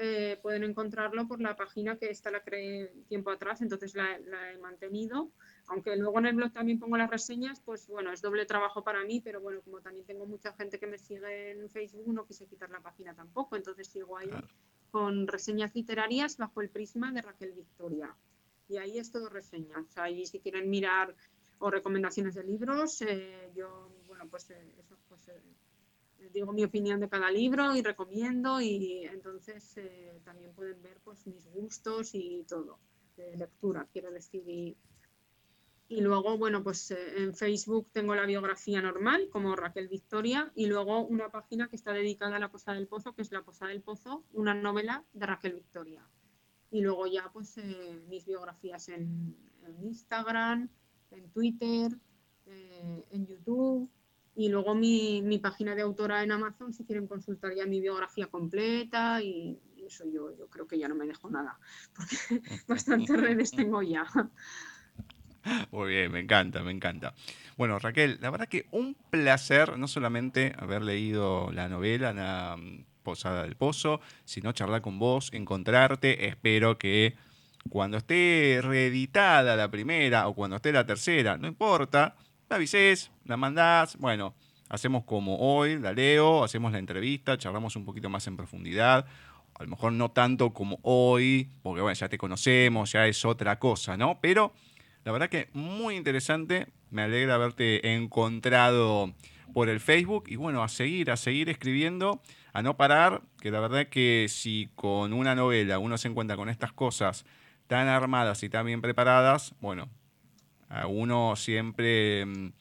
pueden 0.41 0.63
encontrarlo 0.63 1.27
por 1.27 1.41
la 1.41 1.55
página 1.55 1.97
que 1.97 2.09
esta 2.09 2.29
la 2.31 2.43
creé 2.43 2.91
tiempo 3.07 3.31
atrás, 3.31 3.61
entonces 3.61 3.95
la, 3.95 4.17
la, 4.19 4.51
he 4.51 4.57
mantenido. 4.57 5.31
Aunque 5.67 5.95
luego 5.95 6.19
en 6.19 6.27
el 6.27 6.35
blog 6.35 6.53
también 6.53 6.79
pongo 6.79 6.97
las 6.97 7.09
reseñas, 7.09 7.61
pues 7.61 7.87
bueno, 7.87 8.11
es 8.11 8.21
doble 8.21 8.45
trabajo 8.45 8.83
para 8.83 9.03
mí, 9.03 9.21
pero 9.21 9.41
bueno, 9.41 9.61
como 9.61 9.81
también 9.81 10.05
tengo 10.05 10.25
mucha 10.27 10.53
gente 10.53 10.79
que 10.79 10.87
me 10.87 10.99
sigue 10.99 11.51
en 11.51 11.69
Facebook, 11.69 12.11
no 12.13 12.25
quise 12.25 12.47
quitar 12.47 12.69
la 12.69 12.81
página 12.81 13.15
tampoco, 13.15 13.55
entonces 13.55 13.87
sigo 13.87 14.17
ahí 14.17 14.29
con 14.91 15.27
reseñas 15.27 15.73
literarias 15.75 16.37
bajo 16.37 16.61
el 16.61 16.69
prisma 16.69 17.11
de 17.11 17.21
Raquel 17.21 17.53
Victoria 17.53 18.15
y 18.67 18.77
ahí 18.77 18.97
es 18.97 19.11
todo 19.11 19.29
reseñas. 19.29 19.97
Ahí 19.97 20.25
si 20.25 20.39
quieren 20.39 20.69
mirar 20.69 21.15
o 21.59 21.69
recomendaciones 21.71 22.35
de 22.35 22.43
libros, 22.43 23.01
eh, 23.01 23.51
yo, 23.55 23.89
bueno, 24.07 24.27
pues 24.29 24.49
eh, 24.51 24.75
pues 25.07 25.27
eh, 25.29 25.41
digo 26.33 26.51
mi 26.51 26.63
opinión 26.63 26.99
de 26.99 27.09
cada 27.09 27.31
libro 27.31 27.75
y 27.75 27.81
recomiendo 27.81 28.59
y 28.59 29.05
entonces 29.05 29.79
también 30.23 30.53
pueden 30.53 30.81
ver 30.81 30.99
pues 31.03 31.25
mis 31.27 31.47
gustos 31.47 32.13
y 32.13 32.43
todo, 32.47 32.79
de 33.15 33.37
lectura, 33.37 33.87
quiero 33.91 34.11
decir. 34.11 34.43
Y, 34.47 34.77
y 35.87 36.01
luego, 36.01 36.35
bueno, 36.37 36.63
pues 36.63 36.89
en 36.89 37.35
Facebook 37.35 37.87
tengo 37.91 38.15
la 38.15 38.25
biografía 38.25 38.81
normal, 38.81 39.29
como 39.31 39.55
Raquel 39.55 39.87
Victoria, 39.87 40.51
y 40.55 40.65
luego 40.65 41.05
una 41.05 41.29
página 41.29 41.67
que 41.69 41.75
está 41.75 41.93
dedicada 41.93 42.37
a 42.37 42.39
la 42.39 42.49
Posada 42.49 42.77
del 42.77 42.87
Pozo, 42.87 43.13
que 43.13 43.21
es 43.21 43.31
La 43.31 43.43
Posada 43.43 43.69
del 43.69 43.83
Pozo, 43.83 44.23
una 44.33 44.55
novela 44.55 45.05
de 45.13 45.27
Raquel 45.27 45.53
Victoria 45.53 46.03
y 46.75 46.81
luego 46.81 47.07
ya 47.07 47.31
pues 47.31 47.57
eh, 47.57 48.01
mis 48.09 48.25
biografías 48.25 48.89
en, 48.89 49.33
Instagram, 49.81 50.67
en 51.11 51.29
Twitter, 51.29 51.89
eh, 52.45 53.05
en 53.11 53.25
YouTube 53.25 53.89
y 54.35 54.49
luego 54.49 54.75
mi, 54.75 55.21
mi, 55.21 55.39
página 55.39 55.73
de 55.73 55.83
autora 55.83 56.21
en 56.21 56.33
Amazon 56.33 56.73
si 56.73 56.83
quieren 56.83 57.07
consultar 57.07 57.55
ya 57.55 57.65
mi 57.65 57.79
biografía 57.79 58.27
completa 58.27 59.23
y, 59.23 59.57
eso 59.87 60.03
yo, 60.11 60.35
yo 60.37 60.49
creo 60.49 60.67
que 60.67 60.77
ya 60.77 60.89
no 60.89 60.95
me 60.95 61.05
dejo 61.05 61.29
nada 61.29 61.57
porque 61.95 62.41
bastantes 62.67 63.21
redes 63.21 63.51
tengo 63.51 63.81
ya. 63.81 64.05
Muy 65.71 65.91
bien, 65.91 66.11
me 66.11 66.19
encanta, 66.19 66.61
me 66.61 66.71
encanta. 66.71 67.13
Bueno, 67.55 67.79
Raquel, 67.79 68.17
la 68.19 68.31
verdad 68.31 68.49
que 68.49 68.67
un 68.71 68.95
placer 69.11 69.77
no 69.77 69.87
solamente 69.87 70.53
haber 70.57 70.81
leído 70.81 71.51
la 71.53 71.69
novela, 71.69 72.11
la, 72.11 72.57
Posada 73.05 73.43
del 73.43 73.55
Pozo, 73.55 74.01
sino 74.25 74.51
charlar 74.51 74.81
con 74.81 74.99
vos, 74.99 75.29
encontrarte. 75.31 76.27
Espero 76.27 76.77
que 76.77 77.15
cuando 77.69 77.95
esté 77.95 78.59
reeditada 78.61 79.55
la 79.55 79.71
primera 79.71 80.27
o 80.27 80.33
cuando 80.33 80.57
esté 80.57 80.73
la 80.73 80.85
tercera, 80.85 81.37
no 81.37 81.47
importa, 81.47 82.17
la 82.49 82.57
avises, 82.57 83.11
la 83.23 83.37
mandás, 83.37 83.95
bueno, 83.97 84.35
hacemos 84.69 85.05
como 85.05 85.37
hoy, 85.37 85.79
la 85.79 85.93
leo, 85.93 86.43
hacemos 86.43 86.73
la 86.73 86.79
entrevista, 86.79 87.37
charlamos 87.37 87.77
un 87.77 87.85
poquito 87.85 88.09
más 88.09 88.27
en 88.27 88.35
profundidad. 88.35 89.05
A 89.57 89.63
lo 89.63 89.69
mejor 89.69 89.93
no 89.93 90.11
tanto 90.11 90.53
como 90.53 90.79
hoy, 90.81 91.49
porque 91.63 91.81
bueno, 91.81 91.93
ya 91.93 92.09
te 92.09 92.17
conocemos, 92.17 92.91
ya 92.91 93.07
es 93.07 93.23
otra 93.23 93.57
cosa, 93.57 93.95
¿no? 93.95 94.19
Pero 94.19 94.53
la 95.05 95.11
verdad 95.11 95.29
que 95.29 95.49
muy 95.53 95.95
interesante, 95.95 96.67
me 96.91 97.03
alegra 97.03 97.35
haberte 97.35 97.95
encontrado 97.95 99.13
por 99.53 99.69
el 99.69 99.79
Facebook 99.79 100.25
y 100.27 100.35
bueno, 100.35 100.61
a 100.63 100.67
seguir, 100.67 101.11
a 101.11 101.17
seguir 101.17 101.49
escribiendo 101.49 102.21
a 102.55 102.61
no 102.61 102.77
parar, 102.77 103.21
que 103.41 103.51
la 103.51 103.59
verdad 103.59 103.87
que 103.87 104.27
si 104.29 104.69
con 104.75 105.11
una 105.11 105.35
novela 105.35 105.77
uno 105.77 105.97
se 105.97 106.07
encuentra 106.07 106.37
con 106.37 106.47
estas 106.47 106.71
cosas 106.71 107.25
tan 107.67 107.89
armadas 107.89 108.43
y 108.43 108.49
tan 108.49 108.65
bien 108.65 108.81
preparadas, 108.81 109.53
bueno, 109.59 109.89
a 110.69 110.87
uno 110.87 111.35
siempre 111.35 112.25
mm, 112.25 112.53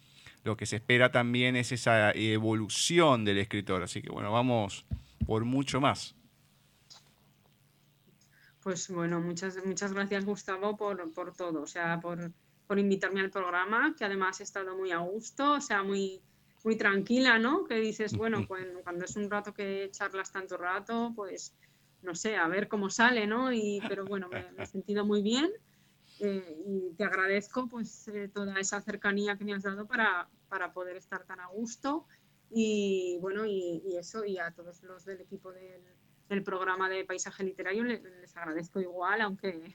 lo 0.43 0.57
que 0.57 0.67
se 0.67 0.77
espera 0.77 1.13
también 1.13 1.55
es 1.55 1.71
esa 1.71 2.11
evolución 2.11 3.25
del 3.25 3.39
escritor. 3.39 3.85
Así 3.85 4.03
que 4.03 4.11
bueno, 4.11 4.33
vamos 4.33 4.85
por 5.29 5.45
mucho 5.45 5.81
más. 5.81 6.17
Pues 8.65 8.91
bueno, 8.91 9.21
muchas, 9.21 9.65
muchas 9.65 9.93
gracias 9.93 10.25
Gustavo 10.25 10.77
por, 10.77 11.13
por 11.13 11.37
todo, 11.37 11.63
o 11.63 11.67
sea, 11.69 12.01
por, 12.01 12.33
por, 12.67 12.81
invitarme 12.81 13.21
al 13.21 13.31
programa, 13.31 13.95
que 13.97 14.05
además 14.05 14.41
he 14.41 14.43
estado 14.43 14.77
muy 14.77 14.91
a 14.91 14.99
gusto, 14.99 15.53
o 15.53 15.61
sea, 15.61 15.85
muy, 15.85 16.21
muy 16.65 16.77
tranquila, 16.77 17.39
¿no? 17.39 17.65
Que 17.65 17.77
dices, 17.77 18.17
bueno, 18.17 18.49
cuando, 18.49 18.83
cuando 18.83 19.05
es 19.05 19.15
un 19.17 19.31
rato 19.31 19.53
que 19.53 19.91
charlas 19.93 20.33
tanto 20.33 20.57
rato, 20.57 21.13
pues 21.15 21.55
no 22.03 22.15
sé, 22.15 22.37
a 22.37 22.49
ver 22.49 22.69
cómo 22.69 22.91
sale, 22.91 23.27
¿no? 23.27 23.53
Y, 23.53 23.81
pero 23.87 24.05
bueno, 24.05 24.29
me, 24.29 24.47
he 24.63 24.67
sentido 24.67 25.05
muy 25.05 25.23
bien 25.23 25.51
eh, 26.21 26.63
y 26.67 26.95
te 26.97 27.05
agradezco 27.05 27.69
pues 27.69 28.09
eh, 28.09 28.29
toda 28.33 28.59
esa 28.59 28.81
cercanía 28.81 29.37
que 29.37 29.45
me 29.45 29.53
has 29.53 29.63
dado 29.63 29.87
para, 29.87 30.29
para 30.49 30.73
poder 30.73 30.97
estar 30.97 31.25
tan 31.25 31.41
a 31.41 31.47
gusto 31.49 32.07
y 32.51 33.19
bueno, 33.21 33.45
y, 33.45 33.83
y, 33.85 33.97
eso, 33.97 34.25
y 34.25 34.39
a 34.39 34.51
todos 34.53 34.83
los 34.83 35.05
del 35.05 35.21
equipo 35.21 35.53
del, 35.53 35.83
del 36.29 36.43
programa 36.43 36.89
de 36.89 37.05
Paisaje 37.05 37.45
Literario 37.45 37.85
les, 37.85 38.03
les 38.03 38.37
agradezco 38.37 38.81
igual, 38.81 39.21
aunque 39.21 39.75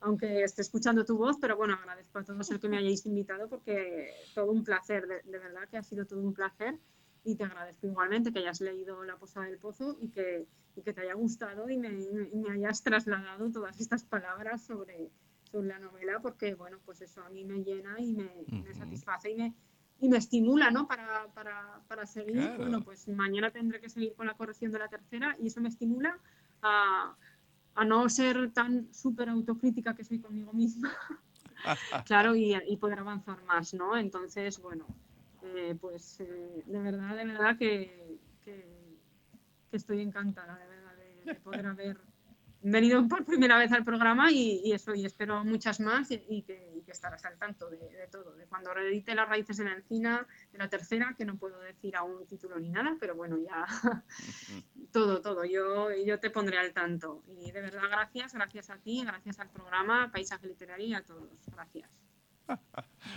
aunque 0.00 0.42
esté 0.42 0.62
escuchando 0.62 1.04
tu 1.04 1.16
voz, 1.16 1.36
pero 1.40 1.56
bueno, 1.56 1.74
agradezco 1.74 2.18
a 2.18 2.24
todos 2.24 2.50
el 2.50 2.60
que 2.60 2.68
me 2.68 2.78
hayáis 2.78 3.04
invitado 3.06 3.48
porque 3.48 4.12
todo 4.34 4.50
un 4.52 4.64
placer, 4.64 5.06
de, 5.06 5.22
de, 5.22 5.38
verdad 5.38 5.68
que 5.68 5.76
ha 5.76 5.82
sido 5.82 6.06
todo 6.06 6.20
un 6.20 6.34
placer 6.34 6.78
y 7.24 7.34
te 7.34 7.44
agradezco 7.44 7.86
igualmente 7.86 8.32
que 8.32 8.38
hayas 8.38 8.60
leído 8.60 9.02
La 9.04 9.16
Posada 9.16 9.46
del 9.46 9.58
Pozo 9.58 9.96
y 10.00 10.08
que, 10.08 10.46
y 10.76 10.82
que 10.82 10.92
te 10.92 11.00
haya 11.00 11.14
gustado 11.14 11.68
y 11.68 11.76
me, 11.76 11.88
y 11.92 12.38
me, 12.38 12.52
hayas 12.52 12.82
trasladado 12.82 13.50
todas 13.50 13.80
estas 13.80 14.04
palabras 14.04 14.62
sobre, 14.62 15.10
sobre 15.50 15.68
la 15.68 15.78
novela 15.78 16.20
porque, 16.20 16.54
bueno, 16.54 16.78
pues 16.84 17.02
eso 17.02 17.22
a 17.22 17.30
mí 17.30 17.44
me 17.44 17.64
llena 17.64 17.98
y 17.98 18.12
me, 18.12 18.24
uh 18.24 18.46
-huh. 18.46 18.64
me 18.64 18.74
satisface 18.74 19.30
y 19.30 19.34
me, 19.34 19.54
y 20.00 20.08
me 20.08 20.18
estimula, 20.18 20.70
¿no? 20.70 20.86
Para, 20.86 21.26
para, 21.34 21.82
para 21.88 22.06
seguir. 22.06 22.36
Claro. 22.36 22.58
Bueno, 22.58 22.82
pues 22.82 23.08
mañana 23.08 23.50
tendré 23.50 23.80
que 23.80 23.88
seguir 23.88 24.14
con 24.14 24.26
la 24.26 24.34
corrección 24.34 24.70
de 24.70 24.78
la 24.78 24.88
tercera 24.88 25.36
y 25.40 25.48
eso 25.48 25.60
me 25.60 25.68
estimula 25.68 26.18
a 26.62 27.16
a 27.78 27.84
no 27.84 28.08
ser 28.08 28.50
tan 28.50 28.92
súper 28.92 29.28
autocrítica 29.28 29.94
que 29.94 30.02
soy 30.02 30.18
conmigo 30.18 30.52
misma, 30.52 30.92
claro, 32.06 32.34
y, 32.34 32.56
y, 32.66 32.76
poder 32.76 32.98
avanzar 32.98 33.40
más, 33.44 33.72
¿no? 33.72 33.96
Entonces, 33.96 34.60
bueno, 34.60 34.84
eh, 35.44 35.76
pues 35.80 36.18
eh, 36.18 36.64
de 36.66 36.80
verdad, 36.80 37.16
de 37.16 37.24
verdad 37.24 37.56
que, 37.56 38.18
que, 38.44 38.66
que, 39.70 39.76
estoy 39.76 40.00
encantada, 40.00 40.58
de 40.58 40.66
verdad, 40.66 40.96
de, 40.96 41.24
de 41.24 41.34
poder 41.36 41.66
haber 41.66 42.00
venido 42.62 43.06
por 43.06 43.24
primera 43.24 43.58
vez 43.58 43.72
al 43.72 43.84
programa 43.84 44.32
y, 44.32 44.60
y 44.64 44.72
eso, 44.72 44.94
y 44.94 45.04
espero 45.04 45.44
muchas 45.44 45.80
más 45.80 46.10
y, 46.10 46.22
y 46.28 46.42
que, 46.42 46.82
que, 46.84 46.92
estarás 46.92 47.24
al 47.24 47.38
tanto 47.38 47.70
de, 47.70 47.78
de, 47.78 48.08
todo, 48.10 48.34
de 48.34 48.46
cuando 48.46 48.74
reedite 48.74 49.14
Las 49.14 49.28
Raíces 49.28 49.58
en 49.60 49.66
la 49.66 49.74
Encina, 49.74 50.26
de 50.52 50.58
la 50.58 50.68
tercera, 50.68 51.14
que 51.16 51.24
no 51.24 51.36
puedo 51.36 51.60
decir 51.60 51.96
aún 51.96 52.26
título 52.26 52.58
ni 52.58 52.70
nada, 52.70 52.96
pero 52.98 53.14
bueno, 53.14 53.38
ya 53.38 53.66
todo, 54.92 55.20
todo, 55.20 55.44
yo, 55.44 55.90
yo 56.04 56.18
te 56.18 56.30
pondré 56.30 56.58
al 56.58 56.72
tanto. 56.72 57.22
Y 57.28 57.50
de 57.50 57.60
verdad, 57.60 57.82
gracias, 57.88 58.34
gracias 58.34 58.70
a 58.70 58.78
ti, 58.78 59.04
gracias 59.04 59.38
al 59.38 59.50
programa 59.50 60.10
Paisaje 60.12 60.46
Literario 60.46 60.86
y 60.86 60.94
a 60.94 61.02
todos. 61.02 61.30
Gracias. 61.52 61.90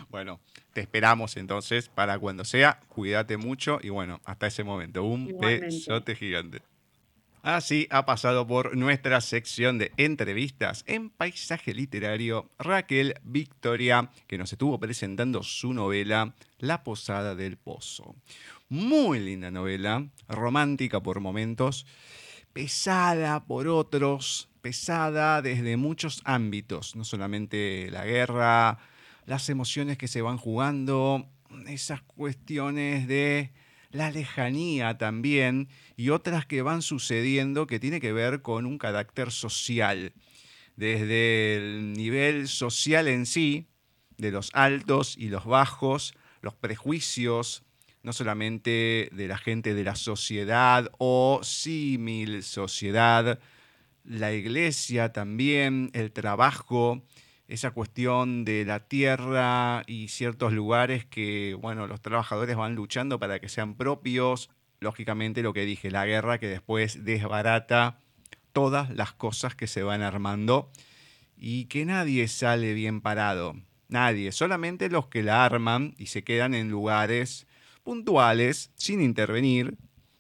Bueno, 0.10 0.42
te 0.74 0.82
esperamos 0.82 1.38
entonces 1.38 1.90
para 1.90 2.20
cuando 2.20 2.44
sea. 2.44 2.82
Cuídate 2.90 3.38
mucho 3.38 3.80
y 3.82 3.90
bueno, 3.90 4.20
hasta 4.26 4.48
ese 4.48 4.64
momento. 4.64 5.04
Un 5.04 5.28
Igualmente. 5.28 5.66
besote 5.68 6.16
gigante. 6.16 6.62
Así 7.44 7.88
ha 7.90 8.06
pasado 8.06 8.46
por 8.46 8.78
nuestra 8.78 9.20
sección 9.20 9.80
de 9.80 9.92
entrevistas 9.98 10.84
en 10.86 11.10
paisaje 11.10 11.74
literario 11.74 12.52
Raquel 12.60 13.16
Victoria, 13.24 14.12
que 14.28 14.38
nos 14.38 14.54
estuvo 14.54 14.80
presentando 14.80 15.42
su 15.42 15.74
novela 15.74 16.36
La 16.60 16.84
Posada 16.84 17.34
del 17.34 17.58
Pozo. 17.58 18.16
Muy 18.70 19.20
linda 19.20 19.50
novela, 19.50 20.06
romántica 20.30 21.02
por 21.02 21.20
momentos, 21.20 21.88
pesada 22.54 23.44
por 23.44 23.68
otros, 23.68 24.48
pesada 24.62 25.42
desde 25.42 25.78
muchos 25.78 26.22
ámbitos, 26.26 26.96
no 26.96 27.04
solamente 27.04 27.90
la 27.90 28.06
guerra, 28.06 28.78
las 29.26 29.50
emociones 29.50 29.98
que 29.98 30.08
se 30.08 30.22
van 30.22 30.38
jugando, 30.38 31.28
esas 31.66 32.04
cuestiones 32.04 33.08
de 33.08 33.52
la 33.92 34.12
lejanía 34.12 34.98
también 34.98 35.68
y 35.96 36.10
otras 36.10 36.46
que 36.46 36.62
van 36.62 36.82
sucediendo 36.82 37.68
que 37.68 37.80
tiene 37.80 38.00
que 38.00 38.14
ver 38.14 38.42
con 38.42 38.66
un 38.66 38.78
carácter 38.78 39.32
social. 39.32 40.14
Desde 40.76 41.56
el 41.56 41.94
nivel 41.94 42.48
social 42.48 43.08
en 43.08 43.26
sí, 43.26 43.68
de 44.18 44.32
los 44.32 44.50
altos 44.54 45.16
y 45.18 45.30
los 45.30 45.46
bajos, 45.46 46.14
los 46.42 46.54
prejuicios, 46.56 47.64
no 48.04 48.14
solamente 48.14 49.10
de 49.12 49.28
la 49.28 49.38
gente 49.38 49.74
de 49.74 49.84
la 49.84 49.96
sociedad 49.96 50.90
o 50.98 51.42
símil 51.44 52.44
sociedad, 52.44 53.40
la 54.04 54.34
iglesia 54.34 55.12
también, 55.12 55.92
el 55.94 56.12
trabajo, 56.12 57.04
esa 57.52 57.72
cuestión 57.72 58.46
de 58.46 58.64
la 58.64 58.80
tierra 58.80 59.84
y 59.86 60.08
ciertos 60.08 60.54
lugares 60.54 61.06
que, 61.06 61.54
bueno, 61.60 61.86
los 61.86 62.02
trabajadores 62.02 62.56
van 62.56 62.76
luchando 62.76 63.20
para 63.20 63.42
que 63.42 63.50
sean 63.50 63.76
propios. 63.76 64.50
Lógicamente 64.80 65.42
lo 65.42 65.52
que 65.52 65.66
dije, 65.66 65.92
la 65.92 66.06
guerra 66.06 66.40
que 66.40 66.48
después 66.48 67.04
desbarata 67.04 68.00
todas 68.54 68.90
las 68.90 69.12
cosas 69.12 69.54
que 69.54 69.68
se 69.68 69.84
van 69.84 70.02
armando 70.02 70.72
y 71.36 71.66
que 71.66 71.84
nadie 71.84 72.30
sale 72.30 72.74
bien 72.74 73.02
parado. 73.02 73.56
Nadie, 73.90 74.32
solamente 74.32 74.90
los 74.90 75.08
que 75.08 75.22
la 75.22 75.44
arman 75.44 75.94
y 75.98 76.06
se 76.06 76.24
quedan 76.24 76.54
en 76.54 76.70
lugares 76.70 77.48
puntuales, 77.84 78.72
sin 78.76 79.02
intervenir, 79.02 79.76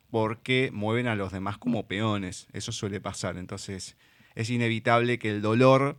porque 0.09 0.69
mueven 0.73 1.07
a 1.07 1.15
los 1.15 1.31
demás 1.31 1.57
como 1.57 1.87
peones. 1.87 2.47
Eso 2.51 2.73
suele 2.73 2.99
pasar. 2.99 3.37
Entonces 3.37 3.95
es 4.35 4.49
inevitable 4.49 5.17
que 5.17 5.29
el 5.29 5.41
dolor 5.41 5.97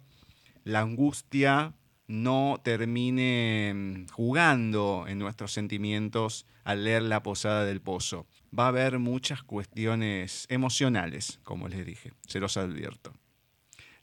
la 0.64 0.80
angustia 0.80 1.74
no 2.06 2.60
termine 2.62 3.72
mm, 3.74 4.08
jugando 4.12 5.06
en 5.08 5.18
nuestros 5.18 5.52
sentimientos 5.52 6.46
al 6.64 6.84
leer 6.84 7.02
La 7.02 7.22
Posada 7.22 7.64
del 7.64 7.80
Pozo. 7.80 8.26
Va 8.56 8.66
a 8.66 8.68
haber 8.68 8.98
muchas 8.98 9.42
cuestiones 9.42 10.46
emocionales, 10.48 11.40
como 11.42 11.68
les 11.68 11.86
dije, 11.86 12.12
se 12.26 12.40
los 12.40 12.56
advierto. 12.56 13.12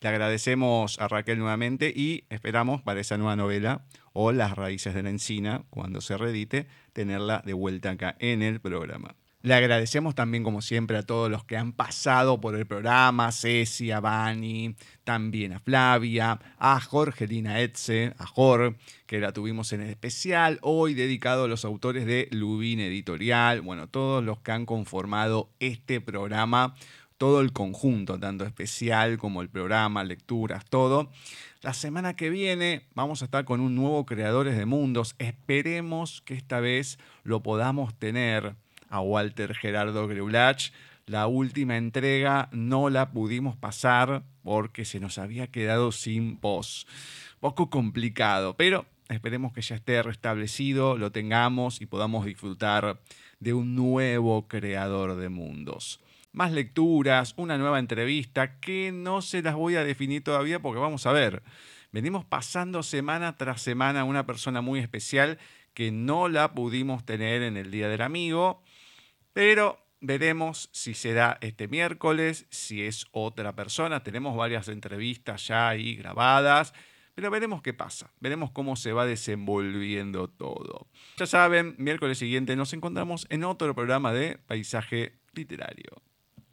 Le 0.01 0.09
agradecemos 0.09 0.97
a 0.99 1.09
Raquel 1.09 1.39
nuevamente 1.39 1.91
y 1.93 2.23
esperamos 2.29 2.81
para 2.81 3.01
esa 3.01 3.17
nueva 3.17 3.35
novela 3.35 3.85
o 4.13 4.31
Las 4.31 4.55
Raíces 4.55 4.93
de 4.93 5.03
la 5.03 5.09
Encina, 5.09 5.65
cuando 5.69 5.99
se 5.99 6.17
redite, 6.17 6.67
tenerla 6.93 7.43
de 7.45 7.53
vuelta 7.53 7.91
acá 7.91 8.15
en 8.19 8.41
el 8.41 8.61
programa. 8.61 9.15
Le 9.41 9.53
agradecemos 9.53 10.15
también, 10.15 10.43
como 10.43 10.61
siempre, 10.61 10.97
a 10.97 11.03
todos 11.03 11.31
los 11.31 11.45
que 11.45 11.55
han 11.55 11.71
pasado 11.71 12.41
por 12.41 12.57
el 12.57 12.65
programa, 12.65 13.31
Ceci, 13.31 13.89
a 13.89 14.01
Bani, 14.01 14.75
también 15.05 15.53
a 15.53 15.59
Flavia, 15.59 16.41
a 16.57 16.81
Jorgelina 16.81 17.61
Etze, 17.61 18.13
a 18.17 18.25
Jor, 18.25 18.75
que 19.05 19.19
la 19.19 19.31
tuvimos 19.31 19.71
en 19.71 19.79
el 19.79 19.91
especial, 19.91 20.59
hoy 20.61 20.93
dedicado 20.93 21.45
a 21.45 21.47
los 21.47 21.63
autores 21.63 22.05
de 22.05 22.27
Lubin 22.31 22.81
Editorial, 22.81 23.61
bueno, 23.61 23.87
todos 23.87 24.21
los 24.21 24.39
que 24.39 24.51
han 24.51 24.65
conformado 24.65 25.49
este 25.61 26.01
programa, 26.01 26.75
todo 27.17 27.39
el 27.39 27.53
conjunto, 27.53 28.19
tanto 28.19 28.43
especial 28.45 29.17
como 29.17 29.41
el 29.41 29.47
programa, 29.47 30.03
lecturas, 30.03 30.65
todo. 30.65 31.11
La 31.61 31.73
semana 31.73 32.15
que 32.15 32.29
viene 32.29 32.87
vamos 32.93 33.21
a 33.21 33.25
estar 33.25 33.45
con 33.45 33.61
un 33.61 33.75
nuevo 33.75 34.05
Creadores 34.05 34.57
de 34.57 34.65
Mundos. 34.65 35.15
Esperemos 35.17 36.21
que 36.21 36.33
esta 36.33 36.59
vez 36.59 36.99
lo 37.23 37.41
podamos 37.41 37.93
tener 37.97 38.55
a 38.89 39.01
Walter 39.01 39.55
Gerardo 39.55 40.07
Greulach. 40.07 40.71
La 41.05 41.27
última 41.27 41.77
entrega 41.77 42.49
no 42.51 42.89
la 42.89 43.11
pudimos 43.11 43.55
pasar 43.55 44.23
porque 44.43 44.85
se 44.85 44.99
nos 44.99 45.17
había 45.17 45.47
quedado 45.47 45.91
sin 45.91 46.37
post. 46.37 46.87
Poco 47.39 47.69
complicado, 47.69 48.55
pero 48.57 48.85
esperemos 49.07 49.53
que 49.53 49.61
ya 49.61 49.75
esté 49.75 50.03
restablecido, 50.03 50.97
lo 50.97 51.11
tengamos 51.11 51.81
y 51.81 51.85
podamos 51.85 52.25
disfrutar 52.25 52.99
de 53.39 53.53
un 53.53 53.75
nuevo 53.75 54.47
creador 54.47 55.15
de 55.15 55.29
mundos. 55.29 55.99
Más 56.31 56.51
lecturas, 56.51 57.33
una 57.37 57.57
nueva 57.57 57.79
entrevista 57.79 58.59
que 58.59 58.91
no 58.91 59.21
se 59.21 59.41
las 59.41 59.55
voy 59.55 59.77
a 59.77 59.83
definir 59.83 60.23
todavía 60.23 60.61
porque 60.61 60.79
vamos 60.79 61.07
a 61.07 61.11
ver. 61.11 61.41
Venimos 61.91 62.23
pasando 62.23 62.83
semana 62.83 63.35
tras 63.35 63.63
semana 63.63 64.03
una 64.03 64.27
persona 64.27 64.61
muy 64.61 64.79
especial 64.79 65.39
que 65.73 65.91
no 65.91 66.27
la 66.27 66.53
pudimos 66.53 67.03
tener 67.03 67.41
en 67.41 67.57
el 67.57 67.71
Día 67.71 67.89
del 67.89 68.03
Amigo 68.03 68.61
pero 69.33 69.79
veremos 70.01 70.69
si 70.71 70.93
será 70.93 71.37
este 71.41 71.67
miércoles, 71.67 72.45
si 72.49 72.83
es 72.83 73.05
otra 73.11 73.55
persona. 73.55 74.03
Tenemos 74.03 74.35
varias 74.35 74.67
entrevistas 74.67 75.47
ya 75.47 75.69
ahí 75.69 75.95
grabadas, 75.95 76.73
pero 77.15 77.31
veremos 77.31 77.61
qué 77.61 77.73
pasa. 77.73 78.11
Veremos 78.19 78.51
cómo 78.51 78.75
se 78.75 78.93
va 78.93 79.05
desenvolviendo 79.05 80.29
todo. 80.29 80.87
Ya 81.17 81.25
saben, 81.25 81.75
miércoles 81.77 82.17
siguiente 82.17 82.55
nos 82.55 82.73
encontramos 82.73 83.27
en 83.29 83.43
otro 83.43 83.75
programa 83.75 84.13
de 84.13 84.37
Paisaje 84.37 85.19
Literario. 85.33 86.01